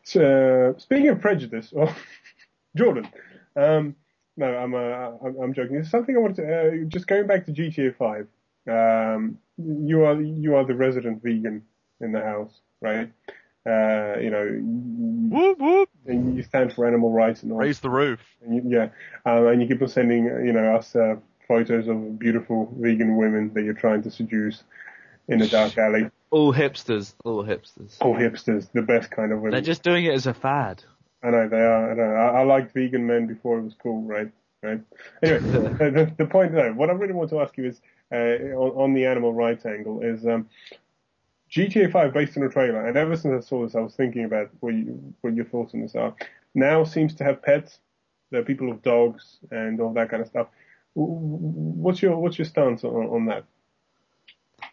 so, 0.03 0.75
uh, 0.77 0.79
speaking 0.79 1.09
of 1.09 1.19
prejudice, 1.23 1.73
oh, 1.75 1.97
Jordan, 2.77 3.09
um, 3.57 3.97
no, 4.37 4.55
I'm, 4.55 4.75
uh, 4.75 4.79
I'm, 5.27 5.37
I'm 5.43 5.55
joking. 5.55 5.77
There's 5.77 5.91
something 5.91 6.15
I 6.15 6.19
wanted 6.19 6.37
to, 6.37 6.83
uh, 6.83 6.85
just 6.89 7.07
going 7.07 7.27
back 7.27 7.47
to 7.47 7.53
GTA 7.53 7.97
5. 7.97 8.27
Um, 8.69 9.39
you 9.57 10.05
are, 10.05 10.21
you 10.21 10.57
are 10.57 10.65
the 10.67 10.75
resident 10.75 11.23
vegan 11.23 11.63
in 12.03 12.13
the 12.13 12.21
house, 12.21 12.61
right? 12.83 13.11
Uh, 13.67 14.19
you 14.21 14.29
know, 14.31 14.61
Whoop 15.31 15.59
whoop! 15.59 15.89
and 16.07 16.37
you 16.37 16.43
stand 16.43 16.73
for 16.75 16.87
animal 16.87 17.11
rights 17.13 17.43
and 17.43 17.53
all. 17.53 17.59
Raise 17.59 17.81
the 17.81 17.89
roof. 17.91 18.21
And 18.45 18.55
you, 18.57 18.63
yeah, 18.79 18.89
um, 19.25 19.47
and 19.47 19.63
you 19.63 19.69
keep 19.69 19.81
on 19.81 19.89
sending, 19.89 20.29
uh, 20.31 20.39
you 20.39 20.53
know, 20.53 20.77
us 20.77 20.95
uh, 20.95 21.17
photos 21.51 21.89
of 21.89 22.17
beautiful 22.17 22.73
vegan 22.79 23.17
women 23.17 23.53
that 23.55 23.65
you're 23.65 23.75
trying 23.75 24.01
to 24.01 24.09
seduce 24.09 24.63
in 25.27 25.43
a 25.43 25.49
dark 25.49 25.77
alley. 25.77 26.09
All 26.31 26.55
hipsters, 26.55 27.13
all 27.25 27.43
hipsters. 27.43 27.97
All 28.01 28.15
hipsters, 28.15 28.71
the 28.73 28.83
best 28.83 29.11
kind 29.11 29.33
of 29.33 29.39
women. 29.39 29.51
They're 29.51 29.61
just 29.61 29.83
doing 29.83 30.05
it 30.05 30.15
as 30.15 30.29
a 30.29 30.35
fad. 30.35 30.85
I 31.25 31.31
know 31.31 31.49
they 31.49 31.57
are. 31.57 31.91
I 31.91 31.95
know. 31.95 32.15
I, 32.15 32.41
I 32.41 32.45
liked 32.45 32.73
vegan 32.73 33.05
men 33.05 33.27
before 33.27 33.59
it 33.59 33.63
was 33.63 33.75
cool, 33.83 34.03
right? 34.03 34.31
Right. 34.63 34.81
Anyway, 35.25 35.41
the, 35.41 36.15
the, 36.17 36.27
point 36.27 36.53
though, 36.53 36.73
what 36.73 36.89
I 36.89 36.93
really 36.93 37.15
want 37.15 37.31
to 37.31 37.41
ask 37.41 37.57
you 37.57 37.67
is 37.67 37.81
uh, 38.13 38.55
on, 38.55 38.85
on 38.85 38.95
the 38.95 39.07
animal 39.07 39.35
rights 39.35 39.67
angle 39.67 40.03
is 40.03 40.25
um, 40.27 40.49
GTA 41.51 41.91
5 41.91 42.13
based 42.13 42.37
on 42.37 42.45
a 42.45 42.49
trailer, 42.49 42.87
and 42.87 42.97
ever 42.97 43.17
since 43.17 43.45
I 43.45 43.49
saw 43.49 43.65
this, 43.65 43.75
I 43.75 43.81
was 43.81 43.95
thinking 43.97 44.25
about 44.25 44.51
what 44.61 44.75
you, 44.75 45.15
what 45.23 45.35
your 45.35 45.47
thoughts 45.47 45.75
on 45.75 45.81
this 45.81 45.97
are. 45.97 46.15
Now 46.55 46.85
seems 46.85 47.13
to 47.17 47.25
have 47.25 47.43
pets. 47.43 47.81
There 48.31 48.41
are 48.41 48.45
people 48.45 48.69
with 48.69 48.83
dogs 48.83 49.39
and 49.51 49.81
all 49.81 49.93
that 49.95 50.11
kind 50.11 50.23
of 50.23 50.29
stuff. 50.29 50.47
What's 50.95 52.03
your 52.03 52.19
what's 52.19 52.39
your 52.39 52.47
stance 52.47 52.85
on, 52.85 52.93
on 52.95 53.27
that? 53.27 53.45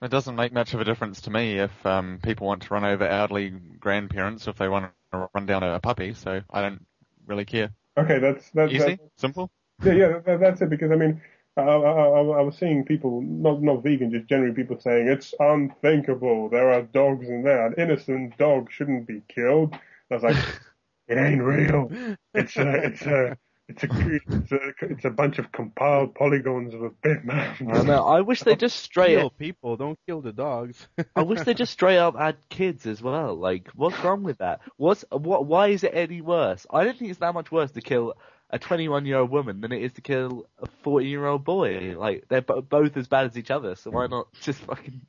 It 0.02 0.10
doesn't 0.10 0.36
make 0.36 0.54
much 0.54 0.74
of 0.74 0.82
a 0.82 0.84
difference 0.84 1.22
to 1.22 1.32
me 1.32 1.60
if 1.60 1.86
um, 1.86 2.20
people 2.22 2.48
want 2.48 2.64
to 2.64 2.74
run 2.74 2.84
over 2.86 3.08
elderly 3.08 3.50
grandparents, 3.50 4.48
or 4.48 4.52
if 4.52 4.58
they 4.58 4.68
want 4.68 4.92
to 5.14 5.30
run 5.34 5.46
down 5.46 5.64
a 5.64 5.80
puppy. 5.80 6.14
So 6.14 6.42
I 6.52 6.62
don't 6.62 6.86
really 7.26 7.46
care. 7.46 7.72
Okay, 7.98 8.20
that's 8.20 8.50
that's 8.52 8.72
Easy, 8.72 8.80
that's- 8.80 9.00
simple. 9.18 9.50
Yeah, 9.84 9.94
yeah, 9.94 10.20
that, 10.26 10.40
that's 10.40 10.62
it. 10.62 10.70
Because 10.70 10.92
I 10.92 10.96
mean, 10.96 11.22
I, 11.56 11.62
I, 11.62 11.66
I, 11.66 12.20
I 12.20 12.42
was 12.42 12.58
seeing 12.58 12.84
people, 12.84 13.22
not 13.22 13.62
not 13.62 13.84
vegan, 13.84 14.12
just 14.12 14.28
generally 14.28 14.54
people 14.54 14.80
saying 14.80 15.08
it's 15.08 15.34
unthinkable. 15.40 16.50
There 16.50 16.72
are 16.74 16.82
dogs 16.82 17.28
in 17.30 17.44
there. 17.44 17.68
An 17.68 17.76
innocent 17.78 18.38
dog 18.38 18.72
shouldn't 18.72 19.08
be 19.08 19.22
killed. 19.28 19.76
I 20.10 20.14
was 20.14 20.24
like, 20.24 20.38
it 21.08 21.18
ain't 21.18 21.42
real. 21.42 21.92
It's 22.34 22.56
a, 22.58 22.72
it's 22.86 23.02
a, 23.04 23.38
it's 23.68 23.84
a, 23.84 23.88
it's 23.92 24.52
a, 24.52 24.60
it's 24.82 25.06
a 25.06 25.10
bunch 25.10 25.40
of 25.40 25.52
compiled 25.52 26.16
polygons 26.16 26.74
of 26.74 26.84
a 26.84 26.90
bit 26.90 27.26
man. 27.26 27.56
I 27.70 27.84
know. 27.84 28.06
I 28.06 28.22
wish 28.22 28.42
they 28.42 28.56
just 28.56 28.78
straight 28.80 29.18
Kill 29.18 29.30
people, 29.30 29.76
don't 29.76 30.00
kill 30.06 30.22
the 30.22 30.32
dogs. 30.32 30.88
I 31.16 31.24
wish 31.24 31.42
they 31.42 31.54
just 31.54 31.74
straight 31.74 31.98
up 31.98 32.18
had 32.18 32.38
kids 32.50 32.86
as 32.86 33.02
well. 33.02 33.36
Like, 33.36 33.70
what's 33.76 34.02
wrong 34.04 34.24
with 34.24 34.38
that? 34.38 34.62
What's 34.78 35.04
what? 35.12 35.46
Why 35.46 35.68
is 35.68 35.84
it 35.84 35.92
any 35.94 36.22
worse? 36.22 36.66
I 36.72 36.86
don't 36.86 36.98
think 36.98 37.12
it's 37.12 37.20
that 37.20 37.34
much 37.34 37.52
worse 37.52 37.72
to 37.72 37.82
kill 37.82 38.14
a 38.50 38.58
21 38.58 39.06
year 39.06 39.18
old 39.18 39.30
woman 39.30 39.60
than 39.60 39.74
it 39.74 39.82
is 39.82 39.92
to 39.94 40.02
kill 40.02 40.48
a 40.62 40.68
14 40.84 41.10
year 41.10 41.26
old 41.26 41.44
boy. 41.44 41.96
Like, 41.98 42.26
they're 42.30 42.42
bo- 42.42 42.62
both 42.62 42.96
as 42.96 43.08
bad 43.08 43.26
as 43.26 43.38
each 43.38 43.52
other. 43.52 43.76
So 43.76 43.92
why 43.92 44.08
not 44.08 44.32
just 44.42 44.60
fucking 44.60 45.02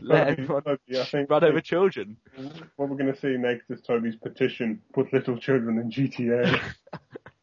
let 0.00 0.28
Toby, 0.28 0.42
everyone 0.42 0.62
Toby, 0.62 1.00
I 1.00 1.04
think, 1.04 1.30
run 1.30 1.44
over 1.44 1.60
children? 1.60 2.16
what 2.76 2.88
we're 2.88 2.96
going 2.96 3.12
to 3.12 3.20
see 3.20 3.36
next 3.36 3.70
is 3.70 3.82
Toby's 3.82 4.16
petition: 4.16 4.80
put 4.94 5.12
little 5.12 5.36
children 5.36 5.78
in 5.78 5.90
GTA. 5.90 6.60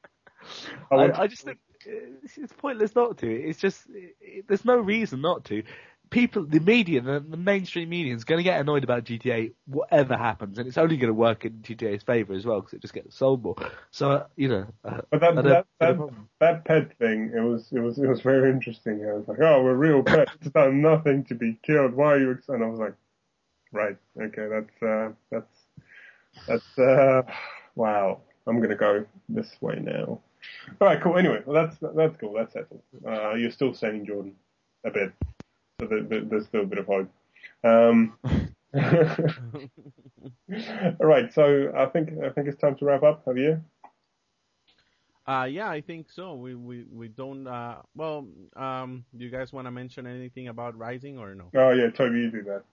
I 0.92 0.96
I, 0.96 1.22
I 1.22 1.28
just 1.28 1.44
think 1.44 1.58
it's, 1.86 2.54
pointless 2.58 2.96
not 2.96 3.18
to. 3.20 3.32
It's 3.32 3.60
just 3.60 3.86
it, 3.90 4.48
there's 4.48 4.66
no 4.66 4.78
reason 4.78 5.22
not 5.22 5.46
to. 5.46 5.64
People, 6.12 6.46
the 6.46 6.60
media, 6.60 7.02
the, 7.02 7.20
the 7.20 7.36
mainstream 7.36 7.90
media 7.90 8.14
is 8.16 8.24
going 8.24 8.38
to 8.38 8.44
get 8.44 8.62
annoyed 8.62 8.84
about 8.84 9.06
GTA 9.06 9.54
whatever 9.66 10.16
happens, 10.16 10.58
and 10.60 10.68
it's 10.68 10.78
only 10.78 10.98
going 10.98 11.08
to 11.08 11.14
work 11.16 11.46
in 11.46 11.54
GTA's 11.54 12.04
favour 12.04 12.34
as 12.34 12.46
well 12.46 12.62
because 12.62 12.74
it 12.74 12.82
just 12.82 12.94
gets 12.94 13.16
sold 13.16 13.44
more. 13.44 13.56
So 13.92 14.12
uh, 14.12 14.26
you 14.36 14.48
know, 14.48 14.68
uh, 14.84 15.02
But 15.10 15.22
that 15.22 15.36
that, 15.36 15.66
that, 15.80 16.10
that 16.40 16.66
pet 16.66 16.98
thing, 17.00 17.32
it 17.36 17.42
was 17.42 17.68
it 17.72 17.80
was 17.80 17.98
it 17.98 18.08
was 18.08 18.22
very 18.22 18.52
interesting. 18.52 19.04
I 19.06 19.14
was 19.14 19.28
like, 19.28 19.40
oh, 19.42 19.64
we're 19.64 19.74
real 19.76 20.04
pets. 20.04 20.32
It's 20.42 20.52
done 20.52 20.82
nothing 20.82 21.24
to 21.26 21.36
be 21.36 21.60
killed. 21.64 21.94
Why 21.94 22.14
are 22.14 22.20
you? 22.20 22.32
Ex-? 22.32 22.50
And 22.50 22.64
I 22.64 22.68
was 22.68 22.80
like, 22.80 22.96
right, 23.72 23.98
okay, 24.22 24.48
that's 24.48 24.84
uh, 24.84 25.12
that's 25.32 25.66
that's 26.48 26.78
uh, 26.78 27.24
wow. 27.76 28.22
I'm 28.48 28.62
gonna 28.62 28.76
go 28.76 29.06
this 29.28 29.52
way 29.60 29.80
now. 29.82 30.20
All 30.82 30.88
right, 30.88 31.02
cool. 31.02 31.18
Anyway, 31.18 31.42
well, 31.46 31.66
that's 31.66 31.78
that's 31.96 32.18
cool. 32.18 32.34
That's 32.34 32.54
settled. 32.54 32.82
Uh, 33.06 33.36
you're 33.36 33.52
still 33.52 33.74
saying 33.74 34.06
Jordan 34.06 34.36
a 34.86 34.92
bit, 34.92 35.14
so 35.80 35.88
there, 35.88 36.04
there, 36.04 36.22
there's 36.22 36.46
still 36.46 36.62
a 36.62 36.66
bit 36.66 36.80
of 36.80 36.88
hope. 36.88 37.10
Um, 37.64 38.18
all 38.24 38.32
right, 41.08 41.34
so 41.34 41.72
I 41.76 41.86
think 41.88 42.10
I 42.24 42.30
think 42.30 42.48
it's 42.48 42.60
time 42.60 42.76
to 42.76 42.86
wrap 42.86 43.04
up. 43.04 43.24
Have 43.26 43.38
you? 43.38 43.62
Uh, 45.28 45.48
yeah, 45.50 45.70
I 45.70 45.82
think 45.82 46.12
so. 46.12 46.36
We 46.36 46.56
we 46.56 46.86
we 46.92 47.08
don't. 47.08 47.48
Uh, 47.48 47.78
well, 47.96 48.28
um, 48.56 49.06
do 49.16 49.26
you 49.26 49.32
guys 49.32 49.52
want 49.52 49.66
to 49.66 49.72
mention 49.72 50.06
anything 50.06 50.50
about 50.50 50.78
Rising 50.78 51.18
or 51.18 51.34
no? 51.34 51.46
Oh 51.56 51.72
yeah, 51.72 51.90
Toby, 51.90 52.20
you 52.20 52.32
do 52.32 52.44
that. 52.44 52.64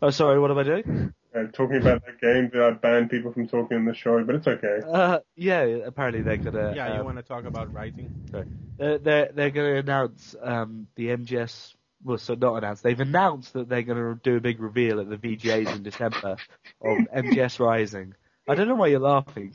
Oh, 0.00 0.10
sorry, 0.10 0.38
what 0.38 0.50
am 0.50 0.58
I 0.58 0.62
doing? 0.62 1.14
Uh, 1.36 1.46
talking 1.52 1.76
about 1.76 2.02
that 2.06 2.20
game, 2.20 2.48
did 2.48 2.62
I 2.62 2.70
ban 2.70 3.08
people 3.08 3.32
from 3.32 3.46
talking 3.46 3.76
on 3.76 3.84
the 3.84 3.94
show? 3.94 4.22
But 4.24 4.36
it's 4.36 4.46
okay. 4.46 4.80
Uh, 4.90 5.18
yeah, 5.34 5.62
apparently 5.62 6.22
they're 6.22 6.36
gonna. 6.38 6.72
Yeah, 6.74 6.94
you 6.94 7.00
um, 7.00 7.06
want 7.06 7.18
to 7.18 7.22
talk 7.22 7.44
about 7.44 7.72
Rising? 7.72 8.10
They're 8.30 8.98
they're, 8.98 9.30
they're 9.32 9.50
going 9.50 9.74
to 9.74 9.78
announce 9.78 10.34
um, 10.40 10.86
the 10.96 11.08
MGS. 11.08 11.74
Well, 12.04 12.18
so 12.18 12.34
not 12.34 12.56
announce. 12.56 12.80
They've 12.80 13.00
announced 13.00 13.54
that 13.54 13.68
they're 13.68 13.82
going 13.82 13.98
to 13.98 14.20
do 14.22 14.36
a 14.36 14.40
big 14.40 14.60
reveal 14.60 15.00
at 15.00 15.08
the 15.08 15.16
VGAs 15.16 15.74
in 15.74 15.82
December 15.82 16.36
of 16.80 16.98
MGS 17.14 17.58
Rising. 17.58 18.14
I 18.48 18.54
don't 18.54 18.68
know 18.68 18.74
why 18.74 18.88
you're 18.88 19.00
laughing. 19.00 19.54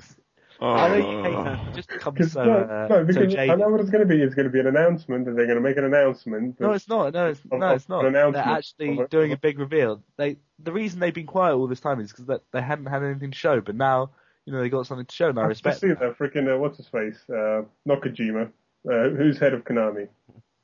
I 0.61 0.87
know 0.89 0.95
you 0.95 1.23
hate 1.23 1.33
Oh. 1.35 1.43
that. 1.43 1.67
It 1.69 1.73
just 1.75 1.89
becomes 1.89 2.17
'Cause- 2.17 2.31
so, 2.33 2.43
no, 2.43 2.51
uh, 2.59 2.87
no, 2.89 3.11
so 3.11 3.39
I 3.39 3.55
know 3.55 3.69
what 3.69 3.79
it's 3.81 3.89
going 3.89 4.07
to 4.07 4.07
be. 4.07 4.21
It's 4.21 4.35
going 4.35 4.45
to 4.45 4.51
be 4.51 4.59
an 4.59 4.67
announcement, 4.67 5.27
and 5.27 5.37
they're 5.37 5.45
going 5.47 5.57
to 5.57 5.61
make 5.61 5.77
an 5.77 5.85
announcement. 5.85 6.59
No, 6.59 6.71
it's 6.71 6.87
not. 6.87 7.13
No, 7.13 7.29
it's 7.29 7.41
Of- 7.51 7.59
no, 7.59 7.69
it's 7.73 7.89
not. 7.89 8.05
an 8.05 8.13
They're 8.13 8.35
actually 8.37 8.99
a- 8.99 9.07
doing 9.07 9.31
a 9.31 9.37
big 9.37 9.57
reveal. 9.59 10.03
They 10.17 10.37
the 10.59 10.71
reason 10.71 10.99
they've 10.99 11.13
been 11.13 11.25
quiet 11.25 11.55
all 11.55 11.67
this 11.67 11.79
time 11.79 11.99
is 11.99 12.11
because 12.11 12.25
that 12.27 12.41
they 12.51 12.61
hadn't 12.61 12.85
had 12.85 13.01
anything 13.03 13.31
to 13.31 13.37
show. 13.37 13.59
But 13.61 13.75
now, 13.75 14.11
you 14.45 14.53
know, 14.53 14.59
they 14.59 14.69
got 14.69 14.85
something 14.85 15.05
to 15.07 15.15
show, 15.15 15.29
and 15.29 15.39
I 15.39 15.43
I 15.43 15.45
respect. 15.47 15.79
see 15.79 15.87
that. 15.87 15.99
that 15.99 16.17
freaking 16.17 16.53
uh, 16.53 16.57
what's 16.59 16.77
his 16.77 16.87
face, 16.87 17.27
uh, 17.29 17.63
not 17.85 18.01
Kojima, 18.01 18.51
uh, 18.89 19.09
who's 19.09 19.39
head 19.39 19.53
of 19.53 19.63
Konami. 19.63 20.07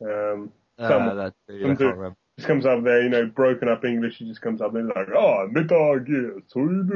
Um, 0.02 0.52
Uh, 0.80 0.88
Someone- 0.90 1.18
that, 1.18 1.34
yeah, 1.50 1.56
I 1.56 1.60
some 1.62 1.78
can't 1.78 1.96
dude. 1.96 2.16
Just 2.38 2.48
comes 2.48 2.66
up 2.66 2.84
there, 2.84 3.02
you 3.02 3.10
know, 3.10 3.26
broken 3.26 3.68
up 3.68 3.84
English. 3.84 4.18
He 4.18 4.26
just 4.26 4.42
comes 4.42 4.62
up 4.62 4.74
there 4.74 4.84
like, 4.84 5.10
oh, 5.16 5.48
Metal 5.50 6.00
Gear 6.00 6.42
Solid 6.48 6.90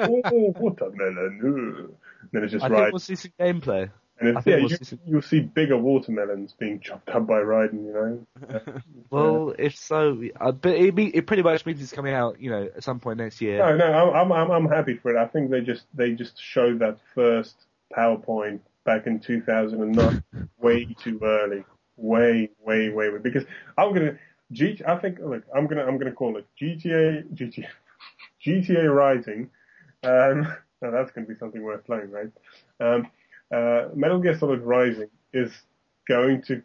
oh, 0.00 0.54
watermelon. 0.56 1.88
uh." 1.90 1.94
Then 2.32 2.42
it's 2.42 2.52
just 2.52 2.64
I 2.64 2.68
right, 2.68 2.78
think 2.84 2.92
we'll 2.92 3.00
see 3.00 3.14
some 3.16 3.32
gameplay. 3.38 3.90
and 4.18 4.36
it's, 4.36 4.46
yeah, 4.46 4.56
we'll 4.56 4.70
you, 4.70 4.76
see 4.76 4.84
some- 4.84 5.00
you'll 5.06 5.22
see 5.22 5.40
bigger 5.40 5.76
watermelons 5.76 6.54
being 6.58 6.80
chopped 6.80 7.08
up 7.10 7.26
by 7.26 7.34
Raiden, 7.34 7.84
you 7.84 7.92
know. 7.92 8.82
Well, 9.10 9.54
if 9.56 9.76
so, 9.76 10.20
uh, 10.40 10.50
but 10.52 10.74
it, 10.74 10.94
be, 10.94 11.14
it 11.14 11.26
pretty 11.28 11.42
much 11.42 11.64
means 11.64 11.80
it's 11.80 11.92
coming 11.92 12.12
out, 12.12 12.40
you 12.40 12.50
know, 12.50 12.68
at 12.74 12.82
some 12.82 12.98
point 12.98 13.18
next 13.18 13.40
year. 13.40 13.58
No, 13.58 13.76
no, 13.76 14.12
I'm, 14.12 14.32
I'm, 14.32 14.50
I'm 14.50 14.68
happy 14.68 14.96
for 14.96 15.14
it. 15.14 15.16
I 15.16 15.26
think 15.26 15.50
they 15.50 15.60
just, 15.60 15.84
they 15.94 16.12
just 16.12 16.42
showed 16.42 16.80
that 16.80 16.98
first 17.14 17.54
PowerPoint 17.96 18.60
back 18.84 19.06
in 19.06 19.20
2009 19.20 20.24
way 20.58 20.96
too 21.00 21.20
early, 21.22 21.64
way, 21.96 22.50
way, 22.64 22.88
way, 22.88 23.10
way. 23.10 23.18
Because 23.18 23.44
I'm 23.78 23.94
gonna, 23.94 24.18
G, 24.52 24.80
I 24.86 24.96
think, 24.96 25.18
look, 25.20 25.42
I'm 25.54 25.66
gonna, 25.66 25.84
I'm 25.84 25.98
gonna 25.98 26.12
call 26.12 26.36
it 26.36 26.46
GTA, 26.60 27.34
GTA, 27.34 27.66
GTA 28.44 28.94
Rising. 28.94 29.50
Um, 30.02 30.42
now 30.82 30.90
that's 30.90 31.10
gonna 31.10 31.26
be 31.26 31.36
something 31.36 31.62
worth 31.62 31.84
playing, 31.84 32.10
right? 32.10 32.30
Um, 32.80 33.08
uh, 33.52 33.88
Metal 33.94 34.20
Gear 34.20 34.38
Solid 34.38 34.62
Rising 34.62 35.10
is 35.32 35.52
going 36.08 36.42
to, 36.42 36.62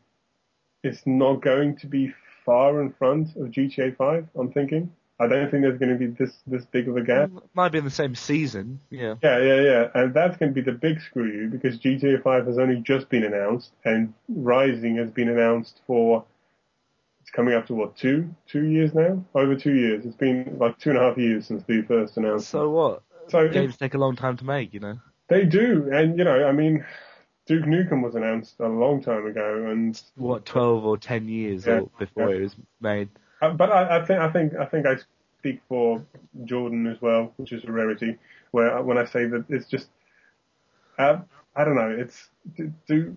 it's 0.83 1.01
not 1.05 1.41
going 1.41 1.77
to 1.77 1.87
be 1.87 2.13
far 2.45 2.81
in 2.81 2.91
front 2.93 3.35
of 3.35 3.47
GTA 3.47 3.95
5. 3.97 4.27
I'm 4.35 4.51
thinking. 4.51 4.91
I 5.19 5.27
don't 5.27 5.51
think 5.51 5.61
there's 5.61 5.77
going 5.77 5.91
to 5.91 5.99
be 5.99 6.07
this 6.07 6.35
this 6.47 6.65
big 6.65 6.87
of 6.87 6.97
a 6.97 7.03
gap. 7.03 7.29
Might 7.53 7.71
be 7.71 7.77
in 7.77 7.83
the 7.83 7.91
same 7.91 8.15
season. 8.15 8.79
Yeah. 8.89 9.15
Yeah, 9.21 9.37
yeah, 9.37 9.61
yeah. 9.61 9.87
And 9.93 10.15
that's 10.15 10.35
going 10.37 10.51
to 10.51 10.55
be 10.55 10.61
the 10.61 10.75
big 10.75 10.99
screw 10.99 11.31
you 11.31 11.47
because 11.47 11.77
GTA 11.77 12.23
5 12.23 12.47
has 12.47 12.57
only 12.57 12.77
just 12.77 13.07
been 13.09 13.23
announced 13.23 13.69
and 13.85 14.15
Rising 14.27 14.97
has 14.97 15.11
been 15.11 15.29
announced 15.29 15.79
for, 15.85 16.25
it's 17.31 17.35
coming 17.35 17.53
up 17.53 17.65
to 17.67 17.73
what, 17.73 17.95
two? 17.95 18.29
Two 18.47 18.65
years 18.65 18.93
now? 18.93 19.23
Over 19.33 19.55
two 19.55 19.73
years. 19.73 20.05
It's 20.05 20.15
been 20.15 20.57
like 20.59 20.77
two 20.79 20.89
and 20.91 20.99
a 20.99 21.01
half 21.01 21.17
years 21.17 21.47
since 21.47 21.63
the 21.63 21.81
first 21.83 22.17
announcement. 22.17 22.43
So 22.43 22.69
what? 22.69 23.03
So 23.29 23.47
Games 23.47 23.77
take 23.77 23.93
a 23.93 23.97
long 23.97 24.15
time 24.15 24.35
to 24.37 24.45
make, 24.45 24.73
you 24.73 24.79
know. 24.81 24.99
they 25.29 25.45
do. 25.45 25.89
And, 25.93 26.17
you 26.17 26.25
know, 26.25 26.45
I 26.45 26.51
mean, 26.51 26.85
Duke 27.45 27.63
Nukem 27.63 28.03
was 28.03 28.15
announced 28.15 28.55
a 28.59 28.67
long 28.67 29.01
time 29.01 29.25
ago 29.25 29.67
and, 29.69 30.01
What, 30.15 30.45
12 30.45 30.83
or 30.85 30.97
10 30.97 31.27
years 31.29 31.65
Yeah, 31.65 31.81
before 31.97 32.29
yeah. 32.29 32.35
it 32.35 32.41
was 32.41 32.55
made. 32.81 33.09
uh, 33.41 33.51
but 33.51 33.71
I, 33.71 33.99
I 33.99 34.05
think, 34.05 34.19
I 34.19 34.29
think, 34.31 34.53
I 34.55 34.65
think 34.65 34.85
I 34.85 34.95
speak 35.39 35.61
for 35.69 36.03
Jordan 36.43 36.85
as 36.87 37.01
well, 37.01 37.31
which 37.37 37.53
is 37.53 37.63
a 37.63 37.71
rarity, 37.71 38.17
where 38.51 38.81
when 38.81 38.97
I 38.97 39.05
say 39.05 39.25
that 39.27 39.45
it's 39.49 39.67
just, 39.67 39.87
uh, 40.99 41.19
I 41.55 41.63
don't 41.63 41.75
know, 41.75 41.95
it's, 41.97 42.29
do, 42.57 42.73
do 42.87 43.15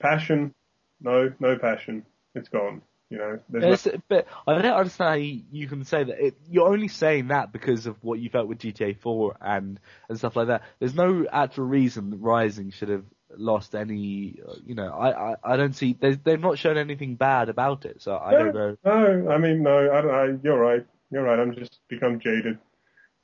passion, 0.00 0.54
no, 1.02 1.30
no 1.38 1.58
passion, 1.58 2.06
it's 2.34 2.48
gone. 2.48 2.80
You 3.10 3.18
know, 3.18 3.40
there's 3.48 3.88
but 4.08 4.26
I 4.46 4.62
don't 4.62 4.72
understand 4.72 5.08
how 5.08 5.14
you, 5.14 5.42
you 5.50 5.66
can 5.66 5.84
say 5.84 6.04
that. 6.04 6.24
It, 6.24 6.34
you're 6.48 6.68
only 6.68 6.86
saying 6.88 7.28
that 7.28 7.52
because 7.52 7.86
of 7.86 7.96
what 8.04 8.20
you 8.20 8.30
felt 8.30 8.46
with 8.46 8.58
GTA 8.60 8.96
4 9.00 9.36
and, 9.40 9.80
and 10.08 10.16
stuff 10.18 10.36
like 10.36 10.46
that. 10.46 10.62
There's 10.78 10.94
no 10.94 11.26
actual 11.30 11.64
reason 11.66 12.10
that 12.10 12.18
Rising 12.18 12.70
should 12.70 12.88
have 12.88 13.04
lost 13.36 13.74
any, 13.74 14.40
uh, 14.48 14.54
you 14.64 14.76
know, 14.76 14.88
I, 14.92 15.32
I, 15.32 15.36
I 15.42 15.56
don't 15.56 15.74
see, 15.74 15.96
there's- 16.00 16.18
they've 16.22 16.40
not 16.40 16.58
shown 16.58 16.78
anything 16.78 17.16
bad 17.16 17.48
about 17.48 17.84
it, 17.84 18.00
so 18.00 18.16
I 18.16 18.30
don't 18.32 18.54
know. 18.54 18.76
no, 18.84 19.30
I 19.30 19.38
mean, 19.38 19.62
no, 19.64 19.90
I 19.92 20.00
don't, 20.00 20.10
I, 20.14 20.38
you're 20.44 20.58
right, 20.58 20.86
you're 21.10 21.22
right. 21.24 21.38
I'm 21.38 21.54
just 21.54 21.80
become 21.88 22.20
jaded. 22.20 22.58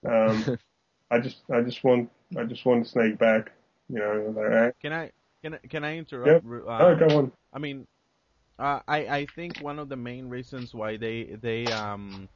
Um, 0.04 0.58
I 1.10 1.20
just, 1.20 1.38
I 1.52 1.60
just 1.60 1.82
want, 1.84 2.10
I 2.36 2.42
just 2.44 2.64
want 2.66 2.86
Snake 2.88 3.18
back. 3.18 3.52
You 3.88 4.00
know, 4.00 4.34
like, 4.36 4.52
eh. 4.52 4.70
Can 4.82 4.92
I 4.92 5.12
can 5.42 5.54
I, 5.54 5.58
can 5.68 5.84
I 5.84 5.96
interrupt? 5.96 6.44
Uh, 6.44 6.58
oh, 6.66 6.96
go 6.96 7.18
on. 7.18 7.32
I 7.52 7.58
mean, 7.60 7.86
uh, 8.58 8.80
I 8.88 8.98
I 9.18 9.26
think 9.26 9.58
one 9.60 9.78
of 9.78 9.88
the 9.88 9.96
main 9.96 10.28
reasons 10.28 10.74
why 10.74 10.96
they 10.96 11.36
they 11.40 11.70
um 11.70 12.28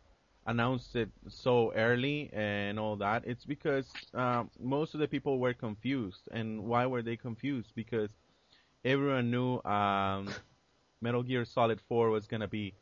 announced 0.47 0.97
it 0.97 1.11
so 1.29 1.73
early 1.75 2.31
and 2.33 2.79
all 2.79 2.97
that 2.97 3.23
it's 3.27 3.45
because 3.45 3.95
um, 4.15 4.51
most 4.59 4.95
of 4.95 5.01
the 5.01 5.07
people 5.09 5.39
were 5.39 5.53
confused. 5.55 6.29
And 6.33 6.65
why 6.65 6.87
were 6.87 7.03
they 7.03 7.17
confused? 7.17 7.73
Because 7.75 8.17
everyone 8.85 9.31
knew 9.31 9.61
um, 9.65 10.37
Metal 11.01 11.23
Gear 11.23 11.45
Solid 11.45 11.81
4 11.81 12.11
was 12.11 12.27
gonna 12.27 12.49
be 12.49 12.75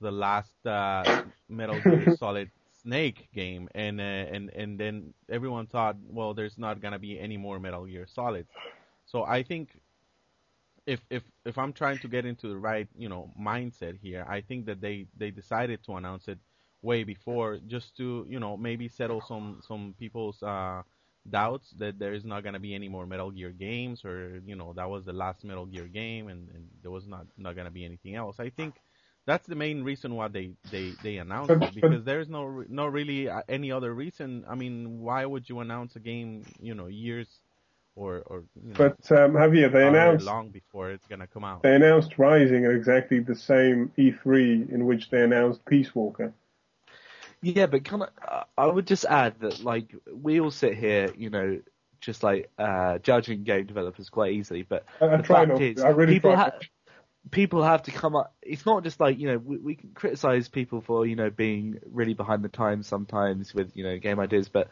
the 0.00 0.10
last 0.12 0.66
uh, 0.66 1.06
Metal 1.48 1.80
Gear 1.80 2.08
Solid 2.08 2.50
Snake 2.70 3.28
game, 3.32 3.68
and 3.74 4.00
uh, 4.00 4.04
and 4.04 4.50
and 4.50 4.78
then 4.78 5.14
everyone 5.28 5.66
thought, 5.66 5.96
well, 6.08 6.34
there's 6.34 6.58
not 6.58 6.80
gonna 6.80 6.98
be 6.98 7.18
any 7.18 7.36
more 7.36 7.58
Metal 7.58 7.84
Gear 7.86 8.06
Solids. 8.06 8.50
So 9.06 9.24
I 9.24 9.42
think 9.42 9.80
if 10.86 11.00
if 11.10 11.22
if 11.44 11.58
I'm 11.58 11.72
trying 11.72 11.98
to 12.00 12.08
get 12.08 12.26
into 12.26 12.48
the 12.48 12.56
right 12.56 12.88
you 12.96 13.08
know 13.08 13.30
mindset 13.40 13.98
here, 14.00 14.24
I 14.28 14.40
think 14.40 14.66
that 14.66 14.80
they 14.80 15.06
they 15.16 15.30
decided 15.30 15.82
to 15.84 15.96
announce 15.96 16.28
it 16.28 16.38
way 16.82 17.04
before 17.04 17.58
just 17.66 17.96
to 17.98 18.26
you 18.28 18.38
know 18.40 18.56
maybe 18.56 18.88
settle 18.88 19.20
some 19.20 19.60
some 19.66 19.94
people's 19.98 20.42
uh 20.42 20.82
doubts 21.28 21.70
that 21.78 21.98
there 21.98 22.12
is 22.14 22.24
not 22.24 22.42
going 22.42 22.54
to 22.54 22.60
be 22.60 22.74
any 22.74 22.88
more 22.88 23.06
Metal 23.06 23.30
Gear 23.30 23.50
games 23.50 24.04
or 24.04 24.40
you 24.46 24.56
know 24.56 24.72
that 24.74 24.88
was 24.88 25.04
the 25.04 25.12
last 25.12 25.44
Metal 25.44 25.66
Gear 25.66 25.86
game 25.88 26.28
and, 26.28 26.48
and 26.50 26.68
there 26.82 26.90
was 26.90 27.06
not 27.06 27.26
not 27.36 27.54
going 27.54 27.66
to 27.66 27.70
be 27.72 27.84
anything 27.84 28.14
else. 28.14 28.38
I 28.40 28.50
think 28.50 28.76
that's 29.26 29.46
the 29.46 29.54
main 29.56 29.82
reason 29.84 30.14
why 30.14 30.28
they 30.28 30.54
they 30.70 30.96
they 31.02 31.16
announced 31.18 31.62
it 31.62 31.74
because 31.74 32.04
there's 32.04 32.28
no 32.28 32.64
no 32.68 32.86
really 32.86 33.28
uh, 33.28 33.42
any 33.48 33.72
other 33.72 33.94
reason. 33.94 34.44
I 34.48 34.54
mean, 34.54 35.00
why 35.00 35.24
would 35.24 35.48
you 35.48 35.60
announce 35.60 35.96
a 35.96 36.00
game 36.00 36.46
you 36.60 36.74
know 36.74 36.86
years 36.86 37.40
or 37.96 38.22
or 38.26 38.44
you 38.62 38.70
know, 38.70 38.74
But 38.76 39.12
um, 39.16 39.32
Javier, 39.32 39.72
they 39.72 39.86
announced 39.86 40.26
long 40.26 40.50
before 40.50 40.90
it's 40.90 41.06
going 41.06 41.20
to 41.20 41.26
come 41.26 41.44
out? 41.44 41.62
they 41.62 41.74
announced 41.74 42.18
Rising 42.18 42.64
at 42.64 42.72
exactly 42.72 43.20
the 43.20 43.36
same 43.36 43.92
E3 43.98 44.70
in 44.72 44.86
which 44.86 45.10
they 45.10 45.22
announced 45.22 45.64
Peace 45.64 45.94
Walker. 45.94 46.32
Yeah, 47.42 47.66
but 47.66 47.84
can 47.84 48.02
I, 48.02 48.44
I 48.56 48.66
would 48.66 48.86
just 48.86 49.04
add 49.04 49.40
that 49.40 49.62
like 49.62 49.94
we 50.12 50.40
all 50.40 50.50
sit 50.50 50.76
here, 50.76 51.12
you 51.16 51.30
know, 51.30 51.60
just 52.00 52.22
like 52.22 52.50
uh, 52.58 52.98
judging 52.98 53.44
game 53.44 53.66
developers 53.66 54.08
quite 54.08 54.32
easily, 54.32 54.62
but 54.62 54.84
I, 55.00 55.06
I 55.06 55.16
the 55.18 55.22
fact 55.24 55.48
not. 55.50 55.60
is. 55.60 55.82
I 55.82 55.88
really 55.90 56.14
people 56.14 56.32
try. 56.32 56.40
ha- 56.40 56.50
not 56.52 56.60
to. 56.62 56.68
people 57.30 57.62
have 57.62 57.82
to 57.82 57.90
come 57.90 58.16
up. 58.16 58.34
It's 58.42 58.66
not 58.66 58.82
just 58.82 58.98
like 58.98 59.18
you 59.18 59.28
know 59.28 59.38
we, 59.38 59.58
we 59.58 59.74
can 59.74 59.90
criticize 59.94 60.48
people 60.48 60.80
for 60.80 61.06
you 61.06 61.16
know 61.16 61.30
being 61.30 61.78
really 61.86 62.14
behind 62.14 62.42
the 62.42 62.48
times 62.48 62.86
sometimes 62.86 63.54
with 63.54 63.76
you 63.76 63.84
know 63.84 63.98
game 63.98 64.20
ideas, 64.20 64.48
but 64.48 64.68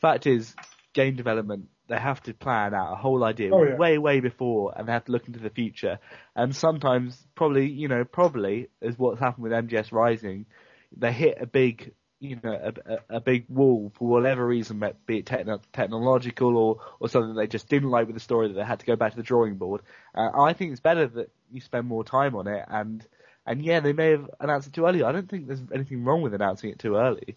fact 0.00 0.26
is, 0.26 0.54
game 0.94 1.16
development 1.16 1.68
they 1.88 1.98
have 1.98 2.22
to 2.22 2.34
plan 2.34 2.74
out 2.74 2.92
a 2.92 2.96
whole 2.96 3.24
idea 3.24 3.52
Oh, 3.52 3.64
yeah. 3.64 3.76
way 3.76 3.98
way 3.98 4.20
before, 4.20 4.72
and 4.76 4.88
they 4.88 4.92
have 4.92 5.04
to 5.06 5.12
look 5.12 5.26
into 5.26 5.40
the 5.40 5.50
future. 5.50 5.98
And 6.34 6.54
sometimes, 6.54 7.26
probably 7.34 7.68
you 7.68 7.88
know 7.88 8.04
probably 8.04 8.68
is 8.80 8.98
what's 8.98 9.20
happened 9.20 9.44
with 9.44 9.52
MGS 9.52 9.92
Rising, 9.92 10.46
they 10.96 11.12
hit 11.12 11.38
a 11.40 11.46
big 11.46 11.92
you 12.20 12.38
know 12.42 12.52
a, 12.52 12.92
a, 12.94 13.16
a 13.16 13.20
big 13.20 13.46
wall 13.48 13.92
for 13.98 14.08
whatever 14.08 14.46
reason, 14.46 14.82
be 15.06 15.18
it 15.18 15.26
techno- 15.26 15.60
technological 15.72 16.56
or 16.56 16.80
or 17.00 17.08
something 17.08 17.34
they 17.34 17.46
just 17.46 17.68
didn't 17.68 17.90
like 17.90 18.06
with 18.06 18.16
the 18.16 18.20
story 18.20 18.48
that 18.48 18.54
they 18.54 18.64
had 18.64 18.80
to 18.80 18.86
go 18.86 18.96
back 18.96 19.10
to 19.12 19.16
the 19.16 19.22
drawing 19.22 19.56
board. 19.56 19.82
Uh, 20.14 20.30
I 20.40 20.52
think 20.54 20.72
it's 20.72 20.80
better 20.80 21.06
that 21.06 21.30
you 21.52 21.60
spend 21.60 21.86
more 21.86 22.04
time 22.04 22.34
on 22.34 22.46
it 22.46 22.64
and 22.68 23.06
and 23.46 23.62
yeah, 23.62 23.80
they 23.80 23.92
may 23.92 24.12
have 24.12 24.30
announced 24.40 24.68
it 24.68 24.72
too 24.72 24.86
early. 24.86 25.02
I 25.02 25.12
don't 25.12 25.28
think 25.28 25.46
there's 25.46 25.60
anything 25.74 26.04
wrong 26.04 26.22
with 26.22 26.34
announcing 26.34 26.70
it 26.70 26.78
too 26.78 26.96
early. 26.96 27.36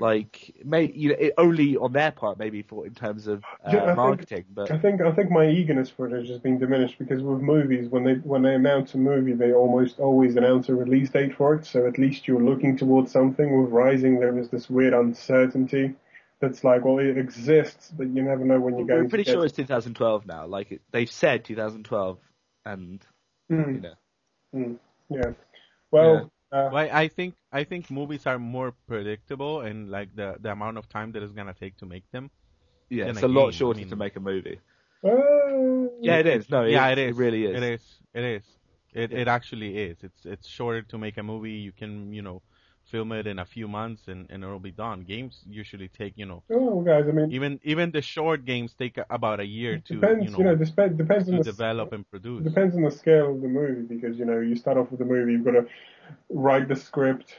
Like, 0.00 0.54
may 0.64 0.90
you 0.92 1.10
know, 1.10 1.16
it, 1.18 1.34
only 1.38 1.76
on 1.76 1.92
their 1.92 2.12
part, 2.12 2.38
maybe 2.38 2.62
for 2.62 2.86
in 2.86 2.94
terms 2.94 3.26
of 3.26 3.42
uh, 3.64 3.72
Yeah, 3.72 3.78
I 3.82 3.86
think- 3.86 3.96
marketing, 3.96 4.44
but 4.54 4.70
I 4.70 4.78
think 4.78 5.00
I 5.00 5.10
think 5.12 5.30
my 5.30 5.48
eagerness 5.48 5.90
for 5.90 6.06
it 6.06 6.12
has 6.12 6.26
just 6.28 6.42
been 6.42 6.58
diminished 6.58 6.98
because 6.98 7.22
with 7.22 7.40
movies, 7.40 7.88
when 7.88 8.04
they 8.04 8.14
when 8.14 8.42
they 8.42 8.54
announce 8.54 8.94
a 8.94 8.98
movie, 8.98 9.32
they 9.32 9.52
almost 9.52 9.98
always 9.98 10.36
announce 10.36 10.68
a 10.68 10.74
release 10.74 11.10
date 11.10 11.34
for 11.34 11.54
it. 11.54 11.64
So 11.66 11.86
at 11.86 11.98
least 11.98 12.28
you're 12.28 12.42
looking 12.42 12.76
towards 12.76 13.10
something. 13.10 13.60
With 13.62 13.70
Rising, 13.72 14.20
there 14.20 14.38
is 14.38 14.48
this 14.50 14.68
weird 14.70 14.94
uncertainty 14.94 15.94
that's 16.40 16.62
like, 16.62 16.84
well, 16.84 16.98
it 17.00 17.18
exists, 17.18 17.90
but 17.96 18.06
you 18.08 18.22
never 18.22 18.44
know 18.44 18.60
when 18.60 18.78
you're 18.78 18.86
going. 18.86 19.02
we're 19.04 19.08
pretty 19.08 19.24
to 19.24 19.30
sure 19.32 19.44
it's 19.44 19.56
2012 19.56 20.26
now. 20.26 20.46
Like, 20.46 20.70
it, 20.70 20.82
they've 20.92 21.10
said 21.10 21.44
2012, 21.44 22.18
and 22.64 23.04
you 23.50 23.56
Mm, 23.56 23.82
know, 23.82 23.94
mm, 24.54 24.78
yeah. 25.10 25.32
Well, 25.90 26.30
uh, 26.52 26.68
Well, 26.72 26.88
I 26.92 27.08
think 27.08 27.34
I 27.52 27.64
think 27.64 27.90
movies 27.90 28.26
are 28.26 28.38
more 28.38 28.72
predictable 28.86 29.60
and 29.60 29.90
like 29.90 30.14
the 30.14 30.36
the 30.40 30.50
amount 30.52 30.78
of 30.78 30.88
time 30.88 31.12
that 31.12 31.22
it's 31.22 31.32
gonna 31.32 31.54
take 31.54 31.76
to 31.78 31.86
make 31.86 32.10
them. 32.10 32.30
yeah, 32.90 33.06
it's 33.10 33.22
a 33.22 33.28
lot 33.28 33.48
again, 33.48 33.58
shorter 33.58 33.80
I 33.80 33.82
mean- 33.82 33.90
to 33.90 33.96
make 33.96 34.16
a 34.16 34.20
movie. 34.20 34.58
uh, 35.04 35.88
Yeah, 36.00 36.16
it 36.22 36.26
is. 36.26 36.48
No, 36.50 36.64
yeah, 36.64 36.88
it 36.88 36.98
is. 36.98 37.04
it, 37.04 37.08
it 37.08 37.10
is. 37.10 37.16
really 37.18 37.44
is. 37.46 37.56
It 37.56 37.62
is. 37.74 37.82
It 38.14 38.24
is. 38.24 38.44
It 38.94 39.12
it 39.12 39.28
actually 39.28 39.70
is. 39.78 39.96
It's 40.02 40.24
it's 40.26 40.48
shorter 40.48 40.82
to 40.92 40.98
make 40.98 41.16
a 41.18 41.22
movie. 41.22 41.52
You 41.66 41.72
can 41.72 42.12
you 42.12 42.22
know 42.22 42.42
film 42.90 43.12
it 43.12 43.26
in 43.26 43.38
a 43.38 43.44
few 43.44 43.68
months 43.68 44.02
and 44.08 44.26
and 44.30 44.42
it'll 44.44 44.58
be 44.58 44.76
done. 44.86 44.98
Games 45.14 45.34
usually 45.48 45.88
take 45.88 46.14
you 46.16 46.26
know 46.26 46.42
Oh, 46.50 46.80
guys, 46.80 47.04
I 47.08 47.12
mean, 47.12 47.30
even 47.30 47.60
even 47.64 47.90
the 47.90 48.02
short 48.02 48.44
games 48.44 48.74
take 48.74 48.98
about 49.10 49.38
a 49.40 49.46
year 49.46 49.78
to 49.88 49.94
depends. 49.94 50.24
you 50.24 50.30
know, 50.32 50.38
You 50.38 50.44
know, 50.46 50.56
depends 50.56 50.96
depends 50.96 51.28
on 51.28 51.36
the 51.38 51.44
develop 51.44 51.92
and 51.92 52.04
produce. 52.10 52.44
depends 52.44 52.74
on 52.76 52.82
the 52.82 52.90
scale 52.90 53.28
of 53.34 53.40
the 53.42 53.48
movie 53.48 53.82
because 53.94 54.18
you 54.18 54.24
know 54.24 54.38
you 54.40 54.56
start 54.56 54.76
off 54.78 54.90
with 54.90 55.00
the 55.00 55.10
movie, 55.14 55.32
you've 55.32 55.44
got 55.44 55.52
to 55.60 55.66
write 56.30 56.68
the 56.68 56.76
script. 56.76 57.36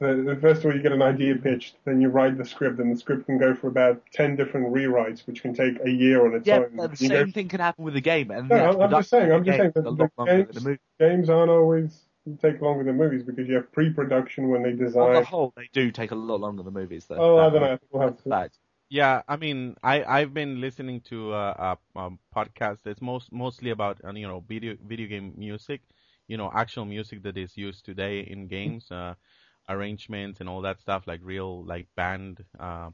The, 0.00 0.14
the 0.28 0.36
first 0.40 0.60
of 0.60 0.66
all, 0.66 0.74
you 0.76 0.82
get 0.82 0.92
an 0.92 1.02
idea 1.02 1.34
pitched, 1.36 1.76
then 1.84 2.00
you 2.00 2.08
write 2.08 2.38
the 2.38 2.46
script, 2.46 2.78
and 2.80 2.90
the 2.90 2.98
script 2.98 3.26
can 3.26 3.36
go 3.36 3.54
for 3.54 3.68
about 3.68 4.00
ten 4.10 4.34
different 4.34 4.72
rewrites, 4.72 5.26
which 5.26 5.42
can 5.42 5.52
take 5.54 5.76
a 5.84 5.90
year 5.90 6.24
on 6.26 6.34
its 6.34 6.48
Yeah, 6.48 6.60
own. 6.60 6.70
but 6.76 6.96
the 6.96 7.04
You 7.04 7.10
go- 7.10 7.16
same 7.16 7.32
thing 7.32 7.48
can 7.48 7.60
happen 7.60 7.84
with 7.84 7.92
the 7.92 8.00
game. 8.00 8.30
And 8.30 8.48
No, 8.48 8.56
the 8.56 8.62
I'm- 8.62 8.80
I'm 8.80 8.90
just 8.90 9.10
saying. 9.10 9.30
I'm 9.32 9.44
just 9.44 9.58
saying 9.58 9.72
that 9.74 9.84
the 9.84 9.92
game 9.92 10.06
is 10.06 10.10
a 10.18 10.24
lot 10.24 10.28
longer 10.32 10.52
than 10.54 10.64
games, 10.64 10.78
the 10.98 11.06
games 11.06 11.28
aren't 11.28 11.50
always 11.50 12.05
take 12.34 12.60
longer 12.60 12.84
than 12.84 12.96
movies 12.96 13.22
because 13.22 13.48
you 13.48 13.54
have 13.54 13.70
pre-production 13.72 14.48
when 14.48 14.62
they 14.62 14.72
design. 14.72 15.02
On 15.02 15.14
the 15.14 15.20
design. 15.20 15.24
whole, 15.24 15.52
they 15.56 15.68
do 15.72 15.90
take 15.90 16.10
a 16.10 16.14
lot 16.14 16.40
longer 16.40 16.62
than 16.62 16.74
movies, 16.74 17.06
though. 17.06 17.16
Oh, 17.16 17.38
I 17.38 17.50
don't 17.50 17.62
know. 17.62 17.78
We'll 17.90 18.02
have 18.02 18.22
to. 18.22 18.32
a. 18.32 18.50
Yeah, 18.88 19.22
I 19.26 19.36
mean, 19.36 19.76
I 19.82 20.04
I've 20.04 20.32
been 20.32 20.60
listening 20.60 21.00
to 21.02 21.34
a, 21.34 21.48
a, 21.48 21.78
a 21.96 22.10
podcast 22.34 22.78
that's 22.84 23.02
most 23.02 23.32
mostly 23.32 23.70
about 23.70 24.00
uh, 24.04 24.12
you 24.12 24.28
know 24.28 24.44
video 24.46 24.76
video 24.86 25.08
game 25.08 25.34
music, 25.36 25.80
you 26.28 26.36
know, 26.36 26.50
actual 26.54 26.84
music 26.84 27.22
that 27.24 27.36
is 27.36 27.56
used 27.56 27.84
today 27.84 28.20
in 28.20 28.46
games, 28.46 28.90
uh, 28.92 29.14
arrangements 29.68 30.40
and 30.40 30.48
all 30.48 30.60
that 30.62 30.80
stuff, 30.80 31.06
like 31.06 31.20
real 31.24 31.64
like 31.64 31.88
band. 31.96 32.44
Uh, 32.60 32.90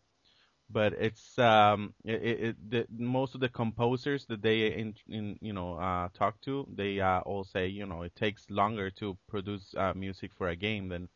but 0.72 0.92
it's 0.94 1.38
um 1.38 1.94
it, 2.04 2.22
it, 2.22 2.70
the, 2.70 2.86
most 2.98 3.34
of 3.34 3.40
the 3.40 3.48
composers 3.48 4.26
that 4.26 4.42
they 4.42 4.68
in, 4.68 4.94
in 5.08 5.38
you 5.40 5.52
know 5.52 5.74
uh 5.74 6.08
talk 6.14 6.40
to, 6.42 6.66
they 6.74 7.00
uh, 7.00 7.20
all 7.20 7.44
say 7.44 7.66
you 7.68 7.86
know 7.86 8.02
it 8.02 8.14
takes 8.16 8.50
longer 8.50 8.90
to 8.90 9.16
produce 9.28 9.74
uh, 9.76 9.92
music 9.94 10.32
for 10.34 10.48
a 10.48 10.56
game 10.56 10.88
than 10.88 11.08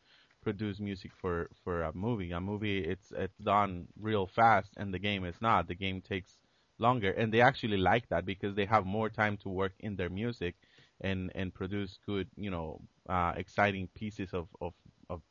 produce 0.43 0.79
music 0.79 1.11
for 1.13 1.49
for 1.63 1.83
a 1.83 1.93
movie. 1.93 2.31
A 2.31 2.39
movie 2.41 2.79
it's 2.79 3.11
it's 3.15 3.37
done 3.37 3.87
real 3.99 4.27
fast, 4.27 4.73
and 4.77 4.93
the 4.93 4.99
game 4.99 5.25
is 5.25 5.41
not. 5.41 5.67
The 5.67 5.75
game 5.75 6.01
takes 6.01 6.37
longer, 6.79 7.11
and 7.11 7.33
they 7.33 7.41
actually 7.41 7.77
like 7.77 8.09
that 8.09 8.25
because 8.25 8.55
they 8.55 8.65
have 8.65 8.85
more 8.85 9.09
time 9.09 9.37
to 9.37 9.49
work 9.49 9.73
in 9.79 9.95
their 9.95 10.09
music 10.09 10.55
and 11.01 11.31
and 11.35 11.53
produce 11.53 11.97
good 12.05 12.27
you 12.37 12.49
know 12.51 12.81
uh, 13.09 13.33
exciting 13.35 13.87
pieces 13.95 14.33
of 14.33 14.47
of 14.61 14.73
of 15.09 15.21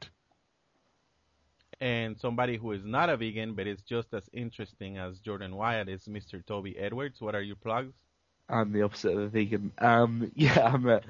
And 1.80 2.18
somebody 2.18 2.56
who 2.56 2.72
is 2.72 2.84
not 2.84 3.08
a 3.08 3.16
vegan 3.16 3.54
but 3.54 3.68
is 3.68 3.82
just 3.82 4.12
as 4.12 4.28
interesting 4.32 4.98
as 4.98 5.20
Jordan 5.20 5.54
Wyatt 5.54 5.88
is 5.88 6.06
Mr. 6.06 6.44
Toby 6.44 6.76
Edwards. 6.76 7.20
What 7.20 7.36
are 7.36 7.40
your 7.40 7.54
plugs? 7.54 7.94
I'm 8.48 8.72
the 8.72 8.82
opposite 8.82 9.12
of 9.12 9.20
a 9.20 9.28
vegan. 9.28 9.70
Um, 9.78 10.32
yeah, 10.34 10.72
I'm 10.74 10.88
at 10.88 11.04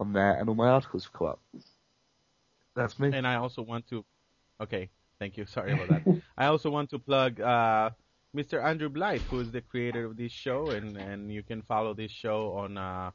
on 0.01 0.13
there, 0.13 0.33
and 0.33 0.49
all 0.49 0.55
my 0.55 0.69
articles 0.69 1.09
will 1.13 1.19
come 1.19 1.29
up. 1.29 1.41
That's 2.75 2.99
me. 2.99 3.11
And 3.13 3.27
I 3.27 3.37
also 3.37 3.63
want 3.63 3.87
to. 3.89 4.05
Okay, 4.61 4.91
thank 5.19 5.37
you. 5.37 5.47
Sorry 5.47 5.73
about 5.73 5.89
that. 5.89 6.23
I 6.37 6.47
also 6.47 6.71
want 6.71 6.91
to 6.91 6.99
plug 6.99 7.41
uh, 7.41 7.91
Mr. 8.37 8.63
Andrew 8.63 8.89
Blythe, 8.89 9.23
who 9.31 9.41
is 9.41 9.51
the 9.51 9.61
creator 9.61 10.05
of 10.05 10.17
this 10.17 10.33
show, 10.33 10.71
and 10.71 10.97
and 10.97 11.33
you 11.33 11.43
can 11.43 11.63
follow 11.63 11.95
this 11.95 12.11
show 12.11 12.53
on 12.53 12.77
uh, 12.77 13.11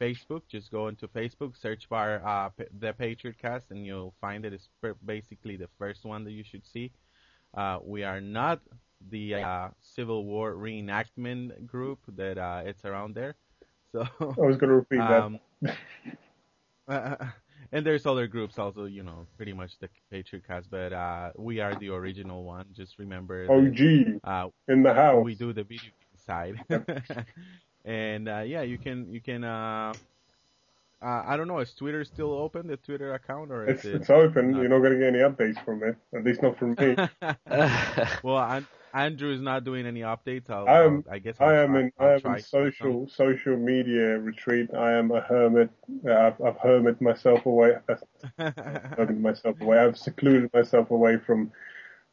Facebook. 0.00 0.42
Just 0.48 0.70
go 0.70 0.88
into 0.88 1.06
Facebook, 1.08 1.56
search 1.56 1.88
bar 1.88 2.22
uh, 2.24 2.48
P- 2.50 2.64
the 2.78 2.92
Patriotcast, 2.92 3.70
and 3.70 3.86
you'll 3.86 4.14
find 4.20 4.44
it. 4.44 4.52
It's 4.52 4.68
per- 4.80 4.96
basically 5.04 5.56
the 5.56 5.68
first 5.78 6.04
one 6.04 6.24
that 6.24 6.32
you 6.32 6.44
should 6.44 6.66
see. 6.66 6.90
Uh, 7.56 7.78
we 7.84 8.02
are 8.02 8.20
not 8.20 8.60
the 9.10 9.34
uh, 9.34 9.68
Civil 9.80 10.24
War 10.24 10.54
reenactment 10.54 11.66
group 11.66 12.00
that 12.16 12.38
uh, 12.38 12.62
it's 12.64 12.84
around 12.84 13.14
there. 13.14 13.36
So 13.92 14.08
I 14.20 14.40
was 14.40 14.56
going 14.56 14.70
to 14.70 14.76
repeat 14.76 15.00
um, 15.00 15.38
uh, 16.88 17.16
and 17.72 17.84
there's 17.84 18.06
other 18.06 18.26
groups 18.26 18.58
also, 18.58 18.84
you 18.84 19.02
know, 19.02 19.26
pretty 19.36 19.52
much 19.52 19.78
the 19.78 19.88
Patriotcast, 20.12 20.64
but 20.70 20.92
uh, 20.92 21.30
we 21.36 21.60
are 21.60 21.74
the 21.74 21.90
original 21.90 22.44
one. 22.44 22.66
Just 22.72 22.98
remember, 22.98 23.46
that. 23.46 23.52
that, 23.52 24.20
OG 24.24 24.48
uh, 24.48 24.72
in 24.72 24.82
the 24.82 24.94
house. 24.94 25.24
we 25.24 25.34
do 25.34 25.52
the 25.52 25.64
video 25.64 25.90
side. 26.26 26.56
and 27.84 28.28
uh, 28.28 28.40
yeah, 28.40 28.62
you 28.62 28.78
can 28.78 29.10
you 29.10 29.20
can. 29.20 29.44
Uh, 29.44 29.92
uh, 31.02 31.22
I 31.26 31.36
don't 31.36 31.48
know, 31.48 31.58
is 31.58 31.74
Twitter 31.74 32.02
still 32.04 32.32
open? 32.32 32.66
The 32.66 32.78
Twitter 32.78 33.12
account, 33.12 33.50
or 33.50 33.66
is 33.68 33.76
It's, 33.76 33.84
it? 33.84 33.94
it's 33.96 34.10
open. 34.10 34.52
not? 34.52 34.60
You're 34.60 34.70
not 34.70 34.78
going 34.78 34.92
to 34.92 34.98
get 34.98 35.08
any 35.08 35.18
updates 35.18 35.62
from 35.62 35.82
it. 35.82 35.96
At 36.14 36.24
least 36.24 36.40
not 36.42 36.56
from 36.58 36.70
me. 36.78 36.96
well, 38.22 38.38
An- 38.38 38.66
Andrew 38.94 39.32
is 39.32 39.40
not 39.40 39.64
doing 39.64 39.86
any 39.86 40.00
updates. 40.00 40.48
I'll, 40.48 40.68
I 40.68 40.84
am- 40.84 41.04
I'll- 41.10 41.18
guess 41.20 41.36
I'll 41.40 41.48
I 41.48 41.54
am 41.62 41.70
try- 41.72 41.80
in 41.80 41.92
I'll 41.98 42.06
I 42.06 42.12
am 42.12 42.14
in 42.36 42.42
social 42.42 43.08
social 43.08 43.56
media 43.56 44.18
retreat. 44.18 44.70
I 44.72 44.92
am 44.92 45.10
a 45.10 45.20
hermit. 45.20 45.68
I've, 46.08 46.40
I've 46.40 46.56
hermit 46.58 47.00
myself 47.02 47.44
away. 47.44 47.76
Hermit 48.38 49.20
myself 49.20 49.60
away. 49.60 49.78
I've 49.78 49.98
secluded 49.98 50.52
myself 50.54 50.90
away 50.90 51.18
from. 51.18 51.50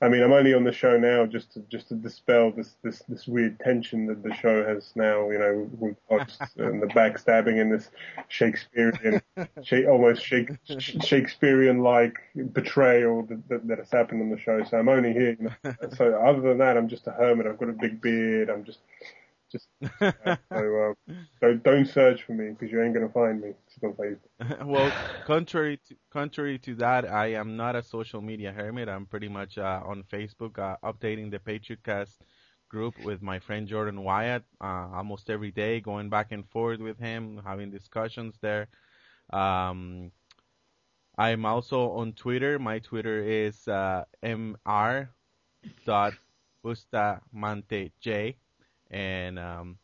I 0.03 0.09
mean, 0.09 0.23
I'm 0.23 0.33
only 0.33 0.53
on 0.55 0.63
the 0.63 0.71
show 0.71 0.97
now 0.97 1.27
just 1.27 1.53
to 1.53 1.59
just 1.69 1.89
to 1.89 1.95
dispel 1.95 2.51
this 2.51 2.75
this 2.83 3.03
this 3.07 3.27
weird 3.27 3.59
tension 3.59 4.07
that 4.07 4.23
the 4.23 4.33
show 4.33 4.65
has 4.65 4.91
now. 4.95 5.29
You 5.29 5.37
know, 5.37 5.69
with 5.77 5.95
and 6.57 6.81
the 6.81 6.87
backstabbing 6.87 7.61
and 7.61 7.71
this 7.71 7.89
Shakespearean, 8.27 9.21
Sha- 9.63 9.85
almost 9.87 10.23
Shake, 10.23 10.49
Shakespearean-like 10.79 12.17
betrayal 12.51 13.23
that, 13.23 13.47
that 13.49 13.67
that 13.67 13.77
has 13.77 13.91
happened 13.91 14.23
on 14.23 14.29
the 14.31 14.39
show. 14.39 14.63
So 14.63 14.79
I'm 14.79 14.89
only 14.89 15.13
here. 15.13 15.37
You 15.39 15.51
know, 15.63 15.75
so 15.95 16.15
other 16.15 16.41
than 16.41 16.57
that, 16.57 16.77
I'm 16.77 16.87
just 16.87 17.05
a 17.05 17.11
hermit. 17.11 17.45
I've 17.45 17.59
got 17.59 17.69
a 17.69 17.73
big 17.73 18.01
beard. 18.01 18.49
I'm 18.49 18.63
just 18.63 18.79
Just 19.51 19.67
uh, 20.01 20.35
so 20.53 20.93
uh, 21.09 21.13
don't 21.41 21.63
don't 21.63 21.85
search 21.85 22.23
for 22.23 22.33
me 22.33 22.49
because 22.51 22.71
you 22.71 22.81
ain't 22.81 22.93
gonna 22.93 23.09
find 23.09 23.41
me. 23.41 23.53
It's 23.67 23.83
on 23.83 23.93
Facebook. 23.93 24.65
well, 24.65 24.91
contrary 25.25 25.79
to 25.87 25.95
contrary 26.11 26.57
to 26.59 26.75
that, 26.75 27.09
I 27.09 27.33
am 27.33 27.57
not 27.57 27.75
a 27.75 27.83
social 27.83 28.21
media 28.21 28.51
hermit. 28.51 28.87
I'm 28.87 29.05
pretty 29.05 29.27
much 29.27 29.57
uh, 29.57 29.81
on 29.85 30.03
Facebook, 30.03 30.57
uh, 30.57 30.77
updating 30.83 31.31
the 31.31 31.39
Patriotcast 31.39 32.17
group 32.69 32.93
with 33.03 33.21
my 33.21 33.39
friend 33.39 33.67
Jordan 33.67 34.01
Wyatt 34.03 34.43
uh, 34.61 34.87
almost 34.93 35.29
every 35.29 35.51
day, 35.51 35.81
going 35.81 36.09
back 36.09 36.31
and 36.31 36.47
forth 36.49 36.79
with 36.79 36.97
him, 36.97 37.41
having 37.45 37.69
discussions 37.69 38.35
there. 38.41 38.69
Um, 39.33 40.11
I'm 41.17 41.45
also 41.45 41.91
on 41.91 42.13
Twitter. 42.13 42.57
My 42.57 42.79
Twitter 42.79 43.19
is 43.21 43.67
uh, 43.67 44.05
mr 44.23 45.09
dot 45.85 46.13
bustamantej, 46.63 48.35
and 48.91 49.39
um, 49.39 49.77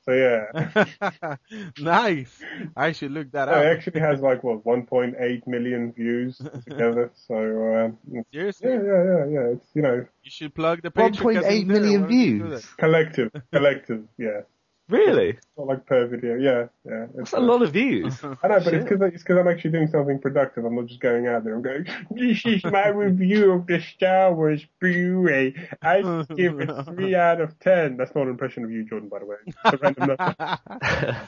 So 0.07 0.13
yeah, 0.13 1.35
nice. 1.79 2.41
I 2.77 2.93
should 2.93 3.11
look 3.11 3.31
that 3.33 3.49
it 3.49 3.53
up. 3.53 3.61
It 3.61 3.67
actually 3.67 3.99
has 3.99 4.21
like 4.21 4.41
what 4.41 4.63
1.8 4.63 5.47
million 5.47 5.91
views 5.91 6.37
together. 6.67 7.11
So 7.27 7.35
um, 7.35 7.97
Seriously, 8.31 8.69
yeah, 8.69 8.81
yeah, 8.81 9.03
yeah, 9.03 9.25
yeah. 9.27 9.53
It's 9.55 9.67
you 9.73 9.81
know 9.81 10.05
you 10.23 10.31
should 10.31 10.55
plug 10.55 10.81
the 10.81 10.91
1.8 10.91 11.11
Patriotcast 11.11 11.61
in 11.61 11.67
there. 11.67 11.81
million 11.81 12.01
Why 12.01 12.07
don't 12.07 12.23
you 12.23 12.39
do 12.39 12.49
views. 12.49 12.65
collective, 12.77 13.31
collective. 13.51 14.03
Yeah, 14.17 14.41
Really? 14.89 15.37
not 15.57 15.67
like 15.67 15.85
per 15.85 16.07
video. 16.07 16.35
Yeah, 16.35 16.67
yeah. 16.85 17.07
That's 17.13 17.29
It's, 17.29 17.33
a 17.33 17.39
lot 17.39 17.61
of 17.61 17.73
views. 17.73 18.23
I 18.23 18.47
know, 18.47 18.59
but 18.61 18.73
it's 18.73 18.85
because 18.87 19.01
it's 19.13 19.23
because 19.23 19.37
I'm 19.37 19.47
actually 19.47 19.71
doing 19.71 19.87
something 19.87 20.19
productive. 20.19 20.63
I'm 20.63 20.75
not 20.75 20.85
just 20.85 21.01
going 21.01 21.27
out 21.27 21.43
there. 21.43 21.55
I'm 21.55 21.61
going. 21.61 21.85
This 22.11 22.45
is 22.45 22.63
my 22.63 22.87
review 23.05 23.51
of 23.51 23.67
the 23.67 23.81
Star 23.81 24.33
Wars 24.33 24.65
Blu-ray. 24.79 25.55
I 25.81 26.01
give 26.35 26.61
it 26.61 26.69
three 26.85 27.15
out 27.15 27.41
of 27.41 27.59
ten. 27.59 27.97
That's 27.97 28.15
not 28.15 28.23
an 28.23 28.29
impression 28.29 28.63
of 28.63 28.71
you, 28.71 28.85
Jordan, 28.85 29.09
by 29.09 29.19
the 29.19 29.25
way. 29.25 29.35
It's 29.45 29.57
a 29.65 29.77
random 29.77 30.15
number. 30.15 31.21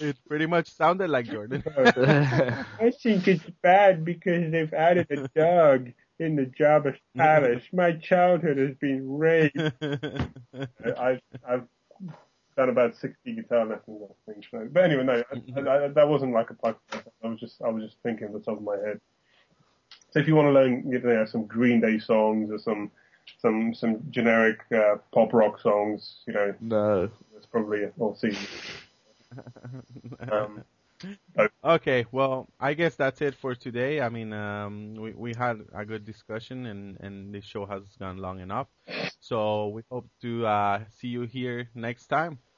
it 0.00 0.16
pretty 0.26 0.46
much 0.46 0.68
sounded 0.72 1.10
like 1.10 1.26
Jordan. 1.26 1.62
I 1.76 2.92
think 3.02 3.28
it's 3.28 3.44
bad 3.62 4.06
because 4.06 4.50
they've 4.50 4.72
added 4.72 5.06
a 5.10 5.28
dog 5.28 5.90
in 6.18 6.36
the 6.36 6.46
Jabba's 6.46 6.98
palace. 7.16 7.64
My 7.72 7.92
childhood 7.92 8.56
has 8.56 8.74
been 8.76 9.18
raped. 9.18 9.58
I've, 10.98 11.20
I've 11.46 11.64
about 12.68 12.96
60 12.96 13.34
guitar 13.34 13.64
lessons, 13.66 14.02
I 14.02 14.32
think. 14.32 14.44
So. 14.50 14.68
But 14.70 14.84
anyway, 14.84 15.04
no, 15.04 15.22
I, 15.56 15.84
I, 15.84 15.88
that 15.88 16.08
wasn't 16.08 16.32
like 16.32 16.50
a 16.50 16.54
plug. 16.54 16.76
I 16.92 17.28
was 17.28 17.40
just, 17.40 17.60
I 17.62 17.68
was 17.68 17.84
just 17.84 17.96
thinking 18.02 18.28
off 18.28 18.32
the 18.34 18.40
top 18.40 18.58
of 18.58 18.62
my 18.62 18.76
head. 18.76 19.00
So 20.10 20.18
if 20.18 20.28
you 20.28 20.34
want 20.34 20.46
to 20.46 20.52
learn, 20.52 20.90
you 20.90 20.98
know, 20.98 21.24
some 21.24 21.46
Green 21.46 21.80
Day 21.80 21.98
songs 21.98 22.50
or 22.50 22.58
some, 22.58 22.90
some, 23.38 23.74
some 23.74 24.02
generic 24.10 24.60
uh, 24.74 24.96
pop 25.12 25.32
rock 25.32 25.60
songs, 25.60 26.20
you 26.26 26.34
know, 26.34 26.54
no. 26.60 27.10
that's 27.32 27.46
probably 27.46 27.88
all 27.98 28.14
season. 28.14 28.46
Um, 30.30 30.64
Okay, 31.64 32.04
well, 32.12 32.48
I 32.58 32.74
guess 32.74 32.94
that's 32.94 33.20
it 33.22 33.34
for 33.34 33.54
today. 33.54 34.00
I 34.00 34.08
mean, 34.08 34.32
um, 34.32 34.94
we 34.94 35.12
we 35.12 35.34
had 35.34 35.60
a 35.72 35.84
good 35.84 36.04
discussion, 36.04 36.66
and 36.66 36.98
and 37.00 37.34
this 37.34 37.44
show 37.44 37.64
has 37.66 37.82
gone 37.98 38.18
long 38.18 38.40
enough. 38.40 38.68
So 39.20 39.68
we 39.68 39.82
hope 39.90 40.08
to 40.22 40.46
uh, 40.46 40.80
see 40.98 41.08
you 41.08 41.22
here 41.22 41.68
next 41.74 42.06
time. 42.08 42.38